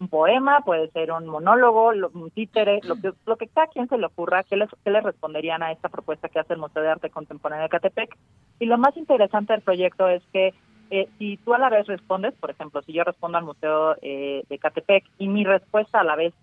un 0.00 0.08
poema, 0.08 0.60
puede 0.60 0.90
ser 0.90 1.12
un 1.12 1.26
monólogo, 1.26 1.92
un 2.12 2.30
títere, 2.30 2.80
lo 2.84 2.96
que, 2.96 3.12
lo 3.26 3.36
que 3.36 3.48
cada 3.48 3.68
quien 3.68 3.88
se 3.88 3.96
le 3.96 4.06
ocurra, 4.06 4.42
¿qué 4.42 4.56
les, 4.56 4.68
qué 4.82 4.90
les 4.90 5.02
responderían 5.02 5.62
a 5.62 5.72
esta 5.72 5.88
propuesta 5.88 6.28
que 6.28 6.40
hace 6.40 6.54
el 6.54 6.58
Museo 6.58 6.82
de 6.82 6.90
Arte 6.90 7.10
Contemporáneo 7.10 7.64
de 7.64 7.68
Catepec? 7.70 8.16
Y 8.58 8.66
lo 8.66 8.76
más 8.76 8.96
interesante 8.96 9.52
del 9.52 9.62
proyecto 9.62 10.08
es 10.08 10.22
que 10.32 10.52
eh, 10.90 11.08
si 11.18 11.38
tú 11.38 11.54
a 11.54 11.58
la 11.58 11.70
vez 11.70 11.86
respondes, 11.86 12.34
por 12.34 12.50
ejemplo, 12.50 12.82
si 12.82 12.92
yo 12.92 13.04
respondo 13.04 13.38
al 13.38 13.44
Museo 13.44 13.96
eh, 14.02 14.44
de 14.48 14.58
Catepec 14.58 15.04
y 15.18 15.28
mi 15.28 15.44
respuesta 15.44 16.00
a 16.00 16.04
la 16.04 16.16
vez 16.16 16.34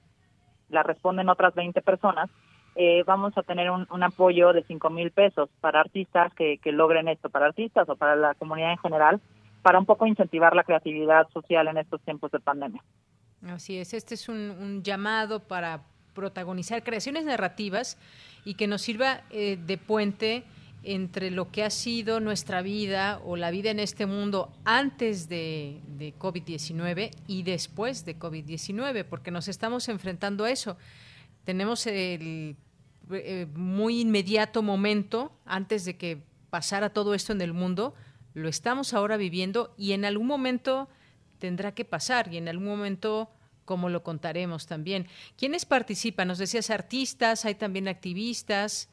la 0.71 0.83
responden 0.83 1.29
otras 1.29 1.53
20 1.55 1.81
personas, 1.81 2.29
eh, 2.75 3.03
vamos 3.05 3.37
a 3.37 3.43
tener 3.43 3.69
un, 3.69 4.03
apoyo 4.03 4.53
de 4.53 4.63
5 4.63 4.89
mil 4.89 5.11
pesos 5.11 5.49
para 5.59 5.81
artistas 5.81 6.33
que, 6.33 6.59
logren 6.71 7.07
esto, 7.07 7.29
para 7.29 7.47
artistas 7.47 7.87
o 7.89 7.95
para 7.95 8.15
la 8.15 8.33
comunidad 8.35 8.71
en 8.71 8.77
general, 8.77 9.21
para 9.61 9.77
un 9.77 9.85
poco 9.85 10.05
incentivar 10.05 10.55
la 10.55 10.63
creatividad 10.63 11.27
social 11.29 11.67
en 11.67 11.77
estos 11.77 12.01
tiempos 12.01 12.31
de 12.31 12.39
pandemia. 12.39 12.81
Así 13.47 13.77
es, 13.77 13.93
este 13.93 14.15
es 14.15 14.29
un, 14.29 14.81
llamado 14.83 15.41
para 15.41 15.81
protagonizar 16.13 16.83
creaciones 16.83 17.25
narrativas 17.25 17.97
y 18.45 18.55
que 18.55 18.67
nos 18.67 18.81
sirva 18.81 19.21
eh, 19.31 19.57
de 19.57 19.77
puente 19.77 20.43
entre 20.83 21.29
lo 21.29 21.51
que 21.51 21.63
ha 21.63 21.69
sido 21.69 22.19
nuestra 22.19 22.61
vida 22.61 23.21
o 23.23 23.35
la 23.35 23.51
vida 23.51 23.69
en 23.69 23.79
este 23.79 24.05
mundo 24.05 24.51
antes 24.65 25.29
de, 25.29 25.79
de 25.97 26.13
COVID-19 26.17 27.11
y 27.27 27.43
después 27.43 28.03
de 28.05 28.17
COVID-19, 28.17 29.05
porque 29.05 29.31
nos 29.31 29.47
estamos 29.47 29.89
enfrentando 29.89 30.45
a 30.45 30.51
eso. 30.51 30.77
Tenemos 31.43 31.85
el 31.85 32.55
eh, 33.11 33.47
muy 33.53 33.99
inmediato 33.99 34.61
momento 34.61 35.31
antes 35.45 35.85
de 35.85 35.97
que 35.97 36.23
pasara 36.49 36.91
todo 36.91 37.13
esto 37.13 37.33
en 37.33 37.41
el 37.41 37.53
mundo, 37.53 37.93
lo 38.33 38.47
estamos 38.47 38.93
ahora 38.93 39.17
viviendo 39.17 39.73
y 39.77 39.91
en 39.91 40.05
algún 40.05 40.27
momento 40.27 40.87
tendrá 41.39 41.73
que 41.73 41.85
pasar 41.85 42.33
y 42.33 42.37
en 42.37 42.47
algún 42.47 42.67
momento 42.67 43.29
como 43.65 43.89
lo 43.89 44.03
contaremos 44.03 44.65
también. 44.65 45.07
¿Quiénes 45.37 45.65
participan? 45.65 46.27
Nos 46.27 46.37
decías 46.37 46.69
artistas, 46.69 47.45
hay 47.45 47.55
también 47.55 47.87
activistas 47.87 48.89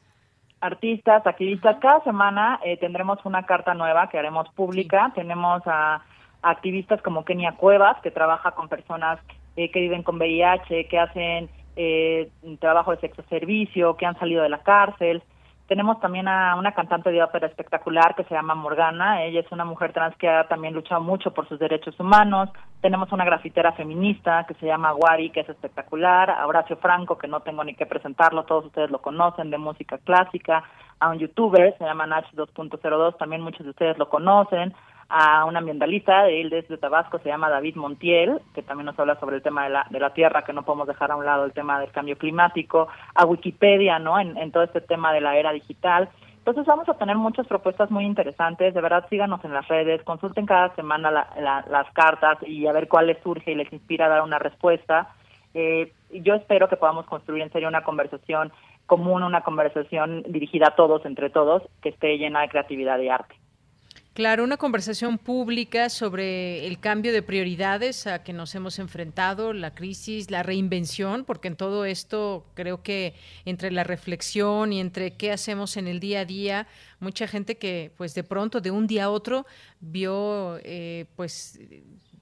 artistas, 0.61 1.25
activistas. 1.25 1.77
Cada 1.79 2.03
semana 2.03 2.59
eh, 2.63 2.77
tendremos 2.77 3.19
una 3.25 3.45
carta 3.45 3.73
nueva 3.73 4.09
que 4.09 4.19
haremos 4.19 4.49
pública. 4.49 5.11
Tenemos 5.15 5.61
a, 5.65 6.01
activistas 6.41 7.01
como 7.01 7.25
Kenia 7.25 7.53
Cuevas, 7.53 7.97
que 8.01 8.11
trabaja 8.11 8.51
con 8.51 8.69
personas 8.69 9.19
eh, 9.55 9.71
que 9.71 9.79
viven 9.79 10.03
con 10.03 10.17
VIH, 10.17 10.87
que 10.87 10.99
hacen 10.99 11.49
eh, 11.75 12.29
trabajo 12.59 12.91
de 12.91 13.01
sexo 13.01 13.23
servicio, 13.29 13.95
que 13.97 14.05
han 14.05 14.17
salido 14.19 14.43
de 14.43 14.49
la 14.49 14.59
cárcel. 14.59 15.23
Tenemos 15.69 15.99
también 15.99 16.27
a 16.27 16.55
una 16.55 16.71
cantante 16.71 17.11
de 17.11 17.21
ópera 17.21 17.45
espectacular 17.45 18.15
que 18.15 18.23
se 18.23 18.33
llama 18.33 18.55
Morgana. 18.55 19.23
Ella 19.23 19.41
es 19.41 19.51
una 19.51 19.65
mujer 19.65 19.93
trans 19.93 20.15
que 20.17 20.27
ha 20.27 20.47
también 20.47 20.73
luchado 20.73 20.99
mucho 20.99 21.31
por 21.31 21.47
sus 21.47 21.59
derechos 21.59 21.93
humanos. 21.99 22.49
Tenemos 22.81 23.11
una 23.11 23.23
grafitera 23.23 23.73
feminista 23.73 24.45
que 24.47 24.55
se 24.55 24.65
llama 24.65 24.95
Wari, 24.95 25.29
que 25.29 25.41
es 25.41 25.49
espectacular. 25.49 26.31
A 26.31 26.47
Horacio 26.47 26.75
Franco, 26.77 27.19
que 27.19 27.27
no 27.27 27.41
tengo 27.41 27.63
ni 27.63 27.75
que 27.75 27.85
presentarlo, 27.85 28.45
todos 28.45 28.65
ustedes 28.65 28.89
lo 28.89 28.99
conocen, 28.99 29.51
de 29.51 29.59
música 29.59 29.99
clásica. 29.99 30.63
A 30.99 31.09
un 31.09 31.19
youtuber, 31.19 31.77
se 31.77 31.85
llama 31.85 32.07
Nach 32.07 32.25
2.02, 32.33 33.17
también 33.17 33.43
muchos 33.43 33.63
de 33.63 33.69
ustedes 33.69 33.97
lo 33.99 34.09
conocen 34.09 34.73
a 35.09 35.45
un 35.45 35.57
ambientalista, 35.57 36.23
de 36.23 36.41
él 36.41 36.49
desde 36.49 36.77
Tabasco, 36.77 37.19
se 37.19 37.29
llama 37.29 37.49
David 37.49 37.75
Montiel, 37.75 38.39
que 38.53 38.61
también 38.61 38.85
nos 38.85 38.99
habla 38.99 39.19
sobre 39.19 39.37
el 39.37 39.41
tema 39.41 39.63
de 39.63 39.71
la, 39.71 39.87
de 39.89 39.99
la 39.99 40.13
tierra, 40.13 40.43
que 40.43 40.53
no 40.53 40.63
podemos 40.63 40.87
dejar 40.87 41.11
a 41.11 41.15
un 41.15 41.25
lado 41.25 41.45
el 41.45 41.53
tema 41.53 41.79
del 41.79 41.91
cambio 41.91 42.17
climático, 42.17 42.87
a 43.15 43.25
Wikipedia, 43.25 43.97
¿no? 43.97 44.19
En, 44.19 44.37
en 44.37 44.51
todo 44.51 44.63
este 44.63 44.81
tema 44.81 45.11
de 45.11 45.21
la 45.21 45.35
era 45.35 45.51
digital. 45.51 46.09
Entonces 46.37 46.65
vamos 46.65 46.87
a 46.87 46.97
tener 46.97 47.15
muchas 47.17 47.45
propuestas 47.47 47.91
muy 47.91 48.05
interesantes, 48.05 48.73
de 48.73 48.81
verdad 48.81 49.05
síganos 49.09 49.43
en 49.43 49.53
las 49.53 49.67
redes, 49.67 50.01
consulten 50.03 50.45
cada 50.45 50.73
semana 50.73 51.11
las 51.11 51.91
cartas 51.91 52.37
y 52.41 52.65
a 52.65 52.71
ver 52.71 52.87
cuál 52.87 53.07
les 53.07 53.21
surge 53.21 53.51
y 53.51 53.55
les 53.55 53.71
inspira 53.71 54.05
a 54.05 54.09
dar 54.09 54.21
una 54.23 54.39
respuesta. 54.39 55.09
Eh, 55.53 55.91
yo 56.11 56.35
espero 56.35 56.67
que 56.69 56.77
podamos 56.77 57.05
construir 57.05 57.43
en 57.43 57.51
serio 57.51 57.67
una 57.67 57.83
conversación 57.83 58.51
común, 58.85 59.21
una 59.21 59.41
conversación 59.41 60.23
dirigida 60.27 60.69
a 60.69 60.75
todos, 60.75 61.05
entre 61.05 61.29
todos, 61.29 61.61
que 61.81 61.89
esté 61.89 62.17
llena 62.17 62.41
de 62.41 62.49
creatividad 62.49 62.97
y 62.99 63.09
arte. 63.09 63.35
Claro, 64.19 64.43
una 64.43 64.57
conversación 64.57 65.17
pública 65.17 65.87
sobre 65.87 66.67
el 66.67 66.77
cambio 66.81 67.13
de 67.13 67.21
prioridades 67.21 68.05
a 68.05 68.21
que 68.21 68.33
nos 68.33 68.53
hemos 68.53 68.77
enfrentado, 68.77 69.53
la 69.53 69.73
crisis, 69.73 70.29
la 70.29 70.43
reinvención, 70.43 71.23
porque 71.23 71.47
en 71.47 71.55
todo 71.55 71.85
esto 71.85 72.45
creo 72.53 72.83
que 72.83 73.13
entre 73.45 73.71
la 73.71 73.85
reflexión 73.85 74.73
y 74.73 74.81
entre 74.81 75.11
qué 75.11 75.31
hacemos 75.31 75.77
en 75.77 75.87
el 75.87 76.01
día 76.01 76.19
a 76.19 76.25
día, 76.25 76.67
mucha 76.99 77.29
gente 77.29 77.57
que 77.57 77.93
pues 77.95 78.13
de 78.13 78.25
pronto 78.25 78.59
de 78.59 78.71
un 78.71 78.87
día 78.87 79.05
a 79.05 79.09
otro 79.09 79.45
vio 79.79 80.59
eh, 80.65 81.05
pues 81.15 81.57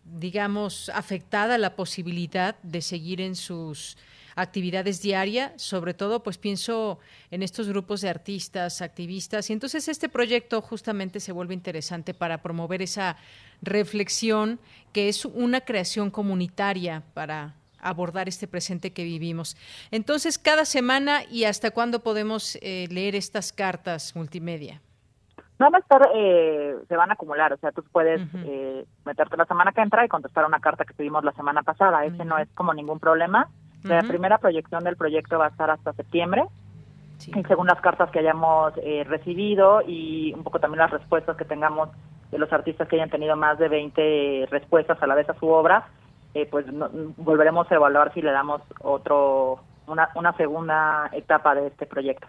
digamos 0.03 0.89
afectada 0.93 1.57
la 1.57 1.75
posibilidad 1.75 2.61
de 2.61 2.83
seguir 2.83 3.21
en 3.21 3.35
sus 3.35 3.97
actividades 4.37 5.01
diarias, 5.01 5.51
sobre 5.61 5.93
todo 5.93 6.21
pues 6.23 6.37
pienso 6.37 6.99
en 7.31 7.41
estos 7.41 7.67
grupos 7.67 8.01
de 8.01 8.09
artistas, 8.09 8.81
activistas, 8.81 9.49
y 9.49 9.53
entonces 9.53 9.87
este 9.87 10.09
proyecto 10.09 10.61
justamente 10.61 11.19
se 11.19 11.31
vuelve 11.31 11.55
interesante 11.55 12.13
para 12.13 12.41
promover 12.41 12.81
esa 12.81 13.17
reflexión 13.61 14.59
que 14.93 15.09
es 15.09 15.25
una 15.25 15.61
creación 15.61 16.11
comunitaria 16.11 17.03
para 17.15 17.55
abordar 17.79 18.27
este 18.27 18.47
presente 18.47 18.93
que 18.93 19.03
vivimos. 19.03 19.57
Entonces, 19.91 20.37
cada 20.37 20.65
semana 20.65 21.23
y 21.29 21.45
hasta 21.45 21.71
cuándo 21.71 21.99
podemos 22.01 22.57
eh, 22.61 22.87
leer 22.91 23.15
estas 23.15 23.51
cartas 23.51 24.15
multimedia. 24.15 24.81
No 25.59 25.71
va 25.71 25.77
a 25.77 25.81
estar, 25.81 26.09
eh, 26.13 26.75
se 26.87 26.95
van 26.95 27.09
a 27.09 27.13
acumular, 27.13 27.51
o 27.53 27.57
sea, 27.57 27.71
tú 27.71 27.83
puedes 27.91 28.21
eh, 28.35 28.85
meterte 29.05 29.37
la 29.37 29.45
semana 29.45 29.71
que 29.71 29.81
entra 29.81 30.05
y 30.05 30.07
contestar 30.07 30.45
una 30.45 30.59
carta 30.59 30.85
que 30.85 30.93
tuvimos 30.93 31.23
la 31.23 31.31
semana 31.31 31.63
pasada, 31.63 32.05
ese 32.05 32.23
no 32.25 32.37
es 32.37 32.47
como 32.53 32.75
ningún 32.75 32.99
problema. 32.99 33.49
La 33.87 34.03
primera 34.03 34.37
proyección 34.37 34.83
del 34.83 34.97
proyecto 34.97 35.37
va 35.37 35.45
a 35.45 35.49
estar 35.49 35.69
hasta 35.69 35.93
septiembre, 35.93 36.43
y 37.25 37.43
según 37.43 37.67
las 37.67 37.81
cartas 37.81 38.11
que 38.11 38.19
hayamos 38.19 38.73
eh, 38.77 39.03
recibido 39.07 39.81
y 39.81 40.33
un 40.33 40.43
poco 40.43 40.59
también 40.59 40.79
las 40.79 40.91
respuestas 40.91 41.35
que 41.35 41.45
tengamos 41.45 41.89
de 42.31 42.37
los 42.37 42.51
artistas 42.53 42.87
que 42.87 42.95
hayan 42.95 43.09
tenido 43.09 43.35
más 43.35 43.57
de 43.57 43.69
20 43.69 44.47
respuestas 44.51 45.01
a 45.01 45.07
la 45.07 45.15
vez 45.15 45.27
a 45.29 45.39
su 45.39 45.47
obra, 45.47 45.87
pues 46.51 46.67
volveremos 47.17 47.71
a 47.71 47.75
evaluar 47.75 48.13
si 48.13 48.21
le 48.21 48.31
damos 48.31 48.61
otro 48.81 49.59
una, 49.87 50.09
una 50.15 50.35
segunda 50.37 51.09
etapa 51.13 51.55
de 51.55 51.67
este 51.67 51.85
proyecto. 51.85 52.27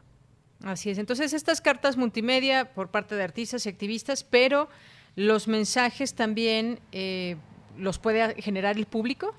Así 0.64 0.90
es. 0.90 0.98
Entonces, 0.98 1.32
estas 1.32 1.60
cartas 1.60 1.96
multimedia 1.96 2.72
por 2.74 2.88
parte 2.88 3.14
de 3.14 3.22
artistas 3.22 3.66
y 3.66 3.68
activistas, 3.68 4.24
pero 4.24 4.68
los 5.14 5.48
mensajes 5.48 6.14
también 6.14 6.80
eh, 6.92 7.36
los 7.76 7.98
puede 7.98 8.40
generar 8.42 8.76
el 8.76 8.86
público. 8.86 9.34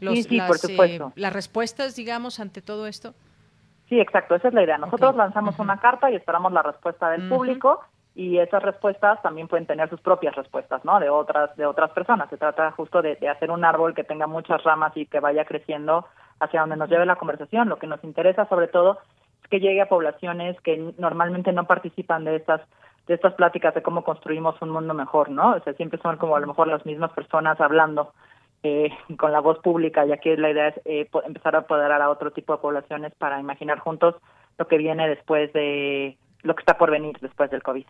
Sí, 0.00 0.22
sí, 0.22 0.40
por 0.40 0.56
eh, 0.56 0.58
supuesto. 0.58 1.12
las 1.14 1.32
respuestas, 1.32 1.96
digamos, 1.96 2.40
ante 2.40 2.62
todo 2.62 2.86
esto. 2.86 3.14
Sí, 3.88 4.00
exacto, 4.00 4.34
esa 4.34 4.48
es 4.48 4.54
la 4.54 4.64
idea. 4.64 4.78
Nosotros 4.78 5.14
lanzamos 5.14 5.58
una 5.58 5.78
carta 5.78 6.10
y 6.10 6.16
esperamos 6.16 6.52
la 6.52 6.62
respuesta 6.62 7.10
del 7.10 7.28
público 7.28 7.80
y 8.16 8.38
esas 8.38 8.62
respuestas 8.62 9.22
también 9.22 9.46
pueden 9.46 9.66
tener 9.66 9.88
sus 9.88 10.00
propias 10.00 10.34
respuestas, 10.34 10.84
¿no? 10.84 10.98
De 10.98 11.08
otras 11.08 11.54
de 11.56 11.66
otras 11.66 11.90
personas. 11.90 12.28
Se 12.30 12.36
trata 12.36 12.72
justo 12.72 13.00
de, 13.00 13.16
de 13.16 13.28
hacer 13.28 13.50
un 13.50 13.64
árbol 13.64 13.94
que 13.94 14.02
tenga 14.02 14.26
muchas 14.26 14.62
ramas 14.64 14.92
y 14.96 15.06
que 15.06 15.20
vaya 15.20 15.44
creciendo 15.44 16.06
hacia 16.40 16.60
donde 16.60 16.76
nos 16.76 16.90
lleve 16.90 17.06
la 17.06 17.16
conversación. 17.16 17.68
Lo 17.68 17.78
que 17.78 17.86
nos 17.86 18.02
interesa 18.02 18.48
sobre 18.48 18.68
todo 18.68 18.98
que 19.50 19.60
llegue 19.60 19.82
a 19.82 19.88
poblaciones 19.88 20.60
que 20.62 20.94
normalmente 20.98 21.52
no 21.52 21.66
participan 21.66 22.24
de 22.24 22.36
estas 22.36 22.60
de 23.06 23.14
estas 23.14 23.34
pláticas 23.34 23.72
de 23.74 23.82
cómo 23.82 24.02
construimos 24.02 24.60
un 24.60 24.70
mundo 24.70 24.92
mejor, 24.92 25.30
¿no? 25.30 25.52
O 25.52 25.60
sea, 25.60 25.74
siempre 25.74 26.00
son 26.00 26.16
como 26.16 26.34
a 26.34 26.40
lo 26.40 26.48
mejor 26.48 26.66
las 26.66 26.84
mismas 26.84 27.12
personas 27.12 27.60
hablando 27.60 28.12
eh, 28.62 28.90
con 29.18 29.32
la 29.32 29.40
voz 29.40 29.58
pública, 29.58 30.04
ya 30.06 30.18
que 30.18 30.36
la 30.36 30.50
idea 30.50 30.68
es 30.68 30.80
eh, 30.84 31.08
empezar 31.24 31.56
a 31.56 31.60
apoderar 31.60 32.02
a 32.02 32.10
otro 32.10 32.30
tipo 32.30 32.52
de 32.52 32.60
poblaciones 32.60 33.12
para 33.16 33.40
imaginar 33.40 33.78
juntos 33.78 34.14
lo 34.58 34.66
que 34.66 34.78
viene 34.78 35.08
después 35.08 35.52
de 35.52 36.16
lo 36.42 36.54
que 36.54 36.60
está 36.60 36.78
por 36.78 36.90
venir 36.90 37.16
después 37.20 37.50
del 37.50 37.62
COVID. 37.62 37.84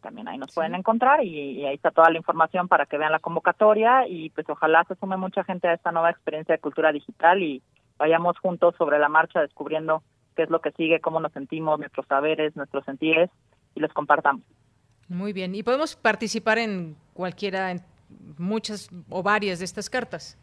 También 0.00 0.28
ahí 0.28 0.38
nos 0.38 0.54
pueden 0.54 0.74
encontrar 0.74 1.24
y, 1.24 1.64
ahí 1.66 1.74
está 1.74 1.90
toda 1.90 2.10
la 2.10 2.18
información 2.18 2.68
para 2.68 2.86
que 2.86 2.98
vean 2.98 3.12
la 3.12 3.18
convocatoria 3.18 4.06
y 4.06 4.30
pues 4.30 4.48
ojalá 4.48 4.84
se 4.84 4.94
sume 4.94 5.16
mucha 5.16 5.42
gente 5.42 5.66
a 5.66 5.74
esta 5.74 5.90
nueva 5.90 6.10
experiencia 6.10 6.54
de 6.54 6.60
cultura 6.60 6.92
digital 6.92 7.42
y 7.42 7.62
vayamos 7.98 8.38
juntos 8.38 8.76
sobre 8.78 8.98
la 8.98 9.08
marcha 9.08 9.40
descubriendo 9.40 10.02
qué 10.36 10.44
es 10.44 10.50
lo 10.50 10.60
que 10.60 10.70
sigue, 10.72 11.00
cómo 11.00 11.18
nos 11.18 11.32
sentimos, 11.32 11.80
nuestros 11.80 12.06
saberes, 12.06 12.54
nuestros 12.54 12.84
sentires 12.84 13.28
y 13.74 13.80
los 13.80 13.92
compartamos. 13.92 14.42
Muy 15.08 15.32
bien. 15.32 15.54
¿Y 15.54 15.64
podemos 15.64 15.96
participar 15.96 16.58
en 16.58 16.96
cualquiera, 17.12 17.72
en 17.72 17.80
muchas 18.36 18.90
o 19.10 19.22
varias 19.22 19.58
de 19.58 19.64
estas 19.64 19.90
cartas? 19.90 20.38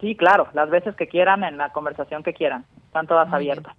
Sí, 0.00 0.14
claro, 0.14 0.48
las 0.52 0.70
veces 0.70 0.94
que 0.94 1.08
quieran, 1.08 1.42
en 1.42 1.56
la 1.56 1.72
conversación 1.72 2.22
que 2.22 2.34
quieran. 2.34 2.64
Están 2.86 3.06
todas 3.06 3.32
abiertas. 3.32 3.74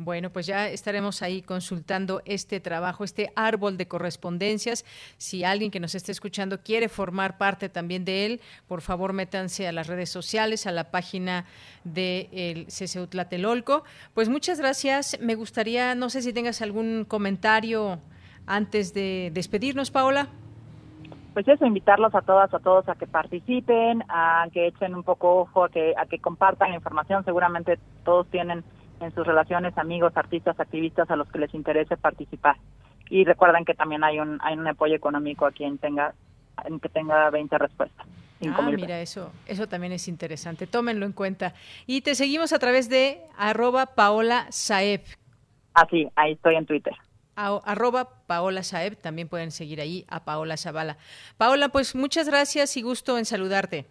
Bueno, 0.00 0.30
pues 0.30 0.46
ya 0.46 0.68
estaremos 0.68 1.22
ahí 1.22 1.42
consultando 1.42 2.22
este 2.24 2.60
trabajo, 2.60 3.02
este 3.02 3.32
árbol 3.34 3.76
de 3.76 3.88
correspondencias. 3.88 4.84
Si 5.16 5.42
alguien 5.42 5.72
que 5.72 5.80
nos 5.80 5.96
esté 5.96 6.12
escuchando 6.12 6.62
quiere 6.62 6.88
formar 6.88 7.36
parte 7.36 7.68
también 7.68 8.04
de 8.04 8.24
él, 8.24 8.40
por 8.68 8.80
favor 8.80 9.12
métanse 9.12 9.66
a 9.66 9.72
las 9.72 9.88
redes 9.88 10.08
sociales, 10.08 10.68
a 10.68 10.72
la 10.72 10.92
página 10.92 11.46
del 11.82 12.30
de 12.30 12.66
CCU 12.68 13.08
Tlatelolco. 13.08 13.82
Pues 14.14 14.28
muchas 14.28 14.60
gracias. 14.60 15.18
Me 15.20 15.34
gustaría, 15.34 15.96
no 15.96 16.10
sé 16.10 16.22
si 16.22 16.32
tengas 16.32 16.62
algún 16.62 17.04
comentario 17.04 17.98
antes 18.46 18.94
de 18.94 19.32
despedirnos, 19.34 19.90
Paola? 19.90 20.28
Pues 21.34 21.48
eso, 21.48 21.66
invitarlos 21.66 22.14
a 22.14 22.22
todas, 22.22 22.54
a 22.54 22.60
todos 22.60 22.88
a 22.88 22.94
que 22.94 23.08
participen, 23.08 24.04
a 24.08 24.46
que 24.52 24.68
echen 24.68 24.94
un 24.94 25.02
poco 25.02 25.40
ojo, 25.40 25.64
a 25.64 25.68
que, 25.68 25.94
a 25.96 26.06
que 26.06 26.20
compartan 26.20 26.70
la 26.70 26.76
información. 26.76 27.24
Seguramente 27.24 27.80
todos 28.04 28.28
tienen 28.28 28.62
en 29.00 29.14
sus 29.14 29.26
relaciones 29.26 29.76
amigos, 29.78 30.16
artistas, 30.16 30.58
activistas 30.58 31.10
a 31.10 31.16
los 31.16 31.28
que 31.28 31.38
les 31.38 31.54
interese 31.54 31.96
participar. 31.96 32.56
Y 33.10 33.24
recuerden 33.24 33.64
que 33.64 33.74
también 33.74 34.04
hay 34.04 34.18
un, 34.18 34.38
hay 34.42 34.56
un 34.56 34.66
apoyo 34.66 34.94
económico 34.94 35.46
a 35.46 35.52
quien 35.52 35.78
tenga, 35.78 36.14
en 36.64 36.78
que 36.80 36.88
tenga 36.88 37.30
20 37.30 37.58
respuestas. 37.58 38.06
Ah, 38.52 38.62
mira, 38.62 39.00
eso, 39.00 39.32
eso 39.46 39.66
también 39.66 39.92
es 39.92 40.06
interesante. 40.06 40.66
Tómenlo 40.66 41.06
en 41.06 41.12
cuenta. 41.12 41.54
Y 41.86 42.02
te 42.02 42.14
seguimos 42.14 42.52
a 42.52 42.58
través 42.58 42.88
de 42.88 43.20
arroba 43.36 43.86
Paola 43.86 44.46
Saeb. 44.50 45.02
Así, 45.74 46.06
ah, 46.06 46.22
ahí 46.22 46.32
estoy 46.32 46.54
en 46.54 46.66
Twitter 46.66 46.94
arroba 47.38 48.08
Paola 48.26 48.62
Saeb, 48.62 48.96
también 48.96 49.28
pueden 49.28 49.50
seguir 49.50 49.80
ahí 49.80 50.04
a 50.08 50.24
Paola 50.24 50.56
Zavala. 50.56 50.96
Paola, 51.36 51.68
pues 51.68 51.94
muchas 51.94 52.28
gracias 52.28 52.76
y 52.76 52.82
gusto 52.82 53.16
en 53.16 53.24
saludarte. 53.24 53.86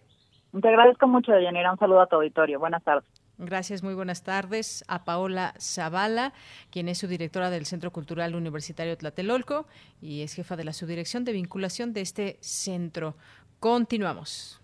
Te 0.60 0.68
agradezco 0.68 1.06
mucho, 1.06 1.32
Deyanira. 1.32 1.72
Un 1.72 1.78
saludo 1.78 2.02
a 2.02 2.06
tu 2.06 2.16
auditorio. 2.16 2.58
Buenas 2.58 2.82
tardes. 2.82 3.08
Gracias, 3.38 3.84
muy 3.84 3.94
buenas 3.94 4.24
tardes 4.24 4.84
a 4.88 5.04
Paola 5.04 5.54
Zavala, 5.60 6.32
quien 6.70 6.88
es 6.88 6.98
subdirectora 6.98 7.50
del 7.50 7.66
Centro 7.66 7.92
Cultural 7.92 8.34
Universitario 8.34 8.98
Tlatelolco 8.98 9.68
y 10.00 10.22
es 10.22 10.34
jefa 10.34 10.56
de 10.56 10.64
la 10.64 10.72
subdirección 10.72 11.24
de 11.24 11.32
vinculación 11.32 11.92
de 11.92 12.00
este 12.00 12.38
centro. 12.40 13.16
Continuamos. 13.60 14.60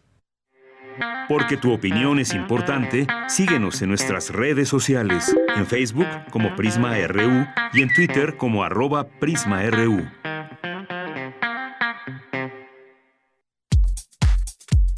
Porque 1.28 1.56
tu 1.56 1.72
opinión 1.72 2.18
es 2.18 2.34
importante, 2.34 3.06
síguenos 3.28 3.80
en 3.80 3.90
nuestras 3.90 4.30
redes 4.30 4.68
sociales, 4.68 5.34
en 5.56 5.66
Facebook 5.66 6.09
como 6.30 6.56
Prisma 6.56 6.96
RU 7.06 7.46
y 7.72 7.82
en 7.82 7.94
Twitter 7.94 8.36
como 8.36 8.64
arroba 8.64 9.06
PrismaRU. 9.20 10.05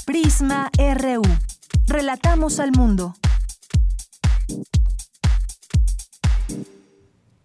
Prisma 0.06 0.70
RU. 0.78 1.22
Relatamos 1.86 2.58
al 2.58 2.72
mundo. 2.72 3.14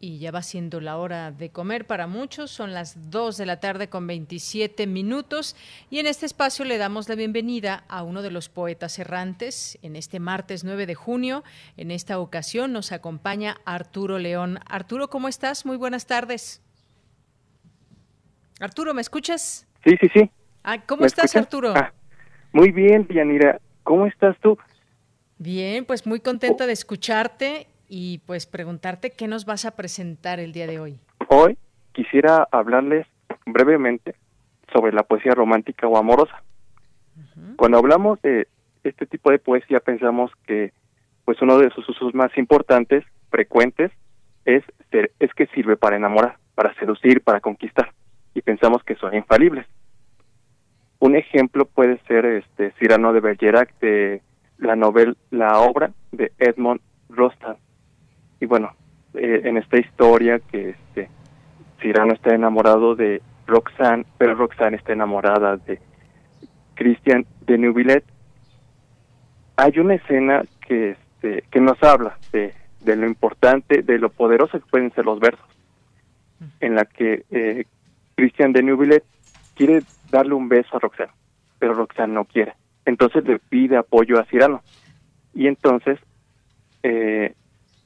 Y 0.04 0.18
ya 0.18 0.32
va 0.32 0.42
siendo 0.42 0.82
la 0.82 0.98
hora 0.98 1.32
de 1.32 1.52
comer 1.52 1.86
para 1.86 2.08
muchos, 2.08 2.50
son 2.50 2.74
las 2.74 3.12
2 3.12 3.38
de 3.38 3.46
la 3.46 3.60
tarde 3.60 3.88
con 3.88 4.08
27 4.08 4.88
minutos 4.88 5.56
y 5.92 6.00
en 6.00 6.08
este 6.08 6.26
espacio 6.26 6.66
le 6.66 6.80
damos 6.80 7.08
la 7.08 7.14
bienvenida 7.14 7.84
a 7.88 8.02
uno 8.02 8.24
de 8.24 8.32
los 8.32 8.50
poetas 8.50 8.98
errantes 8.98 9.78
en 9.84 9.96
este 9.96 10.20
martes 10.20 10.64
9 10.64 10.88
de 10.88 10.96
junio. 10.96 11.44
En 11.78 11.92
esta 11.92 12.18
ocasión 12.18 12.74
nos 12.74 12.92
acompaña 12.92 13.58
Arturo 13.64 14.18
León. 14.18 14.58
Arturo, 14.66 15.12
¿cómo 15.12 15.28
estás? 15.28 15.68
Muy 15.68 15.78
buenas 15.78 16.08
tardes. 16.08 16.64
Arturo, 18.60 18.96
¿me 18.96 19.02
escuchas? 19.02 19.68
Sí, 19.84 19.96
sí, 20.02 20.08
sí. 20.16 20.32
Ah, 20.64 20.80
¿Cómo 20.84 21.06
estás, 21.06 21.36
Arturo? 21.36 21.74
Ah, 21.76 21.94
muy 22.54 22.72
bien, 22.72 23.08
Yanira. 23.08 23.60
¿Cómo 23.84 24.08
estás 24.08 24.36
tú? 24.42 24.58
Bien, 25.44 25.86
pues 25.86 26.06
muy 26.06 26.20
contenta 26.20 26.68
de 26.68 26.74
escucharte 26.74 27.66
y 27.90 28.20
pues 28.28 28.46
preguntarte 28.46 29.10
qué 29.10 29.28
nos 29.28 29.46
vas 29.46 29.66
a 29.66 29.72
presentar 29.72 30.40
el 30.40 30.52
día 30.52 30.68
de 30.68 30.80
hoy. 30.80 31.00
Hoy 31.30 31.58
quisiera 31.94 32.48
hablarles 32.52 33.08
brevemente 33.48 34.14
sobre 34.72 34.94
la 34.94 35.02
poesía 35.02 35.34
romántica 35.34 35.88
o 35.88 35.98
amorosa. 35.98 36.44
Cuando 37.56 37.80
hablamos 37.80 38.22
de 38.22 38.50
este 38.84 39.08
tipo 39.08 39.32
de 39.32 39.40
poesía 39.40 39.80
pensamos 39.80 40.30
que 40.46 40.74
pues 41.26 41.42
uno 41.42 41.58
de 41.58 41.72
sus 41.72 41.90
usos 41.90 42.14
más 42.14 42.38
importantes, 42.38 43.04
frecuentes, 43.32 43.92
es, 44.46 44.64
es 44.92 45.34
que 45.34 45.48
sirve 45.56 45.76
para 45.76 45.96
enamorar, 45.96 46.38
para 46.54 46.76
seducir, 46.76 47.22
para 47.24 47.42
conquistar 47.42 47.92
y 48.36 48.44
pensamos 48.44 48.84
que 48.84 48.94
son 48.94 49.16
infalibles. 49.16 49.66
Un 51.00 51.16
ejemplo 51.16 51.66
puede 51.66 51.98
ser 52.08 52.26
este 52.28 52.74
Cyrano 52.78 53.12
de 53.12 53.22
Bergerac 53.22 53.74
de 53.80 54.22
la 54.62 54.76
novela 54.76 55.14
La 55.30 55.60
obra 55.60 55.92
de 56.12 56.32
Edmond 56.40 56.80
Rostand 57.10 57.58
y 58.40 58.48
bueno, 58.48 58.72
eh, 59.14 59.42
en 59.44 59.58
esta 59.58 59.78
historia 59.78 60.40
que 60.40 60.72
este 60.72 61.10
Cyrano 61.80 62.14
está 62.14 62.34
enamorado 62.34 62.96
de 62.96 63.22
Roxanne, 63.46 64.06
pero 64.18 64.36
Roxanne 64.36 64.78
está 64.78 64.94
enamorada 64.94 65.58
de 65.58 65.80
Christian 66.74 67.26
de 67.46 67.58
Neuvillet. 67.58 68.04
Hay 69.58 69.78
una 69.78 69.96
escena 69.96 70.44
que 70.68 70.92
este, 71.22 71.44
que 71.52 71.62
nos 71.62 71.82
habla 71.84 72.18
de, 72.32 72.54
de 72.80 72.96
lo 72.96 73.06
importante, 73.06 73.84
de 73.84 74.00
lo 74.00 74.10
poderoso 74.10 74.60
que 74.60 74.66
pueden 74.66 74.92
ser 74.94 75.06
los 75.06 75.20
versos, 75.20 75.46
en 76.60 76.74
la 76.74 76.86
que 76.86 77.24
eh, 77.30 77.66
Christian 78.16 78.54
de 78.54 78.64
Neuvillet 78.64 79.04
quiere 79.56 79.84
darle 80.10 80.34
un 80.34 80.50
beso 80.50 80.76
a 80.76 80.80
Roxanne, 80.80 81.12
pero 81.60 81.76
Roxanne 81.76 82.14
no 82.14 82.26
quiere. 82.26 82.56
Entonces 82.86 83.24
le 83.26 83.40
pide 83.40 83.78
apoyo 83.78 84.20
a 84.20 84.26
Cyrano 84.26 84.62
Y 85.34 85.48
entonces 85.48 86.00
eh, 86.84 87.36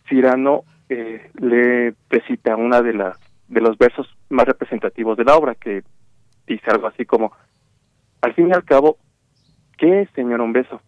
Cirano 0.08 0.64
eh, 0.90 1.30
le 1.40 1.96
recita 2.10 2.56
una 2.56 2.82
de 2.82 2.94
las 2.94 3.18
de 3.48 3.62
los 3.62 3.78
versos 3.78 4.08
más 4.30 4.46
representativos 4.46 5.18
de 5.18 5.24
la 5.24 5.36
obra 5.36 5.54
que 5.54 5.84
dice 6.48 6.72
algo 6.72 6.88
así 6.88 7.06
como 7.06 7.32
al 8.22 8.34
fin 8.34 8.50
y 8.50 8.54
al 8.54 8.64
cabo 8.64 8.98
¿qué 9.78 10.02
es 10.02 10.10
señor 10.16 10.42
un 10.42 10.54
beso? 10.54 10.82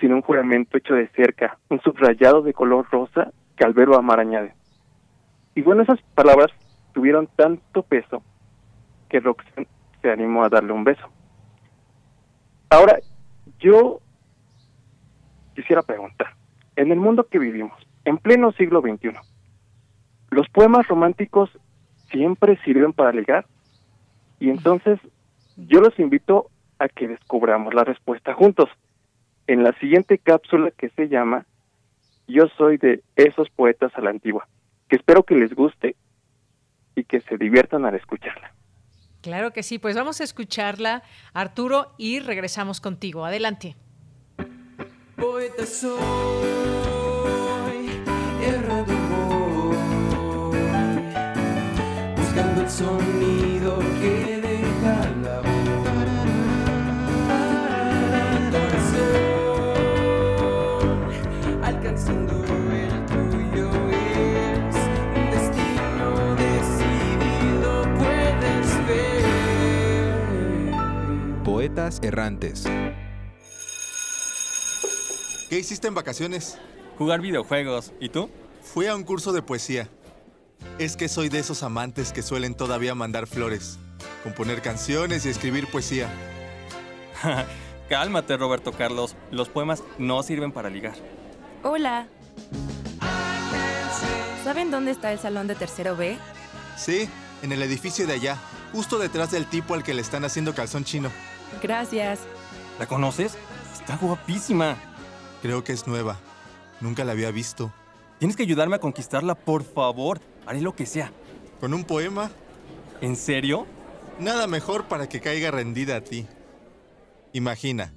sino 0.00 0.16
un 0.16 0.22
juramento 0.22 0.76
hecho 0.76 0.94
de 0.94 1.08
cerca 1.08 1.58
un 1.68 1.80
subrayado 1.82 2.42
de 2.42 2.52
color 2.52 2.86
rosa 2.90 3.32
que 3.56 3.64
al 3.64 3.74
verbo 3.74 3.96
amar 3.96 4.18
añade 4.18 4.54
y 5.54 5.62
bueno 5.62 5.82
esas 5.82 6.00
palabras 6.14 6.50
tuvieron 6.92 7.28
tanto 7.36 7.82
peso 7.82 8.22
que 9.08 9.20
Roxanne 9.20 9.68
se 10.02 10.10
animó 10.10 10.44
a 10.44 10.48
darle 10.48 10.72
un 10.72 10.84
beso. 10.84 11.08
Ahora 12.70 12.98
yo 13.58 14.00
quisiera 15.54 15.82
preguntar 15.82 16.34
en 16.76 16.92
el 16.92 16.98
mundo 16.98 17.26
que 17.28 17.38
vivimos 17.38 17.76
en 18.04 18.18
pleno 18.18 18.52
siglo 18.52 18.80
XXI. 18.80 19.10
Los 20.30 20.48
poemas 20.48 20.86
románticos 20.86 21.50
siempre 22.10 22.58
sirven 22.64 22.92
para 22.92 23.12
ligar 23.12 23.46
y 24.38 24.50
entonces 24.50 24.98
yo 25.56 25.80
los 25.80 25.98
invito 25.98 26.50
a 26.78 26.88
que 26.88 27.08
descubramos 27.08 27.74
la 27.74 27.84
respuesta 27.84 28.34
juntos 28.34 28.68
en 29.46 29.64
la 29.64 29.72
siguiente 29.78 30.18
cápsula 30.18 30.70
que 30.70 30.90
se 30.90 31.08
llama 31.08 31.46
Yo 32.28 32.46
soy 32.56 32.76
de 32.76 33.02
esos 33.16 33.50
poetas 33.50 33.92
a 33.96 34.00
la 34.00 34.10
antigua, 34.10 34.46
que 34.88 34.96
espero 34.96 35.24
que 35.24 35.34
les 35.34 35.52
guste 35.54 35.96
y 36.94 37.04
que 37.04 37.20
se 37.22 37.36
diviertan 37.36 37.84
al 37.84 37.94
escucharla. 37.94 38.52
Claro 39.20 39.52
que 39.52 39.62
sí, 39.62 39.78
pues 39.78 39.96
vamos 39.96 40.20
a 40.20 40.24
escucharla, 40.24 41.02
Arturo, 41.32 41.94
y 41.98 42.20
regresamos 42.20 42.80
contigo. 42.80 43.24
Adelante. 43.24 43.76
Poeta 45.16 45.64
buscando 52.16 52.60
el 52.60 52.70
sonido 52.70 53.78
que 54.00 54.47
errantes. 72.02 72.64
¿Qué 75.48 75.58
hiciste 75.58 75.88
en 75.88 75.94
vacaciones? 75.94 76.58
Jugar 76.98 77.20
videojuegos. 77.22 77.92
¿Y 78.00 78.10
tú? 78.10 78.28
Fui 78.62 78.86
a 78.86 78.94
un 78.94 79.02
curso 79.02 79.32
de 79.32 79.40
poesía. 79.40 79.88
Es 80.78 80.96
que 80.96 81.08
soy 81.08 81.28
de 81.30 81.38
esos 81.38 81.62
amantes 81.62 82.12
que 82.12 82.22
suelen 82.22 82.54
todavía 82.54 82.94
mandar 82.94 83.26
flores, 83.26 83.78
componer 84.22 84.60
canciones 84.60 85.24
y 85.24 85.30
escribir 85.30 85.66
poesía. 85.68 86.08
Cálmate, 87.88 88.36
Roberto 88.36 88.72
Carlos. 88.72 89.16
Los 89.30 89.48
poemas 89.48 89.82
no 89.98 90.22
sirven 90.22 90.52
para 90.52 90.68
ligar. 90.68 90.96
Hola. 91.62 92.08
¿Saben 94.44 94.70
dónde 94.70 94.90
está 94.90 95.12
el 95.12 95.18
salón 95.18 95.46
de 95.46 95.54
tercero 95.54 95.96
B? 95.96 96.18
Sí, 96.76 97.08
en 97.42 97.52
el 97.52 97.62
edificio 97.62 98.06
de 98.06 98.14
allá, 98.14 98.36
justo 98.72 98.98
detrás 98.98 99.30
del 99.30 99.46
tipo 99.46 99.74
al 99.74 99.82
que 99.82 99.94
le 99.94 100.02
están 100.02 100.24
haciendo 100.24 100.54
calzón 100.54 100.84
chino. 100.84 101.10
Gracias. 101.62 102.20
¿La 102.78 102.86
conoces? 102.86 103.36
Está 103.72 103.96
guapísima. 103.96 104.76
Creo 105.42 105.64
que 105.64 105.72
es 105.72 105.86
nueva. 105.86 106.18
Nunca 106.80 107.04
la 107.04 107.12
había 107.12 107.30
visto. 107.30 107.72
Tienes 108.18 108.36
que 108.36 108.42
ayudarme 108.42 108.76
a 108.76 108.80
conquistarla, 108.80 109.34
por 109.34 109.64
favor. 109.64 110.20
Haré 110.46 110.60
lo 110.60 110.74
que 110.74 110.86
sea. 110.86 111.12
¿Con 111.60 111.74
un 111.74 111.84
poema? 111.84 112.30
¿En 113.00 113.16
serio? 113.16 113.66
Nada 114.20 114.46
mejor 114.46 114.86
para 114.86 115.08
que 115.08 115.20
caiga 115.20 115.50
rendida 115.50 115.96
a 115.96 116.00
ti. 116.00 116.26
Imagina, 117.32 117.92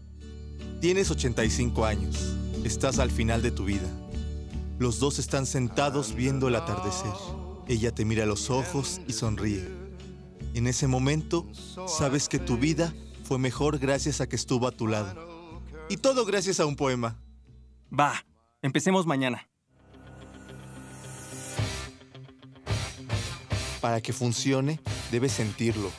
tienes 0.82 1.10
85 1.10 1.86
años, 1.86 2.36
estás 2.64 3.00
al 3.00 3.10
final 3.10 3.42
de 3.42 3.52
tu 3.52 3.66
vida. 3.66 3.88
Los 4.78 5.00
dos 5.00 5.20
están 5.20 5.46
sentados 5.46 6.14
viendo 6.14 6.48
el 6.48 6.56
atardecer. 6.56 7.14
Ella 7.68 7.92
te 7.92 8.06
mira 8.06 8.24
a 8.24 8.28
los 8.28 8.50
ojos 8.50 9.02
y 9.08 9.14
sonríe. 9.14 9.68
En 10.54 10.68
ese 10.68 10.88
momento, 10.88 11.48
sabes 11.88 12.28
que 12.28 12.40
tu 12.40 12.58
vida 12.58 12.94
fue 13.32 13.40
mejor 13.40 13.80
gracias 13.80 14.20
a 14.20 14.28
que 14.28 14.36
estuvo 14.36 14.68
a 14.68 14.72
tu 14.72 14.88
lado. 14.88 15.62
Y 15.88 15.96
todo 15.96 16.26
gracias 16.26 16.60
a 16.60 16.66
un 16.66 16.76
poema. 16.76 17.16
Va, 17.98 18.26
empecemos 18.62 19.06
mañana. 19.06 19.48
Para 23.80 24.02
que 24.02 24.12
funcione, 24.12 24.82
debes 25.12 25.32
sentirlo. 25.32 25.92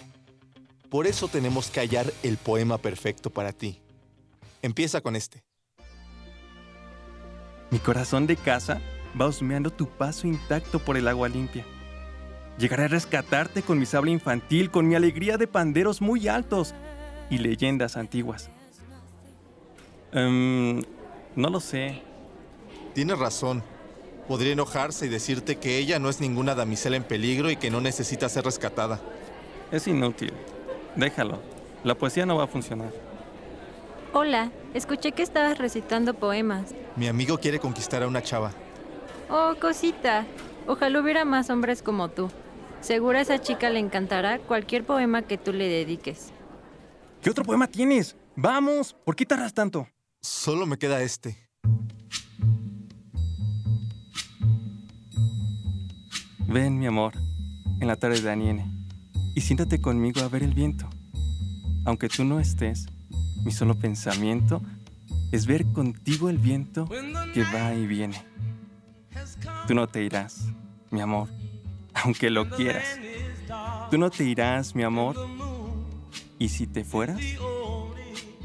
Por 0.91 1.07
eso 1.07 1.27
tenemos 1.27 1.71
que 1.71 1.81
hallar 1.81 2.13
el 2.23 2.37
poema 2.37 2.77
perfecto 2.77 3.31
para 3.31 3.53
ti. 3.55 3.81
Empieza 4.61 5.01
con 5.01 5.17
este. 5.17 5.43
Mi 7.71 7.79
corazón 7.79 8.27
de 8.27 8.37
casa 8.37 8.83
va 9.19 9.27
husmeando 9.27 9.71
tu 9.71 9.89
paso 9.89 10.27
intacto 10.27 10.81
por 10.81 10.99
el 10.99 11.09
agua 11.09 11.31
limpia. 11.31 11.65
Llegaré 12.59 12.85
a 12.85 12.89
rescatarte 12.89 13.63
con 13.63 13.79
mi 13.79 13.87
sable 13.87 14.11
infantil, 14.11 14.71
con 14.71 14.87
mi 14.87 14.97
alegría 14.97 15.39
de 15.39 15.47
panderos 15.47 16.03
muy 16.03 16.29
altos 16.29 16.75
y 17.33 17.39
leyendas 17.39 17.97
antiguas. 17.97 18.51
Em, 20.13 20.83
no 21.35 21.49
lo 21.49 21.61
sé. 21.61 22.03
Tienes 22.93 23.19
razón. 23.19 23.63
Podría 24.29 24.53
enojarse 24.53 25.07
y 25.07 25.09
decirte 25.09 25.57
que 25.57 25.79
ella 25.79 25.99
no 25.99 26.11
es 26.11 26.21
ninguna 26.21 26.55
damisela 26.55 26.97
en 26.97 27.05
peligro 27.05 27.51
y 27.51 27.57
que 27.57 27.71
no 27.71 27.81
necesita 27.81 28.29
ser 28.29 28.45
rescatada. 28.45 29.01
Es 29.71 29.89
inútil. 29.89 30.35
Déjalo. 30.95 31.41
La 31.85 31.95
poesía 31.95 32.27
no 32.27 32.37
va 32.37 32.45
a 32.45 32.49
funcionar. 32.49 32.93
Hola, 34.13 34.53
escuché 34.75 35.13
que 35.13 35.23
estabas 35.23 35.57
recitando 35.57 36.13
poemas. 36.13 36.75
Mi 36.97 37.09
amigo 37.09 37.39
quiere 37.39 37.59
conquistar 37.59 38.03
a 38.03 38.09
una 38.09 38.23
chava. 38.23 38.53
Oh, 39.31 39.55
cosita. 39.59 40.27
Ojalá 40.67 41.01
hubiera 41.01 41.25
más 41.25 41.49
hombres 41.49 41.81
como 41.81 42.11
tú. 42.11 42.31
Seguro 42.83 43.17
a 43.17 43.23
esa 43.23 43.41
chica 43.41 43.71
le 43.71 43.79
encantará 43.79 44.39
cualquier 44.39 44.85
poema 44.85 45.23
que 45.23 45.39
tú 45.39 45.55
le 45.55 45.67
dediques. 45.67 46.32
¿Qué 47.23 47.31
otro 47.31 47.45
poema 47.45 47.69
tienes? 47.69 48.17
Vamos, 48.35 48.97
¿por 49.05 49.15
qué 49.15 49.25
tardas 49.25 49.55
tanto? 49.55 49.87
Solo 50.21 50.67
me 50.67 50.77
queda 50.77 51.01
este. 51.03 51.39
Ven, 56.49 56.81
mi 56.81 56.89
amor, 56.89 57.13
en 57.81 57.87
la 57.87 57.95
tarde 57.95 58.21
de 58.21 58.29
Aniene, 58.29 58.67
y 59.37 59.41
siéntate 59.41 59.81
conmigo 59.81 60.21
a 60.21 60.29
ver 60.29 60.43
el 60.43 60.53
viento. 60.53 60.91
Aunque 61.85 62.09
tú 62.09 62.25
no 62.25 62.41
estés, 62.41 62.87
mi 63.45 63.53
solo 63.53 63.77
pensamiento 63.77 64.61
es 65.31 65.47
ver 65.47 65.65
contigo 65.67 66.29
el 66.29 66.39
viento 66.39 66.89
que 67.33 67.45
va 67.55 67.73
y 67.73 67.87
viene. 67.87 68.21
Tú 69.69 69.75
no 69.77 69.87
te 69.87 70.03
irás, 70.03 70.47
mi 70.91 71.01
amor, 71.01 71.29
aunque 71.95 72.31
lo 72.31 72.51
quieras. 72.51 72.99
Tú 73.93 73.99
no 73.99 74.11
te 74.11 74.25
irás, 74.25 74.75
mi 74.75 74.83
amor. 74.83 75.42
Y 76.43 76.49
si 76.49 76.67
te 76.67 76.83
fueras, 76.83 77.21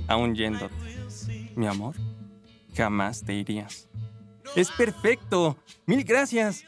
aún 0.07 0.35
yéndote, 0.35 0.75
mi 1.55 1.65
amor, 1.65 1.95
jamás 2.75 3.23
te 3.25 3.33
irías. 3.33 3.87
Es 4.55 4.69
perfecto. 4.69 5.57
Mil 5.87 6.03
gracias. 6.03 6.63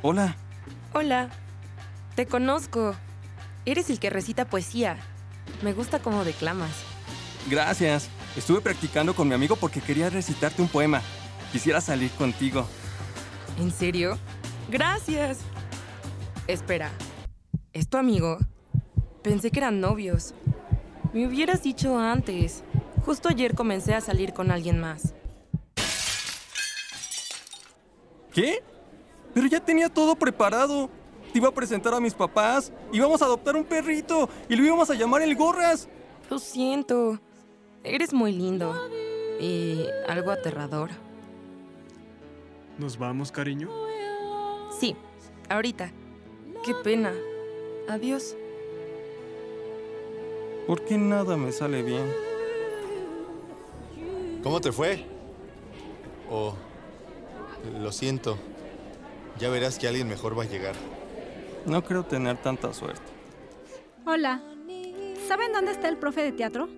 Hola. 0.00 0.34
Hola. 0.94 1.28
Te 2.16 2.24
conozco. 2.24 2.94
Eres 3.66 3.90
el 3.90 4.00
que 4.00 4.08
recita 4.08 4.46
poesía. 4.46 4.96
Me 5.60 5.74
gusta 5.74 5.98
cómo 5.98 6.24
declamas. 6.24 6.72
Gracias. 7.50 8.08
Estuve 8.38 8.62
practicando 8.62 9.14
con 9.14 9.28
mi 9.28 9.34
amigo 9.34 9.54
porque 9.56 9.82
quería 9.82 10.08
recitarte 10.08 10.62
un 10.62 10.68
poema. 10.68 11.02
Quisiera 11.52 11.82
salir 11.82 12.10
contigo. 12.12 12.66
¿En 13.58 13.70
serio? 13.70 14.18
Gracias. 14.70 15.40
Espera. 16.50 16.90
¿Es 17.72 17.88
tu 17.88 17.96
amigo? 17.96 18.36
Pensé 19.22 19.52
que 19.52 19.60
eran 19.60 19.80
novios. 19.80 20.34
Me 21.12 21.28
hubieras 21.28 21.62
dicho 21.62 21.96
antes. 21.96 22.64
Justo 23.06 23.28
ayer 23.28 23.54
comencé 23.54 23.94
a 23.94 24.00
salir 24.00 24.32
con 24.32 24.50
alguien 24.50 24.80
más. 24.80 25.14
¿Qué? 28.34 28.64
Pero 29.32 29.46
ya 29.46 29.60
tenía 29.60 29.88
todo 29.88 30.16
preparado. 30.16 30.90
Te 31.32 31.38
iba 31.38 31.46
a 31.46 31.54
presentar 31.54 31.94
a 31.94 32.00
mis 32.00 32.14
papás, 32.14 32.72
íbamos 32.92 33.22
a 33.22 33.26
adoptar 33.26 33.54
un 33.54 33.62
perrito 33.62 34.28
y 34.48 34.56
lo 34.56 34.64
íbamos 34.64 34.90
a 34.90 34.94
llamar 34.94 35.22
el 35.22 35.36
Gorras. 35.36 35.88
Lo 36.28 36.40
siento. 36.40 37.20
Eres 37.84 38.12
muy 38.12 38.32
lindo. 38.32 38.74
Y 39.38 39.84
algo 40.08 40.32
aterrador. 40.32 40.90
¿Nos 42.76 42.98
vamos, 42.98 43.30
cariño? 43.30 43.68
Sí, 44.80 44.96
ahorita. 45.48 45.92
Qué 46.64 46.74
pena. 46.74 47.14
Adiós. 47.88 48.36
¿Por 50.66 50.84
qué 50.84 50.98
nada 50.98 51.36
me 51.36 51.52
sale 51.52 51.82
bien? 51.82 52.12
¿Cómo 54.42 54.60
te 54.60 54.70
fue? 54.70 55.04
Oh, 56.30 56.54
lo 57.80 57.90
siento. 57.92 58.36
Ya 59.38 59.48
verás 59.48 59.78
que 59.78 59.88
alguien 59.88 60.08
mejor 60.08 60.38
va 60.38 60.44
a 60.44 60.46
llegar. 60.46 60.74
No 61.66 61.82
creo 61.82 62.04
tener 62.04 62.36
tanta 62.38 62.72
suerte. 62.72 63.02
Hola. 64.06 64.42
¿Saben 65.26 65.52
dónde 65.52 65.72
está 65.72 65.88
el 65.88 65.96
profe 65.96 66.22
de 66.22 66.32
teatro? 66.32 66.68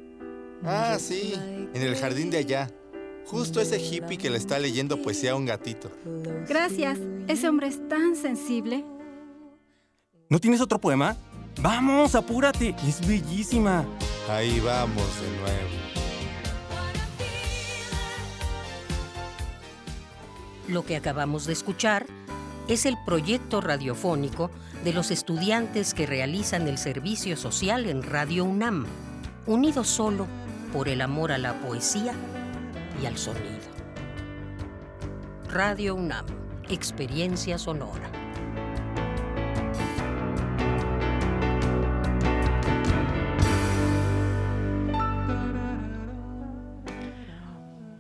Ah, 0.65 0.97
sí, 1.01 1.35
en 1.75 1.83
el 1.83 1.97
jardín 1.97 2.31
de 2.31 2.39
allá. 2.39 2.71
Justo 3.27 3.61
ese 3.61 3.81
hippie 3.81 4.19
que 4.19 4.31
le 4.31 4.39
está 4.39 4.59
leyendo 4.59 5.01
poesía 5.01 5.33
a 5.33 5.37
un 5.37 5.47
gatito. 5.47 5.91
Gracias. 6.49 6.99
Ese 7.29 7.49
hombre 7.49 7.69
es 7.69 7.89
tan 7.89 8.15
sensible. 8.17 8.85
¿No 10.33 10.39
tienes 10.39 10.63
otro 10.63 10.79
poema? 10.79 11.15
Vamos, 11.61 12.15
apúrate. 12.15 12.75
Es 12.89 13.07
bellísima. 13.07 13.85
Ahí 14.31 14.61
vamos 14.61 15.05
de 15.21 15.29
nuevo. 15.37 15.69
Lo 20.69 20.87
que 20.87 20.97
acabamos 20.97 21.45
de 21.45 21.53
escuchar 21.53 22.07
es 22.67 22.87
el 22.87 22.97
proyecto 23.05 23.61
radiofónico 23.61 24.51
de 24.83 24.95
los 24.95 25.11
estudiantes 25.11 25.93
que 25.93 26.07
realizan 26.07 26.67
el 26.67 26.79
servicio 26.79 27.37
social 27.37 27.85
en 27.85 28.03
Radio 28.03 28.47
UNAM, 28.47 28.87
unidos 29.45 29.87
solo 29.87 30.27
por 30.73 30.89
el 30.89 31.03
amor 31.03 31.33
a 31.33 31.37
la 31.37 31.61
poesía 31.61 32.15
y 33.03 33.05
al 33.05 33.19
sonido. 33.19 33.69
Radio 35.51 35.95
UNAM, 35.95 36.25
experiencia 36.71 37.59
sonora. 37.59 38.22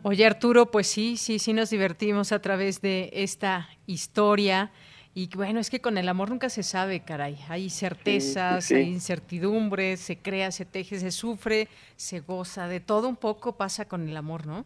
Oye 0.05 0.27
Arturo, 0.27 0.67
pues 0.67 0.89
sí, 0.89 1.17
sí, 1.17 1.39
sí 1.39 1.53
nos 1.53 1.71
divertimos 1.71 2.33
a 2.33 2.43
través 2.43 2.81
de 2.81 3.11
esta 3.13 3.69
historia. 3.87 4.73
Y 5.15 5.29
bueno, 5.37 5.61
es 5.61 5.71
que 5.71 5.81
con 5.81 5.97
el 5.97 6.09
amor 6.09 6.31
nunca 6.31 6.49
se 6.49 6.65
sabe, 6.65 7.01
caray. 7.01 7.39
Hay 7.49 7.71
certezas, 7.71 8.65
sí, 8.65 8.75
sí. 8.75 8.81
hay 8.81 8.89
incertidumbres, 8.89 10.01
se 10.01 10.17
crea, 10.19 10.51
se 10.51 10.65
teje, 10.65 10.99
se 10.99 11.13
sufre, 11.13 11.69
se 11.95 12.19
goza. 12.19 12.67
De 12.67 12.81
todo 12.81 13.09
un 13.09 13.17
poco 13.17 13.57
pasa 13.57 13.87
con 13.87 14.09
el 14.09 14.17
amor, 14.17 14.47
¿no? 14.47 14.65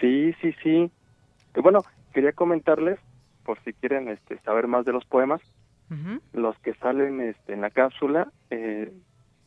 Sí, 0.00 0.32
sí, 0.40 0.54
sí. 0.62 0.90
Y 1.56 1.60
bueno, 1.60 1.80
quería 2.12 2.32
comentarles, 2.32 3.00
por 3.44 3.58
si 3.64 3.72
quieren 3.72 4.08
este, 4.08 4.38
saber 4.40 4.68
más 4.68 4.84
de 4.84 4.92
los 4.92 5.04
poemas, 5.04 5.40
los 6.32 6.58
que 6.60 6.72
salen 6.74 7.20
este, 7.20 7.52
en 7.52 7.60
la 7.60 7.68
cápsula, 7.68 8.32
eh, 8.48 8.90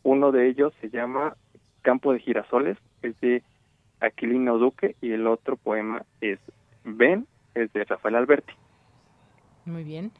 uno 0.04 0.30
de 0.30 0.48
ellos 0.48 0.72
se 0.80 0.90
llama 0.90 1.36
Campo 1.82 2.12
de 2.12 2.20
Girasoles, 2.20 2.78
es 3.02 3.18
de 3.20 3.42
Aquilino 4.00 4.58
Duque, 4.58 4.96
y 5.00 5.12
el 5.12 5.26
otro 5.26 5.56
poema 5.56 6.04
es 6.20 6.38
Ven, 6.84 7.26
es 7.54 7.72
de 7.72 7.84
Rafael 7.84 8.16
Alberti. 8.16 8.52
Muy 9.64 9.82
bien. 9.82 10.12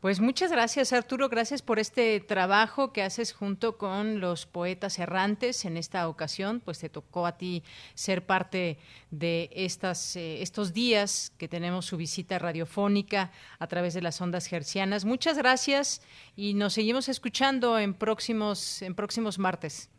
Pues 0.00 0.20
muchas 0.20 0.52
gracias 0.52 0.92
Arturo, 0.92 1.28
gracias 1.28 1.62
por 1.62 1.78
este 1.78 2.20
trabajo 2.20 2.92
que 2.92 3.02
haces 3.02 3.32
junto 3.32 3.76
con 3.76 4.20
los 4.20 4.46
poetas 4.46 4.98
errantes. 4.98 5.64
En 5.64 5.76
esta 5.76 6.08
ocasión, 6.08 6.60
pues 6.64 6.78
te 6.78 6.88
tocó 6.88 7.26
a 7.26 7.36
ti 7.36 7.62
ser 7.94 8.24
parte 8.24 8.78
de 9.10 9.50
estas, 9.52 10.16
eh, 10.16 10.42
estos 10.42 10.72
días 10.72 11.32
que 11.38 11.48
tenemos 11.48 11.86
su 11.86 11.96
visita 11.96 12.38
radiofónica 12.38 13.32
a 13.58 13.66
través 13.66 13.94
de 13.94 14.02
las 14.02 14.20
ondas 14.20 14.50
hercianas. 14.52 15.04
Muchas 15.04 15.36
gracias 15.36 16.00
y 16.36 16.54
nos 16.54 16.74
seguimos 16.74 17.08
escuchando 17.08 17.78
en 17.78 17.94
próximos, 17.94 18.82
en 18.82 18.94
próximos 18.94 19.38
martes. 19.38 19.90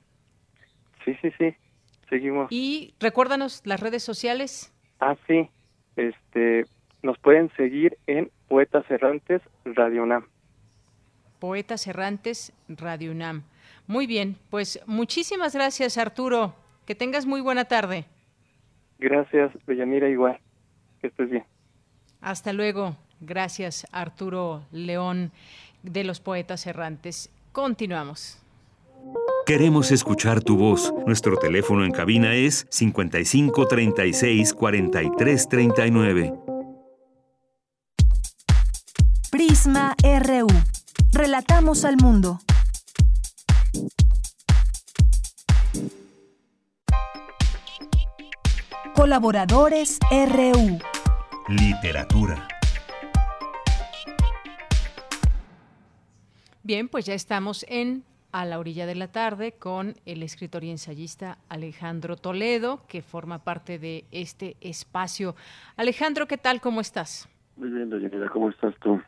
Sí, 1.06 1.16
sí, 1.22 1.32
sí, 1.38 1.56
seguimos. 2.10 2.48
Y 2.52 2.94
recuérdanos 3.00 3.62
las 3.66 3.80
redes 3.80 4.04
sociales. 4.04 4.74
Ah, 5.00 5.16
sí, 5.28 5.50
este, 5.96 6.66
nos 7.02 7.18
pueden 7.20 7.52
seguir 7.56 7.98
en 8.08 8.32
Poetas 8.48 8.90
Errantes 8.90 9.42
Radio 9.66 10.04
UNAM. 10.04 10.26
Poetas 11.40 11.88
Errantes 11.88 12.54
Radio 12.68 13.12
UNAM. 13.12 13.44
Muy 13.86 14.08
bien, 14.08 14.38
pues 14.50 14.82
muchísimas 14.86 15.54
gracias 15.54 15.98
Arturo. 15.98 16.56
Que 16.86 16.96
tengas 16.96 17.26
muy 17.26 17.42
buena 17.42 17.66
tarde. 17.66 18.06
Gracias, 18.98 19.52
Bellanira, 19.66 20.10
igual. 20.10 20.40
Que 21.02 21.08
estés 21.08 21.30
bien. 21.30 21.44
Hasta 22.22 22.54
luego. 22.54 22.96
Gracias 23.20 23.88
Arturo 23.92 24.64
León 24.72 25.32
de 25.84 26.04
los 26.04 26.20
Poetas 26.20 26.68
Errantes. 26.68 27.32
Continuamos. 27.52 28.42
Queremos 29.48 29.92
escuchar 29.92 30.44
tu 30.44 30.58
voz. 30.58 30.94
Nuestro 31.06 31.38
teléfono 31.38 31.86
en 31.86 31.94
cabina 31.94 32.36
es 32.36 32.68
55 32.70 33.66
36 33.66 34.54
43 34.54 35.48
39. 35.48 36.34
Prisma 39.32 39.96
RU. 40.04 40.48
Relatamos 41.14 41.86
al 41.86 41.96
mundo. 41.96 42.42
Colaboradores 48.94 49.98
RU. 50.12 50.78
Literatura. 51.48 52.50
Bien, 56.64 56.90
pues 56.90 57.06
ya 57.06 57.14
estamos 57.14 57.66
en 57.70 58.04
A 58.38 58.46
la 58.46 58.60
orilla 58.60 58.86
de 58.86 58.94
la 58.94 59.08
tarde 59.08 59.54
con 59.54 59.96
el 60.06 60.22
escritor 60.22 60.64
y 60.64 60.70
ensayista 60.70 61.40
Alejandro 61.50 62.18
Toledo, 62.18 62.82
que 62.88 63.02
forma 63.02 63.40
parte 63.40 63.80
de 63.80 64.06
este 64.12 64.58
espacio. 64.62 65.34
Alejandro, 65.76 66.28
¿qué 66.28 66.38
tal? 66.38 66.62
¿Cómo 66.62 66.80
estás? 66.80 67.28
Muy 67.56 67.72
bien, 67.72 67.90
Dayanira, 67.90 68.30
¿cómo 68.30 68.52
estás 68.52 68.76
tú? 68.76 69.02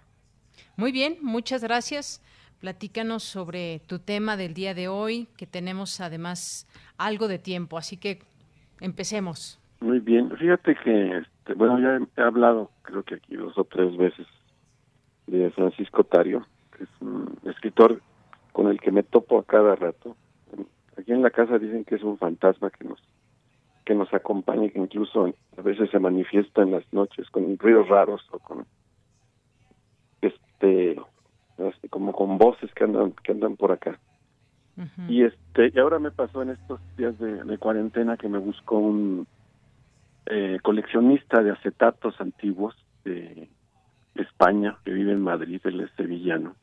Muy 0.78 0.92
bien, 0.92 1.20
muchas 1.22 1.64
gracias. 1.64 2.24
Platícanos 2.60 3.22
sobre 3.22 3.82
tu 3.86 4.00
tema 4.00 4.36
del 4.36 4.56
día 4.56 4.74
de 4.74 4.88
hoy, 4.88 5.28
que 5.38 5.46
tenemos 5.46 6.02
además 6.02 6.68
algo 6.98 7.28
de 7.28 7.38
tiempo, 7.38 7.78
así 7.78 7.98
que 7.98 8.24
empecemos. 8.82 9.60
Muy 9.80 10.00
bien, 10.00 10.36
fíjate 10.38 10.76
que, 10.84 11.18
este, 11.20 11.54
bueno, 11.54 11.80
ya 11.80 12.04
he 12.18 12.26
hablado, 12.26 12.72
creo 12.82 13.04
que 13.04 13.14
aquí 13.14 13.36
dos 13.36 13.56
o 13.60 13.64
tres 13.64 13.96
veces, 13.96 14.26
de 15.28 15.52
Francisco 15.52 16.04
Tario, 16.04 16.48
que 16.76 16.86
es 16.86 16.90
un 17.00 17.38
escritor 17.46 18.02
con 18.52 18.68
el 18.68 18.80
que 18.80 18.92
me 18.92 19.04
topo 19.04 19.40
a 19.40 19.44
cada 19.44 19.76
rato. 19.76 20.16
Aquí 20.98 21.12
en 21.12 21.22
la 21.22 21.30
casa 21.30 21.58
dicen 21.58 21.86
que 21.86 21.96
es 21.96 22.04
un 22.04 22.18
fantasma 22.18 22.70
que 22.70 22.86
nos 22.86 23.02
que 23.86 23.96
nos 23.96 24.14
acompaña 24.14 24.70
que 24.70 24.78
incluso 24.78 25.34
a 25.58 25.62
veces 25.62 25.90
se 25.90 25.98
manifiesta 25.98 26.62
en 26.62 26.72
las 26.72 26.84
noches 26.94 27.28
con 27.32 27.58
ruidos 27.58 27.88
raros 27.88 28.22
o 28.32 28.38
con 28.38 28.66
este 30.22 31.02
como 31.90 32.14
con 32.14 32.38
voces 32.38 32.72
que 32.74 32.84
andan 32.84 33.14
que 33.24 33.32
andan 33.32 33.56
por 33.56 33.72
acá. 33.72 34.00
Y 35.10 35.24
este 35.24 35.72
y 35.74 35.80
ahora 35.80 36.00
me 36.00 36.12
pasó 36.12 36.42
en 36.42 36.52
estos 36.52 36.80
días 36.96 37.18
de, 37.20 37.44
de 37.44 37.58
cuarentena 37.58 38.16
que 38.16 38.30
me 38.30 38.38
buscó 38.38 38.78
un 38.78 39.28
eh, 40.26 40.60
coleccionista 40.62 41.42
de 41.42 41.52
acetatos 41.52 42.20
antiguos 42.22 42.76
de 43.04 43.50
España 44.16 44.78
que 44.86 44.92
vive 44.92 45.12
en 45.12 45.22
Madrid 45.22 45.60
él 45.64 45.82
es 45.82 45.92
sevillano 45.98 46.56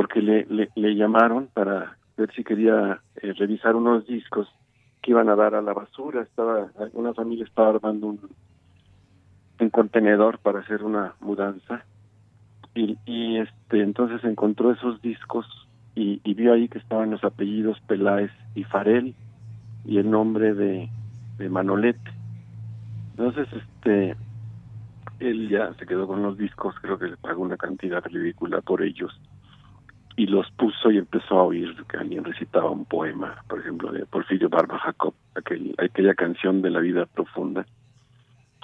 porque 0.00 0.22
le, 0.22 0.94
llamaron 0.94 1.48
para 1.52 1.98
ver 2.16 2.32
si 2.32 2.42
quería 2.42 3.02
eh, 3.16 3.34
revisar 3.34 3.76
unos 3.76 4.06
discos 4.06 4.48
que 5.02 5.10
iban 5.10 5.28
a 5.28 5.36
dar 5.36 5.54
a 5.54 5.60
la 5.60 5.74
basura. 5.74 6.22
Estaba 6.22 6.68
una 6.94 7.12
familia 7.12 7.44
estaba 7.44 7.68
armando 7.68 8.06
un, 8.06 9.68
contenedor 9.68 10.38
para 10.38 10.60
hacer 10.60 10.84
una 10.84 11.12
mudanza 11.20 11.84
y, 12.74 12.96
y 13.04 13.40
este 13.40 13.82
entonces 13.82 14.24
encontró 14.24 14.72
esos 14.72 15.02
discos 15.02 15.44
y, 15.94 16.22
y 16.24 16.32
vio 16.32 16.54
ahí 16.54 16.70
que 16.70 16.78
estaban 16.78 17.10
los 17.10 17.22
apellidos 17.22 17.78
Peláez 17.80 18.30
y 18.54 18.64
Farel 18.64 19.14
y 19.84 19.98
el 19.98 20.10
nombre 20.10 20.54
de, 20.54 20.88
de 21.36 21.48
Manolete. 21.50 22.10
Entonces 23.18 23.48
este 23.52 24.16
él 25.18 25.50
ya 25.50 25.74
se 25.74 25.84
quedó 25.84 26.06
con 26.06 26.22
los 26.22 26.38
discos, 26.38 26.74
creo 26.80 26.98
que 26.98 27.08
le 27.08 27.18
pagó 27.18 27.42
una 27.42 27.58
cantidad 27.58 28.02
ridícula 28.02 28.62
por 28.62 28.80
ellos 28.80 29.12
y 30.20 30.26
los 30.26 30.50
puso 30.50 30.90
y 30.90 30.98
empezó 30.98 31.38
a 31.38 31.44
oír 31.44 31.74
que 31.88 31.96
alguien 31.96 32.22
recitaba 32.22 32.68
un 32.68 32.84
poema, 32.84 33.42
por 33.48 33.58
ejemplo, 33.58 33.90
de 33.90 34.04
Porfirio 34.04 34.50
Barba 34.50 34.78
Jacob, 34.78 35.14
aquel, 35.34 35.74
aquella 35.78 36.12
canción 36.12 36.60
de 36.60 36.68
la 36.68 36.80
vida 36.80 37.06
profunda. 37.06 37.64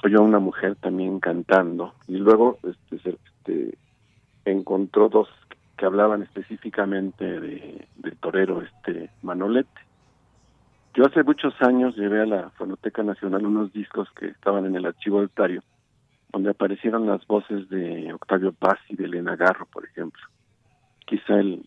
Oyó 0.05 0.19
a 0.19 0.25
una 0.25 0.39
mujer 0.39 0.77
también 0.77 1.19
cantando 1.19 1.95
y 2.09 2.19
luego 2.19 2.59
este, 2.63 2.97
este, 3.09 3.79
encontró 4.45 5.09
dos 5.09 5.31
que 5.79 5.87
hablaban 5.87 6.25
específicamente 6.25 7.25
de, 7.25 7.87
torero 8.21 8.61
este 8.61 9.09
Manolete. 9.23 9.81
Yo 10.93 11.07
hace 11.07 11.23
muchos 11.23 11.55
años 11.63 11.97
llevé 11.97 12.21
a 12.21 12.27
la 12.27 12.51
Fonoteca 12.51 13.03
Nacional 13.03 13.47
unos 13.47 13.73
discos 13.73 14.11
que 14.11 14.27
estaban 14.27 14.67
en 14.67 14.77
el 14.77 14.85
archivo 14.85 15.21
altario, 15.21 15.63
donde 16.31 16.51
aparecieron 16.51 17.07
las 17.07 17.27
voces 17.27 17.67
de 17.71 18.13
Octavio 18.13 18.53
Paz 18.53 18.79
y 18.91 18.97
de 18.97 19.07
Elena 19.07 19.37
Garro, 19.37 19.65
por 19.73 19.87
ejemplo 19.87 20.21
quizá 21.07 21.41
el 21.41 21.65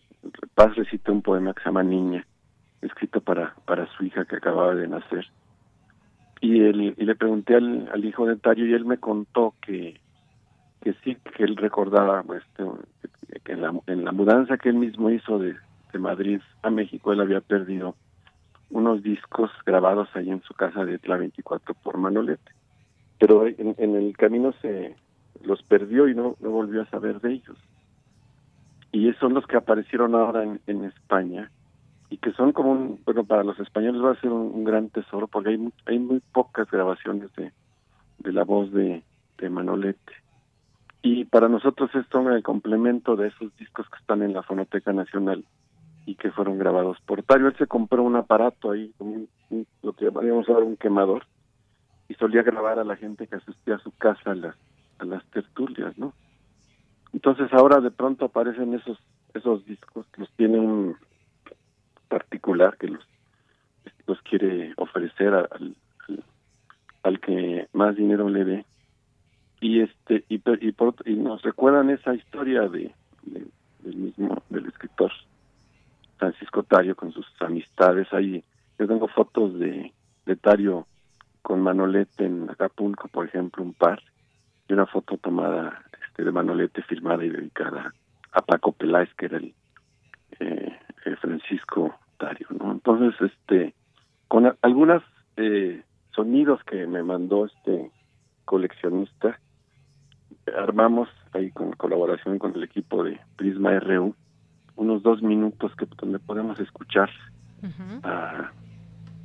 Paz 0.54 0.76
recita 0.76 1.12
un 1.12 1.22
poema 1.22 1.54
que 1.54 1.62
se 1.62 1.68
llama 1.68 1.82
Niña 1.82 2.26
escrito 2.82 3.20
para, 3.20 3.54
para 3.64 3.86
su 3.96 4.04
hija 4.04 4.24
que 4.24 4.36
acababa 4.36 4.74
de 4.74 4.88
nacer. 4.88 5.26
Y, 6.40 6.60
él, 6.60 6.94
y 6.96 7.04
le 7.04 7.14
pregunté 7.14 7.56
al, 7.56 7.88
al 7.92 8.04
hijo 8.04 8.26
de 8.26 8.36
Tario 8.36 8.66
y 8.66 8.72
él 8.72 8.84
me 8.84 8.98
contó 8.98 9.54
que, 9.60 10.00
que 10.80 10.94
sí, 11.04 11.16
que 11.36 11.44
él 11.44 11.56
recordaba 11.56 12.22
pues, 12.22 12.42
que 13.44 13.52
en 13.52 13.62
la, 13.62 13.74
en 13.86 14.04
la 14.04 14.12
mudanza 14.12 14.56
que 14.56 14.70
él 14.70 14.76
mismo 14.76 15.10
hizo 15.10 15.38
de, 15.38 15.56
de 15.92 15.98
Madrid 15.98 16.40
a 16.62 16.70
México, 16.70 17.12
él 17.12 17.20
había 17.20 17.40
perdido 17.40 17.94
unos 18.70 19.02
discos 19.02 19.50
grabados 19.66 20.08
ahí 20.14 20.30
en 20.30 20.42
su 20.42 20.54
casa 20.54 20.84
de 20.84 20.98
Tla 20.98 21.16
24 21.16 21.74
por 21.74 21.98
Manolete. 21.98 22.52
Pero 23.18 23.46
en, 23.46 23.74
en, 23.76 23.96
el 23.96 24.16
camino 24.16 24.52
se 24.62 24.96
los 25.42 25.62
perdió 25.64 26.08
y 26.08 26.14
no, 26.14 26.36
no 26.40 26.50
volvió 26.50 26.82
a 26.82 26.86
saber 26.86 27.20
de 27.20 27.34
ellos. 27.34 27.58
Y 28.92 29.12
son 29.14 29.34
los 29.34 29.46
que 29.46 29.56
aparecieron 29.56 30.14
ahora 30.14 30.42
en, 30.42 30.84
España 30.84 31.50
y 32.08 32.18
que 32.18 32.32
son 32.32 32.52
como 32.52 32.72
un, 32.72 33.00
bueno, 33.04 33.24
para 33.24 33.44
los 33.44 33.58
españoles 33.60 34.02
va 34.02 34.12
a 34.12 34.20
ser 34.20 34.30
un, 34.30 34.64
gran 34.64 34.88
tesoro 34.88 35.28
porque 35.28 35.50
hay, 35.50 35.72
hay 35.86 35.98
muy 35.98 36.20
pocas 36.32 36.68
grabaciones 36.70 37.32
de, 37.34 37.52
de 38.18 38.32
la 38.32 38.44
voz 38.44 38.72
de, 38.72 39.02
de 39.38 39.50
Manolete. 39.50 40.12
Y 41.02 41.24
para 41.24 41.48
nosotros 41.48 41.90
es 41.94 42.04
el 42.12 42.42
complemento 42.42 43.16
de 43.16 43.28
esos 43.28 43.56
discos 43.56 43.88
que 43.88 43.98
están 43.98 44.22
en 44.22 44.34
la 44.34 44.42
Fonoteca 44.42 44.92
Nacional 44.92 45.44
y 46.04 46.14
que 46.16 46.30
fueron 46.30 46.58
grabados 46.58 46.98
por 47.06 47.22
Tario. 47.22 47.48
Él 47.48 47.56
se 47.56 47.66
compró 47.66 48.02
un 48.02 48.16
aparato 48.16 48.72
ahí, 48.72 48.92
un, 48.98 49.28
lo 49.82 49.92
que 49.94 50.06
llamaríamos 50.06 50.48
ahora 50.48 50.64
un 50.64 50.76
quemador, 50.76 51.24
y 52.08 52.14
solía 52.14 52.42
grabar 52.42 52.78
a 52.78 52.84
la 52.84 52.96
gente 52.96 53.26
que 53.26 53.36
asistía 53.36 53.76
a 53.76 53.78
su 53.78 53.92
casa 53.92 54.32
a 54.32 54.34
las, 54.34 54.56
a 54.98 55.04
las 55.04 55.24
tertulias, 55.26 55.96
¿no? 55.96 56.12
Entonces 57.12 57.52
ahora 57.52 57.80
de 57.80 57.90
pronto 57.90 58.26
aparecen 58.26 58.74
esos 58.74 58.98
esos 59.34 59.64
discos, 59.64 60.06
los 60.16 60.30
tiene 60.32 60.58
un 60.58 60.96
particular 62.08 62.76
que 62.76 62.88
los 62.88 63.04
los 64.06 64.20
quiere 64.22 64.72
ofrecer 64.76 65.32
al, 65.34 65.76
al, 67.04 67.20
que 67.20 67.68
más 67.72 67.94
dinero 67.94 68.28
le 68.28 68.44
dé. 68.44 68.64
Y 69.60 69.80
este 69.82 70.24
y, 70.28 70.42
y, 70.60 70.72
por, 70.72 70.94
y 71.04 71.14
nos 71.14 71.42
recuerdan 71.42 71.90
esa 71.90 72.14
historia 72.14 72.62
de, 72.62 72.92
de, 73.22 73.46
del 73.80 73.96
mismo 73.96 74.42
del 74.48 74.66
escritor 74.66 75.12
Francisco 76.16 76.62
Tario 76.64 76.96
con 76.96 77.12
sus 77.12 77.26
amistades. 77.40 78.12
Ahí 78.12 78.42
yo 78.78 78.88
tengo 78.88 79.06
fotos 79.08 79.58
de, 79.58 79.92
de 80.26 80.36
Tario 80.36 80.86
con 81.42 81.60
Manolete 81.60 82.24
en 82.24 82.50
Acapulco 82.50 83.08
por 83.08 83.26
ejemplo 83.26 83.62
un 83.62 83.74
par 83.74 84.02
y 84.68 84.72
una 84.72 84.86
foto 84.86 85.16
tomada 85.18 85.84
de 86.24 86.32
Manolete 86.32 86.82
firmada 86.82 87.24
y 87.24 87.30
dedicada 87.30 87.92
a 88.32 88.42
Paco 88.42 88.72
Peláez 88.72 89.12
que 89.14 89.26
era 89.26 89.38
el 89.38 89.54
eh, 90.38 90.78
Francisco 91.20 91.94
Tario 92.18 92.46
no 92.58 92.72
entonces 92.72 93.14
este 93.20 93.74
con 94.28 94.56
algunas 94.62 95.02
eh, 95.36 95.82
sonidos 96.14 96.62
que 96.64 96.86
me 96.86 97.02
mandó 97.02 97.46
este 97.46 97.90
coleccionista 98.44 99.38
armamos 100.56 101.08
ahí 101.32 101.50
con 101.50 101.72
colaboración 101.72 102.38
con 102.38 102.54
el 102.54 102.64
equipo 102.64 103.04
de 103.04 103.20
Prisma 103.36 103.78
RU 103.80 104.14
unos 104.76 105.02
dos 105.02 105.22
minutos 105.22 105.74
que 105.76 105.86
donde 105.96 106.18
podemos 106.18 106.58
escuchar 106.58 107.10
uh 107.62 107.66
-huh. 107.66 108.44
uh, 108.44 108.46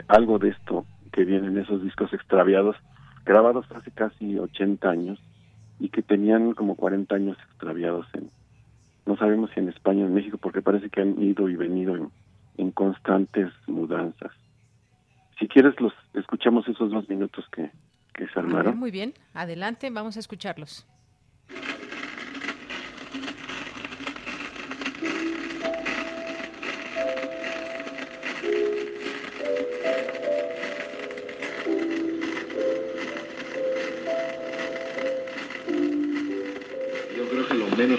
algo 0.07 0.39
de 0.39 0.49
esto 0.49 0.85
que 1.11 1.23
viene 1.23 1.47
en 1.47 1.57
esos 1.57 1.81
discos 1.81 2.13
extraviados 2.13 2.75
grabados 3.25 3.65
hace 3.71 3.91
casi 3.91 4.37
80 4.37 4.89
años 4.89 5.19
y 5.79 5.89
que 5.89 6.01
tenían 6.01 6.53
como 6.53 6.75
40 6.75 7.15
años 7.15 7.37
extraviados 7.49 8.07
en 8.13 8.29
no 9.05 9.15
sabemos 9.17 9.51
si 9.53 9.59
en 9.59 9.69
España 9.69 10.03
o 10.03 10.07
en 10.07 10.13
México 10.13 10.37
porque 10.37 10.61
parece 10.61 10.89
que 10.89 11.01
han 11.01 11.21
ido 11.21 11.47
y 11.47 11.55
venido 11.55 11.95
en, 11.95 12.09
en 12.57 12.71
constantes 12.71 13.51
mudanzas 13.67 14.31
si 15.39 15.47
quieres 15.47 15.79
los 15.79 15.93
escuchamos 16.13 16.67
esos 16.67 16.91
dos 16.91 17.07
minutos 17.09 17.45
que, 17.51 17.69
que 18.13 18.27
se 18.27 18.39
armaron. 18.39 18.65
Ver, 18.65 18.75
muy 18.75 18.91
bien, 18.91 19.13
adelante, 19.33 19.89
vamos 19.89 20.17
a 20.17 20.19
escucharlos. 20.19 20.87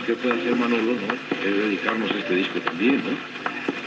Que 0.07 0.15
puede 0.15 0.41
hacer 0.41 0.55
Manolo, 0.55 0.93
¿no? 0.93 1.15
Es 1.45 1.57
dedicarnos 1.57 2.11
a 2.13 2.19
este 2.19 2.37
disco 2.37 2.61
también, 2.61 2.99
¿no? 2.99 3.11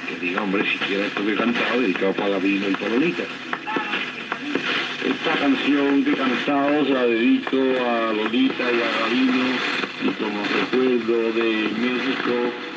Que 0.10 0.26
diga, 0.26 0.42
hombre, 0.42 0.70
siquiera 0.70 1.06
esto 1.06 1.26
que 1.26 1.32
he 1.32 1.36
cantado, 1.36 1.80
dedicado 1.80 2.14
para 2.14 2.30
Gabino 2.30 2.70
y 2.70 2.74
para 2.74 2.90
Lolita. 2.90 3.24
Esta 5.06 5.40
canción 5.40 6.04
que 6.04 6.12
he 6.12 6.16
cantado 6.16 6.86
se 6.86 6.92
la 6.92 7.06
dedico 7.06 7.58
a 7.58 8.12
Lolita 8.12 8.64
y 8.64 8.82
a 8.82 9.00
Gabino 9.00 9.46
y 10.04 10.10
como 10.22 10.44
recuerdo 10.44 11.32
de 11.32 11.70
México. 11.80 12.69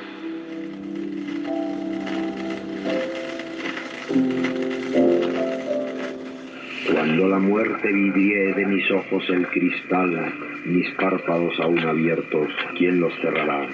Cuando 6.93 7.27
la 7.27 7.39
muerte 7.39 7.91
vidrié 7.91 8.53
de 8.53 8.67
mis 8.67 8.91
ojos 8.91 9.25
el 9.31 9.47
cristal, 9.49 10.35
mis 10.67 10.91
párpados 10.91 11.59
aún 11.61 11.79
abiertos, 11.79 12.49
¿quién 12.77 13.01
los 13.01 13.15
cerrará? 13.23 13.67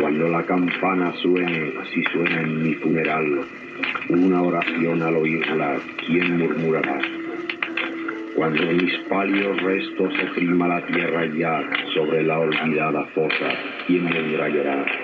Cuando 0.00 0.28
la 0.28 0.44
campana 0.44 1.12
suene, 1.14 1.72
si 1.92 2.04
suena 2.12 2.42
en 2.42 2.62
mi 2.62 2.74
funeral, 2.74 3.40
una 4.08 4.40
oración 4.40 5.02
al 5.02 5.16
oírla, 5.16 5.78
¿quién 6.06 6.38
murmurará? 6.38 7.00
Cuando 8.36 8.62
mis 8.72 8.96
pálidos 9.08 9.60
restos 9.60 10.14
oprima 10.30 10.68
la 10.68 10.86
tierra 10.86 11.26
ya 11.26 11.60
sobre 11.92 12.22
la 12.22 12.38
olvidada 12.38 13.04
fosa, 13.06 13.48
¿quién 13.88 14.08
vendrá 14.08 14.44
a 14.44 14.48
llorar? 14.48 14.99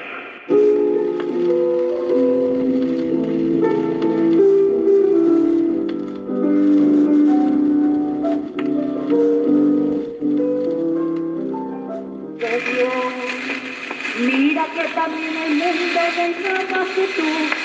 Que 16.35 17.07
tú 17.17 17.23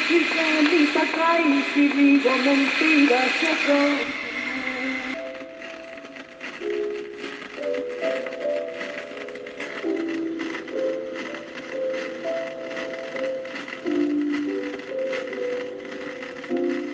y 0.09 0.13
mi 0.13 0.85
cae 0.93 1.63
si 1.73 1.87
digo 1.87 2.29
mentiras 2.37 3.31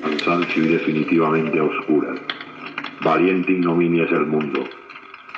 cansancio 0.02 0.64
y 0.64 0.68
definitivamente 0.68 1.60
a 1.60 1.64
oscuras. 1.64 2.20
Valiente 3.02 3.52
ignominia 3.52 4.06
es 4.06 4.12
el 4.12 4.26
mundo. 4.26 4.64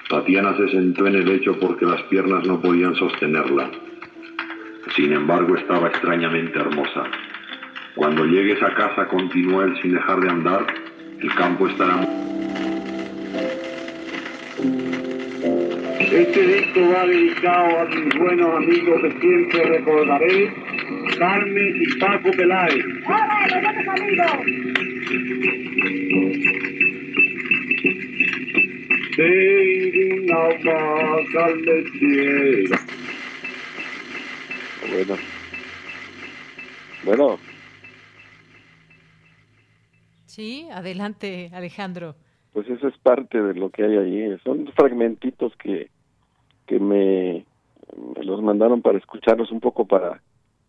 Tatiana 0.09 0.55
se 0.57 0.69
sentó 0.69 1.07
en 1.07 1.15
el 1.15 1.25
lecho 1.25 1.57
porque 1.59 1.85
las 1.85 2.01
piernas 2.03 2.45
no 2.45 2.61
podían 2.61 2.95
sostenerla. 2.95 3.88
Sin 4.99 5.13
embargo, 5.13 5.55
estaba 5.55 5.87
extrañamente 5.87 6.59
hermosa. 6.59 7.05
Cuando 7.95 8.25
llegues 8.25 8.61
a 8.61 8.75
casa, 8.75 9.07
continúa 9.07 9.63
él 9.63 9.73
sin 9.81 9.93
dejar 9.93 10.19
de 10.19 10.29
andar. 10.29 10.67
El 11.21 11.33
campo 11.35 11.69
estará. 11.69 12.01
Este 16.01 16.47
disco 16.47 16.81
va 16.93 17.07
dedicado 17.07 17.79
a 17.79 17.85
mis 17.85 18.13
buenos 18.19 18.55
amigos 18.57 19.01
que 19.03 19.11
siempre 19.21 19.63
recordaré, 19.69 20.53
Carmen 21.17 21.81
y 21.81 21.97
Paco 21.97 22.31
Peláez. 22.31 22.83
¡Hola, 23.05 23.47
los 23.55 23.87
amigos! 24.01 24.69
Bueno. 34.91 35.15
Bueno. 37.05 37.37
Sí, 40.25 40.67
adelante, 40.71 41.49
Alejandro. 41.53 42.15
Pues 42.53 42.67
eso 42.69 42.87
es 42.87 42.97
parte 42.97 43.41
de 43.41 43.53
lo 43.53 43.69
que 43.69 43.83
hay 43.83 43.97
ahí. 43.97 44.37
Son 44.43 44.67
fragmentitos 44.73 45.55
que, 45.57 45.89
que 46.65 46.79
me, 46.79 47.45
me 48.15 48.23
los 48.23 48.41
mandaron 48.41 48.81
para 48.81 48.97
escucharlos 48.97 49.51
un 49.51 49.59
poco 49.59 49.85
para 49.85 50.21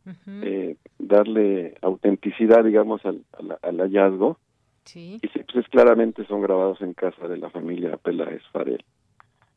uh 0.06 0.10
-huh. 0.10 0.44
eh, 0.44 0.76
darle 0.98 1.74
autenticidad, 1.82 2.64
digamos, 2.64 3.04
al, 3.04 3.22
al, 3.38 3.58
al 3.62 3.80
hallazgo. 3.80 4.38
Sí. 4.84 5.18
Y 5.22 5.28
sí, 5.28 5.40
pues 5.52 5.68
claramente 5.68 6.24
son 6.26 6.42
grabados 6.42 6.80
en 6.80 6.94
casa 6.94 7.28
de 7.28 7.36
la 7.36 7.50
familia 7.50 7.96
Peláez 7.96 8.42
Farel. 8.52 8.82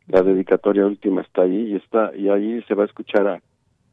La 0.08 0.22
dedicatoria 0.22 0.86
última 0.86 1.22
está 1.22 1.44
ahí 1.44 1.72
y 1.72 1.76
está 1.76 2.16
y 2.16 2.28
ahí 2.30 2.62
se 2.68 2.76
va 2.76 2.84
a 2.84 2.88
escuchar 2.88 3.28
a, 3.28 3.42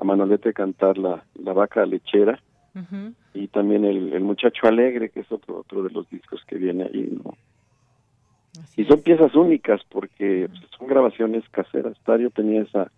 a 0.01 0.05
Manolete 0.05 0.52
cantar 0.52 0.98
la, 0.98 1.24
la 1.35 1.52
vaca 1.52 1.85
lechera. 1.86 2.40
Uh 2.74 3.12
y 3.32 3.47
también 3.47 3.85
el, 3.85 4.12
el, 4.12 4.22
Muchacho 4.22 4.66
Alegre, 4.66 5.10
que 5.10 5.20
es 5.20 5.31
otro, 5.31 5.60
otro 5.60 5.85
de 5.85 5.90
los 5.90 6.10
discos 6.10 6.44
que 6.48 6.56
viene 6.56 6.82
ahí, 6.85 7.09
¿no? 7.22 7.36
y 8.77 8.85
son 8.85 9.02
piezas 9.02 9.35
únicas 9.35 9.81
porque 9.89 10.48
son 10.77 10.89
grabaciones 10.89 11.48
caseras. 11.51 11.97
Tario 12.05 12.31
tenía 12.31 12.62
esa, 12.62 12.90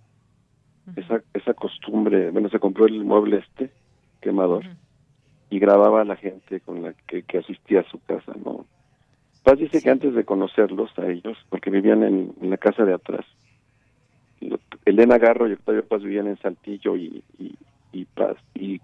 esa, 0.96 1.22
esa 1.34 1.54
costumbre, 1.54 2.30
bueno, 2.30 2.48
se 2.48 2.58
compró 2.58 2.86
el 2.86 3.04
mueble 3.04 3.38
este, 3.38 3.70
quemador, 4.20 4.64
y 5.50 5.58
grababa 5.58 6.00
a 6.00 6.04
la 6.04 6.16
gente 6.16 6.60
con 6.60 6.82
la 6.82 6.94
que, 7.06 7.22
que 7.24 7.38
asistía 7.38 7.80
a 7.80 7.90
su 7.90 8.00
casa, 8.00 8.32
¿no? 8.42 8.64
Paz 9.42 9.58
dice 9.58 9.82
que 9.82 9.90
antes 9.90 10.14
de 10.14 10.24
conocerlos 10.24 10.96
a 10.98 11.08
ellos, 11.08 11.36
porque 11.50 11.70
vivían 11.70 12.04
en, 12.04 12.32
la 12.42 12.56
casa 12.56 12.84
de 12.84 12.94
atrás, 12.94 13.26
Elena 14.84 15.18
Garro 15.18 15.48
y 15.48 15.52
Octavio 15.52 15.84
Paz 15.84 16.02
vivían 16.02 16.26
en 16.26 16.38
Saltillo 16.38 16.96
y, 16.96 17.22
y, 17.38 17.54
y 17.92 18.04
Paz 18.06 18.36
y 18.54 18.80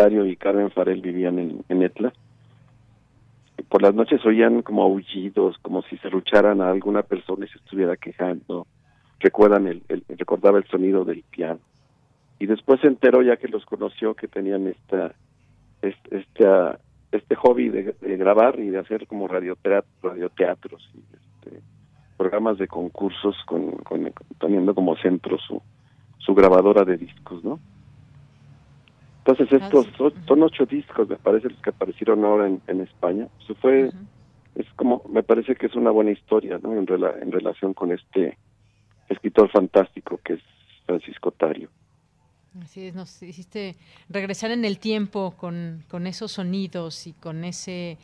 y 0.00 0.36
Carmen 0.36 0.70
Farel 0.70 1.00
vivían 1.00 1.40
en, 1.40 1.64
en 1.68 1.82
Etla. 1.82 2.12
por 3.68 3.82
las 3.82 3.94
noches 3.94 4.24
oían 4.24 4.62
como 4.62 4.84
aullidos, 4.84 5.58
como 5.60 5.82
si 5.82 5.98
se 5.98 6.08
lucharan 6.08 6.60
a 6.60 6.70
alguna 6.70 7.02
persona 7.02 7.46
y 7.46 7.48
se 7.48 7.58
estuviera 7.58 7.96
quejando. 7.96 8.68
Recuerdan 9.18 9.66
el, 9.66 9.82
el, 9.88 10.04
recordaba 10.08 10.58
el 10.58 10.68
sonido 10.68 11.04
del 11.04 11.24
piano. 11.28 11.58
Y 12.38 12.46
después 12.46 12.80
se 12.80 12.86
enteró 12.86 13.22
ya 13.22 13.38
que 13.38 13.48
los 13.48 13.66
conoció 13.66 14.14
que 14.14 14.28
tenían 14.28 14.68
esta 14.68 15.16
este, 15.82 16.18
este, 16.18 16.44
este 17.12 17.34
hobby 17.34 17.68
de, 17.68 17.94
grabar 18.00 18.58
y 18.58 18.70
de 18.70 18.78
hacer 18.78 19.06
como 19.06 19.26
radioteatro, 19.26 19.88
radioteatros 20.02 20.88
y 20.94 20.98
este, 20.98 21.62
programas 22.18 22.58
de 22.58 22.68
concursos 22.68 23.34
con, 23.46 23.70
con, 23.78 24.12
teniendo 24.38 24.74
como 24.74 24.96
centro 24.96 25.38
su, 25.38 25.62
su 26.18 26.34
grabadora 26.34 26.84
de 26.84 26.98
discos, 26.98 27.42
¿no? 27.42 27.58
Entonces 29.24 29.62
estos 29.62 29.86
son, 30.26 30.42
ocho 30.42 30.66
discos, 30.66 31.08
me 31.08 31.16
parece, 31.16 31.48
los 31.48 31.60
que 31.60 31.70
aparecieron 31.70 32.24
ahora 32.24 32.46
en, 32.46 32.60
en 32.66 32.80
España. 32.80 33.28
Eso 33.42 33.54
fue, 33.56 33.90
es 34.54 34.66
como, 34.76 35.02
me 35.08 35.22
parece 35.22 35.54
que 35.54 35.66
es 35.66 35.74
una 35.74 35.90
buena 35.90 36.10
historia, 36.10 36.58
¿no? 36.62 36.72
En, 36.72 36.86
en 36.88 37.32
relación 37.32 37.74
con 37.74 37.92
este 37.92 38.38
escritor 39.08 39.50
fantástico 39.50 40.18
que 40.24 40.34
es 40.34 40.40
Francisco 40.86 41.30
Tario. 41.30 41.68
Así 42.62 42.86
es, 42.86 42.94
nos 42.94 43.22
hiciste 43.22 43.76
regresar 44.08 44.50
en 44.50 44.64
el 44.64 44.78
tiempo 44.78 45.34
con, 45.36 45.84
con 45.88 46.06
esos 46.06 46.32
sonidos 46.32 47.06
y 47.06 47.12
con 47.12 47.44
ese 47.44 47.98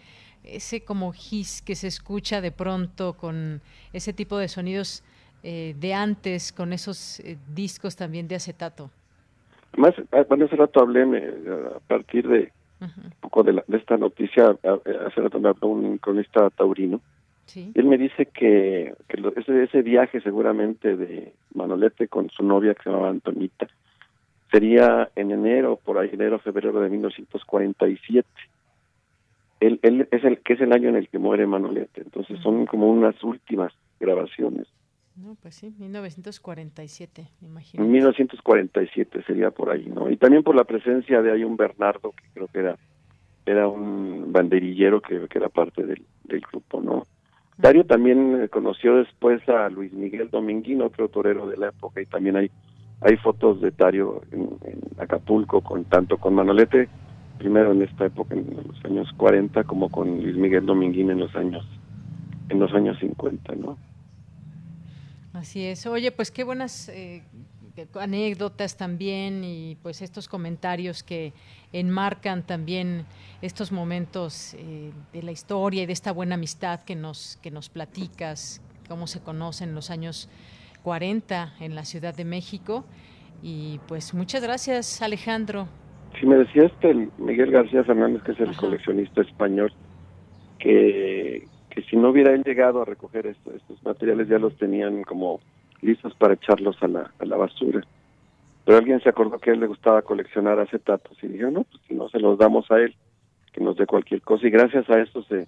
ese 0.45 0.85
como 0.85 1.13
gis 1.13 1.63
que 1.63 1.75
se 1.75 1.89
escucha 1.89 2.41
de 2.41 2.53
pronto 2.53 3.15
con 3.15 3.61
ese 3.93 4.13
tipo 4.13 4.39
de 4.39 4.49
sonidos 4.49 5.03
eh, 5.43 5.75
de 5.79 5.95
antes, 5.95 6.53
con 6.53 6.73
esos 6.73 7.21
eh, 7.21 7.37
discos 7.55 7.97
también 7.97 8.29
de 8.29 8.37
acetato. 8.37 8.91
Más, 9.77 9.95
cuando 10.29 10.47
hace 10.47 10.57
rato 10.57 10.81
hablé 10.81 11.03
a 11.03 11.81
partir 11.89 12.29
de 12.29 12.53
un 12.81 13.13
poco 13.21 13.43
de, 13.43 13.63
de, 13.67 13.77
esta 13.79 13.97
noticia, 13.97 14.57
hace 15.07 15.21
rato 15.21 15.41
me 15.41 15.49
habló 15.49 15.69
un 15.69 15.99
cronista 15.99 16.51
taurino, 16.51 17.01
él 17.55 17.85
me 17.85 17.99
dice 17.99 18.27
que, 18.27 18.95
que 19.09 19.33
ese, 19.37 19.65
ese 19.65 19.83
viaje 19.83 20.21
seguramente 20.21 20.97
de 20.97 21.33
Manolete 21.55 22.09
con 22.09 22.31
su 22.31 22.43
novia 22.43 22.75
que 22.75 22.85
se 22.85 22.91
llamaba 22.91 23.11
Antonita, 23.11 23.69
sería 24.51 25.11
en 25.15 25.31
enero, 25.31 25.79
por 25.83 25.99
ahí 25.99 26.11
enero, 26.13 26.39
febrero 26.39 26.81
de 26.81 26.89
1947. 26.89 28.27
Él, 29.61 29.79
él 29.83 30.09
es 30.11 30.25
el 30.25 30.41
que 30.41 30.55
es 30.55 30.61
el 30.61 30.73
año 30.73 30.89
en 30.89 30.97
el 30.97 31.09
que 31.09 31.19
muere 31.19 31.47
Manolete, 31.47 32.03
entonces 32.03 32.39
son 32.41 32.67
como 32.67 32.89
unas 32.89 33.23
últimas 33.23 33.73
grabaciones. 34.01 34.67
No, 35.17 35.37
pues 35.41 35.55
sí, 35.55 35.73
1947, 35.79 37.29
me 37.41 37.49
imagino. 37.49 37.85
1947 37.85 39.23
sería 39.27 39.51
por 39.53 39.71
ahí, 39.71 39.87
¿no? 39.87 40.11
Y 40.11 40.17
también 40.17 40.43
por 40.43 40.57
la 40.57 40.65
presencia 40.65 41.23
de 41.23 41.33
ahí 41.33 41.45
un 41.45 41.57
Bernardo, 41.57 42.13
que 42.13 42.25
creo 42.35 42.49
que 42.49 42.59
era 42.59 42.77
era 43.47 43.69
un 43.69 44.33
banderillero 44.33 45.03
que, 45.03 45.29
que 45.29 45.39
era 45.39 45.51
parte 45.51 45.85
del, 45.85 46.03
del 46.25 46.41
grupo, 46.41 46.81
¿no? 46.81 47.07
Dario 47.59 47.85
también 47.85 48.49
conoció 48.49 48.97
después 48.97 49.47
a 49.49 49.69
Luis 49.69 49.93
Miguel 49.93 50.31
Dominguín, 50.31 50.81
otro 50.81 51.09
torero 51.09 51.47
de 51.47 51.59
la 51.59 51.69
época, 51.69 52.01
y 52.01 52.07
también 52.07 52.37
hay 52.37 52.51
hay 53.05 53.17
fotos 53.19 53.61
de 53.61 53.71
Tario 53.71 54.23
en, 54.33 54.49
Acapulco, 54.99 55.61
con 55.61 55.85
tanto 55.85 56.17
con 56.17 56.35
Manolete, 56.35 56.89
primero 57.45 57.73
en 57.73 57.83
esta 57.83 58.07
época, 58.07 58.35
en 58.35 58.57
los 58.67 58.85
años 58.87 59.13
40, 59.19 59.65
como 59.65 59.91
con 59.91 60.23
Luis 60.23 60.35
Miguel 60.35 60.65
Dominguín 60.65 61.11
en 61.11 61.19
los 61.19 61.35
años, 61.37 61.63
en 62.49 62.59
los 62.59 62.73
años 62.73 62.99
50, 63.01 63.55
¿no? 63.57 63.77
Así 65.35 65.63
es. 65.67 65.85
Oye, 65.85 66.11
pues 66.11 66.31
qué 66.31 66.43
buenas 66.43 66.89
eh, 66.89 67.23
anécdotas 68.01 68.79
también 68.79 69.45
y 69.45 69.77
pues 69.83 70.01
estos 70.01 70.27
comentarios 70.27 71.03
que 71.03 71.35
enmarcan 71.75 72.45
también 72.45 73.05
estos 73.43 73.71
momentos 73.71 74.55
eh, 74.55 74.93
de 75.13 75.23
la 75.23 75.33
historia 75.33 75.83
y 75.83 75.87
de 75.87 75.93
esta 75.93 76.13
buena 76.13 76.37
amistad 76.37 76.81
que 76.81 76.97
nos 76.97 77.39
que 77.43 77.51
nos 77.51 77.69
platicas, 77.69 78.63
cómo 78.89 79.07
se 79.07 79.21
conocen 79.21 79.75
los 79.75 79.91
años 79.91 80.31
40 80.83 81.57
en 81.61 81.75
la 81.75 81.85
Ciudad 81.85 82.15
de 82.15 82.25
México. 82.25 82.87
Y 83.43 83.81
pues 83.87 84.15
muchas 84.15 84.43
gracias, 84.43 85.03
Alejandro. 85.03 85.69
Si 86.19 86.27
me 86.27 86.37
decía 86.37 86.65
este 86.65 87.09
Miguel 87.19 87.51
García 87.51 87.85
Fernández, 87.85 88.23
que 88.23 88.33
es 88.33 88.41
el 88.41 88.57
coleccionista 88.57 89.23
español, 89.23 89.73
que, 90.59 91.47
que 91.71 91.83
si 91.83 91.97
no 91.97 92.11
hubiera 92.11 92.33
él 92.33 92.43
llegado 92.45 92.83
a 92.83 92.85
recoger 92.85 93.27
estos 93.27 93.83
materiales, 93.85 94.29
ya 94.29 94.39
los 94.39 94.57
tenían 94.57 95.03
como 95.03 95.41
listos 95.83 96.15
para 96.15 96.35
echarlos 96.35 96.83
a 96.83 96.89
la, 96.89 97.11
a 97.19 97.25
la 97.25 97.37
basura. 97.37 97.83
Pero 98.65 98.79
alguien 98.79 99.01
se 99.01 99.09
acordó 99.09 99.39
que 99.39 99.51
a 99.51 99.53
él 99.53 99.61
le 99.61 99.67
gustaba 99.67 100.03
coleccionar 100.03 100.59
acetatos 100.59 101.23
y 101.23 101.29
dijo, 101.29 101.51
no, 101.51 101.65
pues 101.65 101.83
si 101.87 101.95
no 101.95 102.09
se 102.09 102.19
los 102.19 102.39
damos 102.39 102.71
a 102.71 102.79
él, 102.79 102.95
que 103.53 103.61
nos 103.61 103.77
dé 103.77 103.87
cualquier 103.87 104.23
cosa. 104.23 104.47
Y 104.47 104.51
gracias 104.51 104.89
a 104.89 105.01
eso 105.01 105.23
se, 105.25 105.47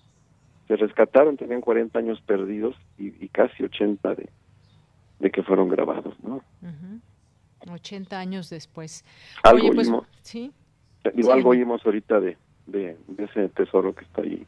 se 0.68 0.76
rescataron, 0.76 1.36
tenían 1.36 1.60
40 1.60 1.98
años 1.98 2.20
perdidos 2.20 2.76
y, 2.98 3.06
y 3.24 3.28
casi 3.28 3.64
80 3.64 4.14
de, 4.14 4.28
de 5.20 5.30
que 5.30 5.42
fueron 5.42 5.68
grabados, 5.68 6.14
¿no? 6.22 6.42
80 7.68 8.18
años 8.18 8.50
después. 8.50 9.04
Algo 9.42 9.68
pues, 9.72 9.88
oímos, 9.88 10.06
¿sí? 10.22 10.52
Digo, 11.14 11.32
algo 11.32 11.50
oímos 11.50 11.84
ahorita 11.84 12.20
de, 12.20 12.36
de, 12.66 12.96
ese 13.18 13.48
tesoro 13.50 13.94
que 13.94 14.04
está 14.04 14.22
ahí 14.22 14.46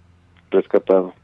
rescatado. 0.50 1.14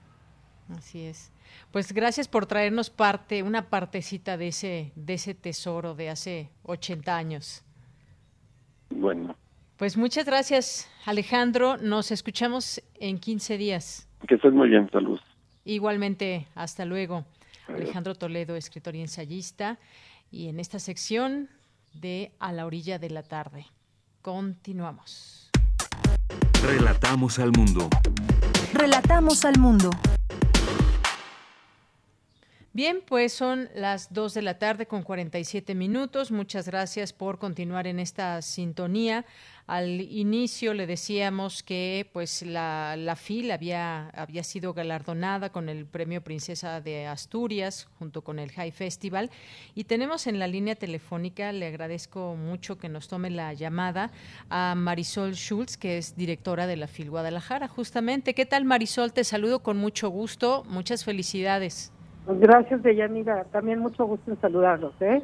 Así 0.77 1.05
es. 1.05 1.33
Pues 1.71 1.93
gracias 1.93 2.29
por 2.29 2.47
traernos 2.47 2.91
parte, 2.91 3.43
una 3.43 3.69
partecita 3.69 4.37
de 4.37 4.49
ese, 4.49 4.93
de 4.95 5.15
ese 5.15 5.35
tesoro 5.35 5.95
de 5.95 6.11
hace 6.11 6.51
80 6.63 7.17
años. 7.17 7.65
Bueno. 8.91 9.37
Pues 9.77 9.97
muchas 9.97 10.25
gracias, 10.25 10.89
Alejandro. 11.05 11.77
Nos 11.79 12.13
escuchamos 12.13 12.81
en 13.01 13.19
15 13.19 13.59
días. 13.59 14.09
Que 14.29 14.37
estés 14.37 14.53
muy 14.53 14.69
bien, 14.69 14.89
salud. 14.91 15.19
Igualmente, 15.65 16.47
hasta 16.55 16.85
luego. 16.85 17.25
Alejandro 17.69 18.15
Toledo, 18.15 18.57
escritor 18.57 18.95
y 18.95 19.01
ensayista, 19.01 19.79
y 20.31 20.49
en 20.49 20.61
esta 20.61 20.79
sección 20.79 21.49
de 21.95 22.33
A 22.39 22.53
la 22.53 22.67
orilla 22.67 22.99
de 22.99 23.11
la 23.11 23.23
tarde. 23.23 23.67
Continuamos. 24.23 25.51
Relatamos 26.63 27.39
al 27.39 27.53
mundo. 27.53 27.89
Relatamos 28.73 29.45
al 29.45 29.59
mundo. 29.59 29.91
Bien, 32.75 33.03
pues 33.07 33.33
son 33.33 33.69
las 33.77 34.13
2 34.13 34.35
de 34.35 34.43
la 34.43 34.59
tarde 34.59 34.87
con 34.87 35.05
47 35.05 35.77
minutos. 35.77 36.33
Muchas 36.33 36.67
gracias 36.67 37.13
por 37.13 37.39
continuar 37.39 37.87
en 37.87 38.01
esta 38.01 38.43
sintonía. 38.43 39.25
Al 39.69 40.01
inicio 40.01 40.75
le 40.75 40.89
decíamos 40.89 41.63
que 41.63 42.11
pues 42.13 42.43
la, 42.43 43.17
FIL 43.17 43.53
había, 43.53 44.09
había 44.09 44.43
sido 44.43 44.75
galardonada 44.75 45.51
con 45.51 45.69
el 45.69 45.87
Premio 45.87 46.25
Princesa 46.25 46.81
de 46.81 47.07
Asturias 47.07 47.87
junto 48.01 48.23
con 48.23 48.41
el 48.41 48.51
High 48.51 48.73
Festival 48.73 49.31
y 49.77 49.85
tenemos 49.85 50.27
en 50.27 50.41
la 50.41 50.49
línea 50.49 50.75
telefónica, 50.75 51.53
le 51.53 51.69
agradezco 51.69 52.35
mucho 52.35 52.77
que 52.77 52.89
nos 52.89 53.07
tome 53.07 53.31
la 53.31 53.55
llamada 53.55 54.11
a 54.51 54.75
Marisol 54.75 55.37
Schultz, 55.37 55.77
que 55.77 55.97
es 55.97 56.17
directora 56.17 56.67
de 56.67 56.77
la 56.77 56.89
FIL 56.89 57.11
Guadalajara, 57.11 57.69
justamente. 57.69 58.35
¿Qué 58.35 58.47
tal 58.47 58.65
Marisol? 58.65 59.13
Te 59.13 59.23
saludo 59.23 59.63
con 59.63 59.77
mucho 59.77 60.09
gusto, 60.09 60.65
muchas 60.67 61.05
felicidades. 61.05 61.94
Gracias, 62.27 62.83
Deyanira. 62.83 63.45
También 63.45 63.81
mucho 63.81 64.07
gusto 64.07 64.31
en 64.31 64.41
saludarlos. 64.41 64.95
¿eh? 65.01 65.23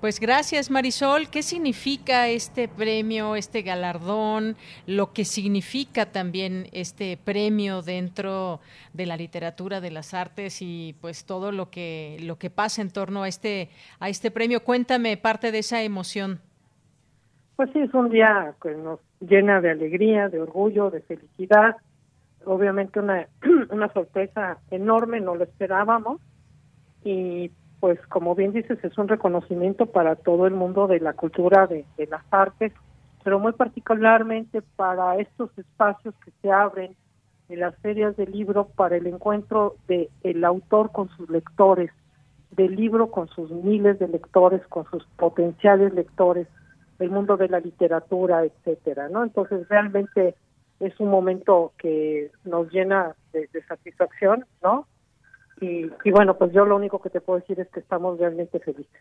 Pues 0.00 0.20
gracias, 0.20 0.70
Marisol. 0.70 1.28
¿Qué 1.30 1.42
significa 1.42 2.28
este 2.28 2.68
premio, 2.68 3.36
este 3.36 3.62
galardón? 3.62 4.56
Lo 4.86 5.12
que 5.12 5.24
significa 5.24 6.06
también 6.06 6.66
este 6.72 7.16
premio 7.16 7.82
dentro 7.82 8.60
de 8.92 9.06
la 9.06 9.16
literatura, 9.16 9.80
de 9.80 9.90
las 9.90 10.12
artes 10.12 10.60
y 10.60 10.94
pues 11.00 11.24
todo 11.24 11.52
lo 11.52 11.70
que 11.70 12.18
lo 12.20 12.36
que 12.36 12.50
pasa 12.50 12.82
en 12.82 12.90
torno 12.90 13.22
a 13.22 13.28
este 13.28 13.70
a 13.98 14.08
este 14.08 14.30
premio. 14.30 14.62
Cuéntame 14.62 15.16
parte 15.16 15.52
de 15.52 15.58
esa 15.60 15.82
emoción. 15.82 16.40
Pues 17.56 17.70
sí, 17.72 17.78
es 17.80 17.94
un 17.94 18.10
día 18.10 18.54
que 18.62 18.72
nos 18.72 19.00
llena 19.20 19.60
de 19.60 19.70
alegría, 19.70 20.28
de 20.28 20.40
orgullo, 20.40 20.90
de 20.90 21.00
felicidad 21.00 21.76
obviamente 22.46 23.00
una, 23.00 23.26
una 23.70 23.92
sorpresa 23.92 24.58
enorme, 24.70 25.20
no 25.20 25.34
lo 25.34 25.44
esperábamos 25.44 26.20
y 27.02 27.50
pues 27.80 28.00
como 28.06 28.34
bien 28.34 28.52
dices 28.52 28.82
es 28.82 28.96
un 28.96 29.08
reconocimiento 29.08 29.86
para 29.86 30.16
todo 30.16 30.46
el 30.46 30.54
mundo 30.54 30.86
de 30.86 31.00
la 31.00 31.12
cultura, 31.12 31.66
de, 31.66 31.84
las 32.08 32.24
artes 32.30 32.72
pero 33.22 33.38
muy 33.38 33.52
particularmente 33.52 34.62
para 34.76 35.16
estos 35.16 35.50
espacios 35.58 36.14
que 36.24 36.30
se 36.42 36.50
abren 36.50 36.94
en 37.48 37.60
las 37.60 37.76
ferias 37.78 38.16
de 38.16 38.26
libro 38.26 38.68
para 38.68 38.96
el 38.96 39.06
encuentro 39.06 39.76
de 39.88 40.10
el 40.22 40.44
autor 40.44 40.92
con 40.92 41.08
sus 41.10 41.28
lectores, 41.30 41.90
del 42.50 42.76
libro 42.76 43.10
con 43.10 43.28
sus 43.28 43.50
miles 43.50 43.98
de 43.98 44.08
lectores, 44.08 44.66
con 44.68 44.84
sus 44.90 45.04
potenciales 45.16 45.92
lectores, 45.94 46.48
el 46.98 47.10
mundo 47.10 47.36
de 47.36 47.48
la 47.48 47.60
literatura, 47.60 48.44
etcétera, 48.44 49.08
¿no? 49.08 49.24
Entonces 49.24 49.68
realmente 49.68 50.34
es 50.80 50.98
un 51.00 51.08
momento 51.08 51.72
que 51.78 52.30
nos 52.44 52.70
llena 52.72 53.14
de, 53.32 53.48
satisfacción, 53.68 54.44
¿no? 54.62 54.86
Y, 55.60 55.90
y 56.04 56.10
bueno, 56.10 56.36
pues 56.36 56.52
yo 56.52 56.64
lo 56.64 56.76
único 56.76 57.00
que 57.00 57.10
te 57.10 57.20
puedo 57.20 57.40
decir 57.40 57.60
es 57.60 57.68
que 57.68 57.80
estamos 57.80 58.18
realmente 58.18 58.58
felices. 58.60 59.00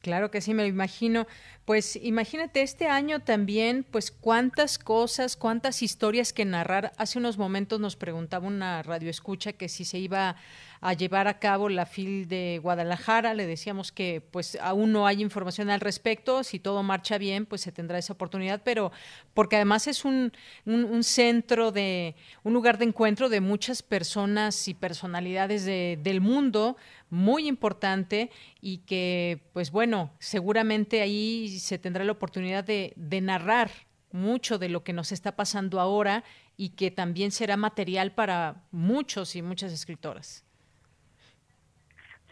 Claro 0.00 0.30
que 0.30 0.40
sí, 0.40 0.54
me 0.54 0.62
lo 0.62 0.68
imagino. 0.68 1.26
Pues 1.66 1.96
imagínate 1.96 2.62
este 2.62 2.88
año 2.88 3.20
también, 3.20 3.84
pues 3.90 4.10
cuántas 4.10 4.78
cosas, 4.78 5.36
cuántas 5.36 5.82
historias 5.82 6.32
que 6.32 6.46
narrar. 6.46 6.92
Hace 6.96 7.18
unos 7.18 7.36
momentos 7.36 7.80
nos 7.80 7.96
preguntaba 7.96 8.46
una 8.46 8.82
radioescucha 8.82 9.52
que 9.52 9.68
si 9.68 9.84
se 9.84 9.98
iba 9.98 10.36
a 10.80 10.94
llevar 10.94 11.28
a 11.28 11.38
cabo 11.38 11.68
la 11.68 11.84
FIL 11.84 12.26
de 12.26 12.58
Guadalajara. 12.62 13.34
Le 13.34 13.46
decíamos 13.46 13.92
que 13.92 14.22
pues 14.30 14.56
aún 14.60 14.92
no 14.92 15.06
hay 15.06 15.20
información 15.20 15.68
al 15.70 15.80
respecto. 15.80 16.42
Si 16.42 16.58
todo 16.58 16.82
marcha 16.82 17.18
bien, 17.18 17.44
pues 17.46 17.60
se 17.60 17.72
tendrá 17.72 17.98
esa 17.98 18.14
oportunidad, 18.14 18.62
pero 18.64 18.90
porque 19.34 19.56
además 19.56 19.86
es 19.86 20.04
un, 20.04 20.32
un, 20.64 21.04
centro 21.04 21.70
de, 21.70 22.14
un 22.42 22.54
lugar 22.54 22.78
de 22.78 22.86
encuentro 22.86 23.28
de 23.28 23.40
muchas 23.40 23.82
personas 23.82 24.68
y 24.68 24.74
personalidades 24.74 25.64
de, 25.64 25.98
del 26.02 26.20
mundo 26.20 26.76
muy 27.10 27.46
importante 27.46 28.30
y 28.60 28.78
que, 28.78 29.42
pues 29.52 29.70
bueno, 29.70 30.12
seguramente 30.18 31.02
ahí 31.02 31.58
se 31.58 31.78
tendrá 31.78 32.04
la 32.04 32.12
oportunidad 32.12 32.64
de, 32.64 32.94
de 32.96 33.20
narrar 33.20 33.70
mucho 34.12 34.58
de 34.58 34.68
lo 34.68 34.82
que 34.82 34.92
nos 34.92 35.12
está 35.12 35.36
pasando 35.36 35.78
ahora 35.78 36.24
y 36.56 36.70
que 36.70 36.90
también 36.90 37.32
será 37.32 37.56
material 37.56 38.12
para 38.12 38.64
muchos 38.70 39.36
y 39.36 39.42
muchas 39.42 39.72
escritoras. 39.72 40.44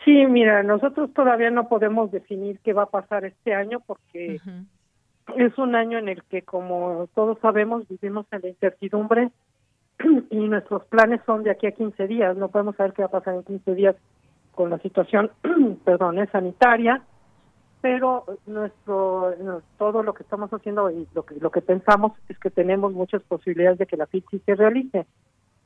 Sí, 0.05 0.27
mira, 0.27 0.63
nosotros 0.63 1.13
todavía 1.13 1.51
no 1.51 1.69
podemos 1.69 2.11
definir 2.11 2.59
qué 2.61 2.73
va 2.73 2.85
a 2.85 2.91
pasar 2.91 3.25
este 3.25 3.55
año 3.55 3.81
porque 3.87 4.41
es 5.37 5.59
un 5.59 5.75
año 5.75 5.99
en 5.99 6.09
el 6.09 6.23
que, 6.25 6.43
como 6.43 7.09
todos 7.15 7.39
sabemos, 7.41 7.87
vivimos 7.89 8.27
en 8.33 8.43
la 8.43 8.49
incertidumbre 8.49 9.31
y 10.31 10.37
nuestros 10.37 10.85
planes 10.87 11.21
son 11.27 11.43
de 11.43 11.51
aquí 11.51 11.67
a 11.67 11.73
15 11.73 12.07
días. 12.07 12.37
No 12.37 12.49
podemos 12.49 12.77
saber 12.77 12.93
qué 12.93 13.03
va 13.03 13.09
a 13.09 13.21
pasar 13.21 13.35
en 13.35 13.43
15 13.43 13.75
días 13.75 13.97
con 14.53 14.71
la 14.71 14.79
situación, 14.79 15.31
perdón, 15.85 16.19
es 16.19 16.31
sanitaria, 16.31 17.03
pero 17.81 18.25
nuestro, 18.47 19.33
todo 19.79 20.03
lo 20.03 20.13
que 20.13 20.25
estamos 20.25 20.51
haciendo 20.53 20.91
y 20.91 21.07
lo 21.15 21.25
que 21.25 21.37
lo 21.37 21.51
que 21.51 21.61
pensamos 21.61 22.13
es 22.29 22.37
que 22.41 22.51
tenemos 22.51 22.93
muchas 22.93 23.23
posibilidades 23.23 23.79
de 23.79 23.87
que 23.87 23.97
la 23.97 24.07
FIT 24.07 24.25
se 24.45 24.55
realice. 24.57 25.07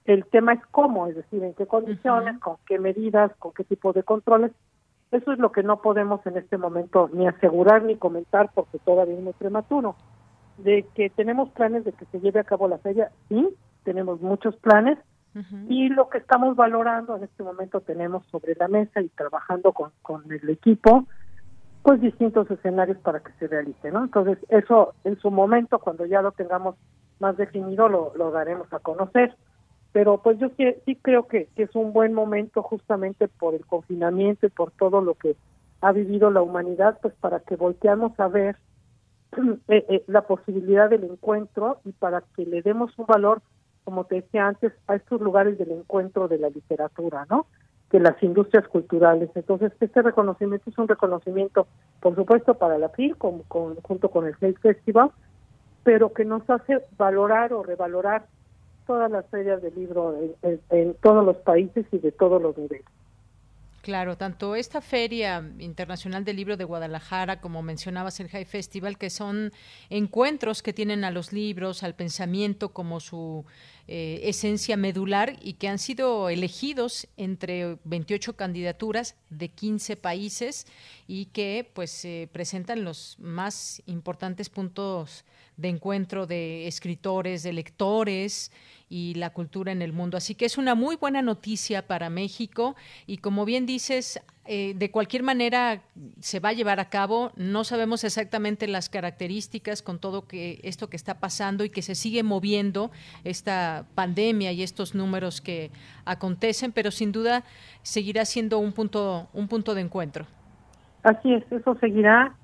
El 0.05 0.25
tema 0.27 0.55
es 0.55 0.61
cómo, 0.71 1.07
es 1.07 1.17
decir, 1.17 1.43
en 1.45 1.55
qué 1.55 1.67
condiciones, 1.67 2.39
con 2.41 2.57
qué 2.67 2.79
medidas, 2.79 3.31
con 3.39 3.53
qué 3.53 3.65
tipo 3.65 3.93
de 3.93 4.03
controles. 4.03 4.51
Eso 5.13 5.33
es 5.33 5.39
lo 5.39 5.53
que 5.53 5.63
no 5.63 5.81
podemos 5.81 6.25
en 6.27 6.37
este 6.39 6.59
momento 6.59 7.09
ni 7.13 7.29
asegurar 7.29 7.83
ni 7.83 7.97
comentar 7.97 8.51
porque 8.55 8.79
todavía 8.79 9.15
es 9.15 9.23
muy 9.23 9.35
prematuro. 9.35 9.95
De 10.59 10.87
que 10.95 11.11
tenemos 11.11 11.51
planes 11.51 11.85
de 11.85 11.93
que 11.93 12.05
se 12.07 12.21
lleve 12.21 12.41
a 12.41 12.45
cabo 12.45 12.67
la 12.67 12.79
feria, 12.79 13.11
sí, 13.29 13.49
tenemos 13.85 14.21
muchos 14.21 14.57
planes 14.57 14.99
y 15.69 15.89
lo 15.89 16.11
que 16.11 16.19
estamos 16.19 16.57
valorando 16.57 17.17
en 17.17 17.25
este 17.25 17.43
momento 17.43 17.81
tenemos 17.81 18.27
sobre 18.27 18.55
la 18.55 18.69
mesa 18.69 19.01
y 19.01 19.09
trabajando 19.09 19.73
con, 19.73 19.91
con 20.03 20.31
el 20.31 20.47
equipo, 20.51 21.07
pues 21.83 22.03
distintos 22.03 22.51
escenarios 22.51 22.99
para 22.99 23.21
que 23.21 23.33
se 23.39 23.49
realice, 23.49 23.91
¿no? 23.91 24.05
Entonces, 24.05 24.39
eso 24.51 24.93
en 25.05 25.19
su 25.21 25.31
momento, 25.31 25.79
cuando 25.79 26.05
ya 26.05 26.21
lo 26.21 26.33
tengamos 26.33 26.77
más 27.19 27.39
definido, 27.39 27.89
lo, 27.89 28.13
lo 28.15 28.31
daremos 28.31 28.71
a 28.75 28.81
conocer 28.81 29.35
pero 29.93 30.23
pues 30.23 30.39
yo 30.39 30.49
sí, 30.57 30.97
creo 31.03 31.27
que, 31.29 31.49
es 31.57 31.75
un 31.75 31.93
buen 31.93 32.15
momento 32.15 32.63
justamente 32.63 33.29
por 33.29 33.55
el 33.55 33.65
confinamiento 33.67 34.47
y 34.47 34.51
por 34.51 34.71
todo 34.73 35.03
lo 35.03 35.15
que 35.15 35.37
ha 35.83 35.93
vivido 35.93 36.31
la 36.31 36.41
humanidad, 36.41 36.99
pues 37.03 37.15
para 37.21 37.41
que 37.41 37.57
volteamos 37.57 38.19
a 38.19 38.29
ver 38.29 38.57
eh, 39.69 39.85
eh, 39.89 40.05
la 40.07 40.23
posibilidad 40.23 40.89
del 40.89 41.05
encuentro 41.05 41.81
y 41.85 41.93
para 41.93 42.23
que 42.35 42.47
le 42.47 42.63
demos 42.63 42.99
un 42.99 43.07
valor, 43.07 43.43
como 43.85 44.05
te 44.05 44.17
decía 44.17 44.47
antes, 44.47 44.73
a 44.87 44.95
estos 44.95 45.21
lugares 45.21 45.59
del 45.59 45.73
encuentro 45.73 46.27
de 46.27 46.39
la 46.39 46.49
literatura, 46.49 47.27
¿no? 47.29 47.47
De 47.91 48.01
las 48.01 48.21
industrias 48.23 48.67
culturales. 48.69 49.29
Entonces, 49.35 49.73
este 49.79 50.01
reconocimiento 50.01 50.71
es 50.71 50.79
un 50.79 50.89
reconocimiento, 50.89 51.67
por 52.01 52.15
supuesto, 52.15 52.55
para 52.55 52.79
la 52.79 52.89
FIL, 52.89 53.17
con, 53.17 53.43
junto 53.43 54.09
con 54.09 54.27
el 54.27 54.35
Face 54.37 54.57
Festival, 54.63 55.11
pero 55.83 56.15
que 56.15 56.25
nos 56.25 56.49
hace 56.49 56.81
valorar 56.97 57.53
o 57.53 57.63
revalorar 57.63 58.25
todas 58.87 59.11
las 59.11 59.27
ferias 59.27 59.63
de 59.63 59.71
libro 59.73 60.15
en, 60.43 60.95
todos 60.95 61.25
los 61.25 61.37
países 61.39 61.87
y 61.93 61.99
de 61.99 62.13
todos 62.13 62.41
los 62.41 62.57
niveles. 62.57 62.85
Claro, 63.83 64.17
tanto 64.17 64.55
esta 64.55 64.81
Feria 64.81 65.45
Internacional 65.59 66.25
del 66.25 66.37
Libro 66.37 66.57
de 66.57 66.63
Guadalajara, 66.63 67.41
como 67.41 67.63
mencionabas 67.63 68.21
el 68.21 68.29
High 68.29 68.45
Festival, 68.45 68.97
que 68.97 69.11
son 69.11 69.53
encuentros 69.91 70.63
que 70.63 70.73
tienen 70.73 71.03
a 71.03 71.11
los 71.11 71.33
libros, 71.33 71.83
al 71.83 71.97
pensamiento 71.97 72.73
como 72.73 73.01
su 73.01 73.45
eh, 73.89 74.21
esencia 74.23 74.77
medular 74.77 75.37
y 75.43 75.55
que 75.55 75.67
han 75.67 75.81
sido 75.81 76.29
elegidos 76.29 77.09
entre 77.17 77.77
28 77.83 78.37
candidaturas 78.37 79.17
de 79.31 79.49
15 79.49 79.97
países 79.97 80.69
y 81.09 81.27
que 81.27 81.69
pues 81.75 82.07
presentan 82.31 82.85
los 82.85 83.17
más 83.19 83.83
importantes 83.87 84.49
puntos 84.49 85.25
de 85.57 85.69
encuentro 85.71 86.27
de 86.27 86.69
escritores, 86.69 87.43
de 87.43 87.53
lectores 87.53 88.53
y 88.93 89.15
la 89.15 89.31
cultura 89.31 89.73
en 89.73 89.81
el 89.81 89.95
mundo. 89.95 90.19
Así 90.19 90.35
que 90.35 90.45
es 90.45 90.59
una 90.59 90.75
muy 90.75 90.97
buena 90.97 91.23
noticia 91.23 91.87
para 91.87 92.11
México 92.11 92.77
y 93.07 93.17
como 93.17 93.47
bien 93.47 93.65
dices, 93.65 94.21
eh, 94.45 94.75
de 94.77 94.91
cualquier 94.91 95.23
manera 95.23 95.81
se 96.21 96.41
va 96.41 96.51
a 96.51 96.53
llevar 96.53 96.79
a 96.79 96.91
cabo. 96.91 97.33
No 97.35 97.65
sabemos 97.65 98.05
exactamente 98.05 98.67
las 98.67 98.91
características 98.91 99.81
con 99.81 99.99
todo 99.99 100.27
que 100.27 100.61
esto 100.63 100.91
que 100.91 100.97
está 100.97 101.21
pasando 101.21 101.65
y 101.65 101.71
que 101.71 101.81
se 101.81 101.95
sigue 101.95 102.23
moviendo 102.23 102.91
esta 103.25 103.87
pandemia 103.95 104.53
y 104.53 104.63
estos 104.63 104.95
números 104.95 105.41
que 105.41 105.71
acontecen, 106.05 106.71
pero 106.71 106.91
sin 106.91 107.13
duda 107.13 107.45
seguirá 107.81 108.27
siendo 108.27 108.59
un 108.59 108.75
punto 108.75 109.29
un 109.33 109.49
punto 109.49 109.75
de 109.75 109.81
encuentro. 109.81 110.27
Así 111.03 111.33
es, 111.33 111.51
eso 111.51 111.79
seguirá 111.81 112.37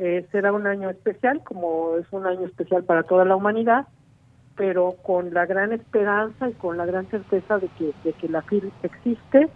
eh, 0.00 0.26
será 0.32 0.52
un 0.52 0.66
año 0.66 0.90
especial, 0.90 1.44
como 1.44 1.96
es 1.96 2.06
un 2.10 2.26
año 2.26 2.44
especial 2.46 2.82
para 2.82 3.04
toda 3.04 3.24
la 3.24 3.36
humanidad, 3.36 3.86
pero 4.56 4.96
con 5.02 5.32
la 5.32 5.46
gran 5.46 5.72
esperanza 5.72 6.48
y 6.48 6.52
con 6.54 6.76
la 6.76 6.86
gran 6.86 7.06
certeza 7.06 7.58
de 7.58 7.68
que, 7.78 7.92
de 8.04 8.12
que 8.12 8.28
la 8.28 8.42
FIL 8.42 8.72
existe 8.82 9.48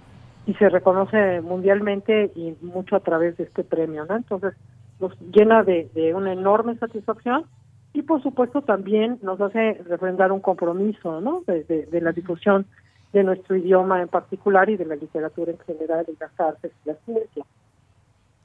y 0.47 0.55
se 0.55 0.68
reconoce 0.68 1.40
mundialmente 1.40 2.31
y 2.35 2.56
mucho 2.62 2.97
a 2.97 3.01
través 3.01 3.36
de 3.36 3.44
este 3.44 3.64
premio, 3.64 4.05
¿no? 4.06 4.16
Entonces 4.16 4.55
nos 5.01 5.12
llena 5.20 5.62
de, 5.62 6.12
una 6.14 6.32
enorme 6.32 6.77
satisfacción 6.78 7.44
y 7.93 8.02
por 8.02 8.23
supuesto 8.23 8.62
también 8.62 9.18
nos 9.23 9.40
hace 9.40 9.74
refrendar 9.86 10.32
un 10.32 10.40
compromiso, 10.40 11.20
¿no? 11.20 11.43
De, 11.47 11.64
de 11.64 12.01
la 12.01 12.12
difusión 12.12 12.66
de 13.12 13.24
nuestro 13.24 13.56
idioma 13.56 14.02
en 14.02 14.09
particular 14.09 14.68
y 14.70 14.77
de 14.77 14.85
la 14.85 14.97
literatura 14.97 15.52
en 15.52 15.59
general 15.59 16.06
y 16.09 16.16
las 16.18 16.39
artes 16.39 16.73
y 16.85 16.89
la 16.89 16.94
ciencia. 17.05 17.44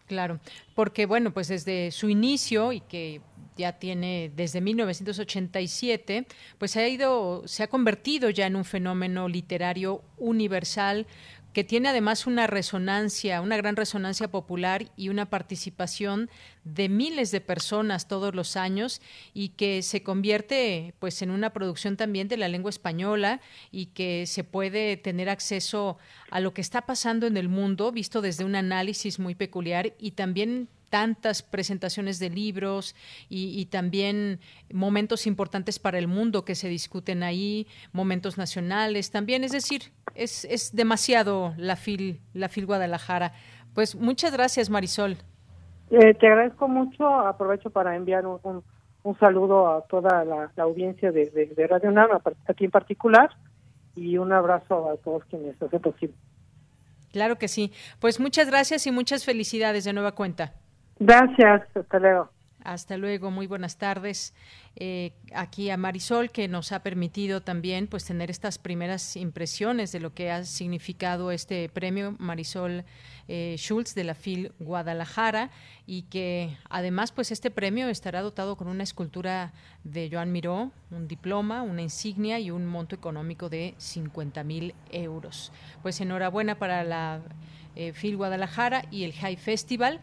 Claro, 0.08 0.40
porque 0.76 1.06
bueno, 1.06 1.32
pues 1.32 1.48
desde 1.48 1.90
su 1.92 2.10
inicio 2.10 2.74
y 2.74 2.82
que 2.82 3.22
ya 3.62 3.74
tiene 3.80 4.32
desde 4.36 4.62
1987, 4.62 6.28
pues 6.58 6.76
ha 6.76 6.88
ido, 6.88 7.44
se 7.46 7.64
ha 7.64 7.68
convertido 7.68 8.30
ya 8.30 8.48
en 8.48 8.56
un 8.56 8.66
fenómeno 8.66 9.28
literario 9.28 10.04
universal 10.18 11.08
que 11.54 11.64
tiene 11.64 11.90
además 11.90 12.28
una 12.28 12.48
resonancia, 12.48 13.42
una 13.42 13.58
gran 13.58 13.76
resonancia 13.76 14.30
popular 14.30 14.88
y 14.96 15.10
una 15.10 15.30
participación 15.30 16.30
de 16.64 16.88
miles 16.88 17.32
de 17.32 17.42
personas 17.42 18.08
todos 18.08 18.34
los 18.34 18.56
años 18.56 19.02
y 19.34 19.50
que 19.50 19.82
se 19.82 20.02
convierte 20.02 20.94
pues 21.00 21.22
en 21.22 21.30
una 21.30 21.52
producción 21.52 21.98
también 21.98 22.28
de 22.28 22.38
la 22.38 22.48
lengua 22.48 22.70
española 22.70 23.42
y 23.72 23.88
que 23.88 24.28
se 24.28 24.44
puede 24.44 24.96
tener 24.98 25.30
acceso 25.30 25.98
a 26.30 26.40
lo 26.40 26.54
que 26.54 26.62
está 26.62 26.86
pasando 26.86 27.28
en 27.28 27.36
el 27.36 27.50
mundo 27.50 27.92
visto 27.92 28.22
desde 28.22 28.46
un 28.46 28.56
análisis 28.56 29.20
muy 29.20 29.36
peculiar 29.36 29.94
y 30.00 30.12
también 30.12 30.70
tantas 30.92 31.42
presentaciones 31.42 32.20
de 32.20 32.30
libros 32.30 32.96
y, 33.30 33.66
también 33.68 34.40
momentos 34.72 35.26
importantes 35.26 35.80
para 35.80 35.98
el 35.98 36.08
mundo 36.08 36.44
que 36.44 36.54
se 36.54 36.68
discuten 36.68 37.24
ahí, 37.24 37.66
momentos 37.94 38.38
nacionales 38.38 39.10
también, 39.10 39.44
es 39.44 39.54
decir, 39.54 39.94
es, 40.14 40.46
es 40.46 40.76
demasiado 40.76 41.54
la 41.58 41.78
FIL, 41.78 42.20
la 42.34 42.50
FIL 42.50 42.66
Guadalajara. 42.66 43.32
Pues 43.74 43.96
muchas 43.96 44.34
gracias, 44.34 44.70
Marisol. 44.70 45.16
Eh, 45.90 46.14
te 46.14 46.28
agradezco 46.28 46.68
mucho, 46.68 47.08
aprovecho 47.08 47.70
para 47.70 47.96
enviar 47.96 48.26
un, 48.26 48.62
un, 49.04 49.20
saludo 49.20 49.72
a 49.72 49.82
toda 49.88 50.26
la, 50.26 50.52
audiencia 50.58 51.12
de, 51.12 51.30
de, 51.30 51.68
Radio 51.68 51.90
UNAM, 51.90 52.10
aquí 52.48 52.66
en 52.66 52.72
particular, 52.72 53.30
y 53.96 54.18
un 54.18 54.34
abrazo 54.34 54.90
a 54.90 54.98
todos 54.98 55.24
quienes 55.26 55.62
hacen 55.62 55.82
posible. 55.82 56.16
Claro 57.14 57.38
que 57.38 57.48
sí. 57.48 57.72
Pues 58.00 58.20
muchas 58.20 58.48
gracias 58.48 58.88
y 58.88 58.92
muchas 58.92 59.24
felicidades 59.24 59.86
de 59.86 59.94
nueva 59.94 60.14
cuenta. 60.14 60.54
Gracias, 61.04 61.64
hasta 61.76 61.98
luego. 61.98 62.30
Hasta 62.64 62.96
luego, 62.96 63.32
muy 63.32 63.48
buenas 63.48 63.80
tardes. 63.80 64.36
Eh, 64.76 65.14
aquí 65.34 65.72
a 65.72 65.78
Marisol, 65.78 66.30
que 66.30 66.48
nos 66.48 66.72
ha 66.72 66.84
permitido 66.84 67.42
también 67.42 67.88
pues 67.88 68.06
tener 68.06 68.30
estas 68.30 68.60
primeras 68.60 69.16
impresiones 69.16 69.92
de 69.92 70.00
lo 70.00 70.14
que 70.14 70.30
ha 70.30 70.44
significado 70.44 71.32
este 71.32 71.70
premio 71.70 72.16
Marisol 72.20 72.84
eh, 73.28 73.56
Schultz 73.58 73.96
de 73.96 74.04
la 74.04 74.14
FIL 74.14 74.52
Guadalajara 74.60 75.50
y 75.88 76.04
que 76.04 76.56
además 76.70 77.12
pues 77.12 77.32
este 77.32 77.50
premio 77.50 77.90
estará 77.90 78.22
dotado 78.22 78.56
con 78.56 78.68
una 78.68 78.84
escultura 78.84 79.54
de 79.84 80.08
Joan 80.12 80.32
Miró, 80.32 80.70
un 80.92 81.08
diploma, 81.08 81.64
una 81.64 81.82
insignia 81.82 82.40
y 82.40 82.52
un 82.52 82.68
monto 82.68 82.94
económico 82.94 83.50
de 83.50 83.74
50 83.80 84.44
mil 84.44 84.76
euros. 84.92 85.52
Pues 85.82 86.00
enhorabuena 86.00 86.60
para 86.60 86.84
la 86.84 87.22
eh, 87.76 87.92
FIL 87.92 88.18
Guadalajara 88.18 88.86
y 88.92 89.04
el 89.04 89.14
High 89.14 89.38
Festival. 89.38 90.00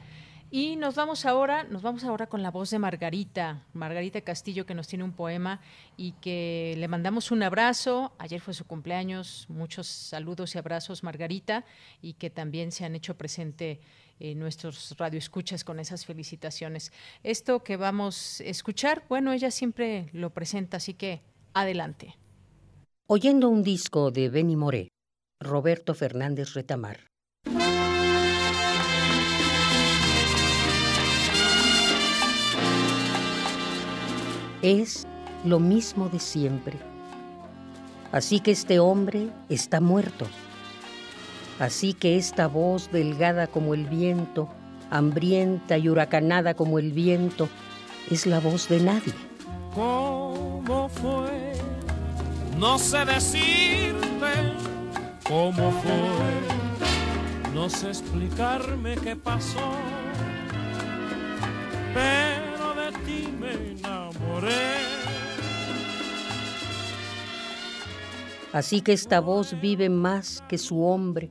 Y 0.50 0.76
nos 0.76 0.94
vamos 0.94 1.26
ahora, 1.26 1.64
nos 1.64 1.82
vamos 1.82 2.04
ahora 2.04 2.26
con 2.26 2.42
la 2.42 2.50
voz 2.50 2.70
de 2.70 2.78
Margarita, 2.78 3.66
Margarita 3.74 4.22
Castillo, 4.22 4.64
que 4.64 4.74
nos 4.74 4.88
tiene 4.88 5.04
un 5.04 5.12
poema 5.12 5.60
y 5.98 6.12
que 6.12 6.74
le 6.78 6.88
mandamos 6.88 7.30
un 7.30 7.42
abrazo. 7.42 8.12
Ayer 8.18 8.40
fue 8.40 8.54
su 8.54 8.64
cumpleaños, 8.64 9.44
muchos 9.50 9.86
saludos 9.86 10.54
y 10.54 10.58
abrazos, 10.58 11.02
Margarita, 11.02 11.66
y 12.00 12.14
que 12.14 12.30
también 12.30 12.72
se 12.72 12.86
han 12.86 12.94
hecho 12.94 13.18
presente 13.18 13.82
en 14.20 14.38
nuestros 14.38 14.94
radioescuchas 14.96 15.64
con 15.64 15.80
esas 15.80 16.06
felicitaciones. 16.06 16.92
Esto 17.22 17.62
que 17.62 17.76
vamos 17.76 18.40
a 18.40 18.44
escuchar, 18.44 19.04
bueno, 19.06 19.32
ella 19.32 19.50
siempre 19.50 20.08
lo 20.14 20.30
presenta, 20.30 20.78
así 20.78 20.94
que 20.94 21.20
adelante. 21.52 22.16
Oyendo 23.06 23.50
un 23.50 23.62
disco 23.62 24.10
de 24.10 24.30
Benny 24.30 24.56
Moré, 24.56 24.88
Roberto 25.40 25.94
Fernández 25.94 26.54
Retamar. 26.54 27.07
Es 34.62 35.06
lo 35.44 35.60
mismo 35.60 36.08
de 36.08 36.18
siempre. 36.18 36.78
Así 38.12 38.40
que 38.40 38.50
este 38.50 38.78
hombre 38.78 39.28
está 39.48 39.80
muerto. 39.80 40.26
Así 41.58 41.92
que 41.92 42.16
esta 42.16 42.46
voz 42.46 42.90
delgada 42.92 43.46
como 43.46 43.74
el 43.74 43.86
viento, 43.86 44.48
hambrienta 44.90 45.76
y 45.76 45.88
huracanada 45.88 46.54
como 46.54 46.78
el 46.78 46.92
viento, 46.92 47.48
es 48.10 48.26
la 48.26 48.40
voz 48.40 48.68
de 48.68 48.80
nadie. 48.80 49.12
¿Cómo 49.74 50.88
fue? 50.88 51.52
No 52.56 52.78
sé 52.78 53.04
decirte 53.04 54.32
cómo 55.28 55.70
fue. 55.82 56.58
No 57.54 57.68
sé 57.68 57.88
explicarme 57.88 58.96
qué 58.96 59.16
pasó. 59.16 59.72
Pero 61.92 62.74
de 62.74 62.92
ti 63.04 63.28
me 63.38 63.54
Así 68.52 68.80
que 68.80 68.92
esta 68.92 69.20
voz 69.20 69.60
vive 69.60 69.88
más 69.88 70.42
que 70.48 70.58
su 70.58 70.84
hombre 70.84 71.30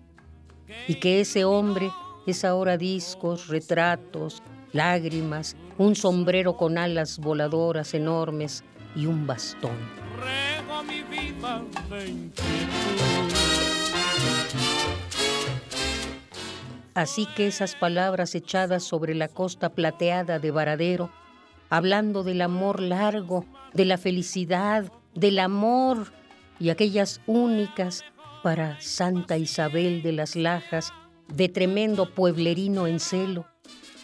y 0.87 0.95
que 0.95 1.19
ese 1.19 1.45
hombre 1.45 1.91
es 2.25 2.45
ahora 2.45 2.77
discos, 2.77 3.47
retratos, 3.47 4.43
lágrimas, 4.71 5.55
un 5.77 5.95
sombrero 5.95 6.55
con 6.55 6.77
alas 6.77 7.19
voladoras 7.19 7.93
enormes 7.93 8.63
y 8.95 9.05
un 9.05 9.25
bastón. 9.25 9.77
Así 16.93 17.27
que 17.35 17.47
esas 17.47 17.75
palabras 17.75 18.35
echadas 18.35 18.83
sobre 18.83 19.13
la 19.15 19.27
costa 19.27 19.69
plateada 19.69 20.39
de 20.39 20.51
Varadero 20.51 21.11
hablando 21.69 22.23
del 22.23 22.41
amor 22.41 22.81
largo, 22.81 23.45
de 23.73 23.85
la 23.85 23.97
felicidad, 23.97 24.91
del 25.13 25.39
amor 25.39 26.11
y 26.59 26.69
aquellas 26.69 27.21
únicas 27.27 28.03
para 28.43 28.79
Santa 28.79 29.37
Isabel 29.37 30.01
de 30.01 30.11
las 30.13 30.35
Lajas, 30.35 30.93
de 31.33 31.49
tremendo 31.49 32.13
pueblerino 32.13 32.87
en 32.87 32.99
celo, 32.99 33.45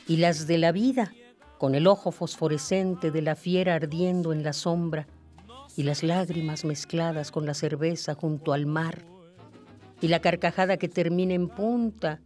y 0.08 0.18
las 0.18 0.48
de 0.48 0.58
la 0.58 0.72
vida, 0.72 1.14
con 1.58 1.76
el 1.76 1.88
ojo 1.88 2.12
fosforescente 2.12 3.12
de 3.12 3.22
la 3.22 3.36
fiera 3.36 3.76
ardiendo 3.76 4.34
en 4.34 4.44
la 4.44 4.54
sombra, 4.54 5.08
y 5.76 5.84
las 5.84 6.04
lágrimas 6.04 6.66
mezcladas 6.66 7.32
con 7.32 7.46
la 7.46 7.54
cerveza 7.54 8.14
junto 8.16 8.54
al 8.54 8.66
mar, 8.66 9.06
y 10.02 10.10
la 10.10 10.20
carcajada 10.20 10.78
que 10.78 10.90
termina 10.90 11.34
en 11.34 11.48
punta, 11.48 12.20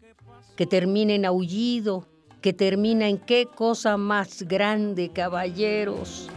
que 0.55 0.65
termina 0.65 1.13
en 1.13 1.25
aullido, 1.25 2.07
que 2.41 2.53
termina 2.53 3.07
en 3.07 3.17
qué 3.17 3.47
cosa 3.47 3.97
más 3.97 4.43
grande, 4.43 5.09
caballeros. 5.09 6.29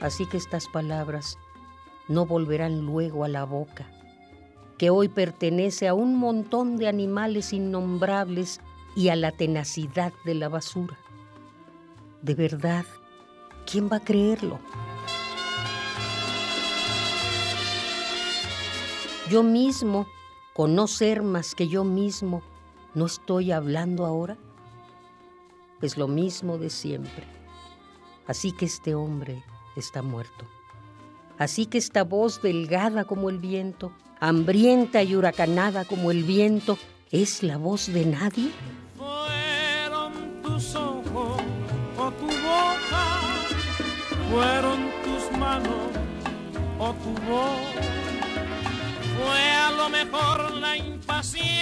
Así 0.00 0.26
que 0.26 0.36
estas 0.36 0.66
palabras 0.66 1.38
no 2.08 2.26
volverán 2.26 2.84
luego 2.84 3.24
a 3.24 3.28
la 3.28 3.44
boca, 3.44 3.86
que 4.76 4.90
hoy 4.90 5.08
pertenece 5.08 5.86
a 5.86 5.94
un 5.94 6.16
montón 6.16 6.76
de 6.76 6.88
animales 6.88 7.52
innombrables 7.52 8.60
y 8.96 9.08
a 9.08 9.16
la 9.16 9.30
tenacidad 9.30 10.12
de 10.24 10.34
la 10.34 10.48
basura. 10.48 10.98
De 12.20 12.34
verdad, 12.34 12.84
¿quién 13.64 13.88
va 13.90 13.98
a 13.98 14.04
creerlo? 14.04 14.58
Yo 19.30 19.42
mismo 19.42 20.06
conocer 20.54 21.22
más 21.22 21.54
que 21.54 21.68
yo 21.68 21.84
mismo, 21.84 22.42
¿no 22.94 23.06
estoy 23.06 23.52
hablando 23.52 24.04
ahora? 24.04 24.36
Pues 25.80 25.96
lo 25.96 26.08
mismo 26.08 26.58
de 26.58 26.70
siempre. 26.70 27.24
Así 28.26 28.52
que 28.52 28.66
este 28.66 28.94
hombre 28.94 29.42
está 29.76 30.02
muerto. 30.02 30.46
Así 31.38 31.66
que 31.66 31.78
esta 31.78 32.04
voz 32.04 32.40
delgada 32.42 33.04
como 33.04 33.30
el 33.30 33.38
viento, 33.38 33.92
hambrienta 34.20 35.02
y 35.02 35.16
huracanada 35.16 35.84
como 35.84 36.10
el 36.10 36.22
viento, 36.22 36.78
¿es 37.10 37.42
la 37.42 37.56
voz 37.56 37.92
de 37.92 38.06
nadie? 38.06 38.50
Fueron 38.96 40.42
tus 40.42 40.74
ojos 40.76 41.40
o 41.98 42.10
tu 42.12 42.26
boca, 42.26 43.20
fueron 44.30 44.90
tus 45.02 45.38
manos 45.38 45.90
o 46.78 46.92
tu 46.92 47.10
voz 47.26 48.01
fue 49.24 49.50
a 49.52 49.70
lo 49.70 49.88
mejor 49.88 50.52
la 50.56 50.76
impaciencia 50.76 51.52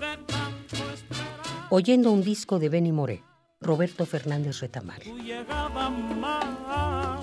de 0.00 0.16
tanto 0.26 0.76
esperar. 0.92 1.66
Oyendo 1.70 2.12
un 2.12 2.22
disco 2.22 2.58
de 2.58 2.68
Benny 2.68 2.92
Moré, 2.92 3.22
Roberto 3.60 4.06
Fernández 4.06 4.60
Retamar. 4.60 5.00
Tu 5.00 5.18
llegada 5.18 5.90
más, 5.90 7.20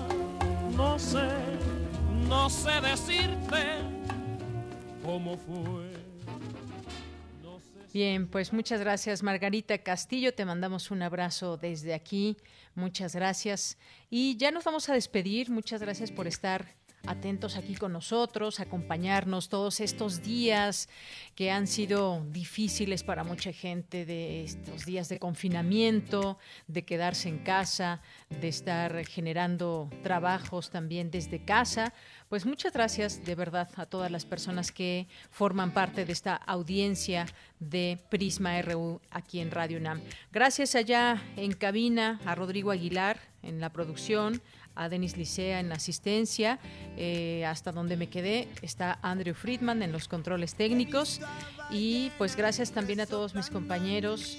no 0.76 0.98
sé, 0.98 1.28
no 2.28 2.48
sé 2.50 2.80
decirte 2.80 3.80
cómo 5.02 5.36
fue. 5.36 5.96
Bien, 7.92 8.28
pues 8.28 8.52
muchas 8.52 8.80
gracias 8.80 9.22
Margarita 9.22 9.78
Castillo, 9.78 10.34
te 10.34 10.44
mandamos 10.44 10.90
un 10.90 11.00
abrazo 11.00 11.56
desde 11.56 11.94
aquí, 11.94 12.36
muchas 12.74 13.14
gracias 13.16 13.78
y 14.10 14.36
ya 14.36 14.50
nos 14.50 14.64
vamos 14.64 14.90
a 14.90 14.92
despedir, 14.92 15.50
muchas 15.50 15.80
gracias 15.80 16.12
por 16.12 16.26
estar 16.26 16.76
atentos 17.06 17.56
aquí 17.56 17.74
con 17.74 17.92
nosotros, 17.92 18.60
acompañarnos 18.60 19.48
todos 19.48 19.80
estos 19.80 20.22
días 20.22 20.88
que 21.34 21.50
han 21.50 21.66
sido 21.66 22.24
difíciles 22.30 23.02
para 23.02 23.24
mucha 23.24 23.52
gente, 23.52 24.04
de 24.04 24.44
estos 24.44 24.84
días 24.84 25.08
de 25.08 25.18
confinamiento, 25.18 26.38
de 26.66 26.84
quedarse 26.84 27.28
en 27.28 27.38
casa, 27.38 28.00
de 28.40 28.48
estar 28.48 29.04
generando 29.06 29.90
trabajos 30.02 30.70
también 30.70 31.10
desde 31.10 31.44
casa. 31.44 31.92
Pues 32.28 32.44
muchas 32.44 32.72
gracias 32.72 33.24
de 33.24 33.34
verdad 33.34 33.68
a 33.76 33.86
todas 33.86 34.10
las 34.10 34.24
personas 34.24 34.72
que 34.72 35.06
forman 35.30 35.72
parte 35.72 36.04
de 36.04 36.12
esta 36.12 36.34
audiencia 36.34 37.26
de 37.60 37.98
Prisma 38.10 38.60
RU 38.62 39.00
aquí 39.10 39.40
en 39.40 39.50
Radio 39.50 39.78
UNAM. 39.78 40.02
Gracias 40.32 40.74
allá 40.74 41.22
en 41.36 41.52
cabina 41.52 42.20
a 42.24 42.34
Rodrigo 42.34 42.70
Aguilar 42.70 43.18
en 43.42 43.60
la 43.60 43.70
producción, 43.70 44.42
a 44.76 44.88
Denis 44.88 45.16
Licea 45.16 45.58
en 45.60 45.72
asistencia. 45.72 46.58
Eh, 46.96 47.44
hasta 47.46 47.72
donde 47.72 47.96
me 47.96 48.08
quedé 48.08 48.48
está 48.62 48.98
Andrew 49.02 49.34
Friedman 49.34 49.82
en 49.82 49.90
los 49.90 50.06
controles 50.06 50.54
técnicos. 50.54 51.20
Y 51.70 52.10
pues 52.18 52.36
gracias 52.36 52.70
también 52.70 53.00
a 53.00 53.06
todos 53.06 53.34
mis 53.34 53.50
compañeros 53.50 54.38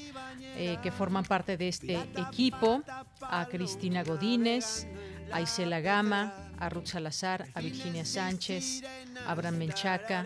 eh, 0.55 0.77
que 0.81 0.91
forman 0.91 1.26
parte 1.26 1.57
de 1.57 1.68
este 1.68 1.99
equipo, 2.15 2.81
a 3.22 3.47
Cristina 3.47 4.03
Godínez, 4.03 4.88
a 5.31 5.41
Isela 5.41 5.81
Gama, 5.81 6.34
a 6.57 6.69
Ruth 6.69 6.88
Salazar, 6.88 7.47
a 7.53 7.61
Virginia 7.61 8.05
Sánchez, 8.05 8.84
a 9.26 9.31
Abraham 9.31 9.57
Menchaca, 9.57 10.26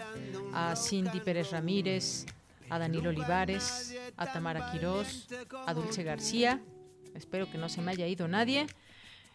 a 0.53 0.75
Cindy 0.75 1.19
Pérez 1.19 1.51
Ramírez, 1.51 2.25
a 2.69 2.79
Danilo 2.79 3.09
Olivares, 3.09 3.93
a 4.15 4.31
Tamara 4.31 4.71
Quirós, 4.71 5.27
a 5.67 5.73
Dulce 5.73 6.03
García. 6.03 6.61
Espero 7.13 7.51
que 7.51 7.57
no 7.57 7.67
se 7.67 7.81
me 7.81 7.91
haya 7.91 8.07
ido 8.07 8.27
nadie. 8.27 8.67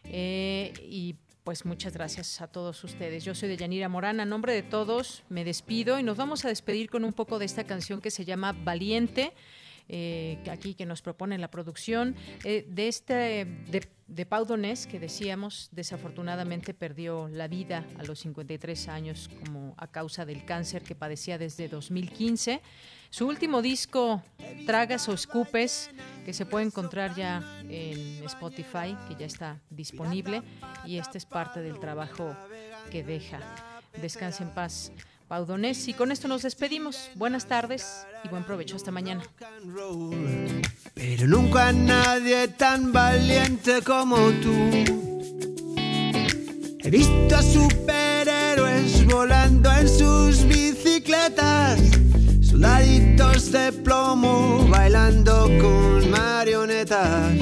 Eh, 0.09 0.73
y 0.83 1.17
pues 1.45 1.65
muchas 1.65 1.93
gracias 1.93 2.41
a 2.41 2.49
todos 2.49 2.83
ustedes. 2.83 3.25
Yo 3.25 3.35
soy 3.35 3.49
de 3.49 3.57
Yanira 3.57 3.89
Morán. 3.89 4.19
A 4.19 4.25
nombre 4.25 4.53
de 4.53 4.63
todos 4.63 5.23
me 5.29 5.45
despido 5.45 5.99
y 5.99 6.03
nos 6.03 6.17
vamos 6.17 6.45
a 6.45 6.49
despedir 6.49 6.91
con 6.91 7.05
un 7.05 7.13
poco 7.13 7.39
de 7.39 7.45
esta 7.45 7.65
canción 7.65 8.01
que 8.01 8.11
se 8.11 8.25
llama 8.25 8.53
Valiente. 8.53 9.33
Eh, 9.89 10.39
aquí 10.51 10.75
que 10.75 10.87
nos 10.87 11.03
propone 11.03 11.39
la 11.39 11.51
producción, 11.51 12.17
eh, 12.45 12.67
de 12.69 12.89
este 12.89 13.15
de, 13.71 13.89
de 14.09 14.27
Pau 14.27 14.45
Donés, 14.45 14.87
que 14.87 15.01
decíamos, 15.01 15.69
desafortunadamente 15.73 16.75
perdió 16.75 17.29
la 17.29 17.49
vida 17.49 17.85
a 17.99 18.05
los 18.05 18.21
53 18.21 18.89
años 18.89 19.31
como 19.45 19.75
a 19.77 19.89
causa 19.89 20.25
del 20.25 20.45
cáncer 20.45 20.83
que 20.83 20.95
padecía 20.95 21.39
desde 21.39 21.69
2015. 21.69 22.63
Su 23.11 23.27
último 23.27 23.63
disco, 23.63 24.23
Tragas 24.67 25.09
o 25.09 25.13
Escupes, 25.13 25.91
que 26.25 26.33
se 26.33 26.47
puede 26.47 26.67
encontrar 26.67 27.15
ya 27.15 27.43
en 27.69 28.25
Spotify, 28.25 28.97
que 29.09 29.17
ya 29.19 29.27
está 29.27 29.61
disponible, 29.71 30.43
y 30.85 30.99
este 30.99 31.19
es 31.19 31.25
parte 31.25 31.61
del 31.61 31.79
trabajo 31.79 32.37
que 32.91 33.03
deja. 33.03 33.41
Descanse 34.01 34.43
en 34.43 34.51
paz. 34.51 34.93
Paudonés. 35.29 35.89
Y 35.89 35.95
con 35.95 36.13
esto 36.13 36.29
nos 36.29 36.43
despedimos. 36.43 37.11
Buenas 37.15 37.47
tardes 37.47 38.07
y 38.25 38.29
buen 38.29 38.45
provecho. 38.45 38.77
Hasta 38.77 38.91
mañana. 38.91 39.23
Pero 40.95 41.27
nunca 41.27 41.73
nadie 41.73 42.49
tan 42.49 42.93
valiente 42.93 43.83
como 43.83 44.17
tú. 44.17 45.07
He 46.83 46.91
visto 46.91 47.37
a 47.37 47.43
superhéroes 47.43 49.05
volando 49.07 49.73
en 49.73 49.89
sus 49.89 50.45
bicicletas, 50.47 51.81
soldaditos 52.41 53.51
de 53.51 53.73
plomo 53.73 54.65
bailando 54.69 55.51
con 55.61 56.09
marionetas, 56.11 57.35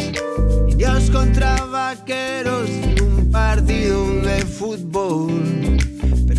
indios 0.67 1.11
contra 1.11 1.63
vaqueros 1.67 2.71
en 2.71 3.03
un 3.03 3.31
partido 3.31 4.07
de 4.23 4.47
fútbol. 4.47 5.94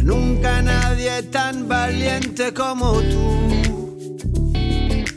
Nunca 0.06 0.61
nadie 0.61 1.23
tan 1.23 1.68
valiente 1.68 2.53
como 2.53 3.02
tú. 3.02 4.18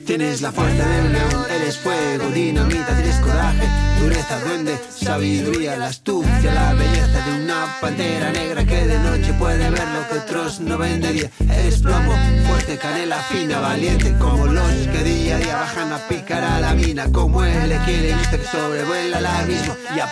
Tienes 0.07 0.41
la 0.41 0.51
fuerza 0.51 0.89
de 0.89 1.01
un 1.03 1.13
león, 1.13 1.47
eres 1.55 1.77
fuego, 1.77 2.31
dinamita, 2.31 2.97
tienes 2.97 3.17
coraje, 3.17 3.69
dureza, 4.01 4.41
duende, 4.41 4.79
sabiduría, 4.89 5.77
la 5.77 5.89
astucia, 5.89 6.55
la 6.55 6.73
belleza 6.73 7.21
de 7.27 7.45
una 7.45 7.77
pantera 7.83 8.33
negra 8.33 8.65
que 8.65 8.87
de 8.87 8.99
noche 9.01 9.35
puede 9.35 9.69
ver 9.69 9.89
lo 9.89 10.09
que 10.09 10.21
otros 10.21 10.61
no 10.61 10.79
ven 10.79 11.03
de 11.03 11.13
día. 11.13 11.31
Eres 11.51 11.83
plomo, 11.83 12.15
fuerte, 12.47 12.79
canela 12.79 13.19
fina, 13.25 13.61
valiente, 13.61 14.15
como 14.19 14.47
los 14.47 14.73
que 14.73 15.05
día 15.05 15.37
a 15.37 15.39
día 15.39 15.57
bajan 15.57 15.93
a 15.93 15.99
picar 16.09 16.43
a 16.43 16.61
la 16.61 16.73
mina, 16.73 17.13
como 17.13 17.45
el 17.45 17.71
equilibrista 17.71 18.39
que 18.39 18.47
sobrevuela 18.47 19.19
el 19.19 19.27
abismo 19.27 19.77
y 19.95 20.01
a 20.01 20.09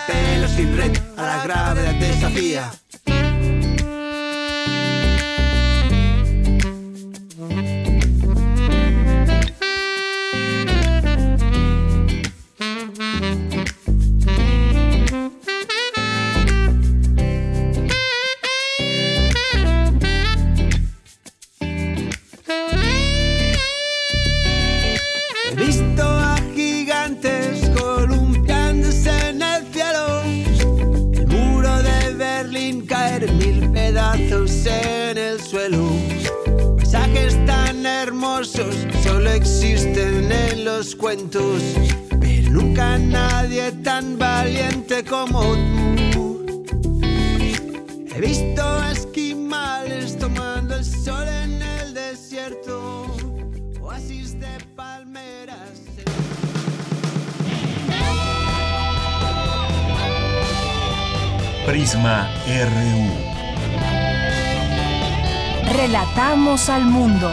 sin 0.55 0.77
red 0.77 0.95
a 1.17 1.23
la 1.23 1.43
gravedad 1.43 1.95
desafía. 1.95 2.71
Hermosos 38.37 38.75
solo 39.03 39.31
existen 39.31 40.31
en 40.31 40.65
los 40.65 40.95
cuentos. 40.95 41.61
Pero 42.19 42.51
nunca 42.51 42.97
nadie 42.97 43.71
tan 43.83 44.17
valiente 44.17 45.03
como 45.03 45.41
tú. 46.11 46.63
He 48.15 48.21
visto 48.21 48.61
a 48.63 48.91
esquimales 48.91 50.17
tomando 50.19 50.75
el 50.75 50.85
sol 50.85 51.27
en 51.27 51.61
el 51.61 51.93
desierto. 51.95 53.07
Oasis 53.81 54.39
de 54.39 54.57
palmeras. 54.75 55.81
Prisma 61.65 62.29
RU. 62.45 63.07
Relatamos 65.75 66.69
al 66.69 66.85
mundo. 66.85 67.31